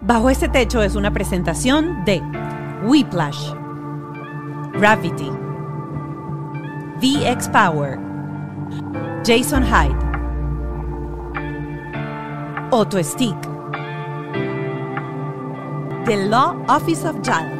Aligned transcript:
Bajo 0.00 0.30
este 0.30 0.48
techo 0.48 0.80
es 0.80 0.94
una 0.94 1.12
presentación 1.12 2.04
de 2.04 2.22
Whiplash, 2.84 3.52
Gravity, 4.74 5.30
VX 7.00 7.48
Power, 7.48 7.98
Jason 9.26 9.64
Hyde, 9.64 9.98
Auto 12.70 13.02
Stick, 13.02 13.36
The 16.04 16.28
Law 16.28 16.64
Office 16.68 17.04
of 17.06 17.20
JAL. 17.22 17.57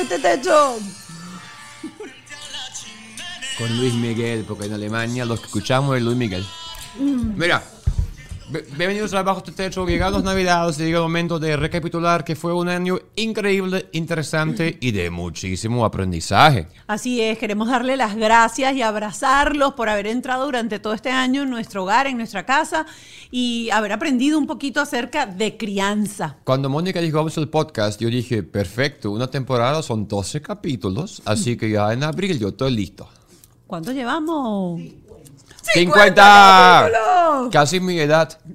Este 0.00 0.18
techo. 0.18 0.78
Con 3.58 3.76
Luis 3.78 3.94
Miguel, 3.94 4.44
porque 4.46 4.66
en 4.66 4.72
Alemania 4.72 5.24
los 5.24 5.40
que 5.40 5.46
escuchamos 5.46 5.96
es 5.96 6.02
Luis 6.02 6.16
Miguel. 6.16 6.44
Mira, 6.98 7.62
bienvenidos 8.52 9.14
a 9.14 9.22
Bajo 9.22 9.38
este 9.38 9.52
Techo, 9.52 9.86
llegados 9.86 10.22
Navidades, 10.22 10.76
llega 10.76 10.98
el 10.98 11.02
momento 11.02 11.38
de 11.38 11.56
recapitular 11.56 12.22
que 12.22 12.36
fue 12.36 12.52
un 12.52 12.68
año 12.68 12.98
increíble, 13.16 13.86
interesante 13.92 14.76
y 14.80 14.90
de 14.90 15.08
muchísimo 15.08 15.84
aprendizaje. 15.84 16.66
Así 16.86 17.22
es, 17.22 17.38
queremos 17.38 17.68
darle 17.68 17.96
las 17.96 18.14
gracias 18.14 18.74
y 18.74 18.82
abrazarlos 18.82 19.72
por 19.72 19.88
haber 19.88 20.06
entrado 20.06 20.44
durante 20.44 20.78
todo 20.78 20.92
este 20.92 21.10
año 21.10 21.42
en 21.42 21.50
nuestro 21.50 21.84
hogar, 21.84 22.06
en 22.06 22.18
nuestra 22.18 22.44
casa 22.44 22.84
y 23.30 23.70
haber 23.70 23.92
aprendido 23.92 24.38
un 24.38 24.46
poquito 24.46 24.80
acerca 24.80 25.24
de 25.24 25.56
crianza. 25.56 26.36
Cuando 26.44 26.68
Mónica 26.68 27.00
dijo 27.00 27.16
vamos 27.16 27.38
al 27.38 27.48
podcast, 27.48 28.00
yo 28.00 28.08
dije, 28.08 28.42
perfecto, 28.42 29.10
una 29.10 29.28
temporada 29.28 29.82
son 29.82 30.06
12 30.06 30.42
capítulos, 30.42 31.22
así 31.24 31.56
que 31.56 31.70
ya 31.70 31.92
en 31.92 32.02
abril 32.02 32.38
yo 32.38 32.48
estoy 32.48 32.72
listo. 32.72 33.08
¿Cuánto 33.66 33.92
llevamos? 33.92 34.82
50 35.62 36.90
capítulos! 36.90 37.50
Casi 37.52 37.80
mi 37.80 37.98
edad. 37.98 38.38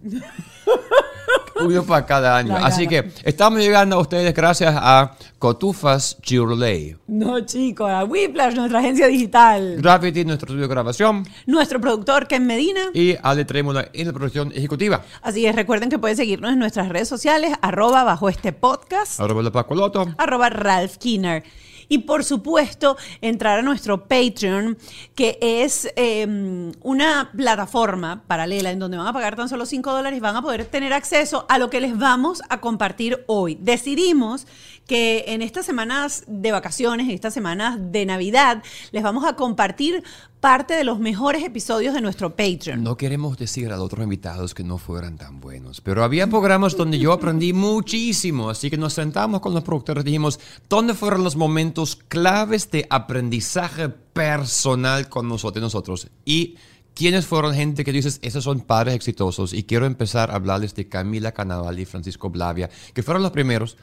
Uno 1.59 1.83
para 1.83 2.05
cada 2.05 2.37
año. 2.37 2.55
Así 2.55 2.87
que 2.87 3.11
estamos 3.23 3.59
llegando 3.59 3.95
a 3.95 3.99
ustedes 3.99 4.31
gracias 4.33 4.75
a 4.77 5.13
Cotufas 5.39 6.17
Chirley. 6.21 6.95
No, 7.07 7.39
chicos, 7.41 7.89
a 7.89 8.03
Whiplash, 8.03 8.53
nuestra 8.53 8.79
agencia 8.79 9.07
digital. 9.07 9.77
Gravity, 9.81 10.23
nuestro 10.23 10.45
estudio 10.47 10.63
de 10.63 10.67
grabación. 10.67 11.27
Nuestro 11.47 11.81
productor, 11.81 12.27
Ken 12.27 12.45
Medina. 12.45 12.81
Y 12.93 13.15
Ale 13.23 13.43
Trémola 13.45 13.89
en 13.91 14.07
la 14.07 14.13
producción 14.13 14.51
ejecutiva. 14.51 15.01
Así 15.23 15.47
es, 15.47 15.55
recuerden 15.55 15.89
que 15.89 15.97
pueden 15.97 16.15
seguirnos 16.15 16.51
en 16.53 16.59
nuestras 16.59 16.89
redes 16.89 17.07
sociales, 17.07 17.53
arroba 17.61 18.03
bajo 18.03 18.29
este 18.29 18.53
podcast, 18.53 19.19
Arroba 19.19 19.41
la 19.41 19.51
Paco 19.51 19.73
Loto. 19.73 20.05
arroba 20.17 20.49
Ralph 20.49 20.97
Kinner. 20.97 21.43
Y 21.89 21.99
por 21.99 22.23
supuesto, 22.23 22.97
entrar 23.21 23.59
a 23.59 23.61
nuestro 23.61 24.07
Patreon, 24.07 24.77
que 25.15 25.37
es 25.41 25.91
eh, 25.95 26.71
una 26.81 27.31
plataforma 27.35 28.23
paralela 28.27 28.71
en 28.71 28.79
donde 28.79 28.97
van 28.97 29.07
a 29.07 29.13
pagar 29.13 29.35
tan 29.35 29.49
solo 29.49 29.65
5 29.65 29.91
dólares 29.91 30.17
y 30.17 30.21
van 30.21 30.35
a 30.35 30.41
poder 30.41 30.65
tener 30.65 30.93
acceso 30.93 31.45
a 31.49 31.57
lo 31.57 31.69
que 31.69 31.81
les 31.81 31.97
vamos 31.97 32.41
a 32.49 32.59
compartir 32.59 33.23
hoy. 33.27 33.57
Decidimos 33.61 34.47
que 34.87 35.25
en 35.27 35.41
estas 35.41 35.65
semanas 35.65 36.23
de 36.27 36.51
vacaciones, 36.51 37.07
en 37.07 37.13
estas 37.13 37.33
semanas 37.33 37.77
de 37.91 38.05
Navidad, 38.05 38.63
les 38.91 39.03
vamos 39.03 39.25
a 39.25 39.35
compartir 39.35 40.03
parte 40.39 40.75
de 40.75 40.83
los 40.83 40.99
mejores 40.99 41.43
episodios 41.43 41.93
de 41.93 42.01
nuestro 42.01 42.35
Patreon. 42.35 42.83
No 42.83 42.95
queremos 42.95 43.37
decir 43.37 43.67
a 43.67 43.75
los 43.75 43.85
otros 43.85 44.03
invitados 44.03 44.53
que 44.53 44.63
no 44.63 44.77
fueran 44.77 45.17
tan 45.17 45.41
buenos, 45.41 45.81
pero 45.81 46.03
había 46.03 46.27
programas 46.27 46.77
donde 46.77 46.99
yo 46.99 47.11
aprendí 47.11 47.53
muchísimo, 47.53 48.49
así 48.49 48.69
que 48.69 48.77
nos 48.77 48.93
sentamos 48.93 49.41
con 49.41 49.53
los 49.53 49.63
productores 49.63 50.03
y 50.03 50.05
dijimos, 50.05 50.39
¿dónde 50.69 50.93
fueron 50.93 51.23
los 51.23 51.35
momentos 51.35 51.95
claves 51.95 52.71
de 52.71 52.87
aprendizaje 52.89 53.89
personal 53.89 55.09
con 55.09 55.27
nosotros, 55.27 55.61
nosotros? 55.61 56.07
Y 56.23 56.55
quiénes 56.97 57.27
fueron 57.27 57.53
gente 57.53 57.85
que 57.85 57.93
dices, 57.93 58.17
esos 58.23 58.43
son 58.43 58.61
padres 58.61 58.95
exitosos. 58.95 59.53
Y 59.53 59.63
quiero 59.63 59.85
empezar 59.85 60.31
a 60.31 60.35
hablarles 60.35 60.73
de 60.73 60.89
Camila 60.89 61.31
Canaval 61.31 61.77
y 61.77 61.85
Francisco 61.85 62.31
Blavia, 62.31 62.71
que 62.95 63.03
fueron 63.03 63.21
los 63.21 63.31
primeros, 63.31 63.77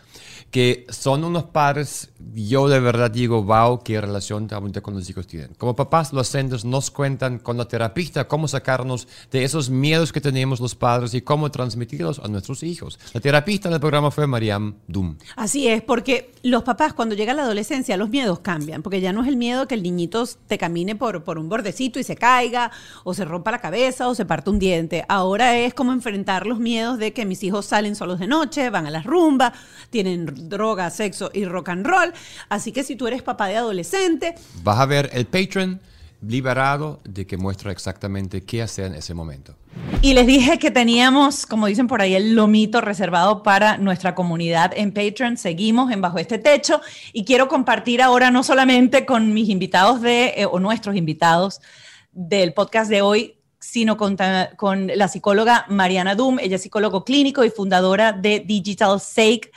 que 0.50 0.84
son 0.88 1.22
unos 1.22 1.44
padres, 1.44 2.10
yo 2.34 2.68
de 2.68 2.80
verdad 2.80 3.12
digo, 3.12 3.44
wow, 3.44 3.82
qué 3.84 4.00
relación 4.00 4.48
realmente 4.48 4.82
con 4.82 4.94
los 4.94 5.08
hijos 5.08 5.28
tienen. 5.28 5.54
Como 5.58 5.76
papás, 5.76 6.12
los 6.12 6.26
centros 6.26 6.64
nos 6.64 6.90
cuentan 6.90 7.38
con 7.38 7.56
la 7.56 7.66
terapista 7.66 8.26
cómo 8.26 8.48
sacarnos 8.48 9.06
de 9.30 9.44
esos 9.44 9.70
miedos 9.70 10.12
que 10.12 10.20
tenemos 10.20 10.58
los 10.58 10.74
padres 10.74 11.14
y 11.14 11.22
cómo 11.22 11.52
transmitirlos 11.52 12.18
a 12.18 12.26
nuestros 12.26 12.64
hijos. 12.64 12.98
La 13.12 13.20
terapista 13.20 13.70
del 13.70 13.78
programa 13.78 14.10
fue 14.10 14.26
Mariam 14.26 14.74
Dum. 14.88 15.16
Así 15.36 15.68
es, 15.68 15.82
porque 15.82 16.32
los 16.42 16.64
papás 16.64 16.94
cuando 16.94 17.14
llega 17.14 17.32
la 17.32 17.42
adolescencia 17.42 17.96
los 17.96 18.10
miedos 18.10 18.40
cambian, 18.40 18.82
porque 18.82 19.00
ya 19.00 19.12
no 19.12 19.22
es 19.22 19.28
el 19.28 19.36
miedo 19.36 19.68
que 19.68 19.74
el 19.74 19.84
niñito 19.84 20.24
te 20.48 20.58
camine 20.58 20.96
por, 20.96 21.22
por 21.22 21.38
un 21.38 21.48
bordecito 21.48 22.00
y 22.00 22.04
se 22.04 22.16
caiga, 22.16 22.72
o 23.04 23.14
se 23.14 23.24
rompa 23.24 23.50
la 23.50 23.60
cabeza, 23.60 24.08
o 24.08 24.14
se 24.14 24.24
parte 24.24 24.50
un 24.50 24.58
diente. 24.58 25.04
Ahora 25.08 25.56
es 25.56 25.74
como 25.74 25.92
enfrentar 25.92 26.46
los 26.46 26.58
miedos 26.58 26.98
de 26.98 27.12
que 27.12 27.24
mis 27.24 27.42
hijos 27.44 27.66
salen 27.66 27.94
solos 27.94 28.18
de 28.18 28.26
noche, 28.26 28.70
van 28.70 28.86
a 28.86 28.90
las 28.90 29.04
rumbas, 29.04 29.52
tienen 29.90 30.48
droga, 30.48 30.90
sexo 30.90 31.30
y 31.32 31.44
rock 31.44 31.68
and 31.68 31.86
roll. 31.86 32.12
Así 32.48 32.72
que 32.72 32.82
si 32.82 32.96
tú 32.96 33.06
eres 33.06 33.22
papá 33.22 33.46
de 33.46 33.56
adolescente, 33.56 34.34
Vas 34.62 34.78
a 34.78 34.86
ver 34.86 35.10
el 35.12 35.26
Patreon 35.26 35.80
liberado 36.26 37.00
de 37.04 37.26
que 37.26 37.36
muestra 37.36 37.70
exactamente 37.70 38.42
qué 38.42 38.62
hacer 38.62 38.86
en 38.86 38.94
ese 38.94 39.12
momento. 39.12 39.54
Y 40.00 40.14
les 40.14 40.26
dije 40.26 40.58
que 40.58 40.70
teníamos, 40.70 41.44
como 41.44 41.66
dicen 41.66 41.86
por 41.86 42.00
ahí, 42.00 42.14
el 42.14 42.34
lomito 42.34 42.80
reservado 42.80 43.42
para 43.42 43.76
nuestra 43.76 44.14
comunidad 44.14 44.72
en 44.74 44.92
Patreon. 44.92 45.36
Seguimos 45.36 45.92
en 45.92 46.00
Bajo 46.00 46.18
este 46.18 46.38
Techo 46.38 46.80
y 47.12 47.24
quiero 47.24 47.48
compartir 47.48 48.00
ahora 48.00 48.30
no 48.30 48.42
solamente 48.42 49.04
con 49.04 49.34
mis 49.34 49.48
invitados 49.48 50.00
de, 50.00 50.34
eh, 50.36 50.46
o 50.46 50.60
nuestros 50.60 50.96
invitados 50.96 51.60
del 52.14 52.54
podcast 52.54 52.90
de 52.90 53.02
hoy, 53.02 53.38
sino 53.58 53.96
con, 53.96 54.16
la 54.94 55.08
psicóloga 55.08 55.66
Mariana 55.68 56.14
Dum. 56.14 56.38
Ella 56.38 56.56
es 56.56 56.62
psicólogo 56.62 57.04
clínico 57.04 57.44
y 57.44 57.50
fundadora 57.50 58.12
de 58.12 58.40
Digital 58.40 59.00
Sake. 59.00 59.50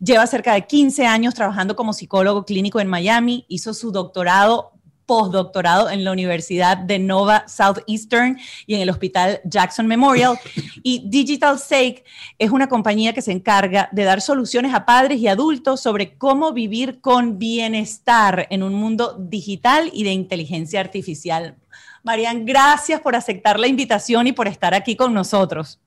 Lleva 0.00 0.26
cerca 0.26 0.54
de 0.54 0.66
15 0.66 1.06
años 1.06 1.34
trabajando 1.34 1.76
como 1.76 1.92
psicólogo 1.92 2.44
clínico 2.44 2.80
en 2.80 2.88
Miami. 2.88 3.46
Hizo 3.48 3.72
su 3.72 3.92
doctorado 3.92 4.72
postdoctorado 5.06 5.90
en 5.90 6.04
la 6.04 6.12
Universidad 6.12 6.76
de 6.76 6.98
Nova 6.98 7.44
Southeastern 7.46 8.38
y 8.66 8.74
en 8.74 8.80
el 8.80 8.90
Hospital 8.90 9.40
Jackson 9.44 9.86
Memorial. 9.86 10.38
Y 10.82 11.08
Digital 11.08 11.58
Sake 11.58 12.02
es 12.38 12.50
una 12.50 12.68
compañía 12.68 13.12
que 13.12 13.22
se 13.22 13.30
encarga 13.30 13.88
de 13.92 14.02
dar 14.02 14.20
soluciones 14.20 14.74
a 14.74 14.84
padres 14.84 15.20
y 15.20 15.28
adultos 15.28 15.80
sobre 15.80 16.16
cómo 16.16 16.52
vivir 16.52 17.00
con 17.00 17.38
bienestar 17.38 18.48
en 18.50 18.64
un 18.64 18.74
mundo 18.74 19.16
digital 19.18 19.90
y 19.92 20.02
de 20.02 20.12
inteligencia 20.12 20.80
artificial. 20.80 21.56
Marian, 22.02 22.44
gracias 22.44 23.00
por 23.00 23.14
aceptar 23.14 23.58
la 23.58 23.68
invitación 23.68 24.26
y 24.26 24.32
por 24.32 24.48
estar 24.48 24.74
aquí 24.74 24.96
con 24.96 25.14
nosotros. 25.14 25.80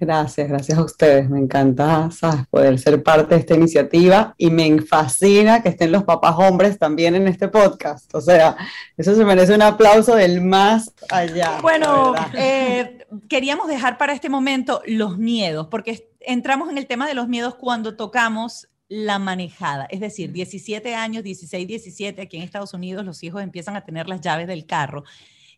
Gracias, 0.00 0.48
gracias 0.48 0.78
a 0.78 0.82
ustedes. 0.82 1.28
Me 1.28 1.38
encanta, 1.38 2.10
¿sabes? 2.10 2.46
poder 2.48 2.78
ser 2.78 3.02
parte 3.02 3.34
de 3.34 3.40
esta 3.42 3.54
iniciativa 3.54 4.34
y 4.38 4.50
me 4.50 4.80
fascina 4.80 5.62
que 5.62 5.68
estén 5.68 5.92
los 5.92 6.04
papás 6.04 6.36
hombres 6.38 6.78
también 6.78 7.14
en 7.14 7.28
este 7.28 7.48
podcast. 7.48 8.14
O 8.14 8.20
sea, 8.22 8.56
eso 8.96 9.14
se 9.14 9.24
merece 9.26 9.54
un 9.54 9.60
aplauso 9.60 10.16
del 10.16 10.40
más 10.40 10.90
allá. 11.10 11.58
Bueno, 11.60 12.14
eh, 12.34 13.04
queríamos 13.28 13.68
dejar 13.68 13.98
para 13.98 14.14
este 14.14 14.30
momento 14.30 14.80
los 14.86 15.18
miedos, 15.18 15.66
porque 15.70 16.08
entramos 16.20 16.70
en 16.70 16.78
el 16.78 16.86
tema 16.86 17.06
de 17.06 17.12
los 17.12 17.28
miedos 17.28 17.56
cuando 17.56 17.94
tocamos 17.94 18.68
la 18.88 19.18
manejada, 19.20 19.86
es 19.88 20.00
decir, 20.00 20.32
17 20.32 20.96
años, 20.96 21.22
16, 21.22 21.68
17, 21.68 22.22
aquí 22.22 22.38
en 22.38 22.42
Estados 22.42 22.74
Unidos 22.74 23.04
los 23.04 23.22
hijos 23.22 23.40
empiezan 23.40 23.76
a 23.76 23.84
tener 23.84 24.08
las 24.08 24.20
llaves 24.20 24.48
del 24.48 24.66
carro. 24.66 25.04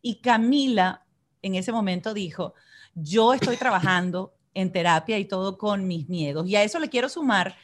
Y 0.02 0.16
Camila 0.20 1.04
en 1.40 1.54
ese 1.54 1.72
momento 1.72 2.12
dijo, 2.12 2.54
yo 2.94 3.32
estoy 3.32 3.56
trabajando 3.56 4.34
en 4.54 4.70
terapia 4.70 5.18
y 5.18 5.24
todo 5.24 5.56
con 5.56 5.86
mis 5.86 6.08
miedos. 6.08 6.46
Y 6.46 6.56
a 6.56 6.62
eso 6.62 6.78
le 6.78 6.88
quiero 6.90 7.08
sumar 7.08 7.56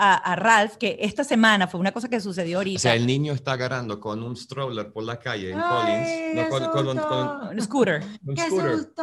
a, 0.00 0.14
a 0.14 0.36
Ralph, 0.36 0.76
que 0.76 0.96
esta 1.00 1.24
semana 1.24 1.66
fue 1.66 1.80
una 1.80 1.90
cosa 1.90 2.08
que 2.08 2.20
sucedió 2.20 2.58
ahorita. 2.58 2.78
O 2.78 2.80
sea, 2.82 2.94
el 2.94 3.04
niño 3.04 3.32
está 3.32 3.52
agarrando 3.54 3.98
con 3.98 4.22
un 4.22 4.36
stroller 4.36 4.92
por 4.92 5.02
la 5.02 5.18
calle 5.18 5.50
en 5.50 5.58
Ay, 5.60 5.68
Collins. 5.68 6.36
No, 6.36 6.48
con, 6.48 6.70
con 6.70 6.88
un, 6.88 6.98
con 6.98 7.48
un 7.48 7.60
scooter. 7.60 8.04
un 8.24 8.34
¡Qué 8.36 8.42
scooter. 8.42 8.76
susto! 8.76 9.02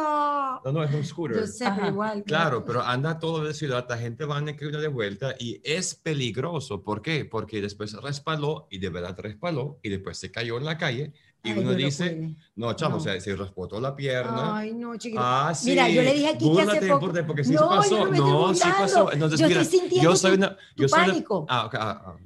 No, 0.64 0.72
no, 0.72 0.82
es 0.82 0.94
un 0.94 1.04
scooter. 1.04 1.40
Yo 1.40 1.46
sé, 1.46 1.66
Ajá. 1.66 1.76
pero 1.76 1.88
igual. 1.88 2.24
Claro, 2.24 2.64
pero 2.64 2.82
anda 2.82 3.18
todo 3.18 3.44
de 3.44 3.52
ciudad, 3.52 3.84
la 3.90 3.98
gente 3.98 4.24
va 4.24 4.38
en 4.38 4.48
el 4.48 4.56
camino 4.56 4.78
de 4.80 4.88
vuelta 4.88 5.34
y 5.38 5.60
es 5.62 5.94
peligroso. 5.94 6.82
¿Por 6.82 7.02
qué? 7.02 7.26
Porque 7.26 7.60
después 7.60 7.92
respaló 7.92 8.66
y 8.70 8.78
de 8.78 8.88
verdad 8.88 9.14
respaló 9.18 9.78
y 9.82 9.90
después 9.90 10.16
se 10.16 10.30
cayó 10.30 10.56
en 10.56 10.64
la 10.64 10.78
calle 10.78 11.12
y 11.44 11.50
Ay, 11.50 11.58
uno 11.58 11.74
dice, 11.74 12.16
cuide. 12.16 12.36
no, 12.56 12.72
chamo, 12.74 12.96
No. 12.96 13.00
o 13.00 13.00
sea, 13.04 13.20
se 13.20 13.36
raspotó 13.36 13.80
la 13.80 13.94
pierna. 13.94 14.58
Ay, 14.58 14.72
no, 14.74 14.96
chiquito. 14.96 15.20
Ah, 15.24 15.52
sí. 15.54 15.70
Mira, 15.70 15.88
yo 15.88 16.02
le 16.02 16.12
dije 16.14 16.28
aquí 16.28 16.50
que 16.54 16.62
hace 16.62 16.86
poco... 16.88 17.00
por- 17.12 17.26
porque 17.26 17.44
sí 17.44 17.52
no, 17.52 17.68
pasó. 17.68 17.90
yo 17.90 18.04
no 18.04 18.10
me 18.10 18.16
estoy 18.16 18.30
No, 18.32 18.54
sí 18.54 18.68
pasó. 18.78 19.12
Entonces, 19.12 19.40
yo 19.40 19.48
mira, 19.48 19.60
estoy 19.62 19.78
sintiendo 19.80 20.10
yo 20.10 20.16
soy 20.16 20.32
una, 20.34 20.56
tu 20.74 20.82
yo 20.82 20.88
soy 20.88 20.98
una- 20.98 21.08
pánico. 21.12 21.46
ah, 21.48 21.66
ok, 21.66 21.74
ah, 21.76 22.02
ah. 22.06 22.16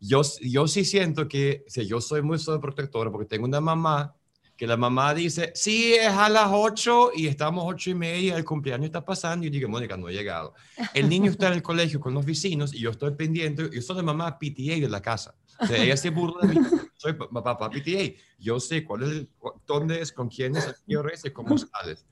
Yo, 0.00 0.22
yo 0.42 0.66
sí 0.68 0.84
siento 0.84 1.28
que, 1.28 1.64
o 1.66 1.70
sea, 1.70 1.84
yo 1.84 2.00
soy 2.00 2.22
muy 2.22 2.38
sobreprotectora 2.38 3.10
porque 3.10 3.26
tengo 3.26 3.44
una 3.46 3.60
mamá 3.60 4.14
que 4.56 4.66
la 4.66 4.76
mamá 4.76 5.12
dice, 5.14 5.50
sí, 5.54 5.94
es 5.94 6.08
a 6.08 6.28
las 6.28 6.48
8 6.52 7.10
y 7.16 7.26
estamos 7.26 7.64
ocho 7.66 7.90
y 7.90 7.94
media, 7.94 8.36
el 8.36 8.44
cumpleaños 8.44 8.86
está 8.86 9.04
pasando 9.04 9.44
y 9.44 9.48
yo 9.50 9.54
digo, 9.54 9.68
Mónica, 9.68 9.96
no 9.96 10.06
ha 10.06 10.12
llegado. 10.12 10.54
El 10.94 11.08
niño 11.08 11.30
está 11.32 11.48
en 11.48 11.54
el 11.54 11.62
colegio 11.62 11.98
con 11.98 12.14
los 12.14 12.24
vecinos 12.24 12.72
y 12.74 12.78
yo 12.80 12.90
estoy 12.90 13.12
pendiente, 13.12 13.68
yo 13.72 13.82
soy 13.82 13.96
la 13.96 14.02
mamá 14.02 14.38
PTA 14.38 14.74
de 14.80 14.88
la 14.88 15.00
casa. 15.02 15.34
O 15.62 15.66
sea, 15.66 15.82
ella 15.82 15.96
se 15.96 16.10
burla 16.10 16.46
de 16.46 16.54
mí, 16.54 16.66
soy 16.96 17.12
papá 17.14 17.70
PTA, 17.70 18.20
yo 18.38 18.60
sé 18.60 18.84
cuál 18.84 19.02
es, 19.02 19.26
dónde 19.66 20.00
es, 20.00 20.12
con 20.12 20.28
quién 20.28 20.56
es, 20.56 20.82
qué 20.86 20.96
hora 20.96 21.12
es 21.12 21.24
y 21.24 21.30
cómo 21.30 21.56
sales 21.56 22.04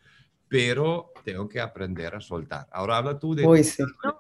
pero 0.51 1.13
tengo 1.25 1.49
que 1.49 1.61
aprender 1.61 2.13
a 2.13 2.21
soltar. 2.21 2.67
Ahora 2.73 2.97
habla 2.97 3.21
tú 3.21 3.37
de... 3.37 3.45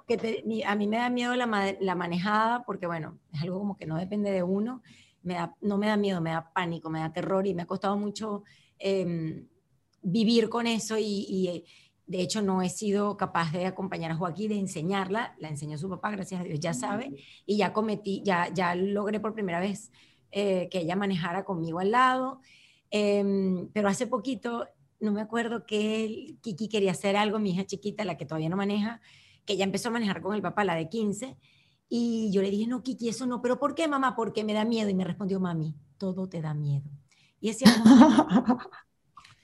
que 0.06 0.62
a 0.64 0.76
mí 0.76 0.86
me 0.86 0.98
da 0.98 1.10
miedo 1.10 1.34
la, 1.34 1.76
la, 1.80 1.94
manejada 1.96 2.62
porque, 2.64 2.86
bueno, 2.86 3.18
es 3.32 3.42
algo 3.42 3.58
como 3.58 3.76
que 3.76 3.84
no 3.84 3.96
depende 3.96 4.30
de 4.30 4.44
uno. 4.44 4.80
Me 5.24 5.34
da, 5.34 5.56
no 5.60 5.76
me 5.76 5.88
da 5.88 5.96
miedo, 5.96 6.20
me 6.20 6.30
da 6.30 6.52
pánico, 6.52 6.88
me 6.88 7.00
da 7.00 7.12
terror 7.12 7.48
y 7.48 7.54
me 7.54 7.62
ha 7.62 7.66
costado 7.66 7.96
mucho 7.96 8.44
em, 8.78 9.48
vivir 10.02 10.48
con 10.48 10.68
eso 10.68 10.96
y, 10.96 11.64
de 12.10 12.22
hecho 12.22 12.42
no 12.42 12.60
he 12.60 12.68
sido 12.68 13.16
capaz 13.16 13.52
de 13.52 13.66
acompañar 13.66 14.10
a 14.10 14.16
Joaquín, 14.16 14.48
de 14.48 14.58
enseñarla. 14.58 15.36
La 15.38 15.48
enseñó 15.48 15.78
su 15.78 15.88
papá, 15.88 16.10
gracias 16.10 16.40
a 16.40 16.44
Dios, 16.44 16.58
ya 16.58 16.74
sabe. 16.74 17.14
Y 17.46 17.56
ya 17.56 17.72
cometí, 17.72 18.20
ya, 18.24 18.52
ya 18.52 18.74
logré 18.74 19.20
por 19.20 19.32
primera 19.32 19.60
vez 19.60 19.92
eh, 20.32 20.68
que 20.72 20.80
ella 20.80 20.96
manejara 20.96 21.44
conmigo 21.44 21.78
al 21.78 21.92
lado. 21.92 22.40
Em, 22.90 23.68
pero 23.72 23.88
hace 23.88 24.08
poquito 24.08 24.66
no 24.98 25.12
me 25.12 25.20
acuerdo 25.20 25.66
que 25.66 26.34
Kiki 26.40 26.68
quería 26.68 26.90
hacer 26.90 27.16
algo, 27.16 27.38
mi 27.38 27.52
hija 27.52 27.64
chiquita, 27.64 28.04
la 28.04 28.16
que 28.16 28.26
todavía 28.26 28.48
no 28.48 28.56
maneja, 28.56 29.00
que 29.44 29.56
ya 29.56 29.64
empezó 29.64 29.88
a 29.88 29.92
manejar 29.92 30.20
con 30.20 30.34
el 30.34 30.42
papá, 30.42 30.64
la 30.64 30.74
de 30.74 30.88
15, 30.88 31.36
y 31.88 32.32
yo 32.32 32.42
le 32.42 32.50
dije, 32.50 32.66
no, 32.66 32.82
Kiki, 32.82 33.08
eso 33.08 33.24
no, 33.24 33.40
pero 33.40 33.60
¿por 33.60 33.76
qué, 33.76 33.86
mamá? 33.86 34.16
Porque 34.16 34.42
me 34.42 34.52
da 34.52 34.64
miedo. 34.64 34.90
Y 34.90 34.94
me 34.94 35.04
respondió, 35.04 35.38
mami, 35.38 35.76
todo 35.96 36.28
te 36.28 36.40
da 36.40 36.54
miedo. 36.54 36.90
Y 37.40 37.50
ese 37.50 37.64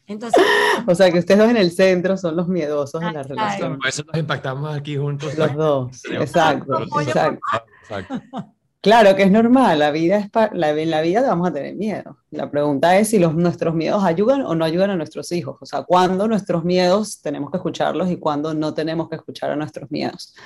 Entonces, 0.07 0.43
o 0.87 0.95
sea 0.95 1.11
que 1.11 1.19
ustedes 1.19 1.41
dos 1.41 1.51
en 1.51 1.57
el 1.57 1.73
centro 1.73 2.17
son 2.17 2.37
los 2.37 2.49
miedosos 2.49 3.01
de 3.01 3.13
la 3.13 3.23
relación. 3.23 3.79
Por 3.79 3.89
eso 3.89 4.05
nos 4.05 4.17
impactamos 4.17 4.75
aquí 4.75 4.97
juntos. 4.97 5.37
Los 5.37 5.55
dos, 5.55 6.03
exacto, 6.11 6.83
exacto. 7.01 7.41
exacto. 7.83 8.23
Claro 8.87 9.17
que 9.17 9.25
es 9.25 9.33
normal, 9.33 9.81
la 9.81 9.91
vida 9.91 10.17
es 10.19 10.31
la, 10.53 10.71
en 10.71 10.91
la 10.91 11.01
vida 11.01 11.21
vamos 11.23 11.49
a 11.49 11.53
tener 11.53 11.75
miedo. 11.75 12.19
La 12.31 12.49
pregunta 12.49 12.97
es 12.97 13.09
si 13.09 13.19
los, 13.19 13.35
nuestros 13.35 13.75
miedos 13.75 14.05
ayudan 14.05 14.43
o 14.43 14.55
no 14.55 14.65
ayudan 14.65 14.91
a 14.91 14.97
nuestros 14.97 15.33
hijos. 15.33 15.57
O 15.61 15.67
sea, 15.67 15.83
cuándo 15.83 16.29
nuestros 16.29 16.65
miedos 16.65 17.21
tenemos 17.21 17.51
que 17.51 17.57
escucharlos 17.57 18.09
y 18.13 18.17
cuándo 18.17 18.55
no 18.55 18.75
tenemos 18.75 19.09
que 19.09 19.17
escuchar 19.17 19.51
a 19.51 19.57
nuestros 19.57 19.91
miedos. 19.91 20.37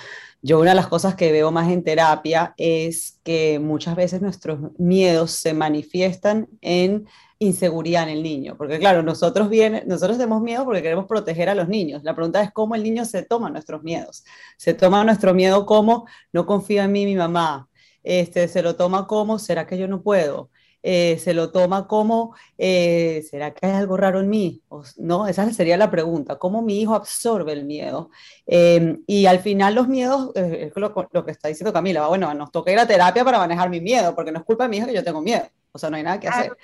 Yo 0.40 0.58
una 0.58 0.70
de 0.70 0.76
las 0.76 0.86
cosas 0.86 1.16
que 1.16 1.32
veo 1.32 1.52
más 1.52 1.70
en 1.70 1.84
terapia 1.84 2.54
es 2.56 3.20
que 3.24 3.58
muchas 3.58 3.94
veces 3.94 4.22
nuestros 4.22 4.58
miedos 4.78 5.32
se 5.32 5.52
manifiestan 5.52 6.48
en 6.62 7.06
inseguridad 7.40 8.04
en 8.04 8.10
el 8.10 8.22
niño, 8.22 8.54
porque 8.56 8.78
claro, 8.78 9.02
nosotros 9.02 9.48
viene, 9.48 9.82
nosotros 9.86 10.18
tenemos 10.18 10.42
miedo 10.42 10.64
porque 10.64 10.82
queremos 10.82 11.06
proteger 11.06 11.48
a 11.48 11.54
los 11.54 11.68
niños. 11.68 12.04
La 12.04 12.14
pregunta 12.14 12.42
es 12.42 12.52
cómo 12.52 12.74
el 12.74 12.82
niño 12.82 13.04
se 13.06 13.22
toma 13.22 13.50
nuestros 13.50 13.82
miedos. 13.82 14.24
Se 14.58 14.74
toma 14.74 15.02
nuestro 15.04 15.32
miedo 15.34 15.64
como 15.66 16.06
no 16.32 16.46
confío 16.46 16.82
en 16.82 16.92
mí 16.92 17.06
mi 17.06 17.16
mamá, 17.16 17.68
este, 18.02 18.46
se 18.46 18.62
lo 18.62 18.76
toma 18.76 19.06
como, 19.06 19.38
¿será 19.38 19.66
que 19.66 19.78
yo 19.78 19.88
no 19.88 20.02
puedo? 20.02 20.50
Eh, 20.82 21.18
se 21.18 21.34
lo 21.34 21.50
toma 21.50 21.86
como, 21.86 22.34
eh, 22.56 23.22
¿será 23.30 23.52
que 23.52 23.66
hay 23.66 23.72
algo 23.72 23.96
raro 23.96 24.20
en 24.20 24.30
mí? 24.30 24.62
¿No? 24.96 25.26
Esa 25.26 25.50
sería 25.52 25.76
la 25.76 25.90
pregunta, 25.90 26.38
¿cómo 26.38 26.62
mi 26.62 26.80
hijo 26.80 26.94
absorbe 26.94 27.52
el 27.52 27.64
miedo? 27.64 28.10
Em, 28.46 29.02
y 29.06 29.26
al 29.26 29.40
final 29.40 29.74
los 29.74 29.88
miedos, 29.88 30.32
eh, 30.34 30.70
es 30.74 30.80
lo, 30.80 30.94
lo, 31.12 31.24
que 31.24 31.32
está 31.32 31.48
diciendo 31.48 31.72
Camila, 31.72 32.06
bueno, 32.08 32.32
nos 32.34 32.50
toca 32.50 32.72
ir 32.72 32.78
a 32.78 32.86
terapia 32.86 33.24
para 33.24 33.38
manejar 33.38 33.68
mi 33.68 33.80
miedo, 33.80 34.14
porque 34.14 34.32
no 34.32 34.38
es 34.38 34.44
culpa 34.44 34.64
de 34.64 34.70
mi 34.70 34.76
hijo 34.78 34.86
que 34.86 34.94
yo 34.94 35.04
tengo 35.04 35.20
miedo, 35.20 35.44
o 35.72 35.78
sea, 35.78 35.90
no 35.90 35.96
hay 35.96 36.02
nada 36.02 36.18
que 36.18 36.28
hacer. 36.28 36.56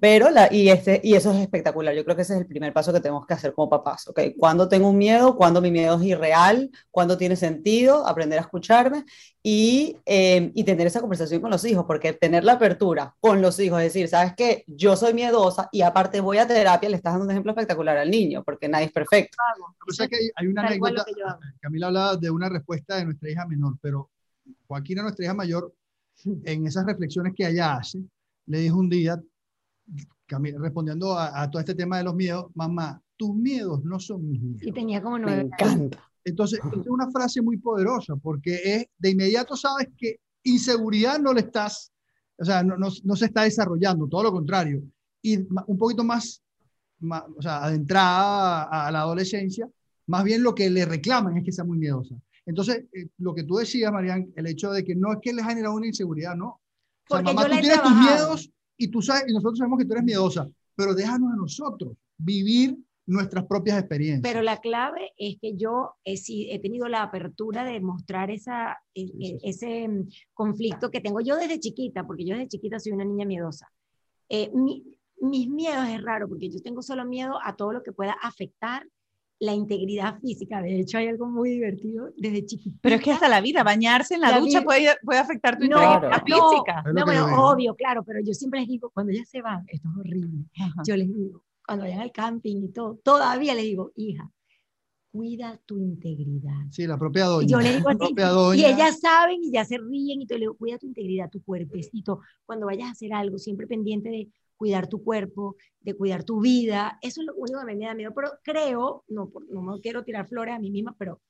Pero, 0.00 0.30
la, 0.30 0.50
y, 0.50 0.70
este, 0.70 0.98
y 1.04 1.14
eso 1.14 1.30
es 1.32 1.42
espectacular. 1.42 1.94
Yo 1.94 2.04
creo 2.04 2.16
que 2.16 2.22
ese 2.22 2.34
es 2.34 2.40
el 2.40 2.46
primer 2.46 2.72
paso 2.72 2.90
que 2.90 3.00
tenemos 3.00 3.26
que 3.26 3.34
hacer 3.34 3.52
como 3.52 3.68
papás. 3.68 4.08
¿ok? 4.08 4.18
Cuando 4.38 4.66
tengo 4.66 4.88
un 4.88 4.96
miedo, 4.96 5.36
cuando 5.36 5.60
mi 5.60 5.70
miedo 5.70 5.96
es 5.96 6.02
irreal, 6.04 6.70
cuando 6.90 7.18
tiene 7.18 7.36
sentido, 7.36 8.06
aprender 8.06 8.38
a 8.38 8.42
escucharme 8.42 9.04
y, 9.42 9.98
em, 10.06 10.52
y, 10.54 10.64
tener 10.64 10.86
esa 10.86 11.02
conversación 11.02 11.42
con 11.42 11.50
los 11.50 11.62
hijos, 11.66 11.84
porque 11.86 12.14
tener 12.14 12.44
la 12.44 12.54
apertura 12.54 13.14
con 13.20 13.42
los 13.42 13.60
hijos, 13.60 13.78
es 13.80 13.92
decir, 13.92 14.08
sabes 14.08 14.34
que 14.34 14.64
yo 14.66 14.96
soy 14.96 15.12
miedosa 15.12 15.68
y 15.70 15.82
aparte 15.82 16.20
voy 16.20 16.38
a 16.38 16.48
terapia, 16.48 16.88
le 16.88 16.96
estás 16.96 17.12
dando 17.12 17.26
un 17.26 17.30
ejemplo 17.30 17.52
espectacular 17.52 17.98
al 17.98 18.10
niño, 18.10 18.42
porque 18.42 18.68
nadie 18.70 18.86
es 18.86 18.92
perfecto. 18.92 19.36
O 19.82 20.08
que 20.08 20.30
hay, 20.34 20.46
una 20.46 20.66
anécdota, 20.66 21.04
Camila 21.60 21.88
hablaba 21.88 22.16
de 22.16 22.30
una 22.30 22.48
respuesta 22.48 22.96
de 22.96 23.04
nuestra 23.04 23.30
hija 23.30 23.46
menor, 23.46 23.74
pero 23.82 24.10
Joaquín, 24.66 24.96
nuestra 25.02 25.26
hija 25.26 25.34
mayor, 25.34 25.74
en 26.24 26.66
esas 26.66 26.86
reflexiones 26.86 27.34
que 27.36 27.46
ella 27.46 27.74
hace, 27.74 28.02
le 28.46 28.58
dijo 28.58 28.78
un 28.78 28.88
día, 28.88 29.20
respondiendo 30.58 31.18
a, 31.18 31.50
todo 31.50 31.60
este 31.60 31.74
tema 31.74 31.98
de 31.98 32.04
los 32.04 32.14
miedos, 32.14 32.46
mamá, 32.54 33.00
tus 33.16 33.34
miedos 33.34 33.84
no 33.84 34.00
son 34.00 34.28
mis 34.28 34.40
miedos. 34.40 34.66
Y 34.66 34.72
tenía 34.72 35.02
como 35.02 35.18
nueve. 35.18 35.44
Me 35.44 35.48
encanta. 35.48 36.02
Entonces, 36.24 36.58
es 36.80 36.86
una 36.86 37.10
frase 37.10 37.42
muy 37.42 37.58
poderosa 37.58 38.16
porque 38.16 38.60
es, 38.64 38.86
de 38.98 39.10
inmediato 39.10 39.56
sabes 39.56 39.88
que 39.96 40.20
inseguridad 40.42 41.18
no 41.18 41.32
le 41.32 41.40
estás, 41.40 41.92
o 42.38 42.44
sea, 42.44 42.62
no, 42.62 42.76
no, 42.76 43.16
se 43.16 43.26
está 43.26 43.42
desarrollando, 43.42 44.08
todo 44.08 44.24
lo 44.24 44.32
contrario. 44.32 44.82
Y 45.22 45.38
un 45.38 45.78
poquito 45.78 46.04
más, 46.04 46.42
o 47.00 47.40
sea, 47.40 47.64
adentrada 47.64 48.64
a, 48.64 48.90
la 48.90 49.00
adolescencia, 49.00 49.68
más 50.06 50.24
bien 50.24 50.42
lo 50.42 50.54
que 50.54 50.68
le 50.68 50.84
reclaman 50.84 51.38
es 51.38 51.44
que 51.44 51.52
sea 51.52 51.64
muy 51.64 51.78
miedosa. 51.78 52.14
Entonces, 52.46 52.84
eh, 52.92 53.08
lo 53.18 53.34
que 53.34 53.44
tú 53.44 53.56
decías, 53.56 53.90
Marian, 53.90 54.30
el 54.36 54.46
hecho 54.46 54.70
de 54.70 54.84
que 54.84 54.94
no 54.94 55.12
es 55.12 55.18
que 55.22 55.32
le 55.32 55.42
genera 55.42 55.70
una 55.70 55.86
inseguridad, 55.86 56.34
no. 56.34 56.60
O 57.08 57.14
sea, 57.14 57.22
mamá, 57.22 57.44
tú 57.44 57.52
tienes 57.52 57.82
tus 57.82 57.94
miedos 57.94 58.53
y 58.76 58.88
tú 58.88 59.02
sabes, 59.02 59.24
y 59.28 59.32
nosotros 59.32 59.58
sabemos 59.58 59.78
que 59.78 59.84
tú 59.84 59.92
eres 59.92 60.04
miedosa, 60.04 60.48
pero 60.74 60.94
déjanos 60.94 61.32
a 61.32 61.36
nosotros 61.36 61.96
vivir 62.16 62.76
nuestras 63.06 63.44
propias 63.44 63.78
experiencias. 63.78 64.22
Pero 64.22 64.42
la 64.42 64.60
clave 64.60 65.12
es 65.18 65.36
que 65.40 65.56
yo 65.56 65.94
he, 66.04 66.14
he 66.28 66.58
tenido 66.58 66.88
la 66.88 67.02
apertura 67.02 67.64
de 67.64 67.80
mostrar 67.80 68.30
esa, 68.30 68.78
e, 68.94 69.02
e, 69.20 69.38
ese 69.42 69.88
mm, 69.88 70.08
conflicto 70.32 70.90
que 70.90 71.00
tengo 71.00 71.20
yo 71.20 71.36
desde 71.36 71.60
chiquita, 71.60 72.06
porque 72.06 72.24
yo 72.24 72.34
desde 72.34 72.48
chiquita 72.48 72.78
soy 72.78 72.92
una 72.92 73.04
niña 73.04 73.26
miedosa. 73.26 73.70
Eh, 74.28 74.50
mis 75.20 75.48
miedos 75.48 75.86
es 75.88 76.02
raro, 76.02 76.28
porque 76.28 76.50
yo 76.50 76.60
tengo 76.62 76.82
solo 76.82 77.04
miedo 77.04 77.38
a 77.42 77.56
todo 77.56 77.72
lo 77.72 77.82
que 77.82 77.92
pueda 77.92 78.12
afectar 78.22 78.86
la 79.40 79.54
integridad 79.54 80.18
física. 80.20 80.62
De 80.62 80.80
hecho, 80.80 80.98
hay 80.98 81.08
algo 81.08 81.26
muy 81.26 81.50
divertido 81.50 82.10
desde 82.16 82.46
chiquita. 82.46 82.78
Pero 82.80 82.96
es 82.96 83.02
que 83.02 83.12
hasta 83.12 83.28
la 83.28 83.40
vida, 83.40 83.62
bañarse 83.62 84.14
en 84.14 84.20
la, 84.20 84.38
ducha 84.38 84.62
puede, 84.62 84.88
puede, 85.02 85.18
afectar 85.18 85.58
tu 85.58 85.64
integridad 85.64 86.22
física. 86.24 86.84
No, 86.94 87.04
bueno, 87.04 87.50
obvio, 87.50 87.74
claro, 87.74 88.04
pero 88.04 88.20
yo 88.24 88.32
siempre 88.32 88.60
les 88.60 88.68
digo, 88.68 88.90
cuando 88.90 89.12
ya 89.12 89.24
se 89.24 89.42
van, 89.42 89.64
esto 89.68 89.88
es 89.88 89.98
horrible, 89.98 90.44
yo 90.86 90.96
les 90.96 91.08
digo, 91.08 91.42
cuando 91.66 91.84
vayan 91.84 92.00
al 92.00 92.12
camping 92.12 92.62
y 92.62 92.68
todo, 92.68 93.00
todavía 93.02 93.54
les 93.54 93.64
digo, 93.64 93.92
hija, 93.96 94.30
cuida 95.10 95.60
tu 95.64 95.78
integridad. 95.78 96.66
Sí, 96.70 96.86
la 96.86 96.98
propia 96.98 97.26
doña. 97.26 97.46
Y 97.46 97.50
yo 97.50 97.60
les 97.60 97.76
digo 97.76 97.88
así, 97.88 98.60
y 98.60 98.64
ellas 98.64 98.98
saben 99.00 99.42
y 99.42 99.52
ya 99.52 99.64
se 99.64 99.78
ríen 99.78 100.22
y 100.22 100.26
te 100.26 100.34
le 100.34 100.40
digo, 100.40 100.56
cuida 100.56 100.78
tu 100.78 100.86
integridad, 100.86 101.30
tu 101.30 101.42
cuerpecito. 101.42 102.20
Cuando 102.44 102.66
vayas 102.66 102.88
a 102.88 102.92
hacer 102.92 103.12
algo, 103.12 103.38
siempre 103.38 103.66
pendiente 103.66 104.08
de 104.08 104.28
cuidar 104.64 104.86
tu 104.88 105.04
cuerpo, 105.04 105.56
de 105.82 105.94
cuidar 105.94 106.24
tu 106.24 106.40
vida. 106.40 106.98
Eso 107.02 107.20
es 107.20 107.26
lo 107.26 107.34
único 107.34 107.60
que 107.60 107.74
me 107.74 107.84
da 107.84 107.94
miedo. 107.94 108.12
Pero 108.14 108.30
creo, 108.42 109.04
no, 109.08 109.30
no 109.50 109.60
me 109.60 109.80
quiero 109.82 110.02
tirar 110.04 110.26
flores 110.26 110.54
a 110.54 110.58
mí 110.58 110.70
misma, 110.70 110.96
pero 110.98 111.20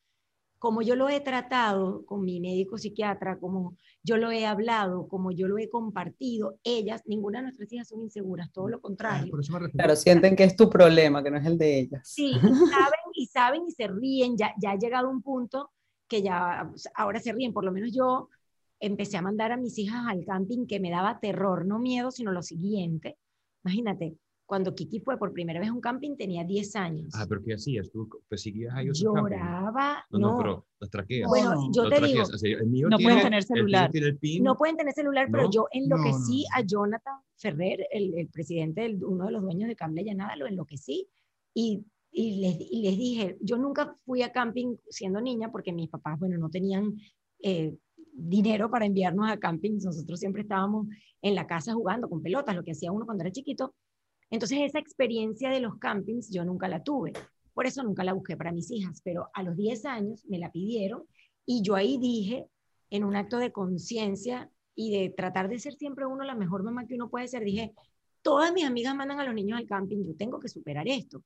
como 0.60 0.82
yo 0.82 0.94
lo 0.94 1.08
he 1.08 1.20
tratado 1.20 2.06
con 2.06 2.24
mi 2.24 2.38
médico 2.38 2.78
psiquiatra, 2.78 3.40
como 3.40 3.76
yo 4.04 4.18
lo 4.18 4.30
he 4.30 4.46
hablado, 4.46 5.08
como 5.08 5.32
yo 5.32 5.48
lo 5.48 5.58
he 5.58 5.68
compartido, 5.68 6.60
ellas, 6.62 7.02
ninguna 7.06 7.40
de 7.40 7.46
nuestras 7.46 7.72
hijas 7.72 7.88
son 7.88 8.02
inseguras, 8.02 8.52
todo 8.52 8.68
lo 8.68 8.80
contrario. 8.80 9.34
Pero 9.76 9.96
sienten 9.96 10.36
que 10.36 10.44
es 10.44 10.54
tu 10.54 10.70
problema, 10.70 11.24
que 11.24 11.32
no 11.32 11.38
es 11.38 11.46
el 11.46 11.58
de 11.58 11.80
ellas. 11.80 12.08
Sí, 12.08 12.34
saben 12.40 13.00
y 13.14 13.26
saben 13.26 13.62
y 13.66 13.72
se 13.72 13.88
ríen, 13.88 14.36
ya, 14.36 14.54
ya 14.62 14.70
ha 14.70 14.78
llegado 14.78 15.10
un 15.10 15.22
punto 15.22 15.72
que 16.06 16.22
ya 16.22 16.70
ahora 16.94 17.18
se 17.18 17.32
ríen, 17.32 17.52
por 17.52 17.64
lo 17.64 17.72
menos 17.72 17.90
yo 17.92 18.28
empecé 18.80 19.16
a 19.16 19.22
mandar 19.22 19.52
a 19.52 19.56
mis 19.56 19.78
hijas 19.78 20.04
al 20.08 20.24
camping 20.24 20.66
que 20.66 20.80
me 20.80 20.90
daba 20.90 21.18
terror, 21.20 21.66
no 21.66 21.78
miedo, 21.78 22.10
sino 22.10 22.32
lo 22.32 22.42
siguiente. 22.42 23.16
Imagínate, 23.64 24.18
cuando 24.46 24.74
Kiki 24.74 25.00
fue 25.00 25.18
por 25.18 25.32
primera 25.32 25.58
vez 25.58 25.70
a 25.70 25.72
un 25.72 25.80
camping 25.80 26.16
tenía 26.16 26.44
10 26.44 26.76
años. 26.76 27.12
Ah, 27.14 27.24
pero 27.28 27.42
¿qué 27.42 27.54
hacías? 27.54 27.90
¿Tú 27.90 28.08
perseguías 28.28 28.74
a 28.74 28.82
ellos? 28.82 29.00
Lloraba. 29.00 30.04
No, 30.10 30.18
no, 30.18 30.38
pero 30.38 30.66
las 30.80 30.90
traqueas. 30.90 31.28
Bueno, 31.28 31.70
yo 31.72 31.88
te 31.88 32.00
digo, 32.00 32.24
no 32.90 32.98
pueden 32.98 33.22
tener 33.22 33.42
celular. 33.42 33.90
no 34.42 34.56
pueden 34.56 34.76
tener 34.76 34.92
celular, 34.92 35.28
pero 35.30 35.50
yo 35.50 35.66
enloquecí 35.72 36.44
a 36.54 36.60
Jonathan 36.60 37.20
Ferrer, 37.36 37.86
el, 37.90 38.18
el 38.18 38.28
presidente, 38.28 38.96
uno 39.02 39.26
de 39.26 39.32
los 39.32 39.42
dueños 39.42 39.68
de 39.68 39.76
Cambla 39.76 40.02
Llanada, 40.02 40.36
lo 40.36 40.46
enloquecí. 40.46 41.08
Y, 41.54 41.84
y, 42.10 42.40
les, 42.40 42.56
y 42.60 42.82
les 42.82 42.98
dije, 42.98 43.38
yo 43.40 43.56
nunca 43.56 43.94
fui 44.04 44.22
a 44.22 44.32
camping 44.32 44.76
siendo 44.88 45.20
niña 45.20 45.50
porque 45.50 45.72
mis 45.72 45.88
papás, 45.88 46.18
bueno, 46.18 46.36
no 46.36 46.50
tenían 46.50 46.96
eh, 47.40 47.76
dinero 48.14 48.70
para 48.70 48.86
enviarnos 48.86 49.30
a 49.30 49.38
camping. 49.38 49.78
Nosotros 49.82 50.18
siempre 50.18 50.42
estábamos 50.42 50.86
en 51.20 51.34
la 51.34 51.46
casa 51.46 51.74
jugando 51.74 52.08
con 52.08 52.22
pelotas, 52.22 52.54
lo 52.54 52.62
que 52.64 52.72
hacía 52.72 52.92
uno 52.92 53.04
cuando 53.04 53.24
era 53.24 53.32
chiquito. 53.32 53.74
Entonces 54.30 54.58
esa 54.62 54.78
experiencia 54.78 55.50
de 55.50 55.60
los 55.60 55.76
campings 55.78 56.30
yo 56.30 56.44
nunca 56.44 56.68
la 56.68 56.82
tuve. 56.82 57.12
Por 57.52 57.66
eso 57.66 57.82
nunca 57.82 58.04
la 58.04 58.12
busqué 58.12 58.36
para 58.36 58.52
mis 58.52 58.70
hijas, 58.70 59.00
pero 59.04 59.28
a 59.32 59.42
los 59.42 59.56
10 59.56 59.84
años 59.84 60.24
me 60.26 60.38
la 60.38 60.50
pidieron 60.50 61.04
y 61.46 61.62
yo 61.62 61.74
ahí 61.74 61.98
dije, 61.98 62.46
en 62.90 63.04
un 63.04 63.16
acto 63.16 63.38
de 63.38 63.52
conciencia 63.52 64.50
y 64.74 64.96
de 64.96 65.10
tratar 65.10 65.48
de 65.48 65.58
ser 65.58 65.74
siempre 65.74 66.06
uno 66.06 66.24
la 66.24 66.34
mejor 66.34 66.62
mamá 66.62 66.86
que 66.86 66.94
uno 66.94 67.10
puede 67.10 67.28
ser, 67.28 67.44
dije, 67.44 67.72
todas 68.22 68.52
mis 68.52 68.64
amigas 68.64 68.94
mandan 68.94 69.20
a 69.20 69.24
los 69.24 69.34
niños 69.34 69.58
al 69.58 69.66
camping, 69.66 70.04
yo 70.04 70.16
tengo 70.16 70.40
que 70.40 70.48
superar 70.48 70.88
esto. 70.88 71.22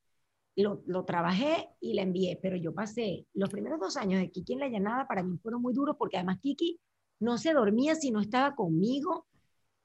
Lo, 0.55 0.83
lo 0.87 1.05
trabajé 1.05 1.69
y 1.79 1.93
la 1.93 2.01
envié, 2.01 2.37
pero 2.41 2.57
yo 2.57 2.73
pasé 2.73 3.25
los 3.33 3.49
primeros 3.49 3.79
dos 3.79 3.95
años 3.95 4.19
de 4.19 4.29
Kiki 4.29 4.53
en 4.53 4.59
la 4.59 4.67
llanada, 4.67 5.07
para 5.07 5.23
mí 5.23 5.37
fueron 5.37 5.61
muy 5.61 5.73
duros 5.73 5.95
porque 5.97 6.17
además 6.17 6.39
Kiki 6.41 6.79
no 7.19 7.37
se 7.37 7.53
dormía 7.53 7.95
si 7.95 8.11
no 8.11 8.19
estaba 8.19 8.55
conmigo 8.55 9.27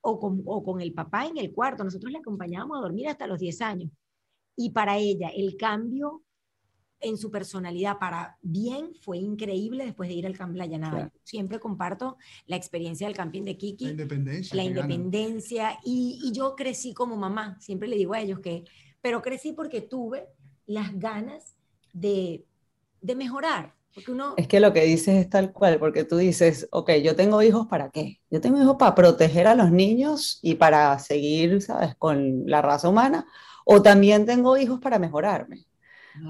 o 0.01 0.19
con, 0.19 0.43
o 0.47 0.63
con 0.63 0.81
el 0.81 0.93
papá 0.93 1.27
en 1.27 1.39
el 1.39 1.53
cuarto. 1.53 1.85
Nosotros 1.85 2.13
le 2.13 2.19
acompañábamos 2.19 2.79
a 2.79 2.83
dormir 2.83 3.09
hasta 3.09 3.27
los 3.27 3.39
10 3.39 3.61
años. 3.63 3.91
Y 4.57 4.71
para 4.71 4.99
ella 4.99 5.29
el 5.29 5.57
cambio 5.57 6.23
en 7.01 7.19
su 7.19 7.31
personalidad 7.31 7.99
para 7.99 8.39
bien 8.41 8.95
fue 9.01 9.19
increíble 9.19 9.85
después 9.85 10.09
de 10.09 10.15
ir 10.15 10.27
al 10.27 10.37
Camp 10.37 10.57
La 10.57 10.67
Llanada. 10.67 11.13
Siempre 11.23 11.59
comparto 11.59 12.17
la 12.47 12.57
experiencia 12.57 13.07
del 13.07 13.17
camping 13.17 13.43
de 13.43 13.57
Kiki. 13.57 13.85
La 13.85 13.91
independencia. 13.91 14.57
La 14.57 14.65
independencia. 14.65 15.79
Y, 15.85 16.21
y, 16.23 16.33
yo 16.33 16.55
crecí 16.55 16.95
como 16.95 17.17
mamá. 17.17 17.59
Siempre 17.61 17.89
le 17.89 17.97
digo 17.97 18.15
a 18.15 18.21
ellos 18.21 18.41
que, 18.41 18.65
pero 19.01 19.21
crecí 19.21 19.53
porque 19.53 19.83
tuve 19.83 20.29
las 20.67 20.99
ganas 20.99 21.55
de, 21.93 22.45
de 23.01 23.15
mejorar. 23.15 23.75
Porque 23.95 24.11
uno... 24.11 24.35
Es 24.37 24.49
que 24.49 24.59
lo 24.59 24.73
que 24.73 24.83
dices 24.85 25.17
es 25.17 25.31
tal 25.31 25.53
cual, 25.53 25.79
porque 25.79 26.05
tú 26.05 26.17
dices, 26.17 26.69
ok, 26.73 26.91
yo 27.03 27.15
tengo 27.15 27.43
hijos 27.43 27.69
para 27.69 27.91
qué? 27.91 28.21
Yo 28.31 28.41
tengo 28.41 28.61
hijos 28.61 28.77
para 28.77 28.95
proteger 28.95 29.47
a 29.47 29.55
los 29.55 29.71
niños 29.71 30.41
y 30.43 30.57
para 30.57 30.99
seguir, 30.99 31.63
¿sabes?, 31.63 31.95
con 31.97 32.45
la 32.47 32.61
raza 32.61 32.89
humana, 32.89 33.27
o 33.65 33.83
también 33.83 34.27
tengo 34.27 34.57
hijos 34.57 34.81
para 34.81 34.99
mejorarme. 34.99 35.65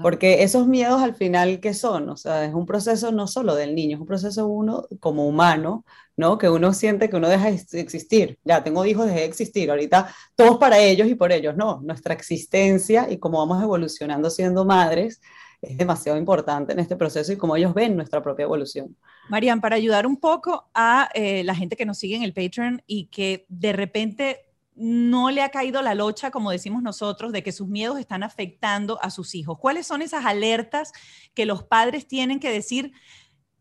Porque 0.01 0.43
esos 0.43 0.67
miedos 0.67 1.01
al 1.01 1.13
final, 1.13 1.59
¿qué 1.59 1.73
son? 1.73 2.09
O 2.09 2.17
sea, 2.17 2.45
es 2.45 2.53
un 2.53 2.65
proceso 2.65 3.11
no 3.11 3.27
solo 3.27 3.53
del 3.53 3.75
niño, 3.75 3.97
es 3.97 4.01
un 4.01 4.07
proceso 4.07 4.47
uno 4.47 4.87
como 4.99 5.27
humano, 5.27 5.85
¿no? 6.17 6.37
Que 6.37 6.49
uno 6.49 6.73
siente 6.73 7.09
que 7.09 7.15
uno 7.15 7.29
deja 7.29 7.51
de 7.51 7.79
existir. 7.79 8.39
Ya, 8.43 8.63
tengo 8.63 8.85
hijos, 8.85 9.05
dejé 9.05 9.19
de 9.19 9.25
existir. 9.25 9.69
Ahorita 9.69 10.13
todos 10.35 10.57
para 10.57 10.79
ellos 10.79 11.07
y 11.07 11.15
por 11.15 11.31
ellos. 11.31 11.55
No, 11.55 11.81
nuestra 11.83 12.15
existencia 12.15 13.07
y 13.11 13.17
cómo 13.19 13.37
vamos 13.37 13.61
evolucionando 13.61 14.29
siendo 14.29 14.65
madres 14.65 15.21
es 15.61 15.77
demasiado 15.77 16.17
importante 16.17 16.73
en 16.73 16.79
este 16.79 16.95
proceso 16.95 17.31
y 17.33 17.37
cómo 17.37 17.55
ellos 17.55 17.73
ven 17.73 17.95
nuestra 17.95 18.21
propia 18.21 18.43
evolución. 18.43 18.95
Marian, 19.29 19.61
para 19.61 19.75
ayudar 19.75 20.05
un 20.05 20.17
poco 20.17 20.69
a 20.73 21.09
eh, 21.13 21.43
la 21.43 21.55
gente 21.55 21.75
que 21.75 21.85
nos 21.85 21.97
sigue 21.97 22.15
en 22.15 22.23
el 22.23 22.33
Patreon 22.33 22.81
y 22.85 23.05
que 23.07 23.45
de 23.49 23.73
repente 23.73 24.45
no 24.75 25.31
le 25.31 25.41
ha 25.41 25.49
caído 25.49 25.81
la 25.81 25.95
locha, 25.95 26.31
como 26.31 26.51
decimos 26.51 26.83
nosotros, 26.83 27.31
de 27.31 27.43
que 27.43 27.51
sus 27.51 27.67
miedos 27.67 27.97
están 27.97 28.23
afectando 28.23 29.01
a 29.01 29.09
sus 29.09 29.33
hijos? 29.35 29.57
¿Cuáles 29.59 29.87
son 29.87 30.01
esas 30.01 30.25
alertas 30.25 30.91
que 31.33 31.45
los 31.45 31.63
padres 31.63 32.07
tienen 32.07 32.39
que 32.39 32.51
decir, 32.51 32.91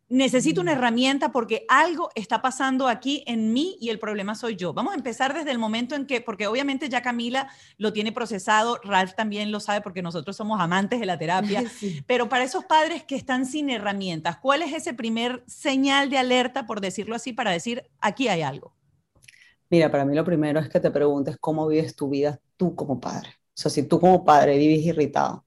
necesito 0.09 0.61
una 0.61 0.75
mm. 0.75 0.79
herramienta 0.79 1.33
porque 1.33 1.65
algo 1.69 2.11
está 2.15 2.43
pasando 2.43 2.89
aquí 2.89 3.25
en 3.27 3.53
mí 3.53 3.77
y 3.81 3.91
el 3.91 4.01
problema 4.01 4.35
soy 4.35 4.57
yo? 4.57 4.73
Vamos 4.73 4.93
a 4.93 4.97
empezar 4.97 5.35
desde 5.35 5.53
el 5.53 5.59
momento 5.59 5.95
en 5.95 6.07
que, 6.07 6.21
porque 6.21 6.49
obviamente 6.49 6.89
ya 6.89 7.01
Camila 7.01 7.49
lo 7.79 7.93
tiene 7.93 8.11
procesado, 8.11 8.81
Ralph 8.83 9.15
también 9.15 9.53
lo 9.53 9.61
sabe 9.61 9.81
porque 9.83 10.03
nosotros 10.03 10.37
somos 10.37 10.61
amantes 10.61 10.99
de 10.99 11.07
la 11.07 11.19
terapia, 11.19 11.63
pero 12.07 12.29
para 12.29 12.45
esos 12.45 12.65
padres 12.65 13.05
que 13.05 13.15
están 13.15 13.47
sin 13.47 13.71
herramientas, 13.71 14.39
¿cuál 14.39 14.63
es 14.63 14.73
ese 14.73 14.95
primer 14.95 15.45
señal 15.47 16.11
de 16.11 16.19
alerta, 16.19 16.67
por 16.67 16.81
decirlo 16.81 17.15
así, 17.15 17.33
para 17.33 17.53
decir, 17.53 17.85
aquí 18.01 18.27
hay 18.27 18.43
algo? 18.43 18.75
Mira, 19.75 19.91
para 19.91 20.05
mí 20.05 20.15
lo 20.15 20.25
primero 20.25 20.61
es 20.61 20.69
que 20.69 20.79
te 20.79 20.93
preguntes 20.93 21.37
cómo 21.41 21.67
vives 21.67 21.97
tu 21.97 22.09
vida 22.09 22.41
tú 22.57 22.77
como 22.77 23.01
padre. 23.01 23.31
O 23.31 23.57
sea, 23.57 23.73
si 23.73 23.83
tú 23.83 23.99
como 23.99 24.25
padre 24.25 24.57
vives 24.57 24.87
irritado, 24.87 25.47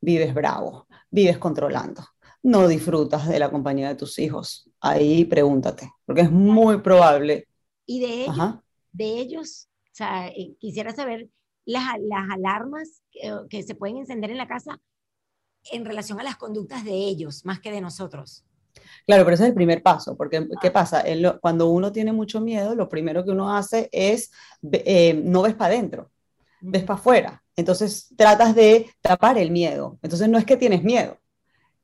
vives 0.00 0.32
bravo, 0.32 0.86
vives 1.10 1.36
controlando, 1.36 2.02
no 2.42 2.66
disfrutas 2.68 3.28
de 3.28 3.38
la 3.38 3.50
compañía 3.50 3.88
de 3.88 3.94
tus 3.94 4.18
hijos, 4.18 4.70
ahí 4.80 5.26
pregúntate, 5.26 5.90
porque 6.06 6.22
es 6.22 6.30
muy 6.30 6.78
probable. 6.78 7.48
Y 7.84 8.00
de 8.00 8.22
ellos, 8.22 8.54
de 8.92 9.18
ellos 9.18 9.68
o 9.68 9.94
sea, 9.94 10.28
eh, 10.28 10.56
quisiera 10.58 10.94
saber 10.94 11.28
las, 11.66 11.84
las 12.00 12.30
alarmas 12.30 13.02
que, 13.10 13.30
que 13.50 13.62
se 13.62 13.74
pueden 13.74 13.98
encender 13.98 14.30
en 14.30 14.38
la 14.38 14.48
casa 14.48 14.80
en 15.70 15.84
relación 15.84 16.18
a 16.18 16.22
las 16.22 16.36
conductas 16.36 16.82
de 16.82 16.94
ellos, 16.94 17.44
más 17.44 17.60
que 17.60 17.72
de 17.72 17.82
nosotros. 17.82 18.42
Claro, 19.06 19.24
pero 19.24 19.34
ese 19.34 19.44
es 19.44 19.48
el 19.50 19.54
primer 19.54 19.82
paso, 19.82 20.16
porque 20.16 20.48
¿qué 20.60 20.70
pasa? 20.70 21.04
cuando 21.40 21.68
uno 21.68 21.92
tiene 21.92 22.12
mucho 22.12 22.40
miedo, 22.40 22.74
lo 22.74 22.88
primero 22.88 23.24
que 23.24 23.30
uno 23.30 23.54
hace 23.54 23.88
es, 23.92 24.32
eh, 24.72 25.14
no 25.24 25.42
ves 25.42 25.54
para 25.54 25.74
adentro, 25.74 26.10
ves 26.60 26.82
para 26.84 26.98
afuera. 26.98 27.42
Entonces 27.54 28.08
tratas 28.16 28.54
de 28.54 28.90
tapar 29.00 29.38
el 29.38 29.50
miedo. 29.50 29.98
Entonces 30.02 30.28
no 30.28 30.38
es 30.38 30.44
que 30.44 30.56
tienes 30.56 30.82
miedo, 30.82 31.18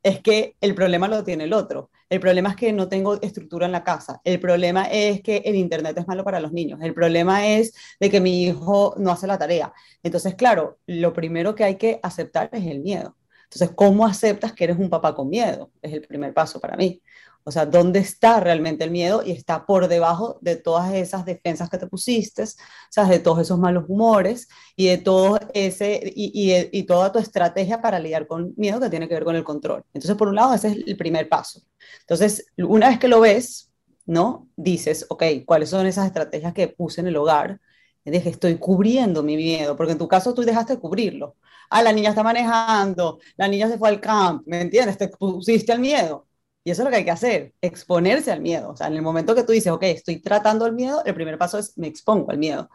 es 0.02 0.20
que 0.20 0.56
el 0.60 0.74
problema 0.74 1.08
lo 1.08 1.24
tiene 1.24 1.44
el 1.44 1.52
otro. 1.52 1.90
El 2.10 2.20
problema 2.20 2.50
es 2.50 2.56
que 2.56 2.72
no 2.72 2.88
tengo 2.88 3.20
estructura 3.22 3.66
en 3.66 3.72
la 3.72 3.84
casa. 3.84 4.20
El 4.24 4.38
problema 4.38 4.84
es 4.84 5.22
que 5.22 5.38
el 5.46 5.54
Internet 5.54 5.96
es 5.96 6.06
malo 6.06 6.24
para 6.24 6.40
los 6.40 6.52
niños. 6.52 6.80
El 6.82 6.92
problema 6.92 7.46
es 7.46 7.72
de 7.98 8.10
que 8.10 8.20
mi 8.20 8.44
hijo 8.44 8.94
no 8.98 9.10
hace 9.12 9.26
la 9.26 9.38
tarea. 9.38 9.72
Entonces, 10.02 10.34
claro, 10.34 10.78
lo 10.86 11.14
primero 11.14 11.54
que 11.54 11.64
hay 11.64 11.76
que 11.76 12.00
aceptar 12.02 12.50
es 12.52 12.66
el 12.66 12.80
miedo. 12.80 13.16
Entonces, 13.52 13.76
¿cómo 13.76 14.06
aceptas 14.06 14.54
que 14.54 14.64
eres 14.64 14.78
un 14.78 14.88
papá 14.88 15.14
con 15.14 15.28
miedo? 15.28 15.70
Es 15.82 15.92
el 15.92 16.06
primer 16.06 16.32
paso 16.32 16.58
para 16.58 16.74
mí. 16.76 17.02
O 17.44 17.50
sea, 17.50 17.66
¿dónde 17.66 17.98
está 17.98 18.40
realmente 18.40 18.84
el 18.84 18.90
miedo? 18.90 19.22
Y 19.24 19.32
está 19.32 19.66
por 19.66 19.88
debajo 19.88 20.38
de 20.40 20.56
todas 20.56 20.94
esas 20.94 21.26
defensas 21.26 21.68
que 21.68 21.76
te 21.76 21.86
pusiste, 21.86 22.44
¿sabes? 22.88 23.10
De 23.10 23.18
todos 23.18 23.40
esos 23.40 23.58
malos 23.58 23.84
humores 23.88 24.48
y 24.74 24.86
de 24.86 24.98
todo 24.98 25.38
ese, 25.52 26.00
y, 26.14 26.32
y, 26.72 26.82
toda 26.84 27.12
tu 27.12 27.18
estrategia 27.18 27.82
para 27.82 27.98
lidiar 27.98 28.26
con 28.26 28.54
miedo 28.56 28.80
que 28.80 28.88
tiene 28.88 29.06
que 29.08 29.14
ver 29.14 29.24
con 29.24 29.36
el 29.36 29.44
control. 29.44 29.84
Entonces, 29.92 30.16
por 30.16 30.28
un 30.28 30.36
lado, 30.36 30.54
ese 30.54 30.68
es 30.68 30.76
el 30.86 30.96
primer 30.96 31.28
paso. 31.28 31.62
Entonces, 32.00 32.46
una 32.56 32.88
vez 32.88 32.98
que 32.98 33.08
lo 33.08 33.20
ves, 33.20 33.70
¿no? 34.06 34.48
Dices, 34.56 35.04
ok, 35.10 35.24
¿cuáles 35.44 35.68
son 35.68 35.86
esas 35.86 36.06
estrategias 36.06 36.54
que 36.54 36.68
puse 36.68 37.00
en 37.02 37.08
el 37.08 37.16
hogar? 37.16 37.60
Dije, 38.04 38.30
estoy 38.30 38.56
cubriendo 38.58 39.22
mi 39.22 39.36
miedo, 39.36 39.76
porque 39.76 39.92
en 39.92 39.98
tu 39.98 40.08
caso 40.08 40.34
tú 40.34 40.42
dejaste 40.42 40.74
de 40.74 40.80
cubrirlo 40.80 41.36
ah, 41.72 41.82
la 41.82 41.92
niña 41.92 42.10
está 42.10 42.22
manejando, 42.22 43.18
la 43.36 43.48
niña 43.48 43.68
se 43.68 43.78
fue 43.78 43.88
al 43.88 44.00
camp, 44.00 44.42
¿me 44.46 44.60
entiendes? 44.60 44.98
Te 44.98 45.08
pusiste 45.08 45.72
al 45.72 45.80
miedo. 45.80 46.28
Y 46.64 46.70
eso 46.70 46.82
es 46.82 46.84
lo 46.84 46.90
que 46.90 46.98
hay 46.98 47.04
que 47.04 47.10
hacer, 47.10 47.54
exponerse 47.60 48.30
al 48.30 48.40
miedo. 48.40 48.70
O 48.70 48.76
sea, 48.76 48.86
en 48.86 48.94
el 48.94 49.02
momento 49.02 49.34
que 49.34 49.42
tú 49.42 49.52
dices, 49.52 49.72
ok, 49.72 49.82
estoy 49.84 50.20
tratando 50.20 50.66
el 50.66 50.74
miedo, 50.74 51.02
el 51.04 51.14
primer 51.14 51.38
paso 51.38 51.58
es 51.58 51.76
me 51.76 51.88
expongo 51.88 52.30
al 52.30 52.38
miedo. 52.38 52.68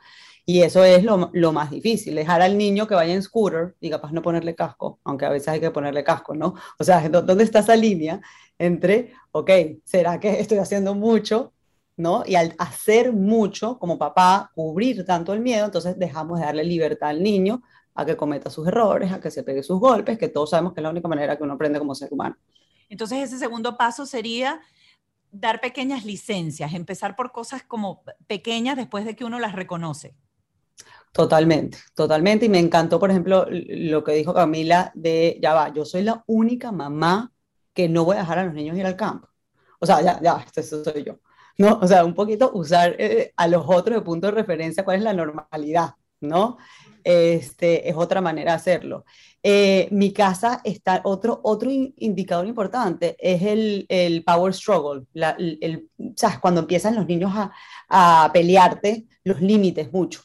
Y 0.46 0.62
eso 0.62 0.84
es 0.84 1.03
lo, 1.03 1.29
lo, 1.34 1.51
más 1.53 1.72
difícil, 1.72 2.15
dejar 2.15 2.41
al 2.41 2.57
niño 2.57 2.88
que 2.88 2.96
vaya 2.96 3.13
en 3.13 3.22
scooter 3.22 3.75
y 3.81 3.89
capaz 3.89 4.12
no 4.13 4.22
ponerle 4.22 4.55
casco, 4.55 5.00
aunque 5.03 5.25
a 5.25 5.29
veces 5.29 5.50
hay 5.50 5.60
que 5.60 5.72
ponerle 5.72 6.03
casco, 6.03 6.34
¿no? 6.36 6.55
O 6.79 6.84
sea, 6.84 7.07
¿dónde 7.10 7.43
está 7.43 7.60
esa 7.60 7.75
línea 7.75 8.22
entre, 8.57 9.13
ok, 9.31 9.51
¿será 9.84 10.19
que 10.19 10.39
estoy 10.39 10.57
haciendo 10.57 10.96
mucho? 10.96 11.53
¿No? 11.97 12.23
Y 12.25 12.35
al 12.35 12.53
hacer 12.59 13.11
mucho 13.11 13.77
como 13.79 13.97
papá, 13.97 14.51
cubrir 14.53 15.03
tanto 15.03 15.33
el 15.33 15.41
miedo, 15.41 15.65
entonces 15.65 15.97
dejamos 15.97 16.39
de 16.39 16.45
darle 16.45 16.63
libertad 16.63 17.09
al 17.09 17.21
niño 17.21 17.63
a 17.95 18.05
que 18.05 18.15
cometa 18.15 18.51
sus 18.51 18.67
errores, 18.67 19.11
a 19.11 19.19
que 19.19 19.31
se 19.31 19.41
pegue 19.41 19.63
sus 19.63 19.79
golpes, 19.79 20.19
que 20.19 20.29
todos 20.29 20.51
sabemos 20.51 20.73
que 20.73 20.79
es 20.79 20.83
la 20.83 20.91
única 20.91 21.07
manera 21.07 21.35
que 21.35 21.43
uno 21.43 21.53
aprende 21.53 21.79
como 21.79 21.95
ser 21.95 22.13
humano. 22.13 22.37
Entonces 22.87 23.23
ese 23.23 23.39
segundo 23.39 23.75
paso 23.75 24.05
sería 24.05 24.61
dar 25.31 25.59
pequeñas 25.59 26.05
licencias, 26.05 26.73
empezar 26.73 27.15
por 27.15 27.31
cosas 27.31 27.63
como 27.63 28.03
pequeñas 28.27 28.77
después 28.77 29.03
de 29.03 29.15
que 29.15 29.25
uno 29.25 29.39
las 29.39 29.53
reconoce. 29.53 30.15
Totalmente, 31.11 31.79
totalmente. 31.95 32.45
Y 32.45 32.49
me 32.49 32.59
encantó, 32.59 32.99
por 32.99 33.09
ejemplo, 33.09 33.47
lo 33.49 34.03
que 34.03 34.13
dijo 34.13 34.33
Camila 34.33 34.91
de, 34.93 35.39
ya 35.41 35.53
va, 35.53 35.73
yo 35.73 35.83
soy 35.83 36.03
la 36.03 36.23
única 36.27 36.71
mamá 36.71 37.31
que 37.73 37.89
no 37.89 38.05
voy 38.05 38.17
a 38.17 38.19
dejar 38.19 38.39
a 38.39 38.45
los 38.45 38.53
niños 38.53 38.77
ir 38.77 38.85
al 38.85 38.95
campo. 38.95 39.27
O 39.79 39.85
sea, 39.85 40.01
ya, 40.01 40.19
ya, 40.21 40.45
eso 40.55 40.83
soy 40.83 41.03
yo. 41.03 41.19
¿No? 41.57 41.79
O 41.81 41.87
sea, 41.87 42.05
un 42.05 42.13
poquito 42.13 42.51
usar 42.53 42.95
eh, 42.99 43.33
a 43.35 43.47
los 43.47 43.63
otros 43.67 43.97
de 43.97 44.01
punto 44.01 44.27
de 44.27 44.31
referencia 44.31 44.83
cuál 44.83 44.97
es 44.97 45.03
la 45.03 45.13
normalidad, 45.13 45.91
¿no? 46.21 46.57
este, 47.07 47.89
es 47.89 47.95
otra 47.95 48.19
manera 48.19 48.51
de 48.51 48.55
hacerlo. 48.57 49.05
Eh, 49.41 49.87
mi 49.91 50.11
casa 50.11 50.59
está, 50.65 50.99
otro, 51.05 51.39
otro 51.43 51.69
indicador 51.71 52.45
importante 52.45 53.15
es 53.17 53.41
el, 53.43 53.85
el 53.87 54.25
power 54.25 54.53
struggle, 54.53 55.05
el, 55.13 55.89
¿sabes? 56.17 56.39
cuando 56.39 56.59
empiezan 56.59 56.95
los 56.95 57.07
niños 57.07 57.31
a, 57.33 57.53
a 57.87 58.29
pelearte 58.33 59.05
los 59.23 59.41
límites 59.41 59.91
mucho. 59.93 60.21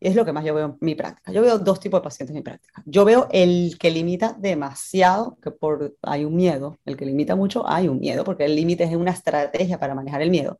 Y 0.00 0.08
es 0.08 0.16
lo 0.16 0.24
que 0.24 0.32
más 0.32 0.44
yo 0.44 0.54
veo 0.54 0.66
en 0.66 0.76
mi 0.80 0.94
práctica. 0.94 1.30
Yo 1.30 1.42
veo 1.42 1.58
dos 1.58 1.78
tipos 1.78 2.00
de 2.00 2.04
pacientes 2.04 2.30
en 2.30 2.38
mi 2.40 2.42
práctica. 2.42 2.82
Yo 2.86 3.04
veo 3.04 3.28
el 3.30 3.76
que 3.78 3.90
limita 3.90 4.34
demasiado, 4.38 5.36
que 5.42 5.50
por 5.50 5.96
hay 6.02 6.24
un 6.24 6.34
miedo, 6.34 6.78
el 6.86 6.96
que 6.96 7.04
limita 7.04 7.36
mucho, 7.36 7.68
hay 7.68 7.86
un 7.86 8.00
miedo, 8.00 8.24
porque 8.24 8.46
el 8.46 8.56
límite 8.56 8.84
es 8.84 8.94
una 8.94 9.10
estrategia 9.10 9.78
para 9.78 9.94
manejar 9.94 10.22
el 10.22 10.30
miedo 10.30 10.58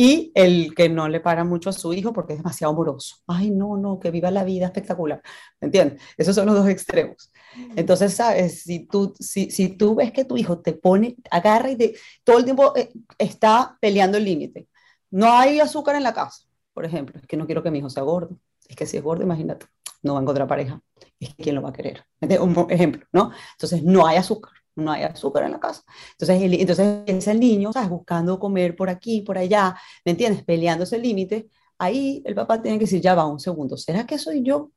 y 0.00 0.30
el 0.36 0.76
que 0.76 0.88
no 0.88 1.08
le 1.08 1.18
para 1.18 1.42
mucho 1.42 1.70
a 1.70 1.72
su 1.72 1.92
hijo 1.92 2.12
porque 2.12 2.34
es 2.34 2.38
demasiado 2.38 2.72
amoroso. 2.72 3.16
Ay, 3.26 3.50
no, 3.50 3.76
no, 3.76 3.98
que 3.98 4.12
viva 4.12 4.30
la 4.30 4.44
vida 4.44 4.66
espectacular. 4.66 5.20
¿Me 5.60 5.66
entiendes? 5.66 6.00
Esos 6.16 6.36
son 6.36 6.46
los 6.46 6.54
dos 6.54 6.68
extremos. 6.68 7.32
Entonces, 7.74 8.14
¿sabes? 8.14 8.62
Si 8.62 8.86
tú, 8.86 9.12
si, 9.18 9.50
si 9.50 9.70
tú 9.70 9.96
ves 9.96 10.12
que 10.12 10.24
tu 10.24 10.36
hijo 10.36 10.60
te 10.60 10.72
pone, 10.74 11.16
agarra 11.32 11.72
y 11.72 11.74
de, 11.74 11.98
todo 12.22 12.38
el 12.38 12.44
tiempo 12.44 12.72
eh, 12.76 12.92
está 13.18 13.76
peleando 13.80 14.18
el 14.18 14.24
límite. 14.24 14.68
No 15.10 15.32
hay 15.32 15.58
azúcar 15.58 15.96
en 15.96 16.04
la 16.04 16.14
casa, 16.14 16.44
por 16.72 16.84
ejemplo. 16.84 17.18
Es 17.18 17.26
que 17.26 17.36
no 17.36 17.46
quiero 17.46 17.64
que 17.64 17.72
mi 17.72 17.78
hijo 17.78 17.90
sea 17.90 18.04
gordo. 18.04 18.38
Es 18.68 18.76
que 18.76 18.86
si 18.86 18.98
es 18.98 19.02
gordo, 19.02 19.24
imagínate, 19.24 19.66
no 20.02 20.12
va 20.14 20.20
a 20.20 20.22
encontrar 20.22 20.46
pareja. 20.46 20.80
Es 21.18 21.34
que 21.34 21.42
quién 21.42 21.56
lo 21.56 21.62
va 21.62 21.70
a 21.70 21.72
querer. 21.72 22.04
Un 22.40 22.66
ejemplo, 22.70 23.06
¿no? 23.12 23.32
Entonces, 23.52 23.82
no 23.82 24.06
hay 24.06 24.16
azúcar 24.16 24.52
no 24.76 24.92
hay 24.92 25.02
azúcar 25.02 25.42
en 25.42 25.50
la 25.50 25.58
casa. 25.58 25.82
Entonces, 26.12 26.40
entonces 26.40 27.02
es 27.04 27.26
el 27.26 27.40
niño, 27.40 27.72
¿sabes? 27.72 27.88
Buscando 27.90 28.38
comer 28.38 28.76
por 28.76 28.88
aquí, 28.88 29.22
por 29.22 29.36
allá, 29.36 29.76
¿me 30.04 30.12
entiendes? 30.12 30.44
Peleando 30.44 30.84
ese 30.84 30.98
límite 30.98 31.48
ahí 31.78 32.22
el 32.26 32.34
papá 32.34 32.60
tiene 32.60 32.78
que 32.78 32.84
decir, 32.84 33.00
ya 33.00 33.14
va 33.14 33.26
un 33.26 33.40
segundo, 33.40 33.76
¿será 33.76 34.06
que 34.06 34.18
soy 34.18 34.42
yo? 34.42 34.72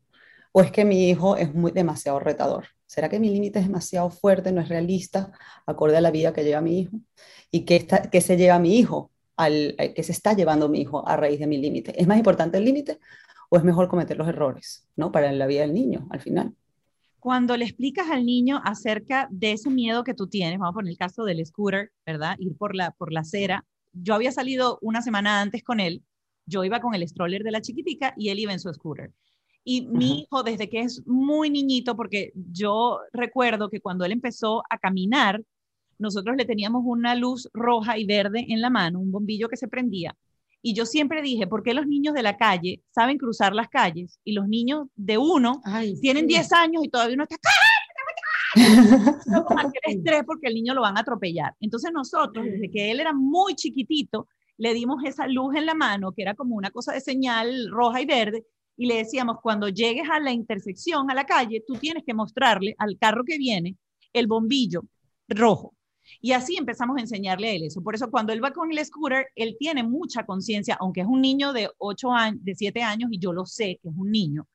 ¿O 0.54 0.62
es 0.62 0.72
que 0.72 0.86
mi 0.86 1.10
hijo 1.10 1.36
es 1.36 1.54
muy 1.54 1.72
demasiado 1.72 2.20
retador? 2.20 2.68
¿Será 2.86 3.10
que 3.10 3.20
mi 3.20 3.30
límite 3.30 3.60
es 3.60 3.66
demasiado 3.66 4.10
fuerte, 4.10 4.52
no 4.52 4.62
es 4.62 4.70
realista, 4.70 5.32
acorde 5.66 5.98
a 5.98 6.02
la 6.02 6.12
vida 6.12 6.34
que 6.34 6.44
lleva 6.44 6.62
mi 6.62 6.80
hijo? 6.82 6.98
¿Y 7.50 7.62
qué, 7.66 7.78
está, 7.78 8.10
qué 8.10 8.22
se 8.22 8.38
lleva 8.38 8.60
mi 8.60 8.78
hijo? 8.78 9.12
Al, 9.38 9.76
eh, 9.80 9.94
¿Qué 9.94 10.04
se 10.04 10.12
está 10.12 10.34
llevando 10.34 10.68
mi 10.70 10.82
hijo 10.82 11.08
a 11.08 11.16
raíz 11.16 11.40
de 11.40 11.48
mi 11.48 11.58
límite? 11.58 12.00
¿Es 12.00 12.08
más 12.08 12.18
importante 12.18 12.58
el 12.58 12.66
límite 12.66 13.00
o 13.54 13.58
es 13.58 13.66
mejor 13.66 13.90
cometer 13.90 14.18
los 14.18 14.30
errores, 14.30 14.88
¿no? 14.96 15.12
Para 15.12 15.30
la 15.34 15.46
vida 15.46 15.62
del 15.62 15.74
niño, 15.74 16.08
al 16.10 16.22
final. 16.22 16.56
Cuando 17.20 17.58
le 17.58 17.66
explicas 17.66 18.10
al 18.10 18.26
niño 18.26 18.62
acerca 18.64 19.28
de 19.30 19.52
ese 19.52 19.70
miedo 19.70 20.06
que 20.06 20.14
tú 20.14 20.28
tienes, 20.28 20.58
vamos 20.58 20.72
a 20.72 20.76
poner 20.76 20.92
el 20.92 20.98
caso 20.98 21.26
del 21.26 21.46
scooter, 21.46 21.92
¿verdad? 22.06 22.38
Ir 22.40 22.56
por 22.56 22.76
la, 22.76 22.92
por 22.92 23.12
la 23.12 23.20
acera. 23.20 23.66
Yo 23.92 24.14
había 24.14 24.32
salido 24.32 24.80
una 24.82 25.02
semana 25.02 25.42
antes 25.42 25.64
con 25.64 25.82
él, 25.82 26.02
yo 26.46 26.64
iba 26.64 26.80
con 26.80 26.96
el 26.96 27.06
stroller 27.06 27.44
de 27.44 27.52
la 27.52 27.60
chiquitica 27.60 28.14
y 28.16 28.30
él 28.30 28.40
iba 28.40 28.54
en 28.54 28.62
su 28.62 28.74
scooter. 28.74 29.12
Y 29.66 29.86
mi 29.86 30.22
hijo, 30.22 30.44
desde 30.44 30.70
que 30.70 30.80
es 30.80 31.06
muy 31.06 31.50
niñito, 31.50 31.98
porque 31.98 32.32
yo 32.34 33.02
recuerdo 33.12 33.70
que 33.70 33.82
cuando 33.82 34.06
él 34.06 34.14
empezó 34.14 34.64
a 34.70 34.78
caminar, 34.78 35.44
nosotros 36.00 36.38
le 36.38 36.46
teníamos 36.46 36.84
una 36.86 37.16
luz 37.16 37.50
roja 37.54 37.98
y 37.98 38.06
verde 38.06 38.46
en 38.48 38.62
la 38.62 38.70
mano, 38.70 39.02
un 39.02 39.12
bombillo 39.12 39.50
que 39.50 39.58
se 39.58 39.68
prendía. 39.68 40.16
Y 40.62 40.74
yo 40.74 40.86
siempre 40.86 41.22
dije, 41.22 41.48
¿por 41.48 41.64
qué 41.64 41.74
los 41.74 41.88
niños 41.88 42.14
de 42.14 42.24
la 42.24 42.38
calle 42.38 42.84
saben 42.92 43.18
cruzar 43.18 43.54
las 43.54 43.70
calles 43.70 44.20
y 44.24 44.34
los 44.34 44.48
niños 44.48 44.88
de 44.96 45.18
uno 45.18 45.62
tienen 46.02 46.28
10 46.28 46.52
años 46.54 46.84
y 46.84 46.90
todavía 46.90 47.16
no 47.16 47.24
está 47.24 47.38
no 48.56 49.46
el 49.84 49.96
estrés 49.96 50.24
porque 50.26 50.48
el 50.48 50.56
niño 50.56 50.74
lo 50.74 50.82
van 50.82 50.98
a 50.98 51.02
atropellar. 51.02 51.56
Entonces 51.60 51.92
nosotros, 51.94 52.46
desde 52.46 52.70
que 52.70 52.92
él 52.92 53.00
era 53.00 53.14
muy 53.14 53.56
chiquitito, 53.56 54.28
le 54.58 54.74
dimos 54.74 55.04
esa 55.06 55.28
luz 55.28 55.56
en 55.56 55.66
la 55.66 55.74
mano, 55.74 56.12
que 56.12 56.22
era 56.22 56.36
como 56.36 56.56
una 56.56 56.70
cosa 56.70 56.94
de 56.94 57.02
señal 57.02 57.70
roja 57.72 58.02
y 58.02 58.06
verde, 58.06 58.46
y 58.78 58.86
le 58.88 58.98
decíamos, 58.98 59.38
cuando 59.42 59.70
llegues 59.70 60.10
a 60.10 60.20
la 60.20 60.32
intersección, 60.32 61.10
a 61.10 61.16
la 61.16 61.26
calle, 61.26 61.64
tú 61.66 61.76
tienes 61.76 62.04
que 62.06 62.14
mostrarle 62.14 62.76
al 62.78 62.98
carro 63.00 63.24
que 63.26 63.38
viene 63.38 63.78
el 64.14 64.28
bombillo 64.28 64.84
rojo. 65.28 65.76
Y 66.20 66.34
así 66.34 66.58
empezamos 66.58 66.98
a 66.98 67.02
enseñarle 67.02 67.50
a 67.50 67.54
él 67.54 67.64
eso. 67.64 67.82
Por 67.82 67.96
eso 67.96 68.10
cuando 68.10 68.34
él 68.34 68.44
va 68.44 68.52
con 68.52 68.72
el 68.72 68.86
scooter, 68.86 69.28
él 69.36 69.56
tiene 69.60 69.84
mucha 69.84 70.26
conciencia, 70.26 70.78
aunque 70.80 71.02
es 71.02 71.08
un 71.08 71.22
niño 71.22 71.54
de 71.54 71.70
8 71.78 72.12
años, 72.12 72.44
de 72.44 72.56
7 72.56 72.82
años, 72.82 73.10
y 73.12 73.20
yo 73.20 73.34
lo 73.34 73.46
sé 73.46 73.80
que 73.82 73.90
es 73.90 73.96
un 73.96 74.12
niño. 74.12 74.48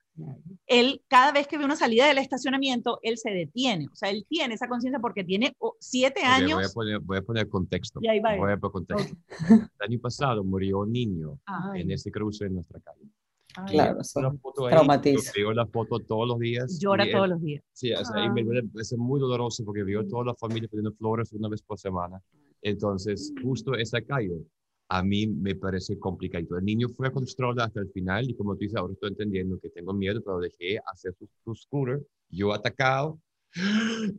Él, 0.67 1.03
cada 1.09 1.31
vez 1.33 1.47
que 1.47 1.59
ve 1.59 1.65
una 1.65 1.77
salida 1.77 2.07
del 2.07 2.19
estacionamiento, 2.19 2.99
él 3.03 3.19
se 3.19 3.31
detiene. 3.31 3.87
O 3.93 3.97
sea, 3.97 4.11
él 4.11 4.25
tiene 4.29 4.55
esa 4.55 4.69
conciencia 4.69 4.99
porque 4.99 5.25
tiene 5.25 5.55
7 5.79 6.23
años. 6.23 6.55
Voy 6.55 6.65
a, 6.65 6.69
poner, 6.69 6.99
voy 7.01 7.19
a 7.19 7.23
poner 7.23 7.49
contexto. 7.49 8.01
Y 8.03 8.09
ahí 8.09 8.21
va 8.21 8.37
voy 8.37 8.53
a 8.53 8.57
poner 8.57 8.73
contexto. 8.73 9.17
El 9.51 9.69
año 9.81 9.99
pasado 10.01 10.43
murió 10.43 10.81
un 10.81 10.93
niño 10.93 11.39
en 11.75 11.91
ese 11.91 12.11
cruce 12.11 12.47
en 12.47 12.55
nuestra 12.55 12.81
calle. 12.81 13.11
Claro, 13.67 14.01
traumatiza. 14.69 15.33
Veo 15.35 15.53
la 15.53 15.67
foto 15.67 15.99
todos 16.01 16.29
los 16.29 16.39
días. 16.39 16.79
Llora 16.81 17.11
todos 17.11 17.29
los 17.29 17.41
días. 17.41 17.63
Sí, 17.73 17.93
o 17.93 18.05
sea, 18.05 18.31
me 18.31 18.45
parece 18.45 18.97
muy 18.97 19.21
doloroso 19.21 19.65
porque 19.65 19.83
veo 19.83 20.07
toda 20.07 20.25
la 20.25 20.35
familia 20.35 20.69
poniendo 20.69 20.93
flores 20.93 21.33
una 21.33 21.49
vez 21.49 21.63
por 21.63 21.79
semana. 21.79 22.21
Entonces, 22.63 23.33
justo 23.43 23.75
esa 23.75 24.01
calle 24.03 24.43
a 24.89 25.03
mí 25.03 25.27
me 25.27 25.55
parece 25.55 25.99
complicado. 25.99 26.59
El 26.59 26.65
niño 26.65 26.89
fue 26.89 27.11
con 27.11 27.27
stroller 27.27 27.65
hasta 27.65 27.81
el 27.81 27.91
final 27.91 28.31
y 28.31 28.35
como 28.35 28.55
tú 28.55 28.61
dices, 28.61 28.77
ahora 28.77 28.93
estoy 28.93 29.11
entendiendo 29.11 29.59
que 29.59 29.71
tengo 29.71 29.93
miedo, 29.93 30.21
pero 30.25 30.39
dejé 30.39 30.79
hacer 30.93 31.15
su, 31.15 31.29
su 31.45 31.55
scooter, 31.55 32.01
yo 32.31 32.53
atacado 32.53 33.19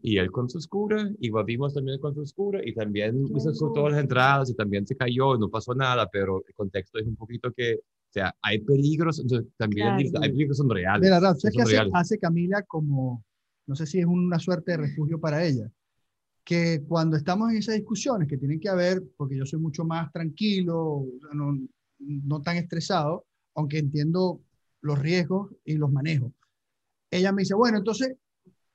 y 0.01 0.17
él 0.17 0.31
con 0.31 0.49
su 0.49 0.59
scooter 0.59 1.15
y 1.19 1.29
volvimos 1.29 1.73
también 1.73 1.99
con 1.99 2.13
su 2.13 2.25
scooter 2.25 2.67
y 2.67 2.73
también 2.73 3.23
hizo 3.35 3.71
todas 3.71 3.91
las 3.93 4.01
entradas 4.01 4.49
y 4.49 4.55
también 4.55 4.85
se 4.87 4.95
cayó 4.95 5.35
y 5.35 5.39
no 5.39 5.49
pasó 5.49 5.75
nada, 5.75 6.09
pero 6.11 6.43
el 6.47 6.53
contexto 6.55 6.99
es 6.99 7.05
un 7.05 7.15
poquito 7.15 7.51
que 7.51 7.79
sea, 8.17 8.35
hay 8.41 8.59
peligros, 8.59 9.19
entonces 9.19 9.51
también 9.57 9.87
hay 9.87 10.09
peligros 10.11 10.57
que 10.57 10.61
son 10.61 10.69
reales. 10.69 11.01
Mira, 11.01 11.19
¿sabes 11.19 11.53
qué 11.55 11.61
hace, 11.61 11.89
hace, 11.93 12.19
Camila 12.19 12.63
como, 12.63 13.23
no 13.65 13.75
sé 13.75 13.85
si 13.85 13.99
es 13.99 14.05
una 14.05 14.39
suerte 14.39 14.71
de 14.71 14.77
refugio 14.77 15.19
para 15.19 15.43
ella? 15.43 15.69
Que 16.43 16.83
cuando 16.87 17.17
estamos 17.17 17.51
en 17.51 17.57
esas 17.57 17.75
discusiones 17.75 18.27
que 18.27 18.37
tienen 18.37 18.59
que 18.59 18.69
haber, 18.69 19.03
porque 19.17 19.35
yo 19.35 19.45
soy 19.45 19.59
mucho 19.59 19.83
más 19.83 20.11
tranquilo, 20.11 21.05
no, 21.33 21.57
no 21.99 22.41
tan 22.41 22.57
estresado, 22.57 23.25
aunque 23.55 23.79
entiendo 23.79 24.41
los 24.81 24.97
riesgos 24.99 25.51
y 25.65 25.75
los 25.75 25.91
manejos. 25.91 26.31
Ella 27.11 27.31
me 27.31 27.41
dice, 27.41 27.53
bueno, 27.53 27.77
entonces 27.79 28.15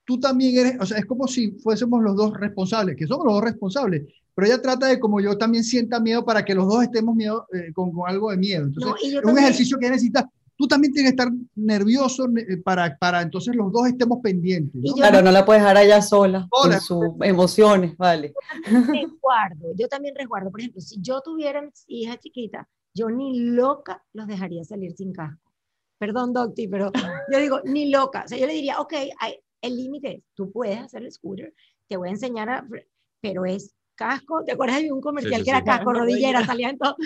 tú 0.05 0.19
también 0.19 0.57
eres, 0.59 0.81
o 0.81 0.87
sea, 0.87 0.99
es 0.99 1.07
como 1.07 1.27
si 1.27 1.53
fuésemos 1.53 2.03
los 2.03 2.17
dos 2.17 2.35
responsables, 2.39 2.97
que 2.97 3.07
somos 3.07 3.25
los 3.27 3.35
dos 3.35 3.45
responsables, 3.45 4.07
pero 4.35 4.47
ella 4.47 4.63
trata 4.63 4.87
de 4.87 4.99
como 4.99 5.21
yo 5.21 5.37
también 5.37 5.65
sienta 5.65 6.01
miedo 6.01 6.25
para 6.25 6.45
que 6.45 6.55
los 6.55 6.67
dos 6.67 6.83
estemos 6.83 7.15
miedo, 7.15 7.47
eh, 7.53 7.73
con, 7.73 7.93
con, 7.93 8.09
algo 8.09 8.31
de 8.31 8.37
miedo. 8.37 8.65
Entonces, 8.65 9.15
es 9.15 9.25
un 9.25 9.39
ejercicio 9.39 9.79
que 9.79 9.91
necesita 9.91 10.31
Tú 10.63 10.69
también 10.69 10.93
tienes 10.93 11.13
que 11.13 11.23
estar 11.23 11.33
nervioso 11.57 12.29
eh, 12.37 12.57
para, 12.59 12.97
para 12.97 13.23
entonces 13.23 13.53
los 13.57 13.73
dos 13.73 13.89
estemos 13.89 14.21
pendientes. 14.23 14.81
¿no? 14.81 14.95
Claro, 14.95 15.23
no 15.23 15.33
la 15.33 15.45
puedes 15.45 15.61
dejar 15.61 15.77
allá 15.77 16.01
sola, 16.03 16.47
con 16.51 16.73
sus 16.81 17.05
emociones, 17.23 17.97
vale. 17.97 18.33
Resguardo, 18.65 19.75
yo 19.75 19.89
también 19.89 20.15
resguardo. 20.15 20.53
Por 20.53 20.61
ejemplo, 20.61 20.81
si 20.81 21.01
yo 21.01 21.21
tuviera 21.21 21.69
hija 21.89 22.17
chiquita, 22.17 22.69
yo 22.95 23.11
ni 23.11 23.41
loca 23.41 24.05
los 24.13 24.29
dejaría 24.29 24.63
salir 24.65 24.93
sin 24.93 25.13
casco. 25.13 25.51
Perdón, 25.99 26.33
Docti, 26.33 26.69
pero 26.69 26.93
yo 27.33 27.39
digo, 27.41 27.61
ni 27.65 27.91
loca. 27.91 28.23
O 28.25 28.29
sea, 28.29 28.39
yo 28.39 28.47
le 28.47 28.53
diría, 28.53 28.79
ok, 28.79 28.93
hay, 29.19 29.41
el 29.63 29.77
límite 29.77 30.17
es, 30.17 30.23
tú 30.35 30.53
puedes 30.53 30.79
hacer 30.79 31.03
el 31.03 31.11
scooter, 31.11 31.53
te 31.89 31.97
voy 31.97 32.09
a 32.09 32.13
enseñar 32.13 32.49
a, 32.51 32.69
pero 33.21 33.47
es 33.47 33.75
casco, 33.95 34.43
¿te 34.45 34.53
acuerdas 34.53 34.83
de 34.83 34.93
un 34.93 35.01
comercial 35.01 35.43
que 35.45 35.51
era 35.51 35.65
casco, 35.65 35.93
rodillera, 35.93 36.45
salía 36.45 36.71
en 36.71 36.79
todo? 36.79 36.97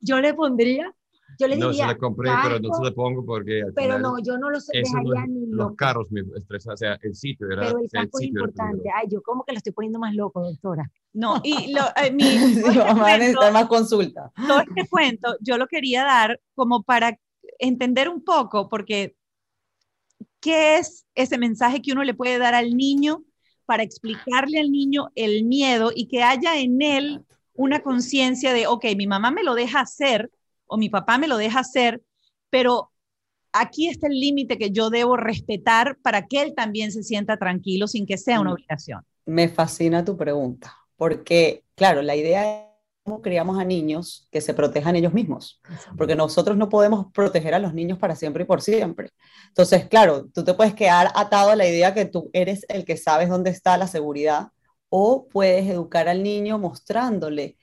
Yo 0.00 0.20
le 0.20 0.34
pondría, 0.34 0.94
yo 1.38 1.48
le 1.48 1.56
diría. 1.56 1.68
No 1.68 1.72
se 1.74 1.86
le 1.86 1.98
compré, 1.98 2.30
pero 2.42 2.60
no 2.60 2.74
se 2.74 2.84
le 2.84 2.92
pongo 2.92 3.24
porque. 3.24 3.62
pero 3.74 3.98
no, 3.98 4.18
yo 4.22 4.38
no 4.38 4.50
lo 4.50 4.58
dejaría 4.58 5.26
ni 5.26 5.46
Los 5.46 5.74
carros 5.76 6.06
me 6.10 6.22
estresan, 6.36 6.74
o 6.74 6.76
sea, 6.76 6.98
el 7.02 7.14
sitio 7.14 7.50
era. 7.50 7.66
Pero 7.66 7.78
el 7.78 7.90
casco 7.90 8.18
es 8.20 8.26
importante. 8.26 8.88
Ay, 8.94 9.08
yo 9.10 9.22
como 9.22 9.44
que 9.44 9.52
lo 9.52 9.58
estoy 9.58 9.72
poniendo 9.72 9.98
más 9.98 10.14
loco, 10.14 10.42
doctora. 10.42 10.90
No, 11.12 11.40
y 11.42 11.72
lo, 11.74 11.82
eh, 12.02 12.10
mi, 12.12 12.24
sí, 12.24 12.78
vamos 12.78 13.06
a 13.06 13.18
necesitar 13.18 13.52
más 13.52 13.66
consulta. 13.66 14.32
Todo 14.46 14.60
este 14.60 14.88
cuento 14.88 15.36
yo 15.40 15.58
lo 15.58 15.66
quería 15.66 16.04
dar 16.04 16.40
como 16.54 16.82
para 16.82 17.18
entender 17.58 18.08
un 18.08 18.22
poco, 18.22 18.68
porque 18.68 19.16
¿qué 20.40 20.78
es 20.78 21.06
ese 21.14 21.38
mensaje 21.38 21.82
que 21.82 21.92
uno 21.92 22.04
le 22.04 22.14
puede 22.14 22.38
dar 22.38 22.54
al 22.54 22.76
niño 22.76 23.24
para 23.66 23.82
explicarle 23.82 24.60
al 24.60 24.70
niño 24.70 25.10
el 25.14 25.44
miedo 25.44 25.92
y 25.94 26.06
que 26.06 26.22
haya 26.22 26.58
en 26.58 26.80
él 26.80 27.24
una 27.54 27.80
conciencia 27.80 28.52
de, 28.52 28.66
ok, 28.66 28.84
mi 28.96 29.06
mamá 29.06 29.30
me 29.30 29.42
lo 29.42 29.54
deja 29.54 29.80
hacer 29.80 30.30
o 30.66 30.76
mi 30.76 30.88
papá 30.88 31.18
me 31.18 31.28
lo 31.28 31.36
deja 31.36 31.60
hacer, 31.60 32.02
pero 32.50 32.90
aquí 33.52 33.88
está 33.88 34.06
el 34.06 34.18
límite 34.18 34.58
que 34.58 34.70
yo 34.70 34.90
debo 34.90 35.16
respetar 35.16 35.96
para 36.02 36.26
que 36.26 36.42
él 36.42 36.54
también 36.54 36.92
se 36.92 37.02
sienta 37.02 37.36
tranquilo 37.36 37.86
sin 37.86 38.06
que 38.06 38.18
sea 38.18 38.40
una 38.40 38.50
mm. 38.50 38.54
obligación. 38.54 39.02
Me 39.24 39.48
fascina 39.48 40.04
tu 40.04 40.16
pregunta, 40.16 40.76
porque 40.96 41.64
claro, 41.74 42.02
la 42.02 42.14
idea 42.16 42.70
cómo 43.06 43.22
criamos 43.22 43.56
a 43.56 43.64
niños 43.64 44.26
que 44.32 44.40
se 44.40 44.52
protejan 44.52 44.96
ellos 44.96 45.12
mismos, 45.12 45.60
porque 45.96 46.16
nosotros 46.16 46.56
no 46.56 46.68
podemos 46.68 47.06
proteger 47.12 47.54
a 47.54 47.60
los 47.60 47.72
niños 47.72 47.98
para 47.98 48.16
siempre 48.16 48.42
y 48.42 48.46
por 48.46 48.60
siempre. 48.60 49.10
Entonces, 49.46 49.86
claro, 49.86 50.26
tú 50.34 50.42
te 50.42 50.54
puedes 50.54 50.74
quedar 50.74 51.12
atado 51.14 51.50
a 51.50 51.56
la 51.56 51.68
idea 51.68 51.94
que 51.94 52.06
tú 52.06 52.30
eres 52.32 52.66
el 52.68 52.84
que 52.84 52.96
sabes 52.96 53.28
dónde 53.28 53.50
está 53.50 53.78
la 53.78 53.86
seguridad 53.86 54.48
o 54.88 55.28
puedes 55.28 55.68
educar 55.68 56.08
al 56.08 56.24
niño 56.24 56.58
mostrándole 56.58 57.56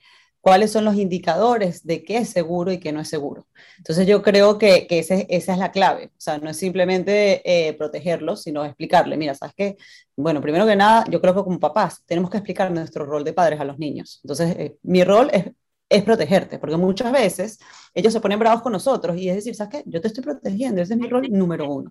cuáles 0.44 0.72
son 0.72 0.84
los 0.84 0.96
indicadores 0.96 1.86
de 1.86 2.04
qué 2.04 2.18
es 2.18 2.28
seguro 2.28 2.70
y 2.70 2.78
qué 2.78 2.92
no 2.92 3.00
es 3.00 3.08
seguro. 3.08 3.46
Entonces 3.78 4.06
yo 4.06 4.20
creo 4.20 4.58
que, 4.58 4.86
que 4.86 4.98
esa 4.98 5.14
es 5.14 5.58
la 5.58 5.72
clave, 5.72 6.08
o 6.08 6.20
sea, 6.20 6.36
no 6.36 6.50
es 6.50 6.58
simplemente 6.58 7.40
eh, 7.46 7.72
protegerlos, 7.72 8.42
sino 8.42 8.62
explicarle, 8.62 9.16
mira, 9.16 9.34
¿sabes 9.34 9.54
qué? 9.56 9.76
Bueno, 10.14 10.42
primero 10.42 10.66
que 10.66 10.76
nada, 10.76 11.06
yo 11.08 11.18
creo 11.22 11.34
que 11.34 11.44
como 11.44 11.58
papás 11.58 12.02
tenemos 12.04 12.30
que 12.30 12.36
explicar 12.36 12.70
nuestro 12.70 13.06
rol 13.06 13.24
de 13.24 13.32
padres 13.32 13.58
a 13.58 13.64
los 13.64 13.78
niños. 13.78 14.20
Entonces, 14.22 14.54
eh, 14.58 14.76
mi 14.82 15.02
rol 15.02 15.30
es, 15.32 15.46
es 15.88 16.02
protegerte, 16.02 16.58
porque 16.58 16.76
muchas 16.76 17.10
veces 17.10 17.58
ellos 17.94 18.12
se 18.12 18.20
ponen 18.20 18.38
bravos 18.38 18.60
con 18.60 18.72
nosotros 18.72 19.16
y 19.16 19.30
es 19.30 19.36
decir, 19.36 19.54
¿sabes 19.54 19.82
qué? 19.82 19.90
Yo 19.90 20.02
te 20.02 20.08
estoy 20.08 20.24
protegiendo, 20.24 20.82
ese 20.82 20.92
es 20.92 21.00
mi 21.00 21.08
rol 21.08 21.26
número 21.30 21.72
uno. 21.72 21.90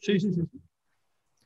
Sí, 0.00 0.18
sí, 0.18 0.32
sí 0.32 0.42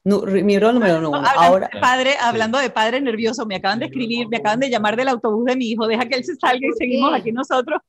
mi 0.09 0.59
rol 0.59 0.75
número 0.75 0.99
uno. 0.99 1.23
Ahora, 1.37 1.71
padre, 1.81 2.15
hablando 2.21 2.59
de 2.59 2.71
padre 2.71 3.01
nervioso, 3.01 3.47
me 3.47 3.57
acaban 3.57 3.79
de 3.79 3.87
escribir, 3.87 4.29
me 4.29 4.39
acaban 4.39 4.61
de 4.61 4.71
llamar 4.71 4.97
del 4.97 5.09
autobús 5.09 5.45
de 5.45 5.57
mi 5.57 5.71
hijo, 5.71 5.87
deja 5.87 6.07
que 6.07 6.17
él 6.17 6.25
se 6.25 6.35
salga 6.37 6.67
y 6.67 6.73
seguimos 6.73 7.13
aquí 7.13 7.33
nosotros, 7.33 7.81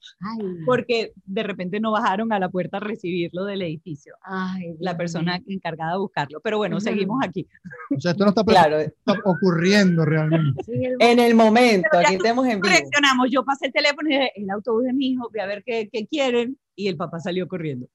porque 0.66 1.14
de 1.26 1.44
repente 1.44 1.80
no 1.80 1.92
bajaron 1.92 2.32
a 2.34 2.40
la 2.40 2.50
puerta 2.50 2.78
a 2.78 2.80
recibirlo 2.82 3.46
del 3.46 3.62
edificio. 3.62 4.16
Ay, 4.22 4.76
la 4.80 4.98
persona 4.98 5.42
encargada 5.48 5.94
de 5.94 6.00
buscarlo. 6.00 6.40
Pero 6.42 6.58
bueno, 6.58 6.80
seguimos 6.80 7.20
aquí. 7.24 7.48
O 7.96 8.00
sea, 8.00 8.12
esto 8.12 8.24
no 8.24 8.30
está, 8.30 8.44
claro. 8.44 8.78
ocurriendo 9.26 10.06
realmente. 10.06 10.64
en 11.00 11.20
el 11.20 11.36
momento, 11.36 11.90
aquí 11.94 12.16
estamos 12.16 12.46
en 12.48 12.62
vivo. 12.62 12.74
Reaccionamos, 12.74 13.30
yo 13.32 13.44
pasé 13.44 13.68
el 13.68 13.74
teléfono 13.74 14.10
y 14.10 14.14
dije, 14.14 14.32
el 14.36 14.50
autobús 14.50 14.84
de 14.84 14.94
mi 14.94 15.08
hijo, 15.08 15.30
voy 15.32 15.40
a 15.40 15.46
ver 15.46 15.64
qué, 15.66 15.90
qué 15.92 16.08
quieren, 16.08 16.58
y 16.76 16.88
el 16.88 16.98
papá 16.98 17.20
salió 17.20 17.48
corriendo. 17.48 17.88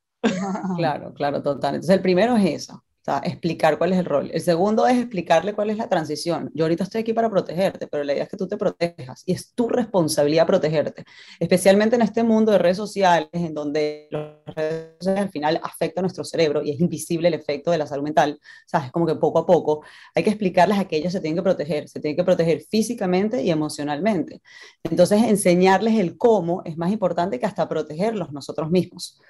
claro, 0.76 1.12
claro, 1.14 1.42
total. 1.42 1.74
Entonces 1.74 1.96
el 1.96 2.02
primero 2.02 2.36
es 2.36 2.62
eso 2.62 2.82
sea, 3.04 3.20
explicar 3.22 3.76
cuál 3.76 3.92
es 3.92 3.98
el 3.98 4.06
rol. 4.06 4.30
El 4.32 4.40
segundo 4.40 4.86
es 4.86 4.96
explicarle 4.96 5.52
cuál 5.52 5.68
es 5.68 5.76
la 5.76 5.88
transición. 5.88 6.50
Yo 6.54 6.64
ahorita 6.64 6.84
estoy 6.84 7.02
aquí 7.02 7.12
para 7.12 7.28
protegerte, 7.28 7.86
pero 7.86 8.02
la 8.02 8.14
idea 8.14 8.24
es 8.24 8.30
que 8.30 8.38
tú 8.38 8.48
te 8.48 8.56
protejas 8.56 9.22
y 9.26 9.32
es 9.32 9.52
tu 9.52 9.68
responsabilidad 9.68 10.46
protegerte, 10.46 11.04
especialmente 11.38 11.96
en 11.96 12.02
este 12.02 12.22
mundo 12.22 12.52
de 12.52 12.58
redes 12.58 12.78
sociales, 12.78 13.28
en 13.32 13.52
donde 13.52 14.08
las 14.10 14.54
redes 14.54 15.06
al 15.06 15.28
final 15.28 15.60
afectan 15.62 16.02
nuestro 16.02 16.24
cerebro 16.24 16.62
y 16.62 16.70
es 16.70 16.80
invisible 16.80 17.28
el 17.28 17.34
efecto 17.34 17.70
de 17.70 17.76
la 17.76 17.86
salud 17.86 18.04
mental. 18.04 18.38
¿Sabes? 18.66 18.90
Como 18.90 19.06
que 19.06 19.16
poco 19.16 19.40
a 19.40 19.46
poco 19.46 19.82
hay 20.14 20.22
que 20.22 20.30
explicarles 20.30 20.78
a 20.78 20.86
que 20.86 20.96
ellos 20.96 21.12
se 21.12 21.20
tienen 21.20 21.36
que 21.36 21.42
proteger, 21.42 21.88
se 21.90 22.00
tienen 22.00 22.16
que 22.16 22.24
proteger 22.24 22.62
físicamente 22.62 23.42
y 23.42 23.50
emocionalmente. 23.50 24.40
Entonces, 24.82 25.22
enseñarles 25.24 25.98
el 25.98 26.16
cómo 26.16 26.62
es 26.64 26.78
más 26.78 26.90
importante 26.90 27.38
que 27.38 27.44
hasta 27.44 27.68
protegerlos 27.68 28.32
nosotros 28.32 28.70
mismos. 28.70 29.20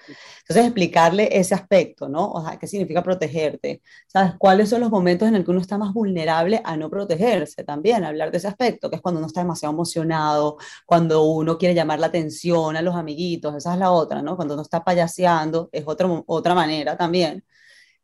Entonces, 0.42 0.64
explicarle 0.64 1.37
ese 1.37 1.54
aspecto, 1.54 2.08
¿no? 2.08 2.30
O 2.30 2.46
sea, 2.46 2.56
qué 2.56 2.68
significa 2.68 3.02
protegerte 3.02 3.63
¿Sabes 4.07 4.35
cuáles 4.38 4.68
son 4.68 4.81
los 4.81 4.90
momentos 4.90 5.29
en 5.29 5.35
el 5.35 5.44
que 5.44 5.50
uno 5.50 5.61
está 5.61 5.79
más 5.79 5.92
vulnerable 5.92 6.61
a 6.64 6.77
no 6.77 6.90
protegerse? 6.90 7.64
También 7.64 8.05
hablar 8.05 8.31
de 8.31 8.38
ese 8.38 8.48
aspecto, 8.48 8.90
que 8.90 8.96
es 8.96 9.03
cuando 9.03 9.18
uno 9.18 9.27
está 9.27 9.40
demasiado 9.40 9.72
emocionado, 9.72 10.59
cuando 10.87 11.22
uno 11.24 11.59
quiere 11.59 11.74
llamar 11.74 12.00
la 12.00 12.07
atención 12.09 12.77
a 12.77 12.83
los 12.83 12.94
amiguitos, 12.94 13.55
esa 13.55 13.74
es 13.74 13.79
la 13.79 13.90
otra, 13.90 14.22
¿no? 14.22 14.37
Cuando 14.37 14.55
uno 14.55 14.62
está 14.62 14.85
payaseando, 14.85 15.68
es 15.72 15.85
otra, 15.87 16.09
otra 16.27 16.55
manera 16.55 16.96
también. 16.96 17.44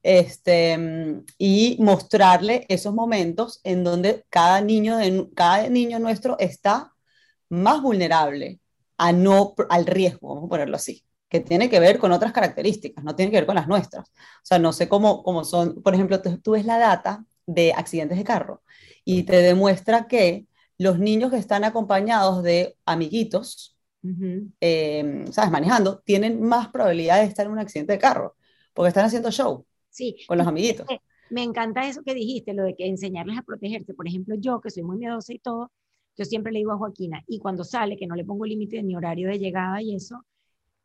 Este, 0.02 0.78
y 1.38 1.76
mostrarle 1.80 2.66
esos 2.68 2.94
momentos 2.94 3.60
en 3.64 3.84
donde 3.84 4.24
cada 4.30 4.60
niño, 4.62 4.96
de, 4.96 5.28
cada 5.34 5.68
niño 5.68 5.98
nuestro 5.98 6.38
está 6.38 6.94
más 7.50 7.82
vulnerable 7.82 8.60
a 8.98 9.12
no, 9.12 9.54
al 9.68 9.86
riesgo, 9.86 10.28
vamos 10.28 10.44
a 10.46 10.48
ponerlo 10.48 10.76
así 10.76 11.04
que 11.30 11.40
tiene 11.40 11.70
que 11.70 11.78
ver 11.78 11.98
con 11.98 12.10
otras 12.10 12.32
características, 12.32 13.04
no 13.04 13.14
tiene 13.14 13.30
que 13.30 13.38
ver 13.38 13.46
con 13.46 13.54
las 13.54 13.68
nuestras. 13.68 14.08
O 14.08 14.42
sea, 14.42 14.58
no 14.58 14.72
sé 14.72 14.88
cómo, 14.88 15.22
cómo 15.22 15.44
son, 15.44 15.80
por 15.80 15.94
ejemplo, 15.94 16.20
tú, 16.20 16.50
ves 16.50 16.66
la 16.66 16.76
data 16.76 17.24
de 17.46 17.72
accidentes 17.72 18.18
de 18.18 18.24
carro 18.24 18.62
y 19.04 19.22
te 19.22 19.36
demuestra 19.36 20.08
que 20.08 20.46
los 20.76 20.98
niños 20.98 21.30
que 21.30 21.38
están 21.38 21.62
acompañados 21.62 22.42
de 22.42 22.76
amiguitos, 22.84 23.78
eh, 24.60 25.24
¿sabes? 25.30 25.50
Manejando, 25.52 26.00
tienen 26.00 26.42
más 26.42 26.68
probabilidad 26.68 27.20
de 27.20 27.26
estar 27.26 27.46
en 27.46 27.52
un 27.52 27.58
accidente 27.60 27.92
de 27.92 27.98
carro, 27.98 28.34
porque 28.74 28.88
están 28.88 29.04
haciendo 29.04 29.30
show 29.30 29.64
sí. 29.88 30.16
con 30.26 30.36
los 30.36 30.46
amiguitos. 30.46 30.86
Me 31.30 31.44
encanta 31.44 31.86
eso 31.86 32.02
que 32.02 32.12
dijiste, 32.12 32.54
lo 32.54 32.64
de 32.64 32.74
que 32.74 32.88
enseñarles 32.88 33.38
a 33.38 33.42
protegerse. 33.42 33.94
Por 33.94 34.08
ejemplo, 34.08 34.34
yo 34.36 34.60
que 34.60 34.70
soy 34.70 34.82
muy 34.82 34.96
miedosa 34.96 35.32
y 35.32 35.38
todo, 35.38 35.70
yo 36.16 36.24
siempre 36.24 36.50
le 36.50 36.58
digo 36.58 36.72
a 36.72 36.76
Joaquina, 36.76 37.22
y 37.28 37.38
cuando 37.38 37.62
sale, 37.62 37.96
que 37.96 38.08
no 38.08 38.16
le 38.16 38.24
pongo 38.24 38.44
límite 38.46 38.82
ni 38.82 38.96
horario 38.96 39.28
de 39.28 39.38
llegada 39.38 39.80
y 39.80 39.94
eso, 39.94 40.24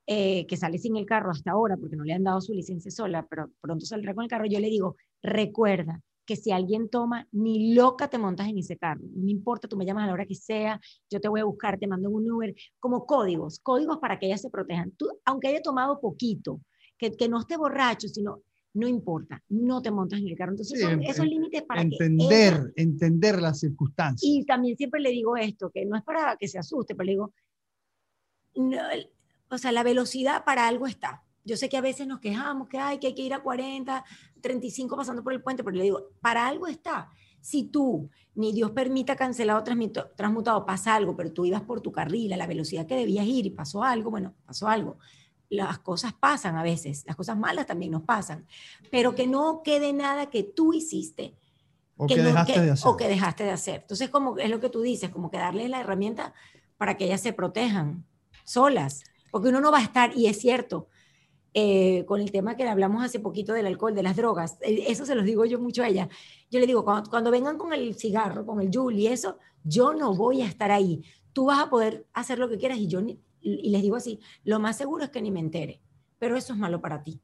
eh, 0.08 0.46
que 0.48 0.58
sale 0.58 0.78
sin 0.78 0.96
el 0.98 1.06
carro 1.06 1.32
hasta 1.32 1.52
ahora 1.52 1.78
porque 1.78 1.96
no 1.96 2.04
le 2.04 2.14
han 2.14 2.24
dado 2.24 2.42
su 2.42 2.54
licencia 2.54 2.92
sola, 2.92 3.26
pero 3.30 3.50
pronto 3.60 3.86
saldrá 3.86 4.14
con 4.14 4.24
el 4.24 4.30
carro, 4.30 4.46
yo 4.46 4.60
le 4.60 4.70
digo, 4.70 4.96
recuerda 5.22 6.02
que 6.26 6.36
si 6.36 6.52
alguien 6.52 6.90
toma, 6.90 7.28
ni 7.32 7.74
loca 7.74 8.08
te 8.08 8.18
montas 8.18 8.48
en 8.48 8.58
ese 8.58 8.78
carro. 8.78 9.02
No 9.16 9.30
importa, 9.30 9.68
tú 9.68 9.78
me 9.78 9.86
llamas 9.86 10.06
a 10.06 10.08
la 10.08 10.14
hora 10.14 10.26
que 10.26 10.36
sea, 10.36 10.80
yo 11.10 11.20
te 11.22 11.28
voy 11.28 11.40
a 11.40 11.46
buscar, 11.46 11.78
te 11.78 11.88
mando 11.88 12.10
un 12.10 12.30
Uber, 12.30 12.54
como 12.80 13.06
códigos, 13.06 13.60
códigos 13.60 13.98
para 14.00 14.18
que 14.18 14.26
ellas 14.26 14.42
se 14.42 14.50
protejan. 14.50 14.92
Tú, 14.92 15.08
aunque 15.24 15.50
haya 15.50 15.62
tomado 15.62 16.00
poquito, 16.00 16.62
que, 16.98 17.12
que 17.12 17.30
no 17.30 17.40
esté 17.40 17.58
borracho, 17.58 18.08
sino 18.08 18.42
no 18.74 18.88
importa, 18.88 19.42
no 19.50 19.82
te 19.82 19.90
montas 19.90 20.20
en 20.20 20.28
el 20.28 20.36
carro. 20.36 20.52
Entonces, 20.52 20.82
son 20.82 21.02
esos 21.02 21.26
límites 21.26 21.64
para 21.64 21.82
entender, 21.82 22.74
entender 22.76 23.42
las 23.42 23.60
circunstancias. 23.60 24.22
Y 24.22 24.46
también 24.46 24.76
siempre 24.76 25.00
le 25.00 25.12
digo 25.12 25.38
esto, 25.38 25.70
que 25.70 25.86
no 25.86 25.96
es 25.96 26.04
para 26.04 26.36
que 26.38 26.48
se 26.48 26.60
asuste, 26.60 26.94
pero 26.94 27.06
le 27.06 27.12
digo, 27.14 27.34
no, 28.56 28.78
o 29.56 29.60
sea, 29.60 29.72
la 29.72 29.84
velocidad 29.84 30.44
para 30.46 30.68
algo 30.68 30.88
está. 30.88 31.24
Yo 31.44 31.58
sé 31.58 31.70
que 31.70 31.78
a 31.78 31.82
veces 31.82 32.08
nos 32.08 32.20
quejamos 32.20 32.68
que 32.68 32.80
hay 32.80 32.98
que, 32.98 33.08
hay 33.08 33.16
que 33.16 33.22
ir 33.22 33.34
a 33.34 33.44
40, 33.44 34.04
35 34.42 34.98
pasando 34.98 35.24
por 35.24 35.32
el 35.32 35.42
puente, 35.42 35.64
pero 35.64 35.78
le 35.78 35.84
digo, 35.84 36.10
para 36.20 36.48
algo 36.48 36.68
está. 36.68 37.10
Si 37.40 37.66
tú, 37.66 38.10
ni 38.34 38.52
Dios 38.52 38.72
permita 38.72 39.16
cancelado, 39.16 39.64
transmutado, 39.64 40.66
pasa 40.66 40.96
algo, 40.96 41.16
pero 41.16 41.32
tú 41.32 41.46
ibas 41.46 41.62
por 41.62 41.82
tu 41.82 41.92
carril 41.92 42.34
a 42.34 42.38
la 42.38 42.48
velocidad 42.48 42.88
que 42.88 42.96
debías 42.96 43.26
ir 43.28 43.46
y 43.46 43.52
pasó 43.52 43.84
algo, 43.84 44.10
bueno, 44.10 44.34
pasó 44.46 44.68
algo. 44.68 44.98
Las 45.50 45.78
cosas 45.78 46.14
pasan 46.14 46.58
a 46.58 46.64
veces, 46.64 47.04
las 47.06 47.16
cosas 47.16 47.38
malas 47.38 47.68
también 47.68 47.92
nos 47.92 48.02
pasan, 48.02 48.48
pero 48.90 49.14
que 49.14 49.28
no 49.28 49.62
quede 49.64 49.94
nada 49.94 50.32
que 50.32 50.42
tú 50.42 50.74
hiciste. 50.74 51.36
O 51.98 52.08
que, 52.08 52.22
dejaste 52.22 52.60
de 52.60 52.72
hacer. 52.72 52.88
O 52.90 52.98
que 52.98 53.08
dejaste 53.08 53.44
de 53.44 53.52
hacer. 53.52 53.82
Entonces, 53.82 54.10
como 54.10 54.38
es 54.40 54.50
lo 54.50 54.60
que 54.60 54.70
tú 54.70 54.82
dices, 54.82 55.12
como 55.12 55.30
que 55.30 55.38
darles 55.38 55.70
la 55.70 55.80
herramienta 55.80 56.34
para 56.78 56.98
que 56.98 57.06
ellas 57.06 57.22
se 57.22 57.32
protejan 57.32 58.06
solas 58.44 59.04
porque 59.36 59.50
uno 59.50 59.60
no 59.60 59.70
va 59.70 59.80
a 59.80 59.84
estar, 59.84 60.16
y 60.16 60.28
es 60.28 60.40
cierto, 60.40 60.88
eh, 61.54 62.06
con 62.08 62.22
el 62.22 62.32
tema 62.32 62.56
que 62.56 62.64
le 62.64 62.70
hablamos 62.70 63.04
hace 63.04 63.20
poquito 63.20 63.52
del 63.52 63.66
alcohol, 63.66 63.94
de 63.94 64.02
las 64.02 64.16
drogas, 64.16 64.58
eh, 64.62 64.86
eso 64.88 65.06
se 65.06 65.14
los 65.14 65.26
digo 65.26 65.44
yo 65.44 65.60
mucho 65.60 65.84
a 65.84 65.90
ella. 65.90 66.08
Yo 66.50 66.62
le 66.62 66.66
digo, 66.66 66.86
cuando, 66.86 67.32
vengan 67.32 67.58
con 67.58 67.74
el 67.74 67.96
cigarro, 67.96 68.46
con 68.46 68.62
el 68.62 68.72
y 68.98 69.08
eso, 69.08 69.38
yo 69.66 69.94
no 69.94 70.16
voy 70.16 70.42
a 70.42 70.46
estar 70.48 70.72
ahí. 70.72 71.04
Tú 71.34 71.48
vas 71.48 71.60
a 71.60 71.70
poder 71.70 72.08
hacer 72.14 72.40
lo 72.40 72.48
que 72.48 72.58
quieras 72.58 72.78
y 72.78 72.88
yo, 72.88 73.02
y 73.42 73.70
les 73.72 73.82
digo 73.82 73.98
así, 73.98 74.22
lo 74.46 74.58
más 74.62 74.78
seguro 74.78 75.04
es 75.04 75.10
que 75.10 75.22
ni 75.22 75.32
me 75.32 75.42
entere, 75.42 75.82
pero 76.18 76.38
eso 76.38 76.54
es 76.54 76.60
malo 76.60 76.80
para 76.80 77.04
ti. 77.04 77.20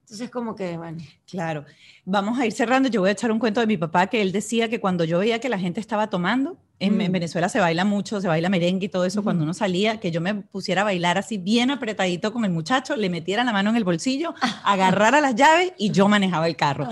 Entonces, 0.00 0.30
como 0.30 0.56
que, 0.56 0.76
bueno. 0.76 0.98
Claro. 1.26 1.64
Vamos 2.04 2.40
a 2.40 2.46
ir 2.46 2.52
cerrando. 2.52 2.88
Yo 2.88 3.02
voy 3.02 3.10
a 3.10 3.12
echar 3.12 3.30
un 3.30 3.38
cuento 3.38 3.60
de 3.60 3.68
mi 3.68 3.76
papá 3.76 4.08
que 4.08 4.20
él 4.20 4.32
decía 4.32 4.68
que 4.68 4.80
cuando 4.80 5.04
yo 5.04 5.20
veía 5.20 5.38
que 5.40 5.48
la 5.48 5.60
gente 5.60 5.78
estaba 5.78 6.10
tomando, 6.10 6.58
en, 6.78 6.96
mm. 6.96 7.12
Venezuela 7.12 7.48
se 7.48 7.58
baila 7.58 7.84
mucho, 7.84 8.20
se 8.20 8.28
baila 8.28 8.48
merengue 8.48 8.86
y 8.86 8.88
todo 8.88 9.04
eso. 9.04 9.22
Cuando 9.22 9.44
uno 9.44 9.54
salía, 9.54 9.98
que 9.98 10.10
yo 10.10 10.20
me 10.20 10.34
pusiera 10.34 10.82
a 10.82 10.84
bailar 10.84 11.16
así 11.16 11.38
bien 11.38 11.70
apretadito 11.70 12.32
con 12.32 12.44
el 12.44 12.50
muchacho, 12.50 12.96
le 12.96 13.08
metiera 13.08 13.44
la 13.44 13.52
mano 13.52 13.70
en 13.70 13.76
el 13.76 13.84
bolsillo, 13.84 14.34
agarrara 14.64 15.20
las 15.20 15.34
llaves 15.34 15.72
y 15.78 15.90
yo 15.90 16.08
manejaba 16.08 16.46
el 16.46 16.56
carro. 16.56 16.88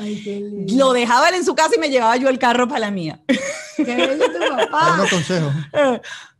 Lo 0.69 0.93
dejaba 0.93 1.29
él 1.29 1.35
en 1.35 1.45
su 1.45 1.55
casa 1.55 1.73
y 1.77 1.79
me 1.79 1.91
llevaba 1.91 2.17
yo 2.17 2.29
el 2.29 2.39
carro 2.39 2.67
para 2.67 2.81
la 2.81 2.91
mía. 2.91 3.21
Qué 3.77 3.85
bello 3.85 4.25
tu 4.27 4.39
papá. 4.71 5.05
consejo. 5.11 5.51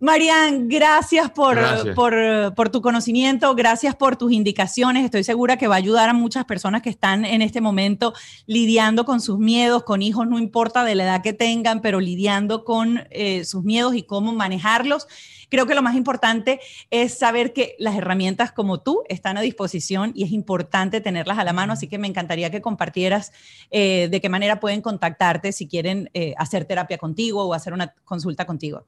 Marian, 0.01 0.69
gracias 0.69 1.31
por, 1.31 1.59
Por, 1.95 2.55
por 2.55 2.69
tu 2.69 2.83
conocimiento, 2.83 3.55
gracias 3.55 3.95
por 3.95 4.17
tus 4.17 4.33
indicaciones. 4.33 5.05
Estoy 5.05 5.25
segura 5.25 5.57
que 5.57 5.67
va 5.67 5.77
a 5.77 5.79
ayudar 5.79 6.09
a 6.09 6.13
muchas 6.13 6.45
personas 6.45 6.83
que 6.83 6.91
están 6.91 7.25
en 7.25 7.43
este 7.43 7.61
momento 7.61 8.13
lidiando 8.47 9.05
con 9.05 9.21
sus 9.21 9.39
miedos, 9.39 9.83
con 9.85 10.03
hijos, 10.03 10.27
no 10.29 10.39
importa 10.39 10.85
de 10.85 10.95
la 10.95 11.05
edad 11.05 11.23
que 11.23 11.33
tengan, 11.33 11.81
pero 11.81 12.01
lidiando 12.01 12.65
con... 12.65 13.03
Eh, 13.11 13.34
sus 13.43 13.65
miedos 13.65 13.97
y 13.97 14.05
cómo 14.05 14.33
manejarlos. 14.33 15.09
Creo 15.49 15.67
que 15.67 15.75
lo 15.75 15.83
más 15.83 15.97
importante 15.97 16.61
es 16.91 17.19
saber 17.19 17.53
que 17.53 17.75
las 17.79 17.97
herramientas 17.97 18.53
como 18.53 18.81
tú 18.81 19.03
están 19.09 19.37
a 19.37 19.41
disposición 19.41 20.13
y 20.15 20.25
es 20.25 20.33
importante 20.33 21.01
tenerlas 21.01 21.39
a 21.39 21.45
la 21.45 21.53
mano, 21.53 21.73
así 21.73 21.89
que 21.89 21.99
me 21.99 22.07
encantaría 22.07 22.51
que 22.51 22.61
compartieras 22.61 23.33
eh, 23.71 24.09
de 24.11 24.21
qué 24.21 24.29
manera 24.29 24.61
pueden 24.61 24.81
contactarte 24.81 25.53
si 25.53 25.67
quieren 25.67 26.11
eh, 26.15 26.35
hacer 26.39 26.65
terapia 26.65 26.99
contigo 26.99 27.45
o 27.45 27.55
hacer 27.55 27.73
una 27.73 27.95
consulta 28.05 28.47
contigo. 28.47 28.87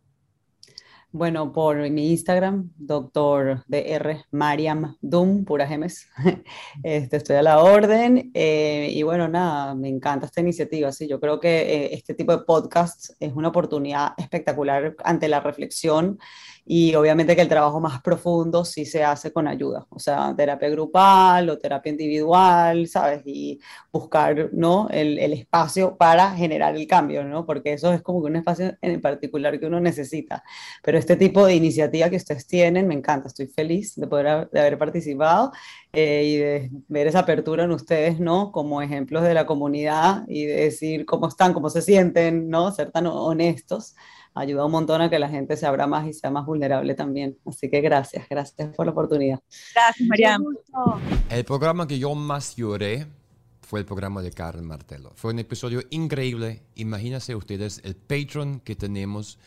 Bueno, 1.19 1.51
por 1.51 1.79
mi 1.89 2.11
Instagram, 2.11 2.73
doctor 2.77 3.65
DR 3.69 4.27
Mariam 4.33 4.99
Dum, 5.01 5.47
pura 5.47 5.67
gemes. 5.67 6.07
Este, 6.83 7.17
estoy 7.17 7.37
a 7.37 7.43
la 7.43 7.63
orden. 7.63 8.31
Eh, 8.35 8.91
y 8.93 9.03
bueno, 9.03 9.27
nada, 9.27 9.75
me 9.75 9.89
encanta 9.89 10.27
esta 10.27 10.43
iniciativa. 10.43 10.93
Sí, 10.93 11.09
yo 11.09 11.19
creo 11.19 11.41
que 11.41 11.61
eh, 11.63 11.95
este 11.95 12.13
tipo 12.13 12.37
de 12.37 12.45
podcasts 12.45 13.17
es 13.19 13.33
una 13.33 13.49
oportunidad 13.49 14.13
espectacular 14.19 14.95
ante 15.05 15.29
la 15.29 15.41
reflexión 15.41 16.19
y 16.69 16.97
obviamente 16.97 17.37
que 17.37 17.43
el 17.43 17.49
trabajo 17.49 17.81
más 17.81 18.03
profundo 18.03 18.65
sí 18.65 18.85
se 18.85 19.05
hace 19.05 19.33
con 19.33 19.47
ayuda, 19.47 19.87
o 19.89 20.01
sea, 20.01 20.35
terapia 20.37 20.69
grupal 20.69 21.49
o 21.49 21.59
terapia 21.59 21.91
individual, 21.91 22.89
¿sabes? 22.89 23.23
Y 23.25 23.61
buscar, 23.93 24.51
¿no? 24.53 24.89
El, 24.91 25.19
el 25.21 25.33
espacio 25.33 25.97
para 25.97 26.33
generar 26.33 26.75
el 26.75 26.89
cambio, 26.89 27.23
¿no? 27.23 27.47
Porque 27.47 27.73
eso 27.73 27.93
es 27.93 28.03
como 28.03 28.21
que 28.21 28.31
un 28.31 28.37
espacio 28.37 28.77
en 28.83 29.01
particular 29.01 29.61
que 29.61 29.67
uno 29.67 29.79
necesita. 29.79 30.43
Pero 30.83 30.99
este 30.99 31.15
tipo 31.15 31.47
de 31.47 31.55
iniciativa 31.55 32.11
que 32.11 32.17
ustedes 32.17 32.49
tienen, 32.49 32.89
me 32.89 32.95
encanta, 32.95 33.29
estoy 33.29 33.47
feliz 33.47 33.95
de 33.95 34.09
poder 34.09 34.51
de 34.51 34.61
haber 34.61 34.77
participado 34.77 35.53
eh, 35.93 36.25
y 36.25 36.37
de 36.37 36.71
ver 36.89 37.07
esa 37.07 37.21
apertura 37.21 37.65
en 37.65 37.71
ustedes, 37.71 38.19
¿no? 38.19 38.51
Como 38.51 38.83
ejemplos 38.83 39.23
de 39.23 39.35
la 39.35 39.47
comunidad 39.47 40.25
y 40.27 40.47
de 40.47 40.57
decir 40.57 41.07
cómo 41.07 41.29
están, 41.29 41.53
cómo 41.53 41.71
se 41.71 41.81
sienten, 41.83 42.49
¿no? 42.49 42.73
Ser 42.73 42.91
tan 42.91 43.07
honestos 43.07 43.95
ayuda 44.37 44.67
un 44.67 44.73
montón 44.73 45.01
a 45.01 45.11
que 45.11 45.19
la 45.19 45.29
gente 45.29 45.57
se 45.57 45.67
abra 45.67 45.87
más 45.87 46.07
y 46.07 46.13
sea 46.13 46.31
más 46.31 46.47
vulnerable 46.47 46.95
también. 46.95 47.37
Así 47.47 47.69
que 47.71 47.81
gracias, 47.81 48.29
gracias 48.29 48.77
por 48.77 48.87
la 48.87 48.93
oportunidad. 48.93 49.41
Gracias, 49.75 50.09
María. 50.09 50.39
El 51.31 51.45
programa 51.45 51.89
que 51.89 51.99
yo 51.99 52.15
más 52.15 52.55
lloré 52.55 53.07
fue 53.67 53.81
el 53.81 53.85
programa 53.85 54.23
de 54.23 54.31
Karen 54.31 54.65
Martelo. 54.65 55.13
Fue 55.17 55.33
un 55.33 55.41
episodio 55.41 55.83
increíble. 55.91 56.63
Imagínense 56.77 57.35
ustedes 57.35 57.81
el 57.83 57.97
Patreon 57.97 58.61
que 58.61 58.77
tenemos 58.77 59.39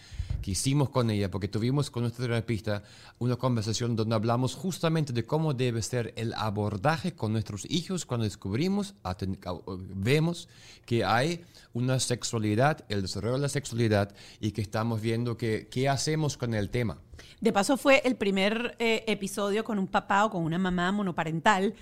que 0.42 0.52
hicimos 0.52 0.90
con 0.90 1.10
ella, 1.10 1.32
porque 1.32 1.48
tuvimos 1.48 1.90
con 1.90 2.04
nuestra 2.04 2.26
terapista 2.26 2.84
una 3.18 3.38
conversación 3.38 3.96
donde 3.96 4.16
hablamos 4.16 4.56
justamente 4.56 5.14
de 5.14 5.26
cómo 5.26 5.54
debe 5.54 5.82
ser 5.82 6.14
el 6.18 6.34
abordaje 6.34 7.14
con 7.14 7.32
nuestros 7.32 7.66
hijos 7.70 8.06
cuando 8.06 8.26
descubrimos, 8.26 8.94
vemos 9.96 10.50
que 10.86 11.06
hay 11.06 11.46
una 11.72 12.00
sexualidad, 12.02 12.84
el 12.90 13.02
desarrollo 13.02 13.36
de 13.36 13.42
la 13.42 13.50
sexualidad 13.50 14.14
y 14.42 14.52
que 14.52 14.62
estamos 14.62 15.00
viendo 15.00 15.38
que, 15.38 15.70
qué 15.72 15.88
hacemos 15.88 16.36
con 16.36 16.54
el 16.54 16.70
tema. 16.70 16.98
De 17.42 17.54
paso 17.54 17.78
fue 17.78 18.02
el 18.06 18.16
primer 18.16 18.76
eh, 18.80 19.04
episodio 19.08 19.64
con 19.64 19.80
un 19.80 19.88
papá 19.88 20.26
o 20.26 20.30
con 20.30 20.44
una 20.44 20.58
mamá 20.58 20.92
monoparental. 20.92 21.74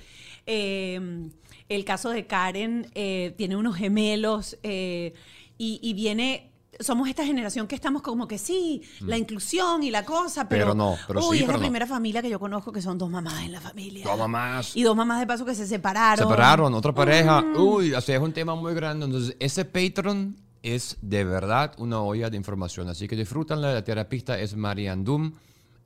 Eh, 0.45 1.29
el 1.69 1.85
caso 1.85 2.09
de 2.09 2.25
Karen 2.25 2.89
eh, 2.95 3.33
tiene 3.37 3.55
unos 3.55 3.75
gemelos 3.75 4.57
y, 4.63 5.13
y, 5.57 5.93
viene 5.93 6.51
somos 6.79 7.09
esta 7.09 7.25
generación 7.25 7.67
que 7.67 7.75
estamos 7.75 8.01
como 8.01 8.27
que 8.27 8.37
sí, 8.37 8.81
la 9.01 9.15
mm. 9.15 9.19
inclusión 9.19 9.83
y 9.83 9.91
la 9.91 10.05
cosa, 10.05 10.47
pero, 10.47 10.75
no, 10.75 10.95
pero 11.07 11.27
uy, 11.27 11.39
es 11.39 11.47
la 11.47 11.57
primera 11.57 11.87
familia 11.87 12.21
que 12.21 12.29
yo 12.29 12.39
conozco 12.39 12.71
que 12.71 12.81
son 12.81 12.97
dos 12.97 13.09
mamás 13.09 13.43
en 13.43 13.51
la 13.51 13.61
familia. 13.61 14.05
Dos 14.05 14.17
mamás. 14.17 14.75
Y 14.75 14.83
dos 14.83 14.95
mamás 14.95 15.19
de 15.19 15.27
paso 15.27 15.45
que 15.45 15.55
se 15.55 15.65
separaron. 15.65 16.27
Separaron, 16.27 16.73
otra 16.73 16.93
pareja. 16.93 17.41
Mm. 17.41 17.57
Uy, 17.57 17.89
sea, 18.01 18.17
es 18.17 18.21
un 18.21 18.33
tema 18.33 18.55
muy 18.55 18.73
grande. 18.73 19.05
Entonces, 19.05 19.35
ese 19.39 19.65
Patreon 19.65 20.37
es 20.63 20.97
de 21.01 21.23
verdad 21.23 21.73
una 21.77 22.01
olla 22.01 22.29
de 22.29 22.37
información. 22.37 22.89
Así 22.89 23.07
que 23.07 23.15
disfrútanla. 23.15 23.73
La 23.73 23.83
terapista 23.83 24.39
es 24.39 24.55
Marianne 24.55 25.03
Doom 25.03 25.33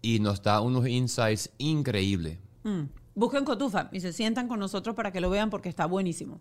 y 0.01 0.19
nos 0.19 0.41
da 0.41 0.61
unos 0.61 0.87
insights 0.87 1.51
increíbles. 1.57 2.37
Mm. 2.63 2.83
Busquen 3.13 3.43
Cotufa 3.43 3.89
y 3.91 3.99
se 3.99 4.13
sientan 4.13 4.47
con 4.47 4.59
nosotros 4.59 4.95
para 4.95 5.11
que 5.11 5.21
lo 5.21 5.29
vean 5.29 5.49
porque 5.49 5.69
está 5.69 5.85
buenísimo. 5.85 6.39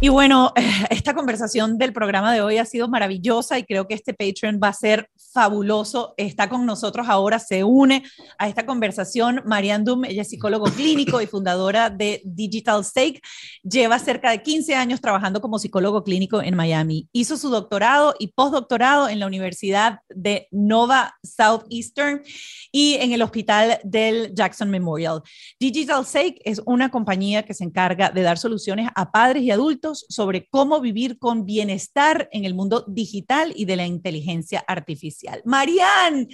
Y 0.00 0.10
bueno, 0.10 0.52
esta 0.90 1.12
conversación 1.12 1.76
del 1.76 1.92
programa 1.92 2.32
de 2.32 2.40
hoy 2.40 2.58
ha 2.58 2.64
sido 2.64 2.86
maravillosa 2.86 3.58
y 3.58 3.64
creo 3.64 3.88
que 3.88 3.94
este 3.94 4.14
Patreon 4.14 4.60
va 4.62 4.68
a 4.68 4.72
ser 4.72 5.10
fabuloso. 5.32 6.14
Está 6.16 6.48
con 6.48 6.64
nosotros 6.64 7.08
ahora, 7.08 7.40
se 7.40 7.64
une 7.64 8.04
a 8.38 8.48
esta 8.48 8.64
conversación 8.64 9.42
Marianne 9.44 9.84
Doom, 9.84 10.04
ella 10.04 10.22
es 10.22 10.28
psicólogo 10.28 10.66
clínico 10.76 11.20
y 11.20 11.26
fundadora 11.26 11.90
de 11.90 12.22
Digital 12.24 12.84
Stake. 12.84 13.20
Lleva 13.64 13.98
cerca 13.98 14.30
de 14.30 14.40
15 14.40 14.76
años 14.76 15.00
trabajando 15.00 15.40
como 15.40 15.58
psicólogo 15.58 16.04
clínico 16.04 16.42
en 16.42 16.54
Miami. 16.54 17.08
Hizo 17.12 17.36
su 17.36 17.50
doctorado 17.50 18.14
y 18.20 18.28
postdoctorado 18.28 19.08
en 19.08 19.18
la 19.18 19.26
Universidad 19.26 19.98
de 20.08 20.46
Nova 20.52 21.16
Southeastern 21.24 22.22
y 22.70 22.94
en 23.00 23.12
el 23.12 23.22
hospital 23.22 23.80
del 23.82 24.32
Jackson 24.32 24.70
Memorial. 24.70 25.22
Digital 25.58 26.06
Stake 26.06 26.40
es 26.44 26.62
una 26.66 26.88
compañía 26.88 27.42
que 27.42 27.54
se 27.54 27.64
encarga 27.64 28.10
de 28.10 28.22
dar 28.22 28.38
soluciones 28.38 28.88
a 28.94 29.10
padres 29.10 29.42
y 29.42 29.50
adultos 29.50 29.87
sobre 29.94 30.48
cómo 30.48 30.80
vivir 30.80 31.18
con 31.18 31.44
bienestar 31.44 32.28
en 32.32 32.44
el 32.44 32.54
mundo 32.54 32.84
digital 32.88 33.52
y 33.56 33.64
de 33.64 33.76
la 33.76 33.86
inteligencia 33.86 34.64
artificial. 34.66 35.42
Marianne, 35.44 36.28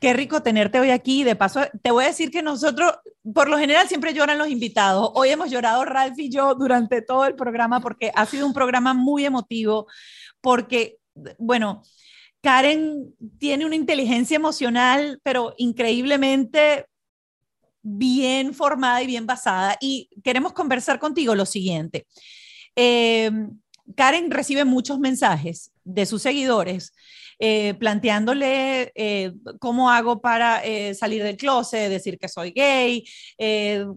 qué 0.00 0.12
rico 0.12 0.42
tenerte 0.42 0.80
hoy 0.80 0.90
aquí. 0.90 1.24
De 1.24 1.36
paso, 1.36 1.60
te 1.82 1.90
voy 1.90 2.04
a 2.04 2.08
decir 2.08 2.30
que 2.30 2.42
nosotros, 2.42 2.92
por 3.32 3.48
lo 3.48 3.56
general, 3.56 3.88
siempre 3.88 4.12
lloran 4.12 4.38
los 4.38 4.48
invitados. 4.48 5.10
Hoy 5.14 5.28
hemos 5.28 5.50
llorado 5.50 5.84
Ralph 5.84 6.18
y 6.18 6.28
yo 6.28 6.54
durante 6.54 7.02
todo 7.02 7.24
el 7.24 7.36
programa 7.36 7.80
porque 7.80 8.10
ha 8.14 8.26
sido 8.26 8.46
un 8.46 8.52
programa 8.52 8.94
muy 8.94 9.24
emotivo, 9.24 9.86
porque, 10.40 10.98
bueno, 11.38 11.82
Karen 12.42 13.14
tiene 13.38 13.64
una 13.64 13.76
inteligencia 13.76 14.34
emocional, 14.34 15.20
pero 15.22 15.54
increíblemente 15.56 16.86
bien 17.82 18.54
formada 18.54 19.02
y 19.02 19.06
bien 19.06 19.26
basada. 19.26 19.76
Y 19.80 20.08
queremos 20.24 20.52
conversar 20.52 20.98
contigo 20.98 21.34
lo 21.34 21.46
siguiente. 21.46 22.06
Eh, 22.76 23.30
Karen 23.96 24.30
recibe 24.30 24.64
muchos 24.64 24.98
mensajes 24.98 25.72
de 25.84 26.06
sus 26.06 26.22
seguidores 26.22 26.94
eh, 27.38 27.74
planteándole 27.74 28.92
eh, 28.94 29.32
cómo 29.58 29.90
hago 29.90 30.20
para 30.20 30.62
salir 30.94 31.24
del 31.24 31.36
closet, 31.36 31.90
decir 31.90 32.18
que 32.18 32.28
soy 32.28 32.52
gay, 32.52 33.04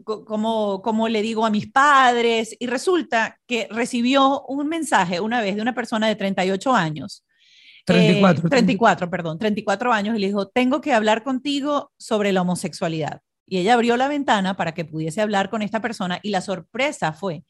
cómo, 0.04 0.82
cómo, 0.82 1.08
le 1.08 1.22
digo 1.22 1.46
a 1.46 1.52
mis 1.52 1.72
padres. 1.72 2.56
Y 2.60 2.66
resulta 2.66 3.40
que 3.46 3.68
recibió 3.70 4.42
un 4.48 4.68
mensaje 4.68 5.20
una 5.20 5.42
vez 5.42 5.56
de 5.56 5.62
una 5.62 5.76
persona 5.76 6.08
de 6.08 6.16
38 6.16 6.74
años. 6.74 7.24
34. 7.86 8.50
34, 8.50 9.10
perdón, 9.12 9.38
34 9.38 9.94
años 9.94 10.16
y 10.18 10.20
le 10.20 10.28
dijo, 10.28 10.48
tengo 10.48 10.82
que 10.82 10.94
hablar 10.94 11.24
contigo 11.24 11.92
sobre 11.98 12.34
la 12.34 12.42
homosexualidad. 12.42 13.22
Y 13.48 13.60
ella 13.60 13.76
abrió 13.76 13.96
la 13.96 14.08
ventana 14.08 14.58
para 14.58 14.74
que 14.74 14.86
pudiese 14.86 15.22
hablar 15.22 15.52
con 15.52 15.62
esta 15.62 15.82
persona 15.82 16.20
y 16.24 16.32
la 16.32 16.42
sorpresa 16.42 17.14
fue 17.14 17.44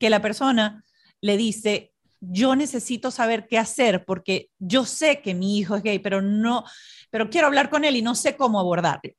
que 0.00 0.10
la 0.10 0.20
persona 0.20 0.84
le 1.20 1.36
dice, 1.36 1.92
yo 2.20 2.56
necesito 2.56 3.10
saber 3.10 3.46
qué 3.46 3.58
hacer 3.58 4.04
porque 4.04 4.50
yo 4.58 4.84
sé 4.84 5.20
que 5.20 5.34
mi 5.34 5.58
hijo 5.58 5.76
es 5.76 5.82
gay, 5.82 5.98
pero 5.98 6.22
no, 6.22 6.64
pero 7.10 7.30
quiero 7.30 7.46
hablar 7.46 7.70
con 7.70 7.84
él 7.84 7.96
y 7.96 8.02
no 8.02 8.14
sé 8.14 8.36
cómo 8.36 8.58
abordarlo. 8.58 9.12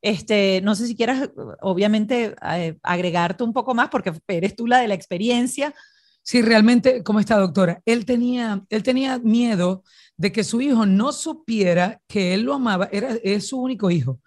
Este, 0.00 0.60
no 0.62 0.76
sé 0.76 0.86
si 0.86 0.94
quieras, 0.94 1.30
obviamente, 1.60 2.36
agregarte 2.82 3.42
un 3.42 3.52
poco 3.52 3.74
más 3.74 3.88
porque 3.88 4.12
eres 4.28 4.54
tú 4.54 4.68
la 4.68 4.78
de 4.78 4.88
la 4.88 4.94
experiencia. 4.94 5.74
Sí, 6.22 6.40
realmente, 6.40 7.02
¿cómo 7.02 7.18
está, 7.18 7.36
doctora? 7.36 7.82
Él 7.84 8.04
tenía, 8.04 8.62
él 8.68 8.82
tenía 8.84 9.18
miedo 9.18 9.82
de 10.16 10.30
que 10.30 10.44
su 10.44 10.60
hijo 10.60 10.86
no 10.86 11.10
supiera 11.10 12.00
que 12.06 12.34
él 12.34 12.42
lo 12.42 12.54
amaba, 12.54 12.88
era, 12.92 13.16
es 13.24 13.48
su 13.48 13.60
único 13.60 13.90
hijo. 13.90 14.20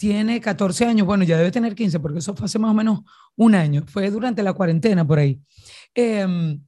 Tiene 0.00 0.40
14 0.40 0.86
años, 0.86 1.06
bueno, 1.06 1.24
ya 1.24 1.36
debe 1.36 1.50
tener 1.50 1.74
15, 1.74 2.00
porque 2.00 2.20
eso 2.20 2.34
fue 2.34 2.46
hace 2.46 2.58
más 2.58 2.70
o 2.70 2.74
menos 2.74 3.00
un 3.36 3.54
año, 3.54 3.84
fue 3.86 4.10
durante 4.10 4.42
la 4.42 4.54
cuarentena 4.54 5.06
por 5.06 5.18
ahí. 5.18 5.38
Em, 5.94 6.58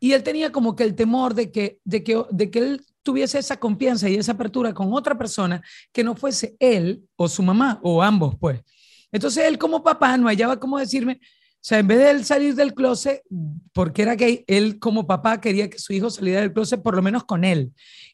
y 0.00 0.10
él 0.10 0.24
tenía 0.24 0.50
como 0.50 0.74
que 0.74 0.82
el 0.82 0.96
temor 0.96 1.34
de 1.34 1.52
que, 1.52 1.78
de, 1.84 2.02
que, 2.02 2.20
de 2.32 2.50
que 2.50 2.58
él 2.58 2.84
tuviese 3.04 3.38
esa 3.38 3.60
confianza 3.60 4.08
y 4.08 4.16
esa 4.16 4.32
apertura 4.32 4.74
con 4.74 4.92
otra 4.92 5.16
persona 5.16 5.62
que 5.92 6.02
no 6.02 6.16
fuese 6.16 6.56
él 6.58 7.04
o 7.14 7.28
su 7.28 7.44
mamá 7.44 7.78
o 7.84 8.02
ambos, 8.02 8.34
pues. 8.40 8.60
Entonces 9.12 9.44
él 9.46 9.56
como 9.56 9.84
papá 9.84 10.16
no 10.16 10.26
hallaba 10.26 10.58
cómo 10.58 10.76
decirme, 10.76 11.20
o 11.22 11.58
sea, 11.60 11.78
en 11.78 11.86
vez 11.86 11.98
de 11.98 12.10
él 12.10 12.24
salir 12.24 12.56
del 12.56 12.74
closet, 12.74 13.22
porque 13.72 14.02
era 14.02 14.16
gay, 14.16 14.42
él 14.48 14.80
como 14.80 15.06
papá 15.06 15.40
quería 15.40 15.70
que 15.70 15.78
su 15.78 15.92
hijo 15.92 16.10
saliera 16.10 16.40
del 16.40 16.52
closet 16.52 16.82
por 16.82 16.96
lo 16.96 17.02
menos 17.02 17.22
con 17.22 17.44
él. 17.44 17.70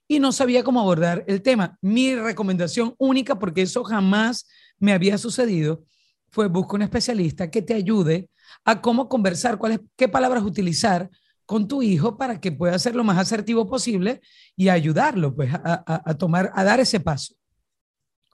Y 0.06 0.18
no 0.18 0.32
sabía 0.32 0.62
cómo 0.62 0.80
abordar 0.80 1.24
el 1.28 1.40
tema. 1.40 1.78
Mi 1.80 2.14
recomendación 2.14 2.94
única, 2.98 3.38
porque 3.38 3.62
eso 3.62 3.82
jamás 3.84 4.46
me 4.78 4.92
había 4.92 5.18
sucedido, 5.18 5.84
fue 6.28 6.48
busca 6.48 6.74
un 6.74 6.82
especialista 6.82 7.50
que 7.50 7.62
te 7.62 7.74
ayude 7.74 8.28
a 8.64 8.80
cómo 8.80 9.08
conversar, 9.08 9.58
cuáles, 9.58 9.80
qué 9.96 10.08
palabras 10.08 10.42
utilizar 10.42 11.10
con 11.46 11.68
tu 11.68 11.80
hijo 11.80 12.16
para 12.18 12.40
que 12.40 12.52
pueda 12.52 12.78
ser 12.78 12.96
lo 12.96 13.04
más 13.04 13.18
asertivo 13.18 13.66
posible 13.66 14.20
y 14.56 14.68
ayudarlo 14.68 15.34
pues 15.34 15.50
a, 15.54 16.14
tomar, 16.18 16.50
a 16.54 16.64
dar 16.64 16.80
ese 16.80 17.00
paso. 17.00 17.34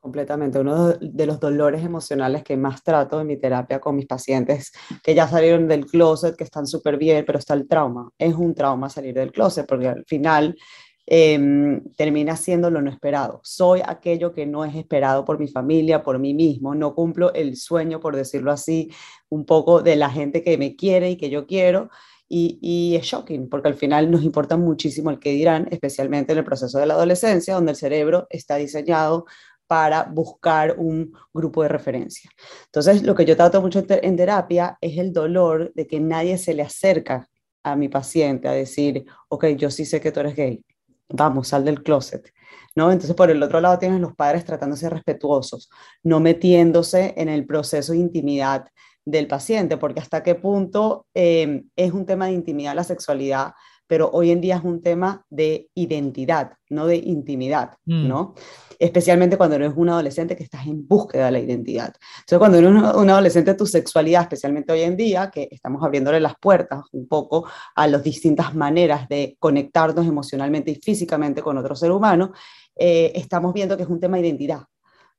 Completamente. 0.01 0.59
Uno 0.59 0.95
de 0.95 1.27
los 1.27 1.39
dolores 1.39 1.85
emocionales 1.85 2.43
que 2.43 2.57
más 2.57 2.83
trato 2.83 3.21
en 3.21 3.29
mi 3.29 3.37
terapia 3.37 3.79
con 3.79 3.95
mis 3.95 4.07
pacientes 4.07 4.73
que 5.05 5.15
ya 5.15 5.29
salieron 5.29 5.69
del 5.69 5.87
closet, 5.87 6.35
que 6.35 6.43
están 6.43 6.67
súper 6.67 6.97
bien, 6.97 7.25
pero 7.25 7.39
está 7.39 7.55
el 7.55 7.69
trauma. 7.69 8.11
Es 8.19 8.35
un 8.35 8.53
trauma 8.53 8.89
salir 8.89 9.15
del 9.15 9.31
closet 9.31 9.65
porque 9.65 9.89
al 9.89 10.05
final 10.07 10.57
Em, 11.07 11.83
termina 11.97 12.37
siendo 12.37 12.71
lo 12.71 12.81
no 12.81 12.91
esperado. 12.91 13.41
Soy 13.43 13.81
aquello 13.85 14.33
que 14.33 14.47
no 14.47 14.65
es 14.65 14.75
esperado 14.77 15.25
por 15.25 15.39
mi 15.39 15.49
familia, 15.49 16.03
por 16.03 16.19
mí 16.19 16.33
mismo. 16.33 16.75
No 16.75 16.95
cumplo 16.95 17.33
el 17.35 17.57
sueño, 17.57 17.99
por 18.01 18.15
decirlo 18.17 18.53
así, 18.53 18.91
un 19.29 19.45
poco 19.45 19.83
de 19.83 19.97
la 19.97 20.11
gente 20.11 20.43
que 20.45 20.57
me 20.57 20.77
quiere 20.77 21.11
y 21.11 21.17
que 21.17 21.29
yo 21.29 21.47
quiero. 21.47 21.91
Y, 22.29 22.59
y, 22.63 22.97
es 22.97 23.05
shocking, 23.05 23.49
porque 23.51 23.69
al 23.69 23.75
final 23.75 24.11
nos 24.11 24.23
importa 24.23 24.57
muchísimo 24.57 25.11
el 25.11 25.19
que 25.19 25.33
dirán, 25.33 25.69
especialmente 25.71 26.33
en 26.33 26.39
el 26.39 26.45
proceso 26.45 26.79
de 26.79 26.87
la 26.87 26.95
adolescencia, 26.95 27.55
donde 27.55 27.73
el 27.73 27.77
cerebro 27.77 28.27
está 28.31 28.57
diseñado 28.57 29.27
para 29.67 30.05
buscar 30.05 30.77
un 30.79 31.13
grupo 31.33 31.63
de 31.63 31.69
referencia. 31.69 32.31
Entonces, 32.67 33.03
lo 33.03 33.15
que 33.15 33.25
yo 33.25 33.37
trato 33.37 33.61
mucho 33.61 33.85
en 33.89 34.17
terapia 34.17 34.79
es 34.81 34.99
el 34.99 35.13
dolor 35.13 35.73
de 35.75 35.87
que 35.87 36.01
nadie 36.01 36.39
se 36.39 36.55
le 36.55 36.63
acerca 36.63 37.29
a 37.63 37.77
mi 37.77 37.89
paciente 37.89 38.49
a 38.49 38.53
decir, 38.53 39.05
ok, 39.29 39.47
yo 39.57 39.71
sí 39.71 39.85
sé 39.85 40.01
que 40.01 40.13
tú 40.13 40.21
eres 40.21 40.37
gay, 40.37 40.65
vamos, 41.13 41.49
sal 41.49 41.65
del 41.65 41.83
closet. 41.83 42.33
¿No? 42.75 42.91
Entonces, 42.91 43.15
por 43.15 43.31
el 43.31 43.43
otro 43.43 43.61
lado, 43.61 43.79
tienes 43.79 44.01
los 44.01 44.15
padres 44.15 44.47
tratándose 44.47 44.89
respetuosos, 44.89 45.69
no 46.03 46.21
metiéndose 46.21 47.13
en 47.19 47.29
el 47.29 47.45
proceso 47.45 47.93
de 47.93 47.99
intimidad 47.99 48.65
del 49.05 49.27
paciente, 49.27 49.77
porque 49.77 50.01
hasta 50.01 50.23
qué 50.23 50.37
punto 50.37 51.07
eh, 51.13 51.65
es 51.77 51.93
un 51.93 52.07
tema 52.07 52.27
de 52.27 52.33
intimidad 52.33 52.75
la 52.75 52.85
sexualidad, 52.85 53.53
pero 53.93 54.09
hoy 54.15 54.31
en 54.31 54.41
día 54.41 54.57
es 54.57 54.65
un 54.65 54.81
tema 54.81 55.23
de 55.29 55.69
identidad, 55.75 56.53
no 56.71 56.87
de 56.87 56.97
intimidad, 56.97 57.75
mm. 57.85 58.09
¿no? 58.09 58.35
Especialmente 58.79 59.37
cuando 59.37 59.57
eres 59.57 59.75
un 59.77 59.91
adolescente 59.91 60.35
que 60.35 60.45
estás 60.45 60.67
en 60.67 60.89
búsqueda 60.89 61.27
de 61.27 61.33
la 61.33 61.41
identidad. 61.41 61.93
Entonces, 62.21 62.39
cuando 62.39 62.57
eres 62.57 62.71
un, 62.71 63.11
adolescente, 63.11 63.53
tu 63.53 63.67
sexualidad, 63.67 64.23
especialmente 64.23 64.73
hoy 64.73 64.81
en 64.81 64.97
día, 64.97 65.31
que 65.31 65.47
estamos 65.51 65.85
abriéndole 65.85 66.21
las 66.21 66.33
puertas 66.41 66.81
un 66.93 67.07
poco 67.07 67.47
a 67.77 67.87
las 67.87 68.03
distintas 68.03 68.55
maneras 68.55 69.11
de 69.11 69.37
conectarnos 69.39 70.07
emocionalmente 70.07 70.71
y 70.71 70.77
físicamente 70.77 71.43
con 71.43 71.59
otro 71.59 71.77
ser 71.77 71.93
humano, 71.93 72.33
eh, 72.75 73.13
estamos 73.15 73.53
viendo 73.53 73.77
que 73.77 73.83
es 73.83 73.91
un 73.91 74.01
tema 74.01 74.17
de 74.17 74.27
identidad, 74.27 74.63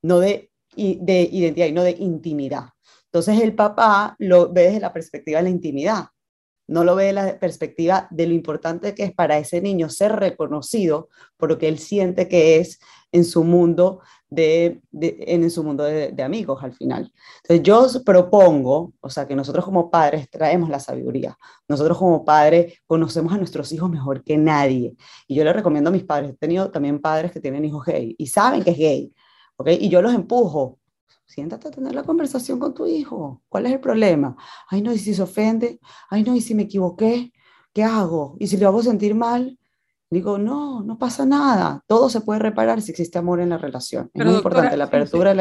no 0.02 0.18
de, 0.18 0.50
de 0.76 1.30
identidad 1.32 1.68
y 1.68 1.74
no 1.74 1.84
de 1.84 1.92
intimidad. 1.92 2.70
Entonces 3.06 3.40
el 3.40 3.54
papá 3.54 4.16
lo 4.18 4.52
ve 4.52 4.64
desde 4.64 4.80
la 4.80 4.92
perspectiva 4.92 5.38
de 5.38 5.44
la 5.44 5.50
intimidad 5.52 6.06
no 6.68 6.84
lo 6.84 6.96
ve 6.96 7.06
de 7.06 7.14
la 7.14 7.40
perspectiva 7.40 8.08
de 8.12 8.28
lo 8.28 8.34
importante 8.34 8.96
que 8.96 9.04
es 9.04 9.14
para 9.14 9.38
ese 9.38 9.62
niño 9.62 9.90
ser 9.90 10.14
reconocido 10.14 11.10
por 11.38 11.50
lo 11.50 11.58
que 11.58 11.68
él 11.68 11.80
siente 11.80 12.28
que 12.28 12.60
es 12.60 12.80
en 13.12 13.26
su 13.26 13.44
mundo 13.44 14.02
de, 14.30 14.82
en 14.92 15.50
su 15.52 15.64
mundo 15.64 15.84
de, 15.84 16.24
amigos 16.24 16.64
al 16.64 16.74
final. 16.74 17.14
Entonces 17.44 17.64
yo 17.64 18.04
propongo, 18.04 18.94
o 19.00 19.10
sea, 19.10 19.28
que 19.28 19.36
nosotros 19.36 19.64
como 19.64 19.92
padres 19.92 20.30
traemos 20.30 20.70
la 20.70 20.80
sabiduría. 20.80 21.38
Nosotros 21.68 21.98
como 21.98 22.26
padres 22.26 22.82
conocemos 22.88 23.32
a 23.34 23.38
nuestros 23.38 23.72
hijos 23.72 23.90
mejor 23.90 24.24
que 24.24 24.38
nadie. 24.38 24.96
Y 25.28 25.36
yo 25.36 25.44
le 25.44 25.54
recomiendo 25.54 25.90
a 25.90 25.94
mis 25.94 26.04
padres, 26.04 26.32
he 26.32 26.36
tenido 26.36 26.72
también 26.72 27.00
padres 27.00 27.32
que 27.32 27.40
tienen 27.40 27.64
hijos 27.66 27.86
gay 27.86 28.16
y 28.18 28.28
saben 28.28 28.64
que 28.64 28.72
es 28.72 28.78
gay, 28.78 29.14
¿ok? 29.58 29.70
Y 29.80 29.90
yo 29.90 30.02
los 30.02 30.14
empujo. 30.14 30.80
Siéntate 31.34 31.68
a 31.68 31.72
tener 31.72 31.96
la 31.96 32.04
conversación 32.04 32.60
con 32.60 32.76
tu 32.76 32.86
hijo. 32.86 33.42
¿Cuál 33.50 33.66
es 33.66 33.72
el 33.72 33.80
problema? 33.80 34.36
Ay, 34.70 34.84
no, 34.84 34.94
y 34.94 35.00
si 35.00 35.16
se 35.16 35.24
ofende, 35.24 35.80
ay, 36.12 36.22
no, 36.22 36.36
y 36.36 36.42
si 36.42 36.54
me 36.54 36.64
equivoqué, 36.64 37.34
¿qué 37.74 37.84
hago? 37.84 38.38
Y 38.40 38.46
si 38.46 38.58
lo 38.58 38.68
hago 38.68 38.84
sentir 38.84 39.16
mal, 39.16 39.58
Digo, 40.12 40.38
no, 40.38 40.84
no 40.84 41.00
pasa 41.00 41.26
nada. 41.26 41.82
Todo 41.88 42.08
se 42.08 42.22
puede 42.22 42.40
reparar 42.40 42.84
si 42.84 42.92
existe 42.92 43.18
amor 43.18 43.40
en 43.40 43.50
la 43.50 43.58
relación. 43.58 44.12
es 44.14 44.24
muy 44.24 44.36
importante 44.36 44.78
la 44.78 44.84
apertura 44.84 45.34
y 45.34 45.36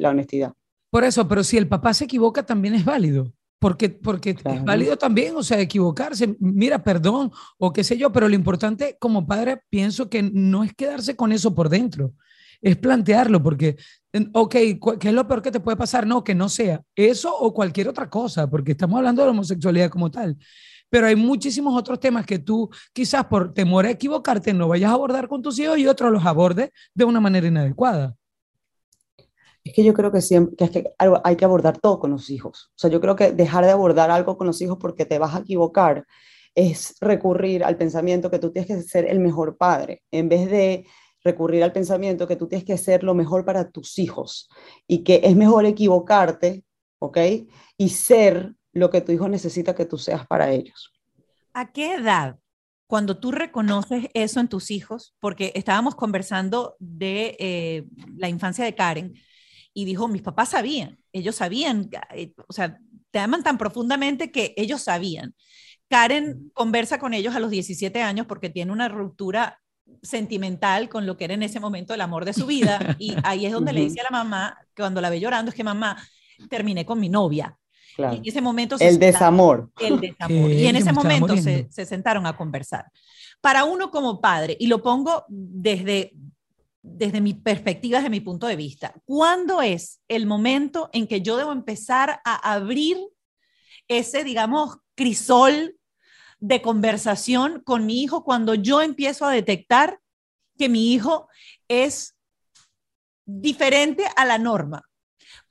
la 0.00 0.10
honestidad, 0.10 0.52
Por 0.90 1.04
eso, 1.04 1.28
pero 1.28 1.44
si 1.44 1.56
el 1.56 1.68
papá 1.68 1.94
se 1.94 2.06
equivoca, 2.06 2.44
también 2.44 2.74
es 2.74 2.84
válido. 2.84 3.32
Porque, 3.60 3.88
porque 3.88 4.30
es 4.30 4.64
válido 4.64 4.98
también, 4.98 5.36
o 5.36 5.44
sea, 5.44 5.60
equivocarse, 5.60 6.36
mira, 6.40 6.82
perdón, 6.82 7.30
o 7.56 7.72
qué 7.72 7.84
sé 7.84 7.96
yo, 7.96 8.10
pero 8.10 8.28
lo 8.28 8.34
importante 8.34 8.96
como 8.98 9.28
padre 9.28 9.62
pienso 9.70 10.10
que 10.10 10.24
no 10.24 10.64
es 10.64 10.74
quedarse 10.74 11.14
con 11.14 11.30
eso 11.30 11.54
por 11.54 11.68
dentro, 11.68 12.12
es 12.60 12.76
plantearlo, 12.76 13.42
porque, 13.42 13.76
ok, 14.32 14.52
¿qué 14.98 15.08
es 15.08 15.12
lo 15.12 15.26
peor 15.26 15.42
que 15.42 15.50
te 15.50 15.60
puede 15.60 15.76
pasar? 15.76 16.06
No, 16.06 16.24
que 16.24 16.34
no 16.34 16.48
sea 16.48 16.82
eso 16.94 17.36
o 17.36 17.52
cualquier 17.52 17.88
otra 17.88 18.08
cosa, 18.08 18.48
porque 18.48 18.72
estamos 18.72 18.98
hablando 18.98 19.22
de 19.22 19.26
la 19.26 19.32
homosexualidad 19.32 19.90
como 19.90 20.10
tal 20.10 20.36
pero 20.88 21.06
hay 21.06 21.16
muchísimos 21.16 21.76
otros 21.76 22.00
temas 22.00 22.26
que 22.26 22.38
tú 22.38 22.70
quizás 22.92 23.24
por 23.26 23.52
temor 23.52 23.86
a 23.86 23.90
equivocarte 23.90 24.52
no 24.52 24.68
vayas 24.68 24.90
a 24.90 24.94
abordar 24.94 25.28
con 25.28 25.42
tus 25.42 25.58
hijos 25.58 25.78
y 25.78 25.86
otros 25.86 26.12
los 26.12 26.24
abordes 26.24 26.70
de 26.94 27.04
una 27.04 27.20
manera 27.20 27.46
inadecuada. 27.46 28.16
Es 29.64 29.72
que 29.72 29.82
yo 29.82 29.92
creo 29.94 30.12
que 30.12 30.20
siempre 30.20 30.54
que, 30.56 30.64
es 30.64 30.70
que 30.70 30.84
hay 31.24 31.36
que 31.36 31.44
abordar 31.44 31.78
todo 31.78 31.98
con 31.98 32.12
los 32.12 32.30
hijos. 32.30 32.70
O 32.76 32.78
sea, 32.78 32.88
yo 32.88 33.00
creo 33.00 33.16
que 33.16 33.32
dejar 33.32 33.64
de 33.64 33.72
abordar 33.72 34.12
algo 34.12 34.38
con 34.38 34.46
los 34.46 34.62
hijos 34.62 34.78
porque 34.80 35.04
te 35.04 35.18
vas 35.18 35.34
a 35.34 35.40
equivocar 35.40 36.06
es 36.54 36.94
recurrir 37.00 37.64
al 37.64 37.76
pensamiento 37.76 38.30
que 38.30 38.38
tú 38.38 38.52
tienes 38.52 38.68
que 38.68 38.82
ser 38.82 39.06
el 39.06 39.18
mejor 39.18 39.56
padre, 39.56 40.02
en 40.10 40.28
vez 40.28 40.48
de 40.48 40.86
recurrir 41.26 41.62
al 41.62 41.72
pensamiento 41.72 42.26
que 42.26 42.36
tú 42.36 42.46
tienes 42.46 42.64
que 42.64 42.78
ser 42.78 43.02
lo 43.02 43.14
mejor 43.14 43.44
para 43.44 43.70
tus 43.70 43.98
hijos 43.98 44.48
y 44.86 45.04
que 45.04 45.20
es 45.24 45.36
mejor 45.36 45.66
equivocarte, 45.66 46.64
¿ok? 46.98 47.18
Y 47.76 47.88
ser 47.90 48.54
lo 48.72 48.90
que 48.90 49.00
tu 49.00 49.12
hijo 49.12 49.28
necesita 49.28 49.74
que 49.74 49.84
tú 49.84 49.98
seas 49.98 50.26
para 50.26 50.50
ellos. 50.50 50.92
¿A 51.52 51.72
qué 51.72 51.94
edad, 51.94 52.38
cuando 52.86 53.18
tú 53.18 53.32
reconoces 53.32 54.08
eso 54.14 54.40
en 54.40 54.48
tus 54.48 54.70
hijos, 54.70 55.14
porque 55.20 55.52
estábamos 55.54 55.94
conversando 55.94 56.76
de 56.78 57.36
eh, 57.38 57.86
la 58.16 58.28
infancia 58.28 58.64
de 58.64 58.74
Karen, 58.74 59.14
y 59.74 59.84
dijo, 59.84 60.08
mis 60.08 60.22
papás 60.22 60.50
sabían, 60.50 60.98
ellos 61.12 61.36
sabían, 61.36 61.90
eh, 62.14 62.32
o 62.48 62.52
sea, 62.52 62.78
te 63.10 63.18
aman 63.18 63.42
tan 63.42 63.58
profundamente 63.58 64.30
que 64.30 64.54
ellos 64.56 64.82
sabían. 64.82 65.34
Karen 65.88 66.50
conversa 66.54 66.98
con 66.98 67.14
ellos 67.14 67.34
a 67.34 67.40
los 67.40 67.50
17 67.50 68.02
años 68.02 68.26
porque 68.26 68.50
tiene 68.50 68.72
una 68.72 68.88
ruptura 68.88 69.60
sentimental 70.02 70.88
con 70.88 71.06
lo 71.06 71.16
que 71.16 71.24
era 71.24 71.34
en 71.34 71.42
ese 71.42 71.60
momento 71.60 71.94
el 71.94 72.00
amor 72.00 72.24
de 72.24 72.32
su 72.32 72.46
vida 72.46 72.78
y 72.98 73.16
ahí 73.22 73.46
es 73.46 73.52
donde 73.52 73.72
le 73.72 73.80
dice 73.80 74.00
a 74.00 74.04
la 74.04 74.10
mamá, 74.10 74.58
cuando 74.76 75.00
la 75.00 75.10
ve 75.10 75.20
llorando, 75.20 75.50
es 75.50 75.54
que 75.54 75.64
mamá, 75.64 75.96
terminé 76.48 76.84
con 76.84 77.00
mi 77.00 77.08
novia. 77.08 77.58
Y 77.98 78.02
en 78.02 78.22
ese 78.26 78.42
momento 78.42 78.76
el 78.78 78.98
desamor. 78.98 79.70
El 79.80 80.00
desamor. 80.00 80.50
y 80.50 80.66
en 80.66 80.76
ese 80.76 80.92
momento 80.92 81.34
se, 81.36 81.66
se, 81.70 81.86
sentaron 81.86 82.26
a 82.26 82.36
conversar. 82.36 82.84
Para 83.40 83.64
uno 83.64 83.90
como 83.90 84.20
padre, 84.20 84.54
y 84.60 84.66
lo 84.66 84.82
pongo 84.82 85.24
desde, 85.28 86.12
desde 86.82 87.22
mi 87.22 87.32
perspectiva, 87.32 87.98
desde 87.98 88.10
mi 88.10 88.20
punto 88.20 88.46
de 88.46 88.56
vista, 88.56 88.94
¿cuándo 89.06 89.62
es 89.62 90.00
el 90.08 90.26
momento 90.26 90.90
en 90.92 91.06
que 91.06 91.22
yo 91.22 91.38
debo 91.38 91.52
empezar 91.52 92.20
a 92.24 92.52
abrir 92.52 92.98
ese, 93.88 94.24
digamos, 94.24 94.78
crisol 94.94 95.76
de 96.38 96.62
conversación 96.62 97.62
con 97.64 97.86
mi 97.86 98.02
hijo 98.02 98.24
cuando 98.24 98.54
yo 98.54 98.82
empiezo 98.82 99.24
a 99.24 99.32
detectar 99.32 100.00
que 100.58 100.68
mi 100.68 100.92
hijo 100.92 101.28
es 101.68 102.16
diferente 103.24 104.04
a 104.16 104.24
la 104.24 104.38
norma? 104.38 104.82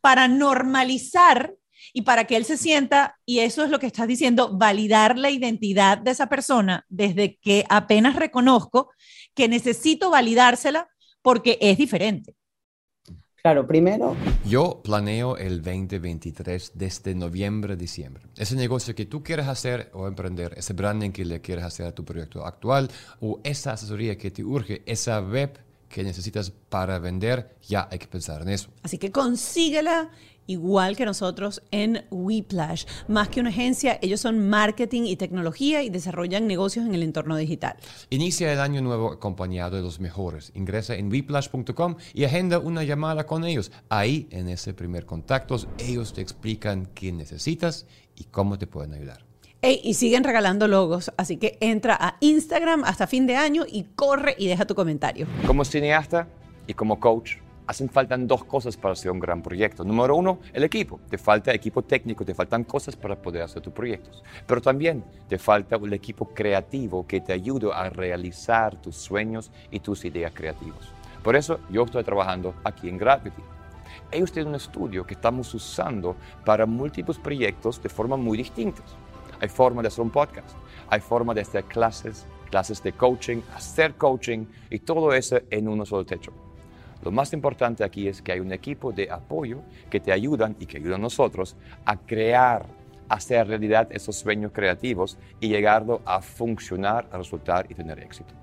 Para 0.02 0.28
normalizar 0.28 1.56
y 1.94 2.02
para 2.02 2.26
que 2.26 2.36
él 2.36 2.46
se 2.46 2.58
sienta, 2.58 3.18
y 3.26 3.40
eso 3.40 3.64
es 3.64 3.70
lo 3.70 3.80
que 3.80 3.88
estás 3.88 4.08
diciendo, 4.08 4.58
validar 4.58 5.18
la 5.18 5.30
identidad 5.30 5.98
de 5.98 6.12
esa 6.12 6.28
persona 6.28 6.86
desde 6.90 7.38
que 7.38 7.66
apenas 7.70 8.16
reconozco 8.16 8.92
que 9.34 9.48
necesito 9.48 10.10
validársela 10.10 10.90
porque 11.22 11.58
es 11.62 11.78
diferente. 11.78 12.36
Claro, 13.46 13.68
primero. 13.68 14.16
Yo 14.44 14.82
planeo 14.84 15.38
el 15.38 15.62
2023 15.62 16.72
desde 16.74 17.14
noviembre, 17.14 17.76
diciembre. 17.76 18.24
Ese 18.36 18.56
negocio 18.56 18.96
que 18.96 19.06
tú 19.06 19.22
quieres 19.22 19.46
hacer 19.46 19.92
o 19.94 20.08
emprender, 20.08 20.56
ese 20.58 20.74
branding 20.74 21.12
que 21.12 21.24
le 21.26 21.42
quieres 21.42 21.64
hacer 21.64 21.86
a 21.86 21.92
tu 21.92 22.04
proyecto 22.04 22.44
actual 22.44 22.90
o 23.20 23.42
esa 23.44 23.74
asesoría 23.74 24.18
que 24.18 24.32
te 24.32 24.44
urge, 24.44 24.82
esa 24.88 25.22
web 25.22 25.60
que 25.88 26.04
necesitas 26.04 26.50
para 26.50 26.98
vender, 26.98 27.56
ya 27.62 27.88
hay 27.92 28.00
que 28.00 28.08
pensar 28.08 28.42
en 28.42 28.50
eso. 28.50 28.72
Así 28.82 28.98
que 28.98 29.12
consíguela 29.12 30.10
igual 30.48 30.96
que 30.96 31.06
nosotros 31.06 31.62
en 31.72 32.06
Weplash. 32.12 32.86
Más 33.08 33.30
que 33.30 33.40
una 33.40 33.50
agencia, 33.50 34.00
ellos 34.02 34.22
son 34.22 34.50
marketing 34.50 35.04
y 35.04 35.16
tecnología 35.16 35.84
y 35.84 35.90
desarrollan 35.90 36.48
negocios 36.48 36.86
en 36.86 36.96
el 36.96 37.04
entorno 37.04 37.36
digital. 37.38 37.76
Inicia 38.10 38.52
el 38.52 38.60
año 38.60 38.82
nuevo 38.82 39.12
acompañado 39.12 39.76
de 39.76 39.82
los 39.82 40.00
mejores. 40.00 40.52
Ingresa 40.56 40.96
en 40.96 41.12
weplash.com 41.12 41.96
y 42.14 42.24
agenda 42.24 42.60
una 42.60 42.84
llamada 42.84 43.26
con 43.26 43.46
ellos. 43.46 43.72
Ahí, 43.90 44.28
en 44.32 44.50
ese 44.50 44.74
primer 44.74 45.06
contacto, 45.06 45.56
ellos 45.80 46.14
te 46.14 46.22
explican 46.22 46.88
qué 46.94 47.12
necesitas 47.12 47.86
y 48.16 48.26
cómo 48.26 48.58
te 48.58 48.68
pueden 48.68 48.94
ayudar. 48.94 49.26
y 49.62 49.96
siguen 49.96 50.24
regalando 50.24 50.68
logos, 50.68 51.12
así 51.18 51.38
que 51.38 51.58
entra 51.60 51.98
a 52.00 52.18
Instagram 52.20 52.84
hasta 52.84 53.08
fin 53.08 53.26
de 53.26 53.36
año 53.36 53.64
y 53.68 53.86
corre 53.96 54.36
y 54.38 54.48
deja 54.48 54.66
tu 54.66 54.76
comentario. 54.76 55.26
Como 55.48 55.66
cineasta 55.66 56.28
y 56.68 56.76
como 56.76 57.00
coach 57.00 57.38
hacen 57.68 57.90
falta 57.90 58.16
dos 58.18 58.44
cosas 58.46 58.78
para 58.78 58.94
hacer 58.94 59.12
un 59.12 59.20
gran 59.20 59.42
proyecto. 59.42 59.84
Número 59.84 60.16
uno, 60.16 60.40
el 60.54 60.64
equipo. 60.64 61.00
Te 61.10 61.18
falta 61.18 61.54
equipo 61.54 61.82
técnico, 61.82 62.26
te 62.26 62.34
faltan 62.34 62.64
cosas 62.64 62.96
para 62.96 63.16
poder 63.16 63.44
hacer 63.44 63.62
tus 63.62 63.74
proyectos. 63.74 64.24
Pero 64.46 64.62
también 64.62 65.04
te 65.28 65.38
falta 65.38 65.78
un 65.78 65.94
equipo 65.94 66.30
creativo 66.34 67.06
que 67.08 67.22
te 67.22 67.34
ayude 67.34 67.72
a 67.74 67.90
realizar 67.90 68.76
tus 68.82 68.96
sueños 68.96 69.52
y 69.72 69.80
tus 69.80 70.06
ideas 70.06 70.32
creativas. 70.34 70.88
Por 71.24 71.36
eso 71.36 71.60
yo 71.70 71.84
estoy 71.84 72.04
trabajando 72.04 72.54
aquí 72.64 72.88
en 72.88 72.98
Gravity. 72.98 73.42
Ellos 74.12 74.32
tienen 74.32 74.50
un 74.50 74.56
estudio 74.56 75.06
que 75.06 75.16
estamos 75.16 75.54
usando 75.54 76.16
para 76.46 76.66
múltiples 76.66 77.18
proyectos 77.18 77.82
de 77.82 77.90
forma 77.90 78.16
muy 78.18 78.38
distintas. 78.38 78.86
Hay 79.42 79.50
forma 79.50 79.82
de 79.82 79.88
hacer 79.88 80.02
un 80.02 80.12
podcast, 80.12 80.56
hay 80.88 81.02
forma 81.02 81.34
de 81.34 81.42
hacer 81.42 81.64
clases, 81.66 82.26
clases 82.50 82.82
de 82.84 82.94
coaching, 82.94 83.42
hacer 83.56 83.96
coaching 83.96 84.46
y 84.70 84.80
todo 84.80 85.12
eso 85.14 85.40
en 85.50 85.68
uno 85.68 85.86
solo 85.86 86.06
techo. 86.06 86.45
Lo 87.04 87.12
más 87.12 87.34
importante 87.34 87.84
aquí 87.84 88.08
es 88.08 88.22
que 88.22 88.32
hay 88.32 88.40
un 88.40 88.52
equipo 88.52 88.92
de 88.92 89.10
apoyo 89.12 89.62
que 89.90 90.00
te 90.00 90.12
ayudan 90.12 90.56
y 90.60 90.66
que 90.66 90.78
ayudan 90.78 91.02
a 91.02 91.04
nosotros 91.04 91.56
a 91.86 91.98
crear, 91.98 92.66
hacer 93.10 93.48
realidad 93.48 93.88
esos 93.92 94.16
sueños 94.16 94.52
creativos 94.54 95.18
y 95.40 95.50
llegarlo 95.50 96.02
a 96.06 96.22
funcionar, 96.22 97.08
a 97.12 97.18
resultar 97.18 97.68
y 97.70 97.76
tener 97.76 98.00
éxito. 98.00 98.34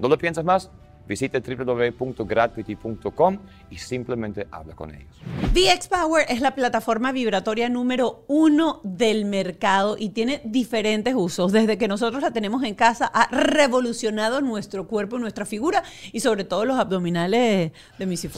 ¿No 0.00 0.08
lo 0.08 0.16
piensas 0.16 0.44
más? 0.44 0.70
Visite 1.06 1.40
www.gratuity.com 1.40 3.38
y 3.70 3.78
simplemente 3.78 4.46
habla 4.50 4.74
con 4.74 4.94
ellos. 4.94 5.16
VX 5.52 5.88
Power 5.88 6.26
es 6.28 6.40
la 6.40 6.54
plataforma 6.54 7.12
vibratoria 7.12 7.68
número 7.68 8.24
uno 8.26 8.80
del 8.82 9.24
mercado 9.24 9.96
y 9.98 10.10
tiene 10.10 10.40
diferentes 10.44 11.14
usos. 11.14 11.52
Desde 11.52 11.78
que 11.78 11.88
nosotros 11.88 12.22
la 12.22 12.32
tenemos 12.32 12.64
en 12.64 12.74
casa, 12.74 13.06
ha 13.06 13.28
revolucionado 13.28 14.40
nuestro 14.40 14.86
cuerpo, 14.86 15.18
nuestra 15.18 15.46
figura 15.46 15.82
y 16.12 16.20
sobre 16.20 16.44
todo 16.44 16.64
los 16.64 16.78
abdominales 16.78 17.72
de 17.98 18.06
Missy 18.06 18.28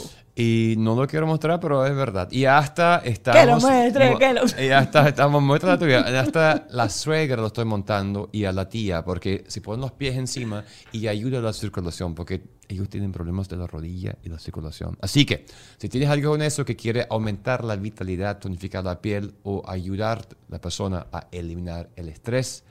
Y 0.40 0.77
no 0.79 0.94
lo 0.94 1.09
quiero 1.09 1.27
mostrar, 1.27 1.59
pero 1.59 1.85
es 1.85 1.92
verdad. 1.96 2.31
Y 2.31 2.44
hasta 2.44 2.98
estamos... 2.98 3.40
Que 3.40 3.46
lo 3.46 3.59
muestre, 3.59 4.16
que 4.16 4.33
lo 4.33 4.42
Y 4.64 4.70
hasta 4.70 5.09
estamos 5.09 5.42
muestra 5.42 5.70
la 5.70 5.79
tuya. 5.81 6.20
Hasta 6.20 6.68
la 6.70 6.88
suegra 6.88 7.38
lo 7.40 7.48
estoy 7.48 7.64
montando 7.64 8.29
y 8.31 8.44
a 8.44 8.53
la 8.53 8.68
tía, 8.68 9.05
porque 9.05 9.42
si 9.48 9.59
ponen 9.59 9.81
los 9.81 9.90
pies 9.90 10.16
encima 10.16 10.64
y 10.92 11.09
ayuda 11.09 11.40
a 11.40 11.42
la 11.42 11.53
circulación, 11.53 12.14
porque 12.14 12.40
ellos 12.68 12.88
tienen 12.88 13.11
problemas 13.11 13.48
de 13.48 13.57
la 13.57 13.66
rodilla 13.66 14.14
y 14.22 14.29
la 14.29 14.38
circulación. 14.38 14.96
Así 15.01 15.27
que, 15.27 15.44
si 15.77 15.88
tienes 15.88 16.09
algo 16.09 16.31
con 16.31 16.42
eso 16.42 16.64
que 16.64 16.77
quiere 16.77 17.05
aumentar 17.11 17.64
la 17.64 17.74
vitalidad, 17.74 18.38
tonificar 18.38 18.85
la 18.85 19.03
piel 19.03 19.35
o 19.42 19.64
ayudar 19.66 20.18
a 20.20 20.53
la 20.53 20.61
persona 20.61 21.09
a 21.11 21.27
eliminar 21.33 21.90
el 21.96 22.11
estrés, 22.11 22.62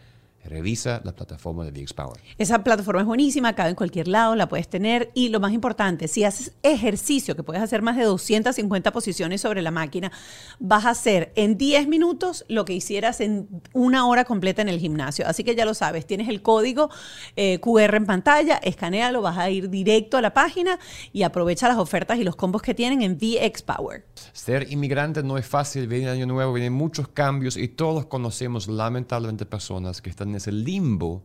revisa 0.45 1.01
la 1.03 1.13
plataforma 1.13 1.65
de 1.65 1.71
VX 1.71 1.93
Power. 1.93 2.19
Esa 2.37 2.63
plataforma 2.63 3.01
es 3.01 3.07
buenísima, 3.07 3.53
cabe 3.53 3.69
en 3.69 3.75
cualquier 3.75 4.07
lado, 4.07 4.35
la 4.35 4.47
puedes 4.47 4.67
tener. 4.67 5.11
Y 5.13 5.29
lo 5.29 5.39
más 5.39 5.51
importante, 5.51 6.07
si 6.07 6.23
haces 6.23 6.53
ejercicio, 6.63 7.35
que 7.35 7.43
puedes 7.43 7.61
hacer 7.61 7.81
más 7.81 7.97
de 7.97 8.03
250 8.03 8.91
posiciones 8.91 9.41
sobre 9.41 9.61
la 9.61 9.71
máquina, 9.71 10.11
vas 10.59 10.85
a 10.85 10.91
hacer 10.91 11.31
en 11.35 11.57
10 11.57 11.87
minutos 11.87 12.45
lo 12.47 12.65
que 12.65 12.73
hicieras 12.73 13.21
en 13.21 13.47
una 13.73 14.07
hora 14.07 14.25
completa 14.25 14.61
en 14.61 14.69
el 14.69 14.79
gimnasio. 14.79 15.27
Así 15.27 15.43
que 15.43 15.55
ya 15.55 15.65
lo 15.65 15.73
sabes, 15.73 16.05
tienes 16.05 16.29
el 16.29 16.41
código 16.41 16.89
eh, 17.35 17.59
QR 17.59 17.95
en 17.95 18.05
pantalla, 18.05 18.55
escanealo, 18.57 19.21
vas 19.21 19.37
a 19.37 19.49
ir 19.49 19.69
directo 19.69 20.17
a 20.17 20.21
la 20.21 20.33
página 20.33 20.79
y 21.13 21.23
aprovecha 21.23 21.67
las 21.67 21.77
ofertas 21.77 22.17
y 22.19 22.23
los 22.23 22.35
combos 22.35 22.61
que 22.61 22.73
tienen 22.73 23.01
en 23.01 23.17
VX 23.17 23.61
Power. 23.63 24.05
Ser 24.33 24.71
inmigrante 24.71 25.23
no 25.23 25.37
es 25.37 25.45
fácil, 25.45 25.87
viene 25.87 26.09
año 26.09 26.25
nuevo, 26.25 26.53
vienen 26.53 26.73
muchos 26.73 27.07
cambios 27.07 27.57
y 27.57 27.67
todos 27.67 28.05
conocemos 28.05 28.67
lamentablemente 28.67 29.45
personas 29.45 30.01
que 30.01 30.09
están 30.09 30.31
en 30.37 30.41
ese 30.41 30.51
limbo, 30.51 31.23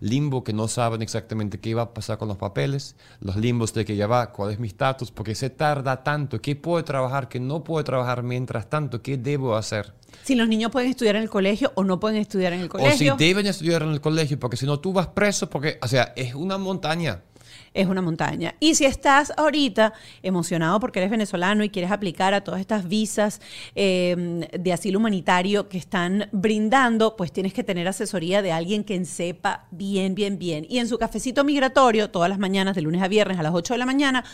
limbo 0.00 0.44
que 0.44 0.52
no 0.52 0.68
saben 0.68 1.02
exactamente 1.02 1.60
qué 1.60 1.74
va 1.74 1.82
a 1.82 1.94
pasar 1.94 2.18
con 2.18 2.28
los 2.28 2.36
papeles, 2.36 2.96
los 3.20 3.36
limbos 3.36 3.72
de 3.74 3.84
que 3.84 3.96
ya 3.96 4.06
va, 4.06 4.32
cuál 4.32 4.50
es 4.50 4.58
mi 4.58 4.68
estatus, 4.68 5.10
porque 5.10 5.34
se 5.34 5.50
tarda 5.50 6.02
tanto, 6.02 6.40
qué 6.40 6.56
puedo 6.56 6.84
trabajar, 6.84 7.28
qué 7.28 7.40
no 7.40 7.64
puedo 7.64 7.82
trabajar 7.84 8.22
mientras 8.22 8.68
tanto, 8.68 9.02
qué 9.02 9.16
debo 9.16 9.56
hacer. 9.56 9.94
Si 10.24 10.34
los 10.34 10.48
niños 10.48 10.70
pueden 10.72 10.90
estudiar 10.90 11.16
en 11.16 11.22
el 11.22 11.30
colegio 11.30 11.72
o 11.74 11.84
no 11.84 12.00
pueden 12.00 12.18
estudiar 12.18 12.52
en 12.52 12.60
el 12.60 12.68
colegio. 12.68 13.14
O 13.14 13.18
si 13.18 13.24
deben 13.24 13.46
estudiar 13.46 13.82
en 13.82 13.90
el 13.90 14.00
colegio, 14.00 14.38
porque 14.38 14.56
si 14.56 14.66
no 14.66 14.80
tú 14.80 14.92
vas 14.92 15.08
preso, 15.08 15.48
porque, 15.48 15.78
o 15.82 15.88
sea, 15.88 16.12
es 16.16 16.34
una 16.34 16.58
montaña 16.58 17.22
es 17.72 17.86
una 17.86 18.02
montaña. 18.02 18.54
Y 18.58 18.74
si 18.74 18.84
estás 18.84 19.32
ahorita 19.36 19.92
emocionado 20.22 20.80
porque 20.80 20.98
eres 20.98 21.10
venezolano 21.10 21.62
y 21.62 21.70
quieres 21.70 21.92
aplicar 21.92 22.34
a 22.34 22.42
todas 22.42 22.60
estas 22.60 22.88
visas 22.88 23.40
em, 23.74 24.40
de 24.40 24.72
asilo 24.72 24.98
humanitario 24.98 25.68
que 25.68 25.78
están 25.78 26.28
brindando, 26.32 27.16
pues 27.16 27.32
tienes 27.32 27.54
que 27.54 27.62
tener 27.62 27.86
asesoría 27.86 28.42
de 28.42 28.52
alguien 28.52 28.82
que 28.82 29.04
sepa 29.04 29.66
bien, 29.70 30.14
bien, 30.14 30.38
bien. 30.38 30.66
Y 30.68 30.78
en 30.78 30.88
su 30.88 30.98
cafecito 30.98 31.44
migratorio, 31.44 32.10
todas 32.10 32.28
las 32.28 32.38
mañanas, 32.38 32.74
de 32.74 32.82
lunes 32.82 33.02
a 33.02 33.08
viernes 33.08 33.38
a 33.38 33.42
las 33.42 33.54
8 33.54 33.74
de 33.74 33.78
la 33.78 33.86
mañana, 33.86 34.24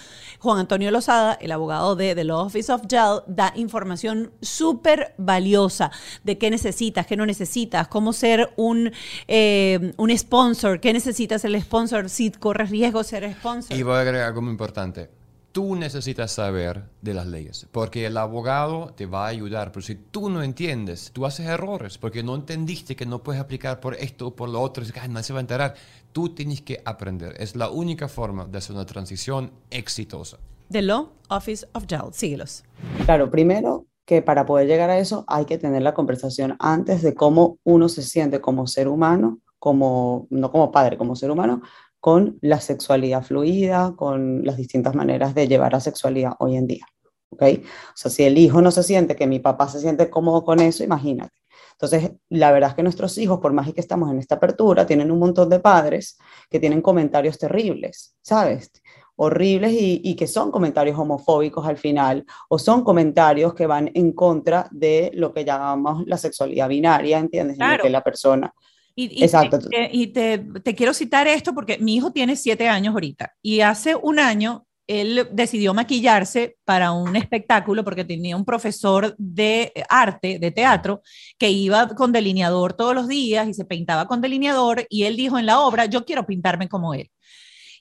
Juan 0.41 0.59
Antonio 0.59 0.91
Lozada, 0.91 1.35
el 1.41 1.53
abogado 1.53 1.95
de 1.95 2.15
The 2.15 2.25
Law 2.25 2.47
Office 2.47 2.73
of 2.73 2.83
Jail, 2.89 3.21
da 3.27 3.53
información 3.57 4.33
súper 4.41 5.15
valiosa 5.19 5.91
de 6.25 6.39
qué 6.39 6.51
necesitas, 6.51 7.07
qué 7.07 7.17
no 7.17 7.27
necesitas, 7.27 7.89
cómo 7.89 8.13
ser 8.13 8.53
un, 8.57 8.93
em, 9.29 9.93
un 9.97 10.17
sponsor, 10.17 10.81
qué 10.81 10.93
necesitas 10.93 11.45
el 11.45 11.61
sponsor, 11.61 12.09
si 12.09 12.31
corres 12.31 12.71
riesgo 12.71 13.05
ser 13.05 13.26
y 13.71 13.83
voy 13.83 13.95
a 13.95 14.01
agregar 14.01 14.29
algo 14.29 14.43
muy 14.43 14.51
importante. 14.51 15.11
Tú 15.53 15.75
necesitas 15.75 16.33
saber 16.33 16.85
de 17.01 17.15
las 17.15 17.27
leyes, 17.27 17.67
porque 17.73 18.05
el 18.05 18.19
abogado 18.19 18.93
te 18.95 19.07
va 19.07 19.25
a 19.25 19.29
ayudar, 19.29 19.73
pero 19.73 19.87
si 19.87 19.95
tú 19.95 20.29
no 20.29 20.43
entiendes, 20.43 21.11
tú 21.15 21.25
haces 21.25 21.47
errores, 21.47 21.97
porque 21.97 22.23
no 22.23 22.35
entendiste 22.35 22.95
que 22.95 23.07
no 23.07 23.23
puedes 23.23 23.41
aplicar 23.41 23.81
por 23.81 23.95
esto 23.95 24.27
o 24.27 24.37
por 24.37 24.51
lo 24.51 24.61
otro, 24.61 24.85
y 24.85 25.09
nadie 25.09 25.23
se 25.23 25.33
va 25.33 25.39
a 25.39 25.41
enterar. 25.41 25.75
Tú 26.13 26.35
tienes 26.35 26.61
que 26.61 26.83
aprender. 26.85 27.35
Es 27.39 27.57
la 27.57 27.71
única 27.71 28.07
forma 28.07 28.45
de 28.45 28.59
hacer 28.59 28.77
una 28.77 28.85
transición 28.85 29.51
exitosa. 29.71 30.37
The 30.71 30.83
Law 30.83 31.13
Office 31.29 31.67
of 31.73 31.87
Jail. 31.89 32.13
Síguelos. 32.13 32.65
Claro, 33.07 33.31
primero 33.31 33.87
que 34.05 34.23
para 34.23 34.47
poder 34.47 34.69
llegar 34.69 34.91
a 34.91 34.99
eso 34.99 35.25
hay 35.27 35.45
que 35.45 35.59
tener 35.59 35.83
la 35.83 35.95
conversación 35.95 36.57
antes 36.59 37.03
de 37.03 37.15
cómo 37.15 37.59
uno 37.65 37.89
se 37.89 38.03
siente 38.03 38.41
como 38.41 38.67
ser 38.67 38.89
humano, 38.89 39.41
como 39.59 40.27
no 40.31 40.53
como 40.53 40.71
padre, 40.71 40.97
como 40.97 41.17
ser 41.17 41.31
humano, 41.31 41.63
con 42.07 42.39
la 42.41 42.61
sexualidad 42.61 43.25
fluida, 43.25 43.95
con 43.97 44.45
las 44.45 44.57
distintas 44.57 44.95
maneras 44.95 45.35
de 45.35 45.49
llevar 45.49 45.73
la 45.73 45.81
sexualidad 45.81 46.35
hoy 46.39 46.55
en 46.55 46.69
día. 46.69 46.87
¿ok? 47.31 47.43
O 47.43 47.97
sea, 47.97 48.13
si 48.13 48.23
el 48.23 48.39
hijo 48.39 48.63
no 48.63 48.71
se 48.71 48.85
siente, 48.85 49.17
que 49.17 49.27
mi 49.27 49.41
papá 49.41 49.67
se 49.67 49.81
siente 49.81 50.09
cómodo 50.09 50.45
con 50.45 50.61
eso, 50.61 50.85
imagínate. 50.85 51.35
Entonces, 51.73 52.13
la 52.29 52.53
verdad 52.53 52.71
es 52.71 52.77
que 52.77 52.85
nuestros 52.85 53.19
hijos, 53.19 53.41
por 53.41 53.53
más 53.53 53.73
que 53.73 53.81
estamos 53.81 54.09
en 54.13 54.21
esta 54.21 54.37
apertura, 54.37 54.87
tienen 54.87 55.11
un 55.11 55.19
montón 55.19 55.49
de 55.49 55.59
padres 55.59 56.17
que 56.49 56.61
tienen 56.61 56.81
comentarios 56.81 57.39
terribles, 57.39 58.15
¿sabes? 58.23 58.71
horribles 59.17 59.73
y, 59.77 60.15
que 60.15 60.29
son 60.29 60.53
comentarios 60.53 60.97
homofóbicos 60.97 61.67
al 61.67 61.79
final, 61.79 62.25
o 62.49 62.57
son 62.57 62.85
comentarios 62.85 63.53
que 63.55 63.67
van 63.67 63.91
en 63.95 64.13
contra 64.13 64.69
de 64.71 65.11
lo 65.15 65.35
que 65.35 65.45
llamamos 65.45 66.07
la 66.07 66.19
sexualidad 66.19 66.69
binaria, 66.69 67.19
¿entiendes? 67.19 67.57
Claro. 67.57 67.83
que 67.83 67.91
la 67.91 68.05
persona 68.05 68.55
y, 68.99 69.23
Exacto. 69.23 69.59
y 69.93 70.07
te, 70.09 70.39
te, 70.39 70.75
quiero 70.75 70.95
citar 70.95 71.29
esto 71.29 71.55
porque 71.55 71.77
mi 71.79 71.97
hijo 71.97 72.13
tiene 72.13 72.35
siete 72.35 72.69
años 72.69 72.95
ahorita 72.95 73.35
y 73.43 73.61
hace 73.61 73.95
un 73.95 74.19
año 74.19 74.67
él 74.87 75.29
decidió 75.33 75.75
maquillarse 75.75 76.57
para 76.65 76.93
un 76.93 77.17
espectáculo 77.17 77.85
porque 77.85 78.05
tenía 78.05 78.37
un 78.37 78.45
profesor 78.45 79.15
de 79.19 79.73
arte, 79.89 80.39
de 80.39 80.51
teatro, 80.51 81.03
que 81.39 81.51
iba 81.51 81.89
con 81.89 82.13
delineador 82.13 82.73
todos 82.73 82.95
los 82.95 83.09
días 83.09 83.49
y 83.49 83.55
se 83.55 83.65
pintaba 83.65 84.07
con 84.07 84.21
delineador 84.21 84.87
y 84.89 85.05
él 85.05 85.17
dijo 85.17 85.39
en 85.39 85.47
la 85.47 85.61
obra, 85.61 85.87
yo 85.87 86.05
quiero 86.05 86.25
pintarme 86.25 86.69
como 86.69 86.95
él. 86.95 87.11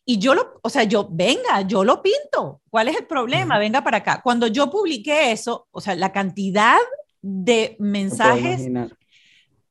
Y 0.07 0.20
yo 0.20 0.36
lo, 0.36 0.59
o 0.61 0.70
sea, 0.70 0.84
yo, 0.84 1.07
venga, 1.11 1.61
yo 1.66 1.84
lo 1.84 2.01
pinto. 2.01 2.61
¿Cuál 2.70 2.89
es 2.89 2.97
el 2.97 3.07
problema? 3.07 3.57
Venga 3.57 3.84
para 3.84 3.97
acá. 3.97 4.22
Cuando 4.24 4.45
yo 4.45 4.70
publiqué 4.70 5.32
eso, 5.32 5.68
o 5.72 5.82
sea, 5.82 5.95
la 5.95 6.11
cantidad 6.11 6.78
de 7.24 7.76
mensajes 7.80 8.68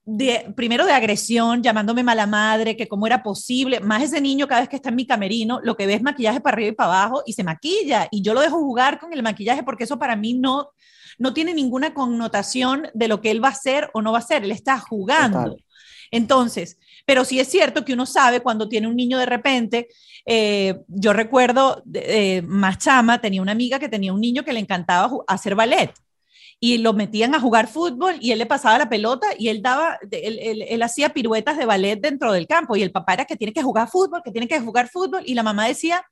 de, 0.06 0.52
primero 0.54 0.84
de 0.84 0.92
agresión, 0.92 1.62
llamándome 1.62 2.02
mala 2.02 2.26
madre, 2.26 2.76
que 2.76 2.88
cómo 2.88 3.06
era 3.06 3.22
posible, 3.22 3.80
más 3.80 4.02
ese 4.02 4.20
niño 4.20 4.46
cada 4.46 4.60
vez 4.60 4.68
que 4.68 4.76
está 4.76 4.90
en 4.90 4.96
mi 4.96 5.06
camerino, 5.06 5.60
lo 5.62 5.76
que 5.76 5.86
ve 5.86 5.94
es 5.94 6.02
maquillaje 6.02 6.40
para 6.40 6.54
arriba 6.54 6.68
y 6.68 6.72
para 6.72 7.02
abajo 7.02 7.22
y 7.26 7.32
se 7.32 7.44
maquilla 7.44 8.08
y 8.10 8.22
yo 8.22 8.34
lo 8.34 8.40
dejo 8.40 8.58
jugar 8.58 8.98
con 8.98 9.12
el 9.12 9.22
maquillaje 9.22 9.62
porque 9.62 9.84
eso 9.84 9.98
para 9.98 10.14
mí 10.16 10.34
no, 10.34 10.70
no 11.18 11.32
tiene 11.32 11.54
ninguna 11.54 11.94
connotación 11.94 12.88
de 12.92 13.08
lo 13.08 13.20
que 13.20 13.30
él 13.30 13.42
va 13.42 13.48
a 13.48 13.52
hacer 13.52 13.90
o 13.94 14.02
no 14.02 14.12
va 14.12 14.18
a 14.18 14.22
hacer, 14.22 14.44
él 14.44 14.52
está 14.52 14.78
jugando. 14.78 15.56
Entonces, 16.10 16.78
pero 17.06 17.24
sí 17.24 17.40
es 17.40 17.48
cierto 17.48 17.84
que 17.84 17.94
uno 17.94 18.06
sabe 18.06 18.40
cuando 18.40 18.68
tiene 18.68 18.86
un 18.86 18.96
niño 18.96 19.18
de 19.18 19.26
repente, 19.26 19.88
eh, 20.26 20.80
yo 20.86 21.12
recuerdo, 21.12 21.82
eh, 21.94 22.42
más 22.42 22.78
chama, 22.78 23.20
tenía 23.20 23.42
una 23.42 23.52
amiga 23.52 23.78
que 23.78 23.88
tenía 23.88 24.12
un 24.12 24.20
niño 24.20 24.44
que 24.44 24.52
le 24.52 24.60
encantaba 24.60 25.10
hacer 25.26 25.54
ballet 25.54 25.92
y 26.60 26.78
lo 26.78 26.92
metían 26.92 27.34
a 27.34 27.40
jugar 27.40 27.68
fútbol 27.68 28.16
y 28.20 28.32
él 28.32 28.38
le 28.38 28.46
pasaba 28.46 28.78
la 28.78 28.88
pelota 28.88 29.26
y 29.38 29.48
él 29.48 29.62
daba, 29.62 29.98
él, 30.10 30.82
hacía 30.82 31.10
piruetas 31.10 31.58
de 31.58 31.66
ballet 31.66 32.00
dentro 32.00 32.32
del 32.32 32.46
campo 32.46 32.76
y 32.76 32.82
el 32.82 32.92
papá 32.92 33.14
era 33.14 33.24
que 33.24 33.36
tiene 33.36 33.52
que 33.52 33.62
jugar 33.62 33.88
fútbol, 33.88 34.22
que 34.24 34.30
tiene 34.30 34.48
que 34.48 34.60
jugar 34.60 34.88
fútbol 34.88 35.22
y 35.26 35.34
la 35.34 35.42
mamá 35.42 35.66
decía, 35.66 36.04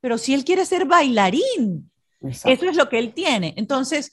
pero 0.00 0.18
si 0.18 0.34
él 0.34 0.44
quiere 0.44 0.64
ser 0.64 0.86
bailarín, 0.86 1.90
eso 2.20 2.48
es 2.48 2.76
lo 2.76 2.88
que 2.88 2.98
él 2.98 3.12
tiene. 3.12 3.54
Entonces, 3.56 4.12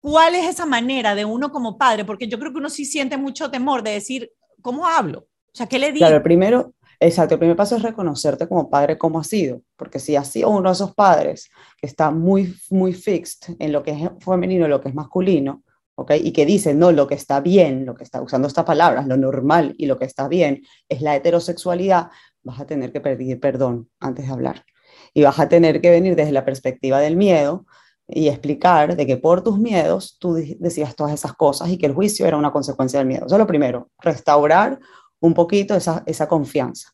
¿cuál 0.00 0.34
es 0.34 0.46
esa 0.46 0.66
manera 0.66 1.14
de 1.14 1.24
uno 1.24 1.50
como 1.50 1.78
padre? 1.78 2.04
Porque 2.04 2.28
yo 2.28 2.38
creo 2.38 2.52
que 2.52 2.58
uno 2.58 2.70
sí 2.70 2.84
siente 2.84 3.16
mucho 3.16 3.50
temor 3.50 3.82
de 3.82 3.92
decir, 3.92 4.30
¿cómo 4.62 4.86
hablo? 4.86 5.20
O 5.20 5.56
sea, 5.56 5.66
¿qué 5.66 5.78
le 5.78 5.92
digo? 5.92 6.06
Claro, 6.06 6.22
primero, 6.22 6.74
Exacto, 6.98 7.34
el 7.34 7.38
primer 7.38 7.56
paso 7.56 7.76
es 7.76 7.82
reconocerte 7.82 8.48
como 8.48 8.70
padre 8.70 8.96
como 8.96 9.20
has 9.20 9.28
sido, 9.28 9.62
porque 9.76 9.98
si 9.98 10.16
has 10.16 10.28
sido 10.28 10.50
uno 10.50 10.70
de 10.70 10.74
esos 10.74 10.94
padres 10.94 11.50
que 11.78 11.86
está 11.86 12.10
muy, 12.10 12.54
muy 12.70 12.92
fixed 12.94 13.56
en 13.58 13.72
lo 13.72 13.82
que 13.82 13.90
es 13.90 14.10
femenino 14.20 14.66
lo 14.66 14.80
que 14.80 14.88
es 14.88 14.94
masculino, 14.94 15.62
¿ok? 15.96 16.12
Y 16.22 16.32
que 16.32 16.46
dice, 16.46 16.74
no, 16.74 16.92
lo 16.92 17.06
que 17.06 17.14
está 17.14 17.40
bien, 17.40 17.84
lo 17.84 17.94
que 17.94 18.04
está 18.04 18.22
usando 18.22 18.48
estas 18.48 18.64
palabras, 18.64 19.06
lo 19.06 19.16
normal 19.16 19.74
y 19.76 19.86
lo 19.86 19.98
que 19.98 20.04
está 20.06 20.28
bien 20.28 20.62
es 20.88 21.02
la 21.02 21.16
heterosexualidad, 21.16 22.10
vas 22.42 22.60
a 22.60 22.66
tener 22.66 22.92
que 22.92 23.00
pedir 23.00 23.40
perdón 23.40 23.90
antes 24.00 24.26
de 24.26 24.32
hablar. 24.32 24.64
Y 25.12 25.22
vas 25.22 25.38
a 25.38 25.48
tener 25.48 25.80
que 25.80 25.90
venir 25.90 26.16
desde 26.16 26.32
la 26.32 26.44
perspectiva 26.44 27.00
del 27.00 27.16
miedo 27.16 27.66
y 28.08 28.28
explicar 28.28 28.96
de 28.96 29.06
que 29.06 29.16
por 29.16 29.42
tus 29.42 29.58
miedos 29.58 30.16
tú 30.20 30.34
decías 30.34 30.94
todas 30.94 31.12
esas 31.12 31.32
cosas 31.32 31.68
y 31.70 31.78
que 31.78 31.86
el 31.86 31.94
juicio 31.94 32.26
era 32.26 32.36
una 32.36 32.52
consecuencia 32.52 33.00
del 33.00 33.08
miedo. 33.08 33.26
Eso 33.26 33.34
es 33.34 33.38
lo 33.40 33.46
primero, 33.46 33.90
restaurar 33.98 34.78
un 35.20 35.34
poquito 35.34 35.74
esa, 35.74 36.02
esa 36.06 36.28
confianza. 36.28 36.90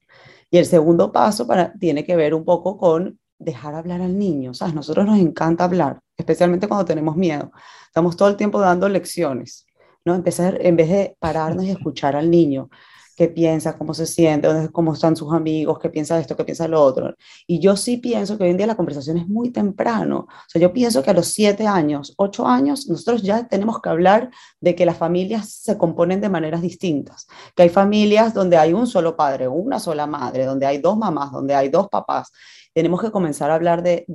Y 0.50 0.58
el 0.58 0.66
segundo 0.66 1.12
paso 1.12 1.46
para, 1.46 1.72
tiene 1.74 2.04
que 2.04 2.16
ver 2.16 2.34
un 2.34 2.44
poco 2.44 2.76
con 2.76 3.18
dejar 3.38 3.74
hablar 3.74 4.00
al 4.00 4.18
niño. 4.18 4.54
¿sabes? 4.54 4.74
Nosotros 4.74 5.06
nos 5.06 5.18
encanta 5.18 5.64
hablar, 5.64 6.00
especialmente 6.16 6.68
cuando 6.68 6.84
tenemos 6.84 7.16
miedo. 7.16 7.52
Estamos 7.86 8.16
todo 8.16 8.28
el 8.28 8.36
tiempo 8.36 8.60
dando 8.60 8.88
lecciones, 8.88 9.66
¿no? 10.04 10.14
Empezar, 10.14 10.58
en 10.60 10.76
vez 10.76 10.88
de 10.88 11.16
pararnos 11.18 11.64
y 11.64 11.70
escuchar 11.70 12.16
al 12.16 12.30
niño, 12.30 12.70
qué 13.16 13.28
piensa, 13.28 13.76
cómo 13.76 13.94
se 13.94 14.06
siente, 14.06 14.48
cómo 14.72 14.94
están 14.94 15.16
sus 15.16 15.32
amigos, 15.32 15.78
qué 15.78 15.90
piensa 15.90 16.18
esto, 16.18 16.36
qué 16.36 16.44
piensa 16.44 16.68
lo 16.68 16.82
otro. 16.82 17.14
Y 17.46 17.60
yo 17.60 17.76
sí 17.76 17.98
pienso 17.98 18.36
que 18.36 18.44
hoy 18.44 18.50
en 18.50 18.56
día 18.56 18.66
la 18.66 18.76
conversación 18.76 19.18
es 19.18 19.28
muy 19.28 19.50
temprano. 19.50 20.26
O 20.28 20.48
sea, 20.48 20.60
yo 20.60 20.72
pienso 20.72 21.02
que 21.02 21.10
a 21.10 21.14
los 21.14 21.28
siete 21.28 21.66
años, 21.66 22.14
ocho 22.16 22.46
años, 22.46 22.88
nosotros 22.88 23.22
ya 23.22 23.46
tenemos 23.48 23.80
que 23.80 23.88
hablar 23.88 24.30
de 24.60 24.74
que 24.74 24.86
las 24.86 24.96
familias 24.96 25.50
se 25.50 25.76
componen 25.76 26.20
de 26.20 26.28
maneras 26.28 26.62
distintas, 26.62 27.26
que 27.54 27.64
hay 27.64 27.68
familias 27.68 28.34
donde 28.34 28.56
hay 28.56 28.72
un 28.72 28.86
solo 28.86 29.16
padre, 29.16 29.48
una 29.48 29.78
sola 29.78 30.06
madre, 30.06 30.44
donde 30.44 30.66
hay 30.66 30.78
dos 30.78 30.96
mamás, 30.96 31.32
donde 31.32 31.54
hay 31.54 31.68
dos 31.68 31.88
papás, 31.88 32.32
tenemos 32.72 33.00
que 33.00 33.10
comenzar 33.10 33.50
a 33.50 33.54
hablar 33.54 33.82
de, 33.82 34.06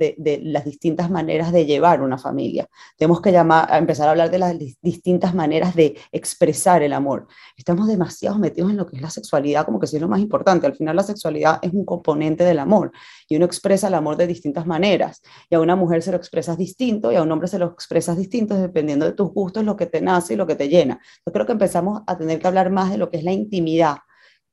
las 0.42 0.64
distintas 0.64 1.10
maneras 1.10 1.52
de 1.52 1.66
llevar 1.66 2.02
una 2.02 2.18
familia. 2.18 2.68
Tenemos 2.96 3.20
que 3.20 3.32
llamar, 3.32 3.70
a 3.70 3.78
empezar 3.78 4.08
a 4.08 4.10
hablar 4.10 4.30
de 4.30 4.38
las 4.38 4.56
distintas 4.82 5.34
maneras 5.34 5.74
de 5.74 5.96
expresar 6.12 6.82
el 6.82 6.92
amor. 6.92 7.26
Estamos 7.56 7.86
demasiado 7.86 8.38
metidos 8.38 8.70
en 8.70 8.76
lo 8.76 8.86
que 8.86 8.96
es 8.96 9.02
la 9.02 9.10
sexualidad, 9.10 9.64
como 9.64 9.78
que 9.78 9.86
sí 9.86 9.96
es 9.96 10.02
lo 10.02 10.08
más 10.08 10.20
importante. 10.20 10.66
Al 10.66 10.74
final 10.74 10.96
la 10.96 11.02
sexualidad 11.02 11.58
es 11.62 11.72
un 11.72 11.84
componente 11.84 12.44
del 12.44 12.58
amor 12.58 12.92
y 13.28 13.36
uno 13.36 13.44
expresa 13.44 13.88
el 13.88 13.94
amor 13.94 14.16
de 14.16 14.26
distintas 14.26 14.66
maneras. 14.66 15.22
Y 15.48 15.54
a 15.54 15.60
una 15.60 15.76
mujer 15.76 16.02
se 16.02 16.10
lo 16.10 16.16
expresas 16.16 16.58
distinto 16.58 17.12
y 17.12 17.16
a 17.16 17.22
un 17.22 17.30
hombre 17.30 17.48
se 17.48 17.58
lo 17.58 17.66
expresas 17.66 18.16
distinto 18.16 18.54
dependiendo 18.54 19.06
de 19.06 19.12
tus 19.12 19.32
gustos, 19.32 19.64
lo 19.64 19.76
que 19.76 19.86
te 19.86 20.00
nace 20.00 20.34
y 20.34 20.36
lo 20.36 20.46
que 20.46 20.56
te 20.56 20.68
llena. 20.68 21.00
Yo 21.24 21.32
creo 21.32 21.46
que 21.46 21.52
empezamos 21.52 22.02
a 22.06 22.18
tener 22.18 22.38
que 22.40 22.46
hablar 22.46 22.70
más 22.70 22.90
de 22.90 22.98
lo 22.98 23.10
que 23.10 23.18
es 23.18 23.24
la 23.24 23.32
intimidad 23.32 23.98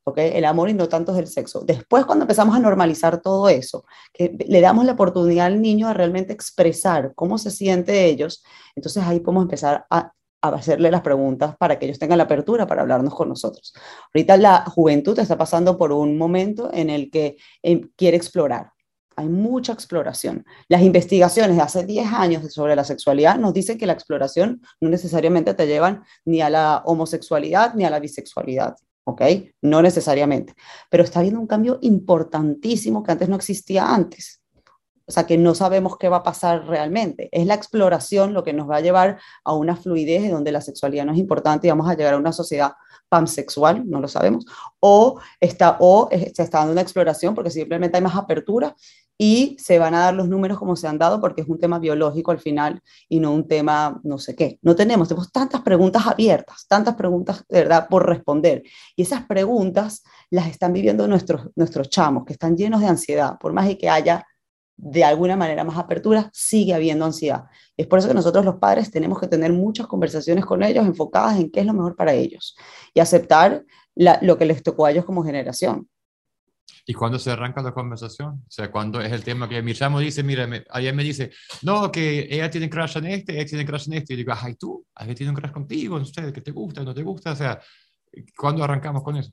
¿ok? 0.05 0.17
El 0.19 0.45
amor 0.45 0.69
y 0.69 0.73
no 0.73 0.87
tanto 0.87 1.11
es 1.13 1.19
el 1.19 1.27
sexo. 1.27 1.61
Después, 1.65 2.05
cuando 2.05 2.23
empezamos 2.23 2.55
a 2.55 2.59
normalizar 2.59 3.21
todo 3.21 3.49
eso, 3.49 3.85
que 4.13 4.37
le 4.47 4.61
damos 4.61 4.85
la 4.85 4.93
oportunidad 4.93 5.47
al 5.47 5.61
niño 5.61 5.87
a 5.87 5.93
realmente 5.93 6.31
expresar 6.31 7.13
cómo 7.15 7.37
se 7.37 7.51
siente 7.51 8.05
ellos, 8.05 8.43
entonces 8.75 9.03
ahí 9.03 9.19
podemos 9.19 9.43
empezar 9.43 9.85
a, 9.89 10.11
hacerle 10.41 10.91
las 10.91 11.01
preguntas 11.01 11.55
para 11.57 11.79
que 11.79 11.87
ellos 11.87 11.97
tengan 11.97 12.19
la 12.19 12.25
apertura 12.25 12.67
para 12.67 12.83
hablarnos 12.83 13.15
con 13.15 13.27
nosotros. 13.29 13.73
Ahorita 14.13 14.37
la 14.37 14.63
juventud 14.65 15.17
está 15.17 15.35
pasando 15.39 15.75
por 15.75 15.91
un 15.91 16.19
momento 16.19 16.69
en 16.71 16.91
el 16.91 17.09
que 17.09 17.37
eh, 17.63 17.81
quiere 17.95 18.15
explorar. 18.15 18.71
Hay 19.15 19.27
mucha 19.27 19.73
exploración. 19.73 20.45
Las 20.67 20.83
investigaciones 20.83 21.55
de 21.55 21.63
hace 21.63 21.83
10 21.83 22.13
años 22.13 22.53
sobre 22.53 22.75
la 22.75 22.83
sexualidad 22.83 23.39
nos 23.39 23.55
dicen 23.55 23.79
que 23.79 23.87
la 23.87 23.93
exploración 23.93 24.61
no 24.79 24.89
necesariamente 24.89 25.55
te 25.55 25.65
llevan 25.65 26.03
ni 26.25 26.41
a 26.41 26.51
la 26.51 26.83
homosexualidad 26.85 27.73
ni 27.73 27.85
a 27.85 27.89
la 27.89 27.99
bisexualidad. 27.99 28.75
¿Ok? 29.05 29.21
No 29.61 29.81
necesariamente, 29.81 30.53
pero 30.89 31.03
está 31.03 31.19
habiendo 31.19 31.39
un 31.39 31.47
cambio 31.47 31.79
importantísimo 31.81 33.03
que 33.03 33.13
antes 33.13 33.29
no 33.29 33.37
existía 33.37 33.93
antes. 33.93 34.41
O 35.07 35.11
sea, 35.11 35.27
que 35.27 35.37
no 35.37 35.53
sabemos 35.53 35.97
qué 35.97 36.09
va 36.09 36.17
a 36.17 36.23
pasar 36.23 36.65
realmente. 36.65 37.29
Es 37.31 37.45
la 37.45 37.53
exploración 37.53 38.33
lo 38.33 38.43
que 38.43 38.53
nos 38.53 38.67
va 38.67 38.77
a 38.77 38.81
llevar 38.81 39.19
a 39.43 39.53
una 39.53 39.75
fluidez 39.75 40.23
de 40.23 40.31
donde 40.31 40.51
la 40.51 40.61
sexualidad 40.61 41.05
no 41.05 41.11
es 41.13 41.19
importante 41.19 41.67
y 41.67 41.69
vamos 41.69 41.87
a 41.87 41.93
llegar 41.93 42.15
a 42.15 42.17
una 42.17 42.31
sociedad 42.33 42.73
pansexual, 43.07 43.87
no 43.87 44.01
lo 44.01 44.07
sabemos, 44.07 44.45
o, 44.79 45.19
está, 45.39 45.77
o 45.79 46.09
se 46.11 46.41
está 46.41 46.57
dando 46.57 46.73
una 46.73 46.81
exploración 46.81 47.35
porque 47.35 47.51
simplemente 47.51 47.97
hay 47.97 48.03
más 48.03 48.15
apertura 48.15 48.75
y 49.17 49.55
se 49.59 49.79
van 49.79 49.93
a 49.93 49.99
dar 49.99 50.13
los 50.13 50.27
números 50.27 50.59
como 50.59 50.75
se 50.75 50.87
han 50.87 50.97
dado 50.97 51.21
porque 51.21 51.41
es 51.41 51.47
un 51.47 51.59
tema 51.59 51.79
biológico 51.79 52.31
al 52.31 52.39
final 52.39 52.81
y 53.07 53.19
no 53.19 53.33
un 53.33 53.47
tema 53.47 53.99
no 54.03 54.17
sé 54.17 54.35
qué. 54.35 54.59
No 54.61 54.75
tenemos, 54.75 55.07
tenemos 55.07 55.31
tantas 55.31 55.61
preguntas 55.61 56.05
abiertas, 56.05 56.65
tantas 56.67 56.95
preguntas 56.95 57.43
verdad 57.49 57.87
por 57.89 58.07
responder. 58.07 58.63
Y 58.95 59.03
esas 59.03 59.25
preguntas 59.25 60.03
las 60.29 60.47
están 60.47 60.73
viviendo 60.73 61.07
nuestros, 61.07 61.49
nuestros 61.55 61.89
chamos, 61.89 62.25
que 62.25 62.33
están 62.33 62.57
llenos 62.57 62.81
de 62.81 62.87
ansiedad, 62.87 63.37
por 63.39 63.53
más 63.53 63.73
que 63.75 63.89
haya 63.89 64.25
de 64.77 65.03
alguna 65.03 65.37
manera 65.37 65.63
más 65.63 65.77
apertura, 65.77 66.29
sigue 66.33 66.73
habiendo 66.73 67.05
ansiedad. 67.05 67.45
Es 67.77 67.87
por 67.87 67.99
eso 67.99 68.07
que 68.07 68.13
nosotros 68.13 68.43
los 68.43 68.55
padres 68.55 68.91
tenemos 68.91 69.19
que 69.19 69.27
tener 69.27 69.53
muchas 69.53 69.87
conversaciones 69.87 70.45
con 70.45 70.63
ellos 70.63 70.85
enfocadas 70.85 71.39
en 71.39 71.49
qué 71.49 71.61
es 71.61 71.65
lo 71.65 71.73
mejor 71.73 71.95
para 71.95 72.13
ellos 72.13 72.57
y 72.93 72.99
aceptar 72.99 73.63
lo 73.95 74.37
que 74.37 74.45
les 74.45 74.61
tocó 74.61 74.85
a 74.85 74.91
ellos 74.91 75.05
como 75.05 75.23
generación. 75.23 75.87
¿Y 76.85 76.93
cuándo 76.93 77.17
se 77.17 77.31
arranca 77.31 77.61
la 77.61 77.73
conversación? 77.73 78.43
O 78.47 78.51
sea, 78.51 78.71
cuando 78.71 79.01
es 79.01 79.11
el 79.11 79.23
tema 79.23 79.49
que 79.49 79.61
mi 79.61 79.73
chamo 79.73 79.99
dice, 79.99 80.23
mira, 80.23 80.45
me, 80.47 80.63
ayer 80.69 80.93
me 80.93 81.03
dice, 81.03 81.31
no, 81.63 81.91
que 81.91 82.27
ella 82.29 82.49
tiene 82.49 82.69
crush 82.69 82.97
en 82.97 83.05
este, 83.07 83.33
ella 83.33 83.45
tiene 83.45 83.65
crush 83.65 83.87
en 83.87 83.93
este. 83.93 84.13
Y 84.13 84.17
digo, 84.17 84.33
ay, 84.35 84.55
tú, 84.55 84.85
alguien 84.95 85.15
tiene 85.15 85.31
un 85.31 85.35
crush 85.35 85.51
contigo, 85.51 85.97
no 85.97 86.05
sé, 86.05 86.31
que 86.31 86.41
te 86.41 86.51
gusta, 86.51 86.83
no 86.83 86.93
te 86.93 87.03
gusta. 87.03 87.31
O 87.31 87.35
sea, 87.35 87.59
¿cuándo 88.37 88.63
arrancamos 88.63 89.03
con 89.03 89.17
eso? 89.17 89.31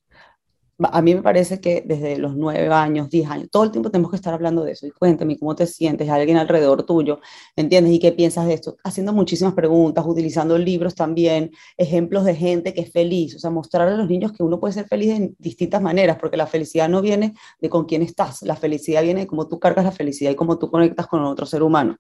A 0.91 1.03
mí 1.03 1.15
me 1.15 1.23
parece 1.23 1.61
que 1.61 1.83
desde 1.87 2.17
los 2.19 2.37
nueve 2.37 2.69
años, 2.69 3.11
diez 3.11 3.29
años, 3.29 3.49
todo 3.51 3.65
el 3.65 3.71
tiempo 3.71 3.91
tenemos 3.91 4.11
que 4.11 4.17
estar 4.17 4.35
hablando 4.35 4.65
de 4.65 4.73
eso. 4.73 4.87
Y 4.87 4.91
cuéntame 4.91 5.39
cómo 5.39 5.55
te 5.55 5.67
sientes, 5.67 6.09
alguien 6.09 6.37
alrededor 6.37 6.85
tuyo, 6.85 7.21
¿entiendes? 7.57 7.93
¿Y 7.93 7.99
qué 7.99 8.13
piensas 8.13 8.47
de 8.47 8.55
esto? 8.55 8.77
Haciendo 8.85 9.13
muchísimas 9.13 9.55
preguntas, 9.55 10.05
utilizando 10.07 10.59
libros 10.59 10.95
también, 10.95 11.51
ejemplos 11.77 12.25
de 12.25 12.35
gente 12.35 12.75
que 12.75 12.83
es 12.83 12.93
feliz, 12.93 13.37
o 13.37 13.39
sea, 13.39 13.51
mostrarle 13.51 13.95
a 13.95 13.97
los 13.99 14.09
niños 14.09 14.33
que 14.33 14.43
uno 14.43 14.59
puede 14.61 14.75
ser 14.75 14.87
feliz 14.87 15.11
en 15.11 15.37
distintas 15.39 15.83
maneras, 15.83 16.19
porque 16.21 16.37
la 16.37 16.47
felicidad 16.47 16.89
no 16.89 17.03
viene 17.03 17.35
de 17.61 17.69
con 17.69 17.85
quién 17.85 18.03
estás, 18.03 18.43
la 18.43 18.57
felicidad 18.57 19.03
viene 19.03 19.21
de 19.21 19.27
cómo 19.27 19.49
tú 19.49 19.59
cargas 19.59 19.85
la 19.85 19.93
felicidad 19.93 20.31
y 20.31 20.35
cómo 20.37 20.59
tú 20.59 20.71
conectas 20.71 21.07
con 21.07 21.23
otro 21.25 21.47
ser 21.47 21.63
humano. 21.63 21.97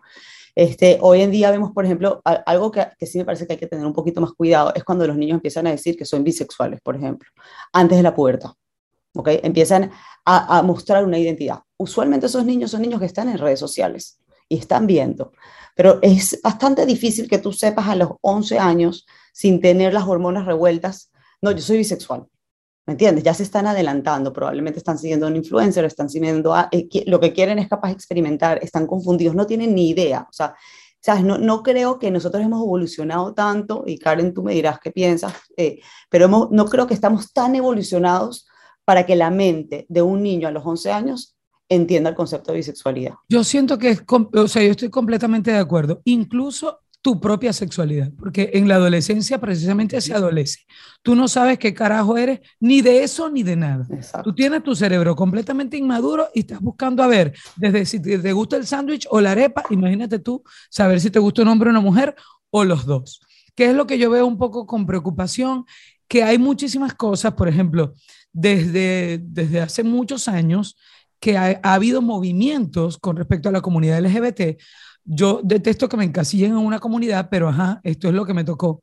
Este, 0.55 0.99
hoy 1.01 1.23
en 1.23 1.31
día 1.31 1.51
vemos, 1.51 1.73
por 1.73 1.85
ejemplo, 1.85 2.21
algo 2.25 2.71
que, 2.71 2.87
que, 2.99 3.07
sí 3.07 3.19
me 3.19 3.25
parece 3.25 3.47
que 3.47 3.55
hay 3.55 3.59
que 3.59 3.67
tener 3.67 3.87
un 3.87 3.95
poquito 3.95 4.21
más 4.21 4.33
cuidado, 4.33 4.73
es 4.75 4.85
cuando 4.85 5.07
los 5.07 5.17
niños 5.17 5.37
empiezan 5.37 5.67
a 5.67 5.71
decir 5.71 5.97
que 5.97 6.05
son 6.05 6.25
bisexuales, 6.25 6.81
por 6.83 6.97
ejemplo, 6.97 7.31
antes 7.73 7.97
de 7.97 8.03
la 8.03 8.15
pubertad. 8.15 8.51
¿Okay? 9.15 9.41
Empiezan 9.43 9.91
a, 10.25 10.63
mostrar 10.63 11.05
una 11.05 11.19
identidad. 11.19 11.61
Usualmente 11.77 12.27
esos 12.27 12.45
niños 12.45 12.71
son 12.71 12.83
niños 12.83 13.01
que 13.01 13.07
están 13.07 13.29
en 13.29 13.39
redes 13.39 13.59
sociales 13.59 14.19
y 14.49 14.59
están 14.59 14.87
viendo, 14.87 15.33
pero 15.75 15.99
es 16.03 16.41
bastante 16.43 16.87
difícil 16.87 17.29
que 17.29 17.39
tú 17.39 17.53
sepas 17.53 17.89
a 17.89 17.97
los 17.97 18.11
11 18.21 18.59
años, 18.59 19.07
sin 19.33 19.61
tener 19.61 19.95
las 19.95 20.07
hormonas 20.07 20.47
revueltas, 20.47 21.11
no, 21.41 21.51
yo 21.51 21.61
soy 21.61 21.79
bisexual. 21.79 22.27
¿Me 22.85 22.93
entiendes? 22.93 23.23
Ya 23.25 23.33
se 23.33 23.45
están 23.45 23.67
adelantando, 23.67 24.33
probablemente 24.33 24.79
están 24.79 24.99
siguiendo 24.99 25.27
a 25.27 25.29
un 25.29 25.37
influencer, 25.37 25.85
están 25.85 26.11
siguiendo 26.11 26.53
a, 26.53 26.69
eh, 26.73 26.89
lo 27.07 27.21
que 27.21 27.33
quieren 27.33 27.59
es 27.61 27.69
capaz 27.69 27.89
de 27.89 27.95
experimentar, 27.95 28.59
están 28.63 28.87
confundidos, 28.87 29.37
no 29.37 29.47
tienen 29.47 29.75
ni 29.75 29.89
idea. 29.91 30.27
O 30.29 30.33
sea, 30.33 30.55
¿sabes? 31.01 31.25
No, 31.25 31.39
no 31.39 31.63
creo 31.63 31.99
que 32.01 32.11
nosotros 32.11 32.43
hemos 32.43 32.61
evolucionado 32.61 33.35
tanto, 33.35 33.85
y 33.87 33.99
Karen, 33.99 34.35
tú 34.35 34.43
me 34.43 34.53
dirás 34.55 34.81
qué 34.81 34.91
piensas, 34.91 35.33
eh, 35.57 35.81
pero 36.11 36.29
no 36.29 36.65
creo 36.67 36.87
que 36.89 36.95
estamos 36.95 37.33
tan 37.33 37.55
evolucionados 37.55 38.47
para 38.93 39.07
que 39.07 39.17
la 39.17 39.31
mente 39.31 39.87
de 39.89 40.03
un 40.03 40.23
niño 40.23 40.49
a 40.49 40.51
los 40.51 40.67
11 40.67 40.93
años 40.93 41.35
entienda 41.67 42.11
el 42.11 42.15
concepto 42.15 42.53
de 42.53 42.59
bisexualidad. 42.59 43.15
Yo 43.27 43.43
siento 43.43 43.79
que 43.79 43.89
es, 43.89 44.05
o 44.07 44.49
sea, 44.49 44.63
yo 44.63 44.73
estoy 44.73 44.91
completamente 44.91 45.51
de 45.51 45.57
acuerdo, 45.57 46.03
incluso 46.05 46.81
tu 47.01 47.19
propia 47.19 47.55
sexualidad, 47.55 48.11
porque 48.19 48.51
en 48.53 48.69
la 48.69 48.75
adolescencia 48.75 49.41
precisamente 49.41 49.99
se 50.03 50.13
adolece. 50.13 50.67
Tú 51.01 51.15
no 51.15 51.27
sabes 51.27 51.59
qué 51.59 51.73
carajo 51.73 52.19
eres, 52.19 52.41
ni 52.61 52.83
de 52.83 53.03
eso 53.03 53.31
ni 53.31 53.43
de 53.43 53.57
nada. 53.57 53.87
Tú 54.23 54.35
tienes 54.35 54.63
tu 54.63 54.75
cerebro 54.75 55.17
completamente 55.17 55.79
inmaduro 55.79 56.29
y 56.35 56.41
estás 56.41 56.61
buscando 56.61 57.03
a 57.03 57.07
ver, 57.07 57.33
desde 57.57 57.87
si 57.87 57.99
te 57.99 58.33
gusta 58.35 58.59
el 58.59 58.67
sándwich 58.67 59.07
o 59.09 59.23
la 59.23 59.31
arepa, 59.31 59.65
imagínate 59.71 60.19
tú 60.19 60.43
saber 60.69 61.01
si 61.01 61.09
te 61.09 61.19
gusta 61.19 61.41
un 61.41 61.49
hombre 61.49 61.71
o 61.71 61.71
una 61.71 61.81
mujer 61.81 62.15
o 62.51 62.63
los 62.63 62.85
dos. 62.85 63.23
¿Qué 63.55 63.71
es 63.71 63.75
lo 63.75 63.87
que 63.87 63.97
yo 63.97 64.11
veo 64.11 64.27
un 64.27 64.37
poco 64.37 64.67
con 64.67 64.85
preocupación? 64.85 65.65
Que 66.09 66.25
hay 66.25 66.37
muchísimas 66.37 66.93
cosas, 66.93 67.33
por 67.33 67.49
ejemplo, 67.49 67.95
desde, 68.33 69.21
desde 69.23 69.61
hace 69.61 69.83
muchos 69.83 70.29
años 70.29 70.77
que 71.21 71.37
ha, 71.37 71.61
habido 71.63 72.03
movimientos 72.03 72.99
con 72.99 73.17
respecto 73.17 73.49
a 73.49 73.53
la 73.53 73.61
comunidad 73.61 74.01
LGBT. 74.01 74.61
Yo 75.05 75.41
detesto 75.43 75.89
que 75.89 75.97
me 75.97 76.05
encasillen 76.05 76.53
en 76.53 76.59
una 76.59 76.81
comunidad, 76.81 77.29
pero 77.31 77.49
ajá, 77.49 77.81
esto 77.85 78.09
es 78.09 78.15
lo 78.15 78.25
que 78.25 78.35
me 78.35 78.45
tocó. 78.45 78.83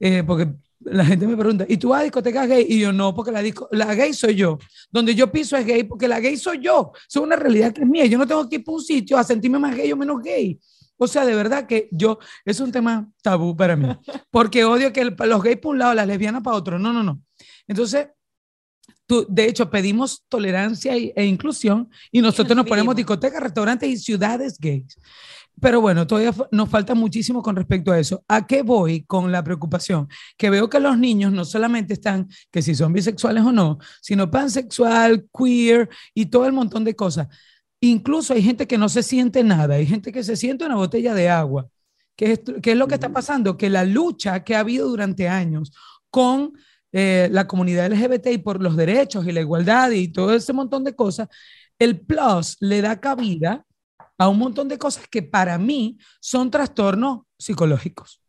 Eh, 0.00 0.24
porque 0.26 0.52
la 0.80 1.04
gente 1.04 1.26
me 1.26 1.36
pregunta, 1.36 1.64
¿y 1.68 1.76
tú 1.76 1.90
vas 1.90 2.00
a 2.00 2.04
discotecas 2.04 2.48
gay? 2.48 2.66
Y 2.68 2.80
yo 2.80 2.92
no, 2.92 3.14
porque 3.14 3.30
la, 3.30 3.40
disco, 3.40 3.68
la 3.70 3.94
gay 3.94 4.12
soy 4.12 4.34
yo. 4.34 4.58
Donde 4.90 5.14
yo 5.14 5.30
piso 5.30 5.56
es 5.56 5.64
gay, 5.64 5.84
porque 5.84 6.08
la 6.08 6.20
gay 6.20 6.36
soy 6.36 6.58
yo. 6.60 6.92
Es 7.08 7.16
una 7.16 7.36
realidad 7.36 7.72
que 7.72 7.82
es 7.82 7.86
mía. 7.86 8.06
Yo 8.06 8.18
no 8.18 8.26
tengo 8.26 8.48
que 8.48 8.56
ir 8.56 8.64
para 8.64 8.76
un 8.76 8.82
sitio 8.82 9.16
a 9.16 9.24
sentirme 9.24 9.58
más 9.58 9.76
gay 9.76 9.92
o 9.92 9.96
menos 9.96 10.20
gay. 10.22 10.58
O 10.98 11.06
sea, 11.06 11.24
de 11.24 11.34
verdad 11.34 11.66
que 11.66 11.88
yo, 11.92 12.18
es 12.44 12.58
un 12.58 12.72
tema 12.72 13.08
tabú 13.22 13.54
para 13.54 13.76
mí, 13.76 13.86
porque 14.30 14.64
odio 14.64 14.92
que 14.92 15.04
los 15.04 15.42
gays 15.42 15.58
por 15.58 15.72
un 15.72 15.78
lado, 15.78 15.94
las 15.94 16.06
lesbianas 16.06 16.42
para 16.42 16.56
otro. 16.56 16.78
No, 16.78 16.92
no, 16.92 17.02
no. 17.02 17.20
Entonces, 17.68 18.08
de 19.28 19.44
hecho, 19.44 19.70
pedimos 19.70 20.24
tolerancia 20.28 20.94
e 20.94 21.24
inclusión 21.24 21.88
y 22.10 22.20
nosotros 22.20 22.56
nos 22.56 22.66
ponemos 22.66 22.96
discotecas, 22.96 23.42
restaurantes 23.42 23.88
y 23.88 23.96
ciudades 23.96 24.58
gays. 24.58 24.98
Pero 25.60 25.80
bueno, 25.80 26.06
todavía 26.06 26.34
nos 26.50 26.68
falta 26.68 26.94
muchísimo 26.94 27.42
con 27.42 27.56
respecto 27.56 27.90
a 27.90 27.98
eso. 27.98 28.22
¿A 28.28 28.46
qué 28.46 28.62
voy 28.62 29.04
con 29.04 29.32
la 29.32 29.42
preocupación? 29.42 30.08
Que 30.36 30.50
veo 30.50 30.68
que 30.68 30.80
los 30.80 30.98
niños 30.98 31.32
no 31.32 31.44
solamente 31.44 31.94
están, 31.94 32.28
que 32.50 32.60
si 32.60 32.74
son 32.74 32.92
bisexuales 32.92 33.42
o 33.42 33.52
no, 33.52 33.78
sino 34.02 34.30
pansexual, 34.30 35.26
queer 35.32 35.88
y 36.12 36.26
todo 36.26 36.46
el 36.46 36.52
montón 36.52 36.84
de 36.84 36.94
cosas. 36.94 37.28
Incluso 37.80 38.34
hay 38.34 38.42
gente 38.42 38.66
que 38.66 38.76
no 38.76 38.88
se 38.88 39.02
siente 39.02 39.42
nada, 39.44 39.76
hay 39.76 39.86
gente 39.86 40.12
que 40.12 40.24
se 40.24 40.36
siente 40.36 40.66
una 40.66 40.76
botella 40.76 41.14
de 41.14 41.30
agua. 41.30 41.68
¿Qué 42.16 42.32
es, 42.32 42.40
qué 42.62 42.72
es 42.72 42.76
lo 42.76 42.86
que 42.86 42.94
está 42.94 43.10
pasando? 43.10 43.56
Que 43.56 43.70
la 43.70 43.84
lucha 43.84 44.44
que 44.44 44.56
ha 44.56 44.60
habido 44.60 44.88
durante 44.88 45.28
años 45.28 45.72
con 46.10 46.52
eh, 46.92 47.28
la 47.30 47.46
comunidad 47.46 47.90
LGBT 47.92 48.28
y 48.28 48.38
por 48.38 48.62
los 48.62 48.76
derechos 48.76 49.26
y 49.26 49.32
la 49.32 49.40
igualdad 49.40 49.90
y 49.90 50.08
todo 50.08 50.34
ese 50.34 50.52
montón 50.52 50.84
de 50.84 50.94
cosas, 50.94 51.28
el 51.78 52.00
plus 52.00 52.56
le 52.60 52.80
da 52.80 53.00
cabida 53.00 53.64
a 54.18 54.28
un 54.28 54.38
montón 54.38 54.68
de 54.68 54.78
cosas 54.78 55.06
que 55.08 55.22
para 55.22 55.58
mí 55.58 55.98
son 56.20 56.50
trastornos 56.50 57.20
psicológicos 57.38 58.20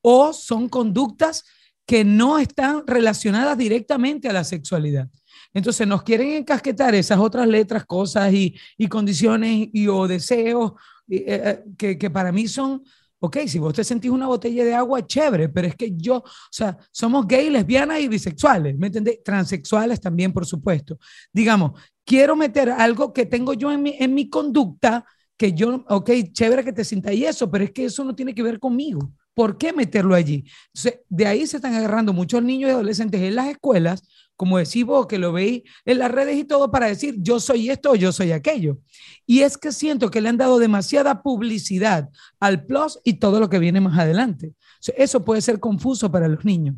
o 0.00 0.32
son 0.32 0.68
conductas 0.68 1.44
que 1.86 2.04
no 2.04 2.38
están 2.38 2.86
relacionadas 2.86 3.56
directamente 3.56 4.28
a 4.28 4.32
la 4.32 4.44
sexualidad. 4.44 5.08
Entonces 5.54 5.86
nos 5.86 6.02
quieren 6.02 6.32
encasquetar 6.32 6.94
esas 6.94 7.18
otras 7.18 7.46
letras, 7.46 7.86
cosas 7.86 8.32
y, 8.32 8.54
condiciones 8.88 9.68
y 9.72 9.88
o 9.88 10.06
deseos 10.06 10.72
eh, 11.08 11.24
eh, 11.26 11.64
que, 11.78 11.96
que 11.96 12.10
para 12.10 12.32
mí 12.32 12.46
son 12.46 12.82
Ok, 13.20 13.38
si 13.46 13.58
vos 13.58 13.74
te 13.74 13.82
sentís 13.82 14.10
una 14.10 14.26
botella 14.26 14.64
de 14.64 14.74
agua, 14.74 15.06
chévere, 15.06 15.48
pero 15.48 15.66
es 15.66 15.74
que 15.74 15.92
yo, 15.96 16.18
o 16.18 16.24
sea, 16.50 16.76
somos 16.92 17.26
gay, 17.26 17.50
lesbianas 17.50 18.00
y 18.00 18.08
bisexuales, 18.08 18.78
¿me 18.78 18.86
entendés? 18.88 19.22
Transexuales 19.24 20.00
también, 20.00 20.32
por 20.32 20.46
supuesto. 20.46 20.98
Digamos, 21.32 21.72
quiero 22.04 22.36
meter 22.36 22.70
algo 22.70 23.12
que 23.12 23.26
tengo 23.26 23.54
yo 23.54 23.72
en 23.72 23.82
mi, 23.82 23.96
en 23.98 24.14
mi 24.14 24.30
conducta, 24.30 25.04
que 25.36 25.52
yo, 25.52 25.84
ok, 25.88 26.10
chévere 26.32 26.64
que 26.64 26.72
te 26.72 26.84
sientas 26.84 27.12
y 27.14 27.24
eso, 27.24 27.50
pero 27.50 27.64
es 27.64 27.72
que 27.72 27.86
eso 27.86 28.04
no 28.04 28.14
tiene 28.14 28.34
que 28.34 28.42
ver 28.42 28.58
conmigo. 28.58 29.12
¿Por 29.34 29.56
qué 29.56 29.72
meterlo 29.72 30.14
allí? 30.14 30.44
Entonces, 30.74 31.00
de 31.08 31.26
ahí 31.26 31.46
se 31.46 31.56
están 31.56 31.74
agarrando 31.74 32.12
muchos 32.12 32.42
niños 32.42 32.70
y 32.70 32.72
adolescentes 32.72 33.20
en 33.20 33.36
las 33.36 33.48
escuelas 33.48 34.02
como 34.38 34.58
decís 34.58 34.84
vos, 34.84 35.08
que 35.08 35.18
lo 35.18 35.32
veis 35.32 35.64
en 35.84 35.98
las 35.98 36.12
redes 36.12 36.36
y 36.36 36.44
todo 36.44 36.70
para 36.70 36.86
decir 36.86 37.16
yo 37.18 37.40
soy 37.40 37.70
esto 37.70 37.90
o 37.90 37.94
yo 37.96 38.12
soy 38.12 38.30
aquello. 38.30 38.78
Y 39.26 39.40
es 39.40 39.58
que 39.58 39.72
siento 39.72 40.12
que 40.12 40.20
le 40.20 40.28
han 40.28 40.36
dado 40.36 40.60
demasiada 40.60 41.22
publicidad 41.22 42.08
al 42.38 42.64
plus 42.64 43.00
y 43.02 43.14
todo 43.14 43.40
lo 43.40 43.48
que 43.50 43.58
viene 43.58 43.80
más 43.80 43.98
adelante. 43.98 44.54
eso 44.96 45.24
puede 45.24 45.42
ser 45.42 45.58
confuso 45.58 46.12
para 46.12 46.28
los 46.28 46.44
niños. 46.44 46.76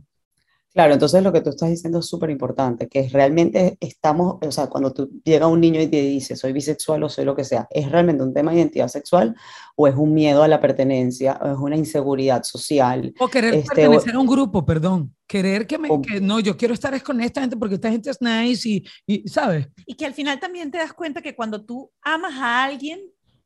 Claro, 0.73 0.93
entonces 0.95 1.23
lo 1.25 1.33
que 1.33 1.41
tú 1.41 1.51
estás 1.51 1.69
diciendo 1.69 1.99
es 1.99 2.07
súper 2.07 2.31
importante, 2.31 2.87
que 2.89 3.09
realmente 3.09 3.77
estamos, 3.81 4.39
o 4.41 4.53
sea, 4.53 4.69
cuando 4.69 4.93
tú 4.93 5.11
llega 5.25 5.49
un 5.49 5.61
niño 5.61 5.81
y 5.81 5.89
te 5.89 6.01
dice 6.01 6.37
soy 6.37 6.53
bisexual 6.53 7.03
o 7.03 7.09
soy 7.09 7.25
lo 7.25 7.35
que 7.35 7.43
sea, 7.43 7.67
¿es 7.71 7.91
realmente 7.91 8.23
un 8.23 8.33
tema 8.33 8.53
de 8.53 8.59
identidad 8.59 8.87
sexual 8.87 9.35
o 9.75 9.89
es 9.89 9.97
un 9.97 10.15
miedo 10.15 10.45
a 10.45 10.49
la 10.49 10.61
pertenencia 10.61 11.41
o 11.43 11.51
es 11.53 11.59
una 11.59 11.77
inseguridad 11.77 12.45
social? 12.45 13.13
O 13.19 13.27
querer 13.29 13.55
Este, 13.55 13.67
pertenecer 13.69 14.15
a 14.15 14.21
un 14.21 14.29
grupo, 14.29 14.65
perdón. 14.65 15.13
Querer 15.27 15.67
que 15.67 15.77
me, 15.77 15.91
O- 15.91 16.01
que 16.01 16.21
no, 16.21 16.39
yo 16.39 16.57
quiero 16.57 16.75
estar 16.75 16.95
es 16.95 17.03
con 17.03 17.21
esta 17.21 17.41
gente 17.41 17.57
porque 17.57 17.75
esta 17.75 17.91
gente 17.91 18.09
es 18.11 18.19
nice 18.21 18.69
y, 18.69 18.85
y 19.07 19.29
¿sabes? 19.29 19.67
Y 19.87 19.95
que 19.95 20.07
al 20.07 20.15
final 20.15 20.39
también 20.39 20.71
te 20.71 20.79
das 20.79 20.93
cuenta 20.93 21.21
que 21.21 21.35
cuando 21.35 21.65
tú 21.65 21.91
amas 22.03 22.35
a 22.37 22.63
alguien, 22.63 23.01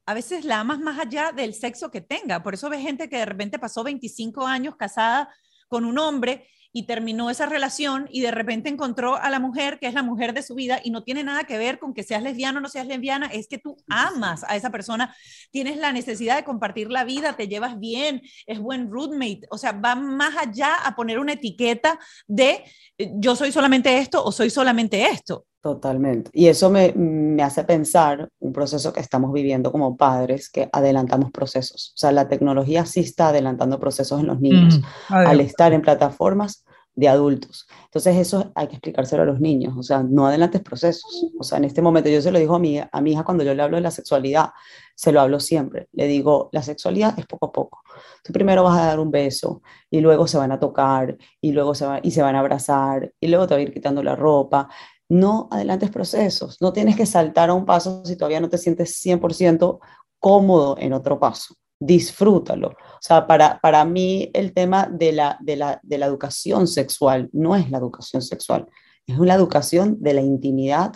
a 0.05 0.13
veces 0.13 0.45
la 0.45 0.61
amas 0.61 0.79
más 0.79 0.99
allá 0.99 1.33
del 1.35 1.55
sexo 1.55 1.91
que 1.91 2.03
tenga. 2.03 2.43
Por 2.43 2.53
eso 2.53 2.69
ves 2.69 2.83
gente 2.83 3.09
que 3.09 3.17
de 3.17 3.25
repente 3.25 3.59
pasó 3.59 3.83
25 3.83 4.47
años 4.47 4.77
casada 4.77 5.31
con 5.69 5.87
un 5.87 5.99
hombre 5.99 6.47
y 6.77 6.83
terminó 6.83 7.31
esa 7.31 7.47
relación 7.47 8.09
y 8.11 8.21
de 8.21 8.33
repente 8.33 8.69
encontró 8.69 9.15
a 9.15 9.31
la 9.31 9.39
mujer 9.39 9.79
que 9.79 9.87
es 9.87 9.95
la 9.95 10.03
mujer 10.03 10.35
de 10.35 10.43
su 10.43 10.57
vida 10.57 10.81
y 10.83 10.91
no 10.91 11.05
tiene 11.05 11.23
nada 11.23 11.45
que 11.45 11.57
ver 11.57 11.79
con 11.79 11.95
que 11.95 12.03
seas 12.03 12.23
lesbiano 12.23 12.59
o 12.59 12.61
no 12.61 12.69
seas 12.69 12.89
lesbiana, 12.89 13.27
es 13.27 13.47
que 13.47 13.59
tú 13.59 13.77
amas 13.89 14.45
a 14.49 14.57
esa 14.57 14.71
persona, 14.71 15.15
tienes 15.53 15.77
la 15.77 15.93
necesidad 15.93 16.35
de 16.35 16.43
compartir 16.43 16.91
la 16.91 17.05
vida, 17.05 17.37
te 17.37 17.47
llevas 17.47 17.79
bien, 17.79 18.23
es 18.47 18.59
buen 18.59 18.91
roommate, 18.91 19.43
o 19.51 19.57
sea, 19.57 19.71
va 19.71 19.95
más 19.95 20.37
allá 20.37 20.75
a 20.85 20.97
poner 20.97 21.21
una 21.21 21.35
etiqueta 21.35 21.97
de 22.27 22.65
eh, 22.99 23.13
yo 23.15 23.37
soy 23.37 23.53
solamente 23.53 23.99
esto 23.99 24.25
o 24.25 24.33
soy 24.33 24.51
solamente 24.51 25.07
esto. 25.07 25.47
Totalmente. 25.65 26.31
Y 26.35 26.49
eso 26.49 26.69
me, 26.69 26.93
me 26.95 27.43
hace 27.43 27.65
pensar 27.65 28.29
un 28.39 28.53
proceso 28.53 28.93
que 28.93 29.01
estamos 29.01 29.33
viviendo 29.33 29.73
como 29.73 29.97
padres, 29.97 30.51
que 30.51 30.69
adelantamos 30.71 31.31
procesos. 31.33 31.93
O 31.95 31.99
sea, 31.99 32.13
la 32.13 32.29
tecnología 32.29 32.85
sí 32.85 33.01
está 33.01 33.29
adelantando 33.29 33.81
procesos 33.81 34.21
en 34.21 34.27
los 34.27 34.41
niños 34.43 34.83
Mm, 34.83 34.85
al 35.23 35.41
estar 35.41 35.73
en 35.73 35.81
plataformas 35.81 36.67
de 36.95 37.09
adultos. 37.09 37.67
Entonces 37.87 38.17
eso 38.19 38.53
hay 38.55 38.69
que 38.69 38.75
explicárselo 38.75 39.23
a 39.23 39.27
los 39.27 39.41
niños, 39.41 39.75
o 39.79 39.83
sea, 39.83 40.03
no 40.03 40.27
adelantes 40.27 40.61
procesos. 40.61 41.31
O 41.39 41.43
sea, 41.45 41.57
en 41.59 41.65
este 41.65 41.81
momento 41.81 42.11
yo 42.11 42.21
se 42.21 42.31
lo 42.31 42.39
digo 42.39 42.57
a 42.57 42.59
mi, 42.59 42.79
a 42.79 43.01
mi 43.01 43.13
hija 43.13 43.25
cuando 43.25 43.43
yo 43.43 43.55
le 43.55 43.63
hablo 43.63 43.77
de 43.79 43.83
la 43.83 43.91
sexualidad, 43.91 44.51
se 44.95 45.13
lo 45.13 45.21
hablo 45.21 45.41
siempre. 45.41 45.89
Le 45.93 46.07
digo, 46.07 46.51
la 46.53 46.63
sexualidad 46.63 47.19
es 47.19 47.27
poco 47.27 47.47
a 47.47 47.53
poco. 47.53 47.81
Tú 48.23 48.33
primero 48.33 48.63
vas 48.65 48.79
a 48.79 48.87
dar 48.87 49.01
un 49.01 49.11
beso 49.11 49.63
y 49.91 50.01
luego 50.01 50.27
se 50.27 50.39
van 50.39 50.53
a 50.53 50.59
tocar 50.61 51.17
y 51.41 51.53
luego 51.53 51.75
se, 51.75 51.87
va- 51.87 52.01
y 52.03 52.11
se 52.11 52.23
van 52.23 52.37
a 52.37 52.41
abrazar 52.41 53.13
y 53.21 53.29
luego 53.29 53.47
te 53.47 53.55
va 53.55 53.59
a 53.59 53.63
ir 53.63 53.73
quitando 53.73 54.03
la 54.03 54.15
ropa. 54.17 54.69
No 55.09 55.49
adelantes 55.51 55.91
procesos, 55.91 56.57
no 56.61 56.73
tienes 56.73 56.97
que 56.97 57.07
saltar 57.07 57.51
a 57.51 57.55
un 57.55 57.67
paso 57.67 58.03
si 58.05 58.17
todavía 58.17 58.41
no 58.41 58.49
te 58.49 58.59
sientes 58.59 59.01
100% 59.05 59.79
cómodo 60.19 60.77
en 60.79 60.93
otro 60.93 61.21
paso. 61.21 61.55
Disfrútalo. 61.79 62.69
O 62.69 63.01
sea, 63.01 63.27
para, 63.27 63.61
para 63.61 63.85
mí 63.85 64.31
el 64.33 64.55
tema 64.55 64.89
de 64.91 65.13
la, 65.13 65.37
de, 65.41 65.57
la, 65.57 65.81
de 65.83 65.99
la 65.99 66.07
educación 66.07 66.67
sexual 66.67 67.29
no 67.33 67.55
es 67.57 67.71
la 67.71 67.79
educación 67.79 68.23
sexual, 68.23 68.67
es 69.07 69.19
una 69.19 69.35
educación 69.35 69.99
de 70.01 70.15
la 70.15 70.23
intimidad, 70.23 70.95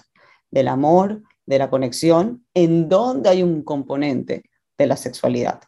del 0.51 0.69
amor, 0.69 1.23
de 1.45 1.59
la 1.59 1.69
conexión, 1.69 2.47
en 2.55 2.89
donde 2.89 3.29
hay 3.29 3.43
un 3.43 3.63
componente 3.63 4.45
de 4.79 4.87
la 4.87 4.97
sexualidad. 4.97 5.61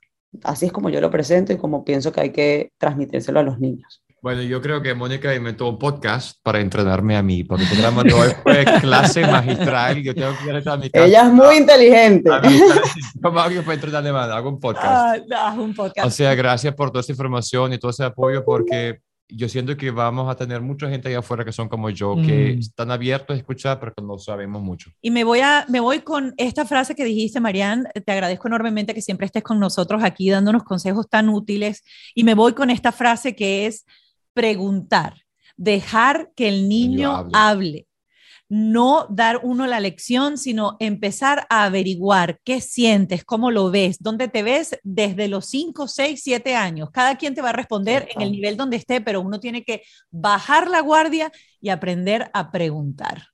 Así 0.44 0.66
es 0.66 0.72
como 0.72 0.90
yo 0.90 1.00
lo 1.00 1.10
presento 1.10 1.52
y 1.52 1.58
como 1.58 1.84
pienso 1.84 2.12
que 2.12 2.20
hay 2.20 2.32
que 2.32 2.72
transmitírselo 2.78 3.40
a 3.40 3.42
los 3.42 3.58
niños. 3.58 4.02
Bueno, 4.22 4.42
yo 4.42 4.60
creo 4.60 4.82
que 4.82 4.94
Mónica 4.94 5.34
inventó 5.34 5.68
un 5.68 5.78
podcast 5.78 6.38
para 6.42 6.60
entrenarme 6.60 7.16
a 7.16 7.22
mí, 7.22 7.42
porque 7.44 7.64
el 7.64 7.70
programa 7.70 8.02
de 8.02 8.12
hoy 8.12 8.28
fue 8.42 8.64
clase 8.80 9.26
magistral. 9.26 10.02
Yo 10.02 10.14
tengo 10.14 10.32
que 10.36 10.44
ir 10.50 10.68
a 10.68 10.76
mi 10.76 10.90
casa. 10.90 11.06
Ella 11.06 11.26
es 11.26 11.32
muy 11.32 11.56
inteligente. 11.56 12.30
a 12.30 12.40
mi 12.40 12.58
casa. 12.60 12.82
¿Cómo 13.22 13.40
hago 13.40 13.50
yo 13.52 13.62
para 13.62 13.74
entrenarme 13.74 14.12
más? 14.12 14.28
Hago 14.28 14.50
un 14.50 14.60
podcast. 14.60 14.84
Ah, 15.32 15.48
haz 15.48 15.58
un 15.58 15.74
podcast. 15.74 16.06
O 16.06 16.10
sea, 16.10 16.34
gracias 16.34 16.74
por 16.74 16.90
toda 16.90 17.00
esa 17.00 17.12
información 17.12 17.72
y 17.72 17.78
todo 17.78 17.90
ese 17.90 18.04
apoyo, 18.04 18.44
porque 18.44 18.98
yo 19.32 19.48
siento 19.48 19.74
que 19.76 19.90
vamos 19.92 20.28
a 20.30 20.34
tener 20.34 20.60
mucha 20.60 20.90
gente 20.90 21.08
allá 21.08 21.20
afuera 21.20 21.44
que 21.44 21.52
son 21.52 21.68
como 21.68 21.88
yo, 21.88 22.16
que 22.16 22.56
Mm. 22.56 22.58
están 22.58 22.90
abiertos 22.90 23.34
a 23.34 23.38
escuchar, 23.38 23.78
pero 23.80 23.94
que 23.94 24.02
no 24.02 24.18
sabemos 24.18 24.60
mucho. 24.60 24.90
Y 25.00 25.10
me 25.12 25.24
voy, 25.24 25.38
a, 25.40 25.64
me 25.68 25.80
voy 25.80 26.00
con 26.00 26.34
esta 26.36 26.66
frase 26.66 26.94
que 26.94 27.04
dijiste, 27.04 27.40
Marianne. 27.40 27.84
Te 28.04 28.12
agradezco 28.12 28.48
enormemente 28.48 28.92
que 28.92 29.00
siempre 29.00 29.24
estés 29.26 29.42
con 29.44 29.58
nosotros 29.60 30.02
aquí 30.04 30.28
dándonos 30.28 30.64
consejos 30.64 31.08
tan 31.08 31.28
útiles. 31.30 31.84
Y 32.14 32.24
me 32.24 32.34
voy 32.34 32.52
con 32.52 32.68
esta 32.70 32.90
frase 32.92 33.34
que 33.36 33.66
es 33.66 33.86
preguntar, 34.32 35.22
dejar 35.56 36.30
que 36.34 36.48
el 36.48 36.68
niño 36.68 37.14
hable. 37.14 37.30
hable. 37.34 37.86
No 38.48 39.06
dar 39.10 39.40
uno 39.44 39.68
la 39.68 39.78
lección, 39.78 40.36
sino 40.36 40.76
empezar 40.80 41.46
a 41.50 41.64
averiguar 41.64 42.40
qué 42.42 42.60
sientes, 42.60 43.24
cómo 43.24 43.52
lo 43.52 43.70
ves, 43.70 43.98
dónde 44.00 44.26
te 44.26 44.42
ves 44.42 44.76
desde 44.82 45.28
los 45.28 45.46
5, 45.46 45.86
6, 45.86 46.20
7 46.20 46.56
años. 46.56 46.90
Cada 46.90 47.16
quien 47.16 47.34
te 47.34 47.42
va 47.42 47.50
a 47.50 47.52
responder 47.52 48.08
en 48.12 48.22
el 48.22 48.32
nivel 48.32 48.56
donde 48.56 48.76
esté, 48.76 49.00
pero 49.00 49.20
uno 49.20 49.38
tiene 49.38 49.62
que 49.62 49.82
bajar 50.10 50.68
la 50.68 50.80
guardia 50.80 51.30
y 51.60 51.68
aprender 51.68 52.28
a 52.34 52.50
preguntar. 52.50 53.28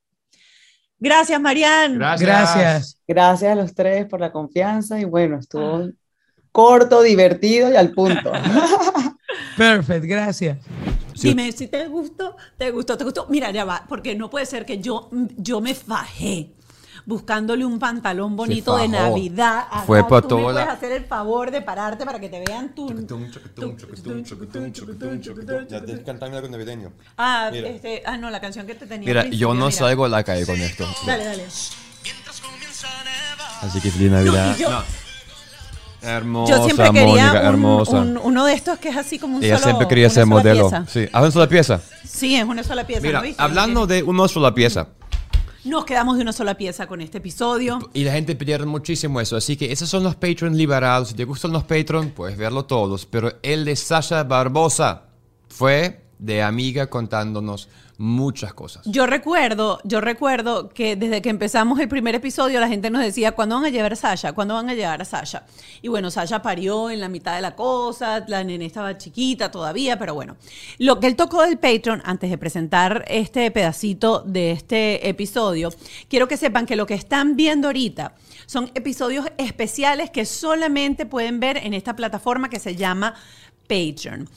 Gracias, 0.99 1.39
Marianne. 1.39 1.97
Gracias. 1.97 3.01
Gracias 3.07 3.51
a 3.51 3.55
los 3.55 3.73
tres 3.73 4.05
por 4.07 4.19
la 4.19 4.31
confianza 4.31 4.99
y 4.99 5.05
bueno, 5.05 5.39
estuvo 5.39 5.89
corto, 6.51 7.01
divertido 7.01 7.71
y 7.71 7.75
al 7.75 7.91
punto. 7.91 8.31
Perfect, 9.57 10.05
gracias. 10.05 10.57
Sí. 11.13 11.29
Dime 11.29 11.51
si 11.51 11.67
te 11.67 11.87
gustó, 11.87 12.37
te 12.57 12.69
gustó, 12.71 12.97
te 12.97 13.03
gustó. 13.03 13.25
Mira, 13.29 13.49
ya 13.51 13.65
va, 13.65 13.85
porque 13.89 14.15
no 14.15 14.29
puede 14.29 14.45
ser 14.45 14.65
que 14.65 14.79
yo, 14.79 15.09
yo 15.35 15.61
me 15.61 15.73
fajé 15.73 16.51
buscándole 17.05 17.65
un 17.65 17.79
pantalón 17.79 18.35
bonito 18.35 18.77
de. 18.77 18.87
Navidad. 18.87 19.65
Acá 19.71 19.83
Fue 19.87 20.07
por 20.07 20.21
tú 20.23 20.27
toda 20.27 20.41
me 20.41 20.47
la- 20.53 20.53
puedes 20.65 20.77
hacer 20.77 20.91
el 20.91 21.05
favor 21.05 21.49
de 21.51 21.61
pararte 21.61 22.05
para 22.05 22.19
que 22.19 22.29
te 22.29 22.43
vean 22.45 22.75
tú. 22.75 22.87
Ya 25.69 25.81
te 25.81 26.03
cantando 26.03 26.37
algo 26.37 26.49
navideño. 26.49 26.91
Ah, 27.17 27.49
Mira. 27.51 27.69
este, 27.69 28.03
ah, 28.05 28.17
no, 28.17 28.29
la 28.29 28.39
canción 28.41 28.67
que 28.67 28.75
te 28.75 28.85
tenía. 28.85 29.07
Mira, 29.07 29.25
yo 29.27 29.53
no 29.53 29.67
mira. 29.67 29.71
salgo 29.71 30.05
a 30.05 30.09
la 30.09 30.23
calle 30.23 30.45
con 30.45 30.59
esto. 30.59 30.85
Dale, 31.05 31.25
dale. 31.25 31.45
Así 33.61 33.81
que 33.81 33.89
feliz 33.89 34.11
Navidad. 34.11 34.55
No. 34.59 35.06
Hermosa, 36.01 36.57
Yo 36.57 36.63
siempre 36.65 36.85
quería 36.91 37.05
Mónica, 37.07 37.31
un- 37.31 37.45
hermosa. 37.47 37.97
un- 37.97 38.17
uno 38.17 38.45
de 38.45 38.53
estos 38.53 38.77
que 38.79 38.89
es 38.89 38.97
así 38.97 39.17
como 39.19 39.37
un 39.37 39.43
Ella 39.43 39.55
solo. 39.57 39.65
siempre 39.65 39.87
quería 39.87 40.09
ser 40.09 40.25
modelo. 40.25 40.69
pieza. 40.69 40.85
Sí, 40.87 41.07
haz 41.11 41.21
una 41.23 41.31
sola 41.31 41.47
pieza. 41.49 41.81
Sí, 42.07 42.35
es 42.35 42.43
una 42.45 42.63
sola 42.63 42.85
pieza. 42.85 43.01
Mira, 43.01 43.19
¿no 43.19 43.23
viste? 43.23 43.41
hablando 43.41 43.87
de 43.87 44.03
una 44.03 44.27
sola 44.27 44.53
pieza, 44.53 44.87
Nos 45.63 45.83
quedamos 45.83 46.15
de 46.15 46.21
una 46.21 46.31
sola 46.31 46.53
pieza 46.55 46.87
con 46.87 47.01
este 47.01 47.17
episodio. 47.17 47.79
y 47.93 48.03
la 48.05 48.13
gente 48.13 48.35
pidieron 48.35 48.69
muchísimo 48.69 49.19
eso, 49.19 49.35
así 49.35 49.57
que 49.57 49.69
esos 49.71 49.89
son 49.89 50.01
los 50.03 50.15
Patreon 50.15 50.55
liberados. 50.55 51.09
Si 51.09 51.13
te 51.13 51.25
gustan 51.25 51.51
los 51.51 51.63
Patreon, 51.65 52.11
puedes 52.11 52.37
verlo 52.37 52.63
todos. 52.65 53.05
Pero 53.05 53.33
el 53.43 53.65
de 53.65 53.75
Sasha 53.75 54.23
Barbosa 54.23 55.03
fue 55.49 56.05
de 56.19 56.41
amiga 56.41 56.87
contándonos 56.87 57.67
muchas 57.97 58.53
cosas. 58.53 58.85
Yo 58.85 59.07
recuerdo, 59.07 59.79
yo 59.83 60.01
recuerdo 60.01 60.69
que 60.69 60.95
desde 60.95 61.21
que 61.21 61.29
empezamos 61.29 61.79
el 61.79 61.87
primer 61.87 62.13
episodio 62.15 62.59
la 62.59 62.67
gente 62.67 62.89
nos 62.89 63.01
decía, 63.01 63.31
¿cuándo 63.31 63.55
van 63.55 63.65
a 63.65 63.69
llevar 63.69 63.93
a 63.93 63.95
Sasha? 63.95 64.33
¿Cuándo 64.33 64.53
van 64.53 64.69
a 64.69 64.75
llevar 64.75 65.01
a 65.01 65.05
Sasha? 65.05 65.45
Y 65.81 65.87
bueno, 65.87 66.11
Sasha 66.11 66.41
parió 66.41 66.89
en 66.89 66.99
la 66.99 67.09
mitad 67.09 67.35
de 67.35 67.41
la 67.41 67.55
cosa, 67.55 68.23
la 68.27 68.43
nene 68.43 68.65
estaba 68.65 68.97
chiquita 68.97 69.49
todavía, 69.49 69.97
pero 69.97 70.13
bueno. 70.13 70.37
Lo 70.77 70.99
que 70.99 71.07
él 71.07 71.15
tocó 71.15 71.41
del 71.41 71.57
Patreon, 71.57 72.03
antes 72.05 72.29
de 72.29 72.37
presentar 72.37 73.03
este 73.07 73.49
pedacito 73.49 74.19
de 74.25 74.51
este 74.51 75.09
episodio, 75.09 75.69
quiero 76.07 76.27
que 76.27 76.37
sepan 76.37 76.65
que 76.65 76.75
lo 76.75 76.85
que 76.85 76.93
están 76.93 77.35
viendo 77.35 77.67
ahorita 77.67 78.13
son 78.45 78.71
episodios 78.75 79.25
especiales 79.37 80.11
que 80.11 80.25
solamente 80.25 81.05
pueden 81.05 81.39
ver 81.39 81.57
en 81.57 81.73
esta 81.73 81.95
plataforma 81.95 82.49
que 82.49 82.59
se 82.59 82.75
llama 82.75 83.15
Patreon 83.67 84.29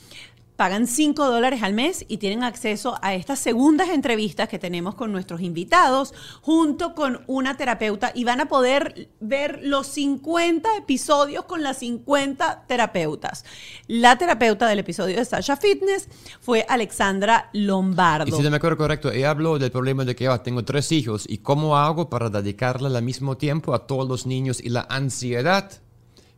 pagan 0.61 0.85
5 0.85 1.25
dólares 1.25 1.63
al 1.63 1.73
mes 1.73 2.05
y 2.07 2.17
tienen 2.17 2.43
acceso 2.43 2.95
a 3.01 3.15
estas 3.15 3.39
segundas 3.39 3.89
entrevistas 3.89 4.47
que 4.47 4.59
tenemos 4.59 4.93
con 4.93 5.11
nuestros 5.11 5.41
invitados 5.41 6.13
junto 6.43 6.93
con 6.93 7.23
una 7.25 7.57
terapeuta 7.57 8.11
y 8.13 8.25
van 8.25 8.41
a 8.41 8.47
poder 8.47 9.09
ver 9.19 9.61
los 9.63 9.87
50 9.87 10.77
episodios 10.77 11.45
con 11.45 11.63
las 11.63 11.79
50 11.79 12.65
terapeutas. 12.67 13.43
La 13.87 14.19
terapeuta 14.19 14.67
del 14.67 14.77
episodio 14.77 15.17
de 15.17 15.25
Sasha 15.25 15.57
Fitness 15.57 16.07
fue 16.39 16.63
Alexandra 16.69 17.49
Lombardo. 17.53 18.27
Y 18.27 18.31
si 18.31 18.43
no 18.43 18.51
me 18.51 18.57
acuerdo 18.57 18.77
correcto, 18.77 19.11
ella 19.11 19.31
habló 19.31 19.57
del 19.57 19.71
problema 19.71 20.05
de 20.05 20.15
que 20.15 20.27
ah, 20.27 20.43
tengo 20.43 20.63
tres 20.63 20.91
hijos 20.91 21.25
y 21.27 21.39
cómo 21.39 21.75
hago 21.75 22.07
para 22.07 22.29
dedicarle 22.29 22.95
al 22.95 23.03
mismo 23.03 23.35
tiempo 23.35 23.73
a 23.73 23.87
todos 23.87 24.07
los 24.07 24.27
niños 24.27 24.61
y 24.63 24.69
la 24.69 24.85
ansiedad 24.91 25.81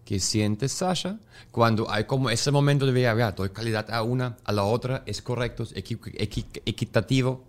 que 0.05 0.19
siente 0.19 0.67
Sasha 0.69 1.19
cuando 1.51 1.89
hay 1.89 2.03
como 2.05 2.29
ese 2.29 2.51
momento 2.51 2.85
de 2.85 3.01
ya, 3.01 3.15
ya, 3.15 3.31
doy 3.31 3.49
calidad 3.49 3.89
a 3.91 4.03
una, 4.03 4.37
a 4.43 4.51
la 4.51 4.63
otra, 4.63 5.03
es 5.05 5.21
correcto, 5.21 5.63
es 5.63 5.73
equi- 5.75 5.99
equi- 6.17 6.61
equitativo. 6.65 7.43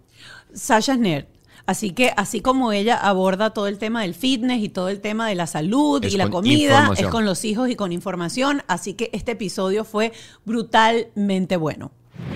Sasha 0.53 0.93
es 0.95 0.99
nerd. 0.99 1.27
Así 1.67 1.93
que 1.93 2.13
así 2.17 2.43
como 2.43 2.73
ella 2.73 2.97
aborda 2.99 3.51
todo 3.55 3.69
el 3.69 3.79
tema 3.79 4.03
del 4.03 4.15
fitness 4.15 4.63
y 4.63 4.69
todo 4.69 4.91
el 4.91 5.01
tema 5.01 5.29
de 5.29 5.35
la 5.35 5.47
salud 5.47 6.05
Es 6.05 6.13
y 6.13 6.17
la 6.19 6.29
comida, 6.29 6.91
es 6.97 7.07
con 7.07 7.25
los 7.25 7.43
hijos 7.47 7.71
y 7.71 7.77
con 7.77 7.91
información. 7.91 8.63
Así 8.67 8.93
que 8.93 9.09
este 9.15 9.33
episodio 9.33 9.85
fue 9.85 10.13
brutalmente 10.45 11.57
bueno. 11.57 11.91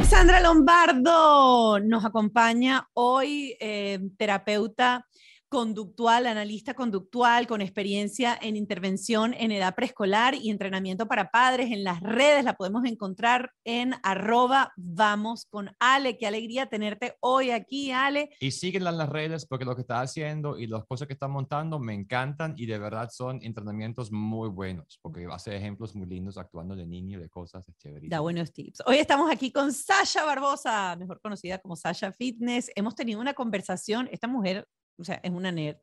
Sandra 0.08 0.40
Lombardo 0.40 1.78
nos 1.80 2.04
acompaña 2.04 2.88
hoy, 2.94 3.56
eh, 3.60 3.98
terapeuta 4.16 5.06
conductual, 5.48 6.26
analista 6.26 6.74
conductual 6.74 7.46
con 7.46 7.60
experiencia 7.60 8.38
en 8.40 8.56
intervención 8.56 9.34
en 9.34 9.50
edad 9.50 9.74
preescolar 9.74 10.34
y 10.34 10.50
entrenamiento 10.50 11.06
para 11.06 11.30
padres. 11.30 11.70
En 11.72 11.84
las 11.84 12.00
redes 12.00 12.44
la 12.44 12.54
podemos 12.54 12.84
encontrar 12.84 13.52
en 13.64 13.94
arroba 14.02 14.72
vamos 14.76 15.46
con 15.46 15.70
Ale. 15.78 16.18
Qué 16.18 16.26
alegría 16.26 16.66
tenerte 16.66 17.16
hoy 17.20 17.50
aquí, 17.50 17.90
Ale. 17.90 18.30
Y 18.40 18.50
síguenla 18.50 18.90
en 18.90 18.98
las 18.98 19.08
redes 19.08 19.46
porque 19.46 19.64
lo 19.64 19.74
que 19.74 19.82
está 19.82 20.00
haciendo 20.00 20.58
y 20.58 20.66
las 20.66 20.84
cosas 20.84 21.08
que 21.08 21.14
está 21.14 21.28
montando 21.28 21.78
me 21.78 21.94
encantan 21.94 22.54
y 22.56 22.66
de 22.66 22.78
verdad 22.78 23.08
son 23.10 23.40
entrenamientos 23.42 24.12
muy 24.12 24.48
buenos 24.48 24.98
porque 25.02 25.26
hace 25.30 25.56
ejemplos 25.56 25.94
muy 25.94 26.06
lindos 26.06 26.36
actuando 26.36 26.76
de 26.76 26.86
niño, 26.86 27.20
de 27.20 27.28
cosas 27.28 27.64
chéveres. 27.78 28.10
Da 28.10 28.20
buenos 28.20 28.52
tips. 28.52 28.82
Hoy 28.86 28.96
estamos 28.96 29.30
aquí 29.30 29.50
con 29.50 29.72
Sasha 29.72 30.24
Barbosa, 30.24 30.96
mejor 30.96 31.20
conocida 31.20 31.58
como 31.58 31.76
Sasha 31.76 32.12
Fitness. 32.12 32.70
Hemos 32.74 32.94
tenido 32.94 33.20
una 33.20 33.34
conversación, 33.34 34.08
esta 34.12 34.28
mujer 34.28 34.66
o 34.98 35.04
sea, 35.04 35.20
es 35.22 35.30
una 35.30 35.52
nerd, 35.52 35.76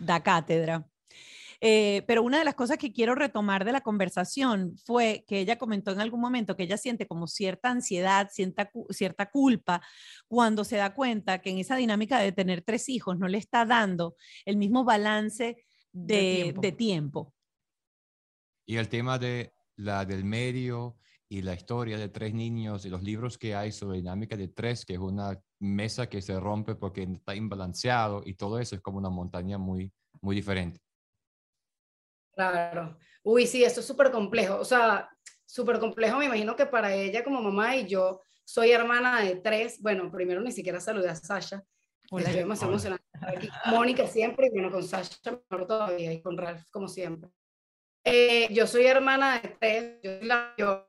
da 0.00 0.22
cátedra. 0.22 0.86
Eh, 1.62 2.02
pero 2.06 2.22
una 2.22 2.38
de 2.38 2.44
las 2.44 2.54
cosas 2.54 2.78
que 2.78 2.90
quiero 2.90 3.14
retomar 3.14 3.66
de 3.66 3.72
la 3.72 3.82
conversación 3.82 4.76
fue 4.86 5.24
que 5.28 5.40
ella 5.40 5.58
comentó 5.58 5.92
en 5.92 6.00
algún 6.00 6.20
momento 6.20 6.56
que 6.56 6.62
ella 6.62 6.78
siente 6.78 7.06
como 7.06 7.26
cierta 7.26 7.70
ansiedad, 7.70 8.28
cierta, 8.30 8.70
cierta 8.88 9.30
culpa 9.30 9.82
cuando 10.26 10.64
se 10.64 10.76
da 10.76 10.94
cuenta 10.94 11.42
que 11.42 11.50
en 11.50 11.58
esa 11.58 11.76
dinámica 11.76 12.18
de 12.18 12.32
tener 12.32 12.62
tres 12.62 12.88
hijos 12.88 13.18
no 13.18 13.28
le 13.28 13.36
está 13.36 13.66
dando 13.66 14.16
el 14.46 14.56
mismo 14.56 14.84
balance 14.84 15.62
de, 15.92 16.54
de 16.58 16.72
tiempo. 16.72 17.34
Y 18.64 18.76
el 18.76 18.88
tema 18.88 19.18
de 19.18 19.52
la 19.76 20.06
del 20.06 20.24
medio 20.24 20.96
y 21.32 21.42
la 21.42 21.54
historia 21.54 21.96
de 21.96 22.08
tres 22.08 22.34
niños 22.34 22.84
y 22.84 22.90
los 22.90 23.04
libros 23.04 23.38
que 23.38 23.54
hay 23.54 23.70
sobre 23.70 23.98
dinámica 23.98 24.36
de 24.36 24.48
tres, 24.48 24.84
que 24.84 24.94
es 24.94 24.98
una 24.98 25.40
mesa 25.60 26.08
que 26.08 26.20
se 26.20 26.38
rompe 26.40 26.74
porque 26.74 27.04
está 27.04 27.36
imbalanceado 27.36 28.22
y 28.24 28.34
todo 28.34 28.58
eso 28.58 28.74
es 28.74 28.80
como 28.80 28.98
una 28.98 29.10
montaña 29.10 29.56
muy, 29.56 29.92
muy 30.20 30.34
diferente. 30.34 30.80
Claro. 32.34 32.98
Uy, 33.22 33.46
sí, 33.46 33.62
eso 33.62 33.78
es 33.78 33.86
súper 33.86 34.10
complejo. 34.10 34.58
O 34.58 34.64
sea, 34.64 35.08
súper 35.46 35.78
complejo, 35.78 36.18
me 36.18 36.24
imagino 36.24 36.56
que 36.56 36.66
para 36.66 36.92
ella 36.92 37.22
como 37.22 37.40
mamá 37.40 37.76
y 37.76 37.86
yo 37.86 38.22
soy 38.44 38.72
hermana 38.72 39.20
de 39.20 39.36
tres. 39.36 39.80
Bueno, 39.80 40.10
primero 40.10 40.40
ni 40.40 40.50
siquiera 40.50 40.80
saludé 40.80 41.10
a 41.10 41.14
Sasha. 41.14 41.62
Hola. 42.10 42.24
Estoy 42.24 42.40
demasiado 42.40 42.72
emocionada. 42.72 43.02
Mónica 43.66 44.04
siempre 44.08 44.48
y 44.48 44.50
bueno, 44.50 44.72
con 44.72 44.82
Sasha 44.82 45.30
mejor 45.30 45.68
todavía 45.68 46.12
y 46.12 46.20
con 46.20 46.36
Ralph 46.36 46.68
como 46.72 46.88
siempre. 46.88 47.30
Eh, 48.02 48.48
yo 48.52 48.66
soy 48.66 48.86
hermana 48.86 49.38
de 49.38 49.48
tres, 49.60 50.00
yo 50.02 50.18
soy 50.18 50.26
la 50.26 50.54
yo, 50.58 50.86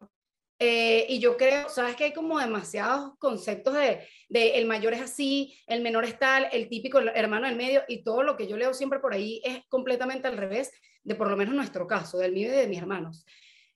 eh, 0.64 1.07
y 1.09 1.18
yo 1.18 1.38
creo, 1.38 1.70
sabes 1.70 1.95
que 1.95 2.03
hay 2.03 2.14
como 2.14 2.38
demasiados 2.38 3.18
conceptos 3.18 3.74
de, 3.74 4.07
de, 4.30 4.59
el 4.59 4.68
mayor 4.68 4.93
es 4.93 5.01
así, 5.01 5.57
el 5.66 5.82
menor 5.82 6.05
es 6.05 6.20
tal, 6.20 6.47
el 6.51 6.70
típico 6.70 6.99
hermano 6.99 7.47
del 7.47 7.55
medio, 7.55 7.82
y 7.88 8.03
todo 8.03 8.22
lo 8.22 8.38
que 8.38 8.45
yo 8.45 8.55
leo 8.57 8.72
siempre 8.76 8.99
por 8.99 9.12
ahí 9.12 9.41
es 9.43 9.64
completamente 9.70 10.28
al 10.28 10.38
revés 10.38 10.72
de 11.03 11.16
por 11.16 11.32
lo 11.32 11.36
menos 11.36 11.55
nuestro 11.55 11.88
caso, 11.88 12.20
del 12.20 12.34
mío 12.34 12.49
y 12.49 12.55
de 12.55 12.68
mis 12.68 12.78
hermanos. 12.78 13.26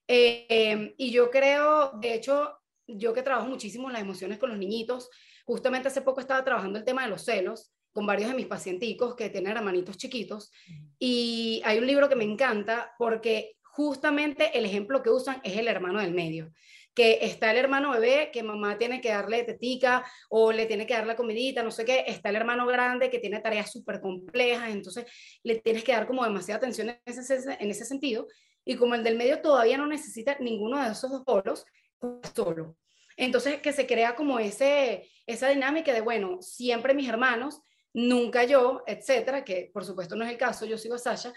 Eh, 0.06 0.94
y 0.96 1.10
yo 1.10 1.28
creo, 1.28 1.90
de 2.00 2.14
hecho, 2.14 2.56
yo 2.86 3.12
que 3.12 3.22
trabajo 3.24 3.48
muchísimo 3.48 3.88
en 3.88 3.94
las 3.94 4.02
emociones 4.02 4.38
con 4.38 4.50
los 4.50 4.58
niñitos, 4.58 5.10
justamente 5.44 5.88
hace 5.88 6.02
poco 6.02 6.20
estaba 6.20 6.44
trabajando 6.44 6.78
el 6.78 6.84
tema 6.84 7.02
de 7.02 7.10
los 7.10 7.24
celos 7.24 7.72
con 7.90 8.06
varios 8.06 8.28
de 8.28 8.36
mis 8.36 8.46
pacienticos 8.46 9.16
que 9.16 9.28
tienen 9.28 9.56
hermanitos 9.56 9.96
chiquitos, 9.96 10.52
y 11.00 11.60
hay 11.64 11.78
un 11.78 11.86
libro 11.88 12.08
que 12.08 12.14
me 12.14 12.22
encanta 12.22 12.94
porque 12.96 13.55
justamente 13.76 14.56
el 14.58 14.64
ejemplo 14.64 15.02
que 15.02 15.10
usan 15.10 15.40
es 15.44 15.56
el 15.56 15.68
hermano 15.68 16.00
del 16.00 16.14
medio 16.14 16.50
que 16.96 17.18
está 17.20 17.50
el 17.50 17.58
hermano 17.58 17.90
bebé, 17.90 18.30
que 18.32 18.42
mamá 18.42 18.78
tiene 18.78 19.02
que 19.02 19.10
darle 19.10 19.44
tetica 19.44 20.02
o 20.30 20.50
le 20.50 20.64
tiene 20.64 20.86
que 20.86 20.94
dar 20.94 21.06
la 21.06 21.14
comidita, 21.14 21.62
no 21.62 21.70
sé 21.70 21.84
qué, 21.84 22.04
está 22.06 22.30
el 22.30 22.36
hermano 22.36 22.66
grande 22.66 23.10
que 23.10 23.18
tiene 23.18 23.38
tareas 23.40 23.70
súper 23.70 24.00
complejas, 24.00 24.70
entonces 24.70 25.04
le 25.42 25.56
tienes 25.56 25.84
que 25.84 25.92
dar 25.92 26.06
como 26.06 26.24
demasiada 26.24 26.56
atención 26.56 26.88
en 26.88 26.98
ese, 27.04 27.54
en 27.60 27.70
ese 27.70 27.84
sentido, 27.84 28.26
y 28.64 28.76
como 28.76 28.94
el 28.94 29.04
del 29.04 29.18
medio 29.18 29.42
todavía 29.42 29.76
no 29.76 29.86
necesita 29.86 30.38
ninguno 30.40 30.82
de 30.82 30.90
esos 30.90 31.10
dos 31.10 31.22
polos, 31.22 31.66
pues 31.98 32.32
solo. 32.34 32.78
Entonces 33.18 33.60
que 33.60 33.74
se 33.74 33.86
crea 33.86 34.16
como 34.16 34.38
ese, 34.38 35.06
esa 35.26 35.50
dinámica 35.50 35.92
de, 35.92 36.00
bueno, 36.00 36.40
siempre 36.40 36.94
mis 36.94 37.10
hermanos, 37.10 37.60
nunca 37.92 38.44
yo, 38.44 38.82
etcétera, 38.86 39.44
que 39.44 39.70
por 39.70 39.84
supuesto 39.84 40.16
no 40.16 40.24
es 40.24 40.30
el 40.30 40.38
caso, 40.38 40.64
yo 40.64 40.78
sigo 40.78 40.94
a 40.94 40.98
Sasha, 40.98 41.34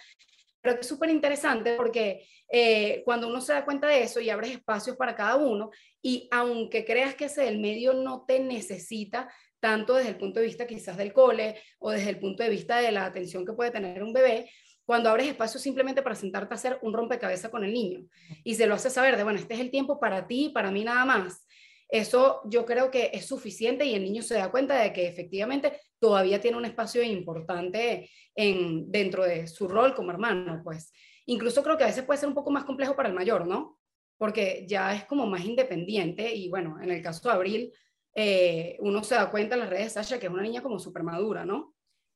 pero 0.62 0.80
es 0.80 0.88
súper 0.88 1.10
interesante 1.10 1.76
porque 1.76 2.28
eh, 2.52 3.02
cuando 3.06 3.28
uno 3.28 3.42
se 3.42 3.54
da 3.54 3.66
cuenta 3.66 3.88
de 3.88 4.04
eso 4.04 4.20
y 4.20 4.30
abres 4.30 4.52
espacios 4.52 4.98
para 4.98 5.16
cada 5.16 5.36
uno, 5.36 5.70
y 6.02 6.28
aunque 6.32 6.86
creas 6.86 7.16
que 7.16 7.26
ese 7.26 7.44
del 7.44 7.60
medio 7.60 7.94
no 7.94 8.26
te 8.28 8.40
necesita 8.40 9.32
tanto 9.60 9.96
desde 9.96 10.10
el 10.10 10.18
punto 10.18 10.40
de 10.40 10.46
vista 10.46 10.66
quizás 10.66 10.98
del 10.98 11.14
cole 11.14 11.62
o 11.80 11.92
desde 11.92 12.10
el 12.10 12.20
punto 12.20 12.44
de 12.44 12.50
vista 12.50 12.78
de 12.78 12.92
la 12.92 13.06
atención 13.06 13.46
que 13.46 13.54
puede 13.54 13.72
tener 13.72 14.02
un 14.04 14.14
bebé, 14.14 14.50
cuando 14.86 15.10
abres 15.10 15.28
espacios 15.28 15.62
simplemente 15.62 16.02
para 16.02 16.16
sentarte 16.16 16.54
a 16.54 16.58
hacer 16.58 16.80
un 16.82 16.94
rompecabezas 16.94 17.52
con 17.52 17.64
el 17.64 17.72
niño 17.72 18.08
y 18.44 18.56
se 18.56 18.66
lo 18.66 18.74
hace 18.74 18.90
saber 18.90 19.18
de, 19.18 19.24
bueno, 19.24 19.38
este 19.38 19.54
es 19.54 19.60
el 19.60 19.70
tiempo 19.70 20.00
para 20.00 20.26
ti, 20.26 20.50
para 20.50 20.72
mí 20.72 20.84
nada 20.84 21.06
más. 21.06 21.46
Eso 21.90 22.42
yo 22.46 22.66
creo 22.66 22.92
que 22.92 23.10
es 23.14 23.26
suficiente 23.26 23.84
y 23.84 23.96
el 23.96 24.04
niño 24.04 24.22
se 24.22 24.36
da 24.36 24.52
cuenta 24.52 24.80
de 24.80 24.94
que 24.94 25.08
efectivamente 25.08 25.80
todavía 26.00 26.40
tiene 26.40 26.58
un 26.58 26.66
espacio 26.66 27.02
importante 27.02 28.10
en, 28.36 28.92
dentro 28.92 29.24
de 29.24 29.48
su 29.48 29.68
rol 29.68 29.96
como 29.96 30.12
hermano, 30.12 30.62
pues. 30.64 30.94
Incluso 31.26 31.64
creo 31.64 31.78
que 31.78 31.84
a 31.84 31.88
veces 31.88 32.06
puede 32.06 32.20
ser 32.20 32.30
un 32.30 32.36
poco 32.36 32.52
más 32.52 32.64
complejo 32.64 32.96
para 32.96 33.10
el 33.10 33.16
mayor, 33.16 33.48
¿no? 33.48 33.80
Porque 34.18 34.66
ya 34.68 34.96
es 34.96 35.06
como 35.06 35.26
más 35.26 35.44
independiente 35.44 36.34
y 36.34 36.50
bueno, 36.50 36.78
en 36.82 36.92
el 36.92 37.02
caso 37.02 37.28
de 37.28 37.36
Abril, 37.36 37.74
eh, 38.16 38.78
uno 38.80 39.04
se 39.04 39.16
da 39.16 39.30
cuenta 39.32 39.56
en 39.56 39.62
las 39.62 39.70
redes 39.70 39.86
de 39.86 39.90
Sasha 39.92 40.20
que 40.20 40.28
es 40.28 40.32
una 40.32 40.42
niña 40.44 40.62
como 40.62 40.80
súper 40.80 41.04
madura, 41.04 41.46
¿no? 41.46 41.74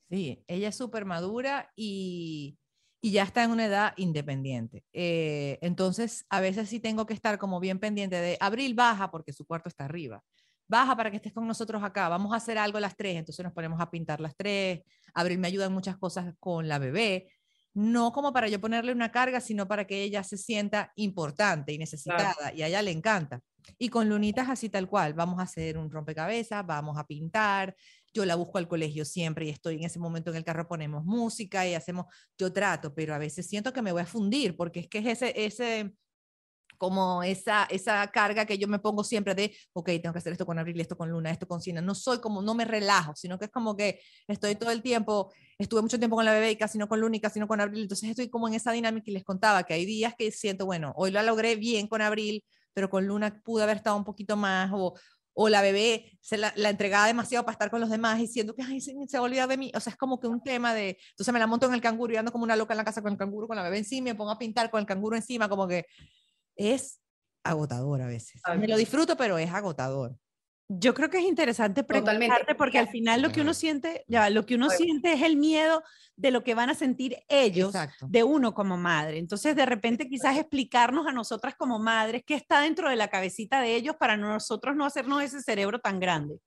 Sí, 0.10 0.44
ella 0.48 0.70
es 0.70 0.76
súper 0.76 1.06
madura 1.06 1.72
y, 1.76 2.58
y, 3.04 3.12
ya 3.12 3.24
está 3.24 3.44
en 3.44 3.52
una 3.52 3.66
edad 3.66 3.94
independiente. 3.98 4.84
Eh, 4.94 5.60
entonces, 5.62 6.26
a 6.30 6.40
veces 6.40 6.70
sí 6.70 6.80
tengo 6.80 7.06
que 7.06 7.14
estar 7.14 7.38
como 7.38 7.60
bien 7.60 7.80
pendiente 7.80 8.16
de 8.16 8.38
Abril 8.40 8.74
baja 8.74 9.12
porque 9.12 9.34
su 9.34 9.46
cuarto 9.46 9.70
está 9.70 9.86
arriba. 9.86 10.24
Baja 10.68 10.96
para 10.96 11.12
que 11.12 11.18
estés 11.18 11.34
con 11.34 11.46
nosotros 11.46 11.84
acá, 11.84 12.08
vamos 12.08 12.34
a 12.34 12.38
hacer 12.38 12.58
algo 12.58 12.80
las 12.80 12.96
tres, 12.96 13.18
entonces 13.18 13.44
nos 13.44 13.54
ponemos 13.54 13.80
a 13.82 13.92
pintar 13.92 14.22
las 14.22 14.36
tres, 14.36 14.82
Abril 15.14 15.38
me 15.38 15.48
ayuda 15.48 15.66
en 15.66 15.74
muchas 15.74 15.98
cosas 15.98 16.34
con 16.40 16.68
la 16.68 16.80
bebé, 16.80 17.30
no 17.74 18.14
como 18.14 18.32
para 18.32 18.48
yo 18.48 18.62
ponerle 18.62 18.94
una 18.94 19.12
carga, 19.12 19.42
sino 19.42 19.68
para 19.68 19.86
que 19.86 20.04
ella 20.04 20.24
se 20.24 20.38
sienta 20.38 20.94
importante 20.96 21.74
y 21.74 21.78
necesitada, 21.78 22.54
y 22.56 22.62
a 22.62 22.68
ella 22.68 22.82
le 22.82 22.92
encanta. 22.92 23.42
Y 23.78 23.90
con 23.90 24.10
Lunitas 24.10 24.50
así 24.50 24.70
tal 24.70 24.88
cual, 24.88 25.14
vamos 25.14 25.40
a 25.40 25.44
hacer 25.44 25.78
un 25.78 25.92
rompecabezas, 25.92 26.66
vamos 26.66 26.98
a 26.98 27.06
pintar, 27.06 27.76
yo 28.14 28.26
la 28.26 28.36
busco 28.36 28.58
al 28.58 28.68
colegio 28.68 29.06
siempre 29.06 29.46
y 29.46 29.50
estoy 29.50 29.76
en 29.76 29.84
ese 29.84 30.00
momento 30.00 30.32
en 30.32 30.38
el 30.38 30.44
carro, 30.44 30.68
ponemos 30.68 31.04
música 31.04 31.68
y 31.68 31.74
hacemos, 31.74 32.06
yo 32.38 32.54
trato, 32.54 32.94
pero 32.94 33.16
a 33.16 33.18
veces 33.18 33.48
siento 33.48 33.74
que 33.74 33.82
me 33.82 33.92
voy 33.92 34.02
a 34.02 34.06
fundir, 34.06 34.56
porque 34.56 34.82
es 34.82 34.88
que 34.88 35.00
es 35.00 35.06
ese, 35.08 35.34
ese, 35.46 35.94
como 36.78 37.24
esa, 37.24 37.64
esa 37.70 38.06
carga 38.12 38.46
que 38.46 38.58
yo 38.58 38.68
me 38.68 38.80
pongo 38.80 39.04
siempre 39.04 39.34
de, 39.36 39.56
ok, 39.74 39.86
tengo 40.02 40.12
que 40.12 40.20
hacer 40.20 40.34
esto 40.34 40.46
con 40.46 40.60
Abril, 40.60 40.80
esto 40.82 40.98
con 40.98 41.10
Luna, 41.10 41.32
esto 41.32 41.48
con 41.48 41.62
Sina. 41.62 41.82
No 41.82 41.96
soy 41.96 42.20
como, 42.20 42.42
no 42.42 42.56
me 42.56 42.66
relajo, 42.66 43.14
sino 43.16 43.40
que 43.40 43.46
es 43.46 43.52
como 43.52 43.78
que 43.78 44.02
estoy 44.28 44.56
todo 44.56 44.72
el 44.72 44.82
tiempo, 44.82 45.32
estuve 45.58 45.82
mucho 45.82 45.98
tiempo 45.98 46.16
con 46.16 46.26
la 46.26 46.34
bebé 46.34 46.52
y 46.52 46.56
casi 46.58 46.78
no 46.78 46.88
con 46.90 47.00
Luna 47.00 47.16
y 47.16 47.20
casi 47.22 47.40
no 47.40 47.48
con 47.48 47.62
Abril. 47.62 47.84
Entonces 47.84 48.10
estoy 48.10 48.30
como 48.30 48.48
en 48.48 48.56
esa 48.56 48.72
dinámica 48.74 49.10
y 49.10 49.14
les 49.14 49.24
contaba 49.24 49.64
que 49.64 49.74
hay 49.74 49.86
días 49.86 50.14
que 50.18 50.30
siento, 50.32 50.66
bueno, 50.66 50.94
hoy 50.98 51.12
lo 51.12 51.22
logré 51.24 51.56
bien 51.56 51.88
con 51.88 52.02
Abril, 52.02 52.44
pero 52.74 52.90
con 52.90 53.08
Luna 53.08 53.42
pude 53.44 53.64
haber 53.64 53.78
estado 53.78 53.96
un 53.96 54.04
poquito 54.04 54.36
más 54.36 54.70
o, 54.74 54.94
o 55.34 55.50
la 55.50 55.62
bebé 55.62 56.18
se 56.22 56.38
la, 56.38 56.54
la, 56.56 56.70
entregaba 56.70 57.08
demasiado 57.08 57.44
para 57.44 57.54
estar 57.54 57.70
con 57.70 57.82
los 57.82 57.90
demás 57.90 58.20
y 58.20 58.28
siento 58.28 58.56
que 58.56 58.62
ay, 58.62 58.80
se, 58.80 58.94
se 59.08 59.18
va 59.18 59.24
a 59.24 59.26
olvidar 59.26 59.50
de 59.50 59.58
mí. 59.58 59.72
O 59.76 59.80
sea, 59.80 59.92
es 59.92 59.98
como 59.98 60.20
que 60.20 60.28
un 60.28 60.42
tema 60.42 60.74
de, 60.74 60.98
entonces 61.12 61.34
me 61.34 61.40
la 61.40 61.48
monto 61.48 61.68
en 61.68 61.74
el 61.74 61.82
canguro 61.82 62.14
y 62.14 62.18
ando 62.18 62.32
como 62.32 62.44
una 62.44 62.56
loca 62.56 62.74
en 62.74 62.78
la 62.78 62.86
casa 62.86 63.02
con 63.02 63.12
el 63.12 63.18
canguro, 63.18 63.48
con 63.48 63.56
la 63.56 63.64
bebé 63.64 63.80
encima, 63.80 64.06
me 64.06 64.16
pongo 64.16 64.32
a 64.32 64.38
pintar 64.38 64.70
con 64.70 64.80
el 64.80 64.86
canguro 64.86 65.16
encima, 65.16 65.50
como 65.50 65.68
que 65.68 65.86
es 66.56 67.00
agotador 67.44 68.02
a 68.02 68.08
veces. 68.08 68.42
Me 68.58 68.68
lo 68.68 68.78
disfruto, 68.78 69.18
pero 69.18 69.38
es 69.38 69.52
agotador. 69.52 70.18
Yo 70.70 70.94
creo 70.94 71.10
que 71.10 71.18
es 71.18 71.26
interesante 71.26 71.84
preguntarte 71.84 72.56
porque 72.56 72.80
al 72.80 72.88
final 72.88 73.22
lo 73.22 73.32
que 73.32 73.42
uno 73.42 73.54
siente, 73.54 74.06
ya, 74.08 74.30
lo 74.30 74.46
que 74.46 74.56
uno 74.56 74.70
siente 74.70 75.14
es 75.14 75.22
el 75.22 75.36
miedo 75.36 75.84
de 76.16 76.32
lo 76.32 76.44
que 76.44 76.56
van 76.56 76.70
a 76.70 76.76
sentir 76.76 77.18
ellos 77.28 77.74
de 78.08 78.24
uno 78.24 78.54
como 78.54 78.78
madre. 78.78 79.18
Entonces, 79.18 79.56
de 79.56 79.66
repente 79.66 80.08
quizás 80.08 80.38
explicarnos 80.38 81.06
a 81.06 81.12
nosotras 81.12 81.56
como 81.56 81.80
madres 81.80 82.24
qué 82.26 82.36
está 82.36 82.62
dentro 82.62 82.90
de 82.90 82.96
la 82.96 83.10
cabecita 83.10 83.62
de 83.62 83.76
ellos 83.76 83.96
para 84.00 84.16
nosotros 84.16 84.76
no 84.76 84.86
hacernos 84.86 85.22
ese 85.22 85.42
cerebro 85.42 85.80
tan 85.80 86.00
grande. 86.00 86.40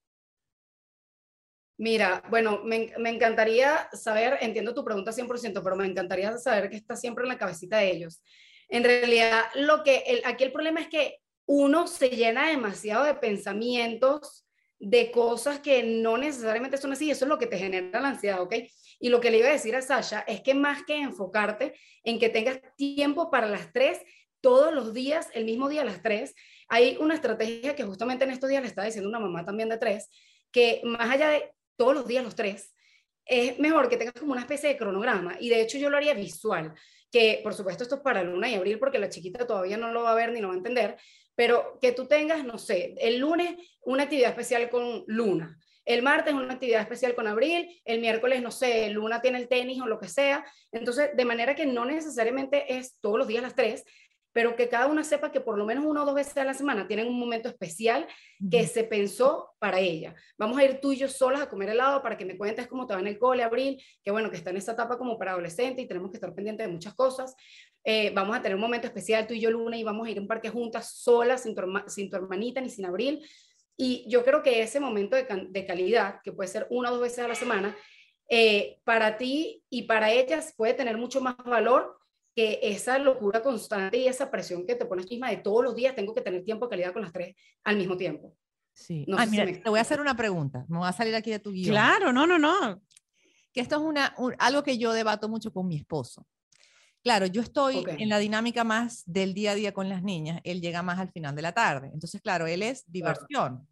Mira, 1.78 2.22
bueno, 2.30 2.62
me, 2.64 2.94
me, 2.98 3.10
encantaría 3.10 3.90
saber, 3.92 4.38
entiendo 4.40 4.72
tu 4.72 4.82
pregunta 4.82 5.12
100%, 5.12 5.62
pero 5.62 5.76
me 5.76 5.84
encantaría 5.84 6.38
saber 6.38 6.70
qué 6.70 6.76
está 6.76 6.96
siempre 6.96 7.24
en 7.24 7.28
la 7.28 7.38
cabecita 7.38 7.76
de 7.76 7.90
ellos. 7.90 8.22
En 8.68 8.82
realidad, 8.82 9.44
lo 9.54 9.82
que 9.82 9.98
el, 10.06 10.22
aquí 10.24 10.44
el 10.44 10.52
problema 10.52 10.80
es 10.80 10.88
que 10.88 11.18
uno 11.46 11.86
se 11.86 12.10
llena 12.10 12.48
demasiado 12.48 13.04
de 13.04 13.14
pensamientos, 13.14 14.46
de 14.78 15.10
cosas 15.10 15.60
que 15.60 15.82
no 15.82 16.18
necesariamente 16.18 16.76
son 16.76 16.92
así, 16.92 17.10
eso 17.10 17.24
es 17.24 17.28
lo 17.28 17.38
que 17.38 17.46
te 17.46 17.58
genera 17.58 18.00
la 18.00 18.08
ansiedad, 18.08 18.42
¿ok? 18.42 18.54
Y 18.98 19.08
lo 19.08 19.20
que 19.20 19.30
le 19.30 19.38
iba 19.38 19.48
a 19.48 19.52
decir 19.52 19.74
a 19.74 19.82
Sasha 19.82 20.20
es 20.26 20.42
que 20.42 20.54
más 20.54 20.82
que 20.84 20.96
enfocarte 20.96 21.74
en 22.04 22.18
que 22.18 22.28
tengas 22.28 22.60
tiempo 22.76 23.30
para 23.30 23.46
las 23.46 23.72
tres, 23.72 24.00
todos 24.40 24.72
los 24.72 24.92
días, 24.92 25.28
el 25.32 25.44
mismo 25.44 25.68
día 25.68 25.84
las 25.84 26.02
tres, 26.02 26.34
hay 26.68 26.96
una 27.00 27.14
estrategia 27.14 27.74
que 27.74 27.84
justamente 27.84 28.24
en 28.24 28.30
estos 28.30 28.50
días 28.50 28.62
le 28.62 28.68
está 28.68 28.82
diciendo 28.82 29.08
una 29.08 29.20
mamá 29.20 29.44
también 29.44 29.68
de 29.68 29.78
tres, 29.78 30.08
que 30.50 30.80
más 30.84 31.10
allá 31.10 31.30
de 31.30 31.52
todos 31.76 31.94
los 31.94 32.06
días 32.06 32.24
los 32.24 32.34
tres, 32.34 32.74
es 33.24 33.58
mejor 33.58 33.88
que 33.88 33.96
tengas 33.96 34.14
como 34.14 34.32
una 34.32 34.42
especie 34.42 34.68
de 34.68 34.76
cronograma. 34.76 35.36
Y 35.40 35.48
de 35.48 35.60
hecho 35.60 35.78
yo 35.78 35.90
lo 35.90 35.96
haría 35.96 36.14
visual, 36.14 36.74
que 37.10 37.40
por 37.42 37.54
supuesto 37.54 37.82
esto 37.82 37.96
es 37.96 38.00
para 38.02 38.22
Luna 38.22 38.48
y 38.48 38.54
Abril, 38.54 38.78
porque 38.78 38.98
la 38.98 39.08
chiquita 39.08 39.46
todavía 39.46 39.76
no 39.76 39.92
lo 39.92 40.02
va 40.02 40.12
a 40.12 40.16
ver 40.16 40.32
ni 40.32 40.40
lo 40.40 40.48
va 40.48 40.54
a 40.54 40.58
entender, 40.58 40.96
pero 41.36 41.78
que 41.80 41.92
tú 41.92 42.06
tengas, 42.06 42.44
no 42.44 42.58
sé, 42.58 42.94
el 42.98 43.18
lunes 43.18 43.54
una 43.82 44.04
actividad 44.04 44.30
especial 44.30 44.68
con 44.68 45.04
Luna, 45.06 45.56
el 45.84 46.02
martes 46.02 46.34
una 46.34 46.54
actividad 46.54 46.80
especial 46.80 47.14
con 47.14 47.28
Abril, 47.28 47.80
el 47.84 48.00
miércoles, 48.00 48.42
no 48.42 48.50
sé, 48.50 48.90
Luna 48.90 49.22
tiene 49.22 49.38
el 49.38 49.46
tenis 49.46 49.80
o 49.80 49.86
lo 49.86 50.00
que 50.00 50.08
sea. 50.08 50.44
Entonces, 50.72 51.10
de 51.14 51.24
manera 51.24 51.54
que 51.54 51.64
no 51.64 51.84
necesariamente 51.84 52.76
es 52.76 52.96
todos 53.00 53.18
los 53.18 53.28
días 53.28 53.42
las 53.42 53.54
tres, 53.54 53.84
pero 54.36 54.54
que 54.54 54.68
cada 54.68 54.86
una 54.86 55.02
sepa 55.02 55.32
que 55.32 55.40
por 55.40 55.56
lo 55.56 55.64
menos 55.64 55.86
una 55.86 56.02
o 56.02 56.04
dos 56.04 56.14
veces 56.14 56.36
a 56.36 56.44
la 56.44 56.52
semana 56.52 56.86
tienen 56.86 57.08
un 57.08 57.18
momento 57.18 57.48
especial 57.48 58.06
que 58.50 58.66
se 58.66 58.84
pensó 58.84 59.54
para 59.58 59.80
ella. 59.80 60.14
Vamos 60.36 60.58
a 60.58 60.64
ir 60.64 60.78
tú 60.78 60.92
y 60.92 60.98
yo 60.98 61.08
solas 61.08 61.40
a 61.40 61.48
comer 61.48 61.70
helado 61.70 62.02
para 62.02 62.18
que 62.18 62.26
me 62.26 62.36
cuentes 62.36 62.66
cómo 62.66 62.86
te 62.86 62.92
va 62.92 63.00
en 63.00 63.06
el 63.06 63.18
cole, 63.18 63.42
Abril, 63.42 63.82
que 64.04 64.10
bueno, 64.10 64.28
que 64.30 64.36
está 64.36 64.50
en 64.50 64.58
esta 64.58 64.72
etapa 64.72 64.98
como 64.98 65.18
para 65.18 65.32
adolescente 65.32 65.80
y 65.80 65.88
tenemos 65.88 66.10
que 66.10 66.18
estar 66.18 66.34
pendientes 66.34 66.66
de 66.66 66.70
muchas 66.70 66.92
cosas. 66.92 67.34
Eh, 67.82 68.12
vamos 68.14 68.36
a 68.36 68.42
tener 68.42 68.56
un 68.56 68.60
momento 68.60 68.86
especial 68.86 69.26
tú 69.26 69.32
y 69.32 69.40
yo, 69.40 69.50
Luna, 69.50 69.78
y 69.78 69.84
vamos 69.84 70.06
a 70.06 70.10
ir 70.10 70.18
a 70.18 70.20
un 70.20 70.28
parque 70.28 70.50
juntas, 70.50 70.98
solas, 70.98 71.44
sin 71.44 71.54
tu, 71.54 71.62
sin 71.86 72.10
tu 72.10 72.16
hermanita 72.16 72.60
ni 72.60 72.68
sin 72.68 72.84
Abril. 72.84 73.26
Y 73.74 74.04
yo 74.06 74.22
creo 74.22 74.42
que 74.42 74.60
ese 74.60 74.80
momento 74.80 75.16
de, 75.16 75.26
de 75.48 75.66
calidad, 75.66 76.20
que 76.22 76.32
puede 76.32 76.50
ser 76.50 76.66
una 76.68 76.90
o 76.90 76.92
dos 76.92 77.00
veces 77.00 77.20
a 77.20 77.28
la 77.28 77.36
semana, 77.36 77.74
eh, 78.28 78.80
para 78.84 79.16
ti 79.16 79.62
y 79.70 79.84
para 79.84 80.12
ellas 80.12 80.52
puede 80.58 80.74
tener 80.74 80.98
mucho 80.98 81.22
más 81.22 81.36
valor 81.38 81.96
que 82.36 82.60
esa 82.62 82.98
locura 82.98 83.42
constante 83.42 83.96
y 83.96 84.06
esa 84.06 84.30
presión 84.30 84.66
que 84.66 84.74
te 84.74 84.84
pones 84.84 85.08
misma 85.10 85.30
de 85.30 85.38
todos 85.38 85.64
los 85.64 85.74
días 85.74 85.94
tengo 85.94 86.14
que 86.14 86.20
tener 86.20 86.44
tiempo 86.44 86.66
de 86.66 86.70
calidad 86.70 86.92
con 86.92 87.00
las 87.00 87.10
tres 87.10 87.34
al 87.64 87.78
mismo 87.78 87.96
tiempo. 87.96 88.36
Sí. 88.74 89.06
No 89.08 89.16
mira, 89.26 89.46
te 89.46 89.70
voy 89.70 89.78
a 89.78 89.82
hacer 89.82 90.02
una 90.02 90.14
pregunta. 90.14 90.66
Me 90.68 90.76
voy 90.76 90.86
a 90.86 90.92
salir 90.92 91.14
aquí 91.14 91.30
de 91.30 91.38
tu 91.38 91.50
guion. 91.50 91.70
Claro, 91.70 92.12
no, 92.12 92.26
no, 92.26 92.38
no. 92.38 92.82
Que 93.54 93.62
esto 93.62 93.76
es 93.76 93.82
una, 93.82 94.14
algo 94.38 94.62
que 94.62 94.76
yo 94.76 94.92
debato 94.92 95.30
mucho 95.30 95.50
con 95.50 95.66
mi 95.66 95.76
esposo. 95.76 96.26
Claro, 97.02 97.24
yo 97.24 97.40
estoy 97.40 97.82
en 97.86 98.10
la 98.10 98.18
dinámica 98.18 98.64
más 98.64 99.02
del 99.06 99.32
día 99.32 99.52
a 99.52 99.54
día 99.54 99.72
con 99.72 99.88
las 99.88 100.02
niñas. 100.02 100.40
Él 100.44 100.60
llega 100.60 100.82
más 100.82 100.98
al 100.98 101.10
final 101.10 101.34
de 101.34 101.40
la 101.40 101.52
tarde. 101.52 101.88
Entonces, 101.94 102.20
claro, 102.20 102.46
él 102.46 102.62
es 102.62 102.84
diversión. 102.86 103.66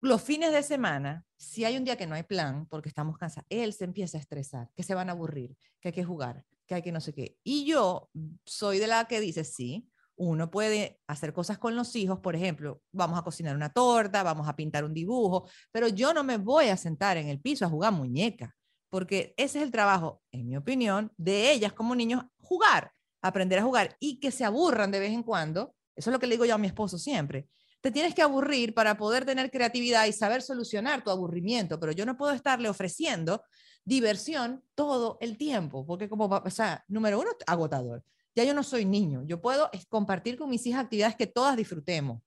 Los 0.00 0.22
fines 0.22 0.52
de 0.52 0.62
semana, 0.62 1.24
si 1.36 1.64
hay 1.64 1.76
un 1.76 1.82
día 1.82 1.96
que 1.96 2.06
no 2.06 2.14
hay 2.14 2.22
plan, 2.22 2.66
porque 2.66 2.88
estamos 2.88 3.18
cansados, 3.18 3.46
él 3.48 3.72
se 3.72 3.84
empieza 3.84 4.18
a 4.18 4.20
estresar, 4.20 4.70
que 4.76 4.84
se 4.84 4.94
van 4.94 5.08
a 5.08 5.12
aburrir, 5.12 5.56
que 5.80 5.88
hay 5.88 5.92
que 5.92 6.04
jugar, 6.04 6.44
que 6.66 6.74
hay 6.74 6.82
que 6.82 6.92
no 6.92 7.00
sé 7.00 7.14
qué. 7.14 7.36
Y 7.42 7.64
yo 7.64 8.10
soy 8.44 8.78
de 8.78 8.86
la 8.86 9.06
que 9.06 9.20
dice, 9.20 9.44
sí, 9.44 9.88
uno 10.16 10.50
puede 10.50 11.00
hacer 11.06 11.32
cosas 11.32 11.58
con 11.58 11.76
los 11.76 11.94
hijos, 11.94 12.20
por 12.20 12.34
ejemplo, 12.34 12.82
vamos 12.90 13.18
a 13.18 13.22
cocinar 13.22 13.54
una 13.54 13.72
torta, 13.72 14.22
vamos 14.22 14.48
a 14.48 14.56
pintar 14.56 14.84
un 14.84 14.94
dibujo, 14.94 15.48
pero 15.70 15.88
yo 15.88 16.14
no 16.14 16.24
me 16.24 16.38
voy 16.38 16.68
a 16.68 16.76
sentar 16.76 17.16
en 17.18 17.28
el 17.28 17.40
piso 17.40 17.66
a 17.66 17.68
jugar 17.68 17.92
muñeca, 17.92 18.56
porque 18.88 19.34
ese 19.36 19.58
es 19.58 19.64
el 19.64 19.70
trabajo, 19.70 20.22
en 20.32 20.48
mi 20.48 20.56
opinión, 20.56 21.12
de 21.16 21.52
ellas 21.52 21.72
como 21.72 21.94
niños, 21.94 22.24
jugar, 22.38 22.90
aprender 23.20 23.58
a 23.58 23.62
jugar 23.62 23.96
y 24.00 24.18
que 24.18 24.30
se 24.30 24.44
aburran 24.44 24.90
de 24.90 25.00
vez 25.00 25.12
en 25.12 25.22
cuando. 25.22 25.74
Eso 25.94 26.10
es 26.10 26.12
lo 26.12 26.18
que 26.18 26.26
le 26.26 26.34
digo 26.34 26.44
yo 26.44 26.54
a 26.54 26.58
mi 26.58 26.66
esposo 26.66 26.98
siempre. 26.98 27.48
Te 27.80 27.90
tienes 27.90 28.14
que 28.14 28.22
aburrir 28.22 28.74
para 28.74 28.96
poder 28.96 29.24
tener 29.24 29.50
creatividad 29.50 30.06
y 30.06 30.12
saber 30.12 30.42
solucionar 30.42 31.04
tu 31.04 31.10
aburrimiento, 31.10 31.78
pero 31.78 31.92
yo 31.92 32.06
no 32.06 32.16
puedo 32.16 32.32
estarle 32.32 32.68
ofreciendo 32.68 33.42
diversión 33.86 34.62
todo 34.74 35.16
el 35.20 35.38
tiempo, 35.38 35.86
porque 35.86 36.08
como, 36.08 36.26
o 36.26 36.50
sea, 36.50 36.84
número 36.88 37.20
uno, 37.20 37.30
agotador. 37.46 38.02
Ya 38.34 38.44
yo 38.44 38.52
no 38.52 38.62
soy 38.62 38.84
niño, 38.84 39.22
yo 39.24 39.40
puedo 39.40 39.70
compartir 39.88 40.36
con 40.36 40.50
mis 40.50 40.66
hijas 40.66 40.84
actividades 40.84 41.16
que 41.16 41.26
todas 41.26 41.56
disfrutemos, 41.56 42.20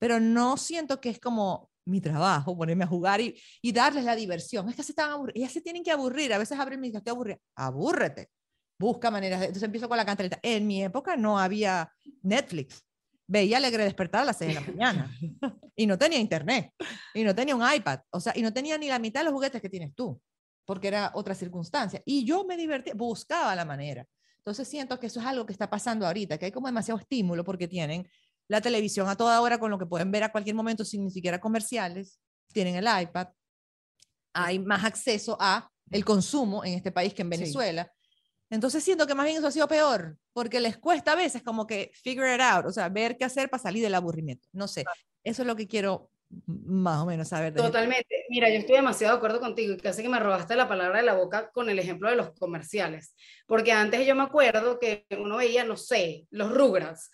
pero 0.00 0.18
no 0.18 0.56
siento 0.56 1.00
que 1.00 1.10
es 1.10 1.20
como 1.20 1.70
mi 1.84 2.00
trabajo, 2.00 2.56
ponerme 2.56 2.84
a 2.84 2.88
jugar 2.88 3.20
y, 3.20 3.38
y 3.60 3.70
darles 3.70 4.04
la 4.04 4.16
diversión. 4.16 4.68
Es 4.68 4.74
que 4.74 4.82
se 4.82 4.92
están 4.92 5.10
aburridas, 5.10 5.36
ellas 5.36 5.52
se 5.52 5.60
tienen 5.60 5.84
que 5.84 5.92
aburrir, 5.92 6.32
a 6.32 6.38
veces 6.38 6.58
abren 6.58 6.80
mi 6.80 6.88
hija, 6.88 6.98
estoy 6.98 7.12
aburrida, 7.12 7.38
abúrrete, 7.54 8.30
busca 8.80 9.10
maneras, 9.10 9.40
de... 9.40 9.46
entonces 9.46 9.64
empiezo 9.64 9.88
con 9.88 9.98
la 9.98 10.06
cantaleta. 10.06 10.40
En 10.42 10.66
mi 10.66 10.82
época 10.82 11.16
no 11.16 11.38
había 11.38 11.92
Netflix, 12.22 12.82
veía 13.28 13.58
Alegre 13.58 13.84
Despertar 13.84 14.22
a 14.22 14.24
las 14.24 14.38
6 14.38 14.48
de 14.48 14.60
la 14.60 14.66
mañana 14.72 15.18
y 15.76 15.86
no 15.86 15.98
tenía 15.98 16.18
internet 16.18 16.72
y 17.12 17.22
no 17.22 17.34
tenía 17.34 17.54
un 17.54 17.62
iPad, 17.70 18.00
o 18.10 18.18
sea, 18.18 18.32
y 18.34 18.40
no 18.40 18.52
tenía 18.52 18.78
ni 18.78 18.88
la 18.88 18.98
mitad 18.98 19.20
de 19.20 19.24
los 19.24 19.34
juguetes 19.34 19.60
que 19.60 19.68
tienes 19.68 19.94
tú 19.94 20.18
porque 20.64 20.88
era 20.88 21.10
otra 21.14 21.34
circunstancia. 21.34 22.02
Y 22.04 22.24
yo 22.24 22.44
me 22.44 22.56
divertí, 22.56 22.92
buscaba 22.94 23.54
la 23.54 23.64
manera. 23.64 24.06
Entonces 24.38 24.68
siento 24.68 25.00
que 25.00 25.06
eso 25.06 25.20
es 25.20 25.26
algo 25.26 25.46
que 25.46 25.52
está 25.52 25.70
pasando 25.70 26.06
ahorita, 26.06 26.38
que 26.38 26.46
hay 26.46 26.52
como 26.52 26.66
demasiado 26.66 27.00
estímulo 27.00 27.44
porque 27.44 27.66
tienen 27.66 28.08
la 28.48 28.60
televisión 28.60 29.08
a 29.08 29.16
toda 29.16 29.40
hora 29.40 29.58
con 29.58 29.70
lo 29.70 29.78
que 29.78 29.86
pueden 29.86 30.10
ver 30.10 30.22
a 30.22 30.32
cualquier 30.32 30.54
momento 30.54 30.84
sin 30.84 31.04
ni 31.04 31.10
siquiera 31.10 31.40
comerciales, 31.40 32.20
tienen 32.52 32.76
el 32.76 32.84
iPad, 32.84 33.28
hay 34.34 34.58
más 34.58 34.84
acceso 34.84 35.36
a 35.40 35.70
el 35.90 36.04
consumo 36.04 36.64
en 36.64 36.74
este 36.74 36.92
país 36.92 37.14
que 37.14 37.22
en 37.22 37.30
Venezuela. 37.30 37.90
Entonces 38.50 38.84
siento 38.84 39.06
que 39.06 39.14
más 39.14 39.24
bien 39.24 39.38
eso 39.38 39.46
ha 39.46 39.52
sido 39.52 39.66
peor, 39.66 40.18
porque 40.32 40.60
les 40.60 40.76
cuesta 40.76 41.12
a 41.12 41.16
veces 41.16 41.42
como 41.42 41.66
que 41.66 41.90
figure 41.94 42.34
it 42.34 42.40
out, 42.40 42.66
o 42.66 42.72
sea, 42.72 42.88
ver 42.88 43.16
qué 43.16 43.24
hacer 43.24 43.48
para 43.48 43.62
salir 43.62 43.82
del 43.82 43.94
aburrimiento. 43.94 44.46
No 44.52 44.68
sé, 44.68 44.84
eso 45.22 45.42
es 45.42 45.46
lo 45.46 45.56
que 45.56 45.66
quiero 45.66 46.10
más 46.46 47.02
o 47.02 47.06
menos 47.06 47.28
saber. 47.28 47.54
Totalmente. 47.54 48.24
Mira, 48.28 48.48
yo 48.48 48.56
estoy 48.56 48.76
demasiado 48.76 49.14
de 49.14 49.18
acuerdo 49.18 49.40
contigo 49.40 49.74
y 49.74 49.76
casi 49.76 50.02
que 50.02 50.08
me 50.08 50.18
robaste 50.18 50.56
la 50.56 50.68
palabra 50.68 50.98
de 50.98 51.04
la 51.04 51.14
boca 51.14 51.50
con 51.52 51.68
el 51.70 51.78
ejemplo 51.78 52.10
de 52.10 52.16
los 52.16 52.32
comerciales. 52.32 53.14
Porque 53.46 53.72
antes 53.72 54.06
yo 54.06 54.14
me 54.14 54.22
acuerdo 54.22 54.78
que 54.78 55.06
uno 55.18 55.36
veía, 55.36 55.64
no 55.64 55.76
sé, 55.76 56.26
los 56.30 56.52
Rugrats. 56.52 57.10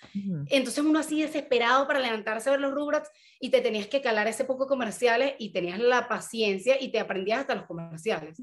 Entonces 0.46 0.84
uno 0.84 0.98
así 0.98 1.22
desesperado 1.22 1.86
para 1.86 2.00
levantarse 2.00 2.48
a 2.48 2.52
ver 2.52 2.60
los 2.60 2.72
Rugrats 2.72 3.10
y 3.40 3.50
te 3.50 3.60
tenías 3.60 3.86
que 3.88 4.00
calar 4.00 4.28
ese 4.28 4.44
poco 4.44 4.66
comerciales 4.66 5.34
y 5.38 5.52
tenías 5.52 5.78
la 5.78 6.08
paciencia 6.08 6.80
y 6.80 6.92
te 6.92 7.00
aprendías 7.00 7.40
hasta 7.40 7.54
los 7.54 7.66
comerciales. 7.66 8.40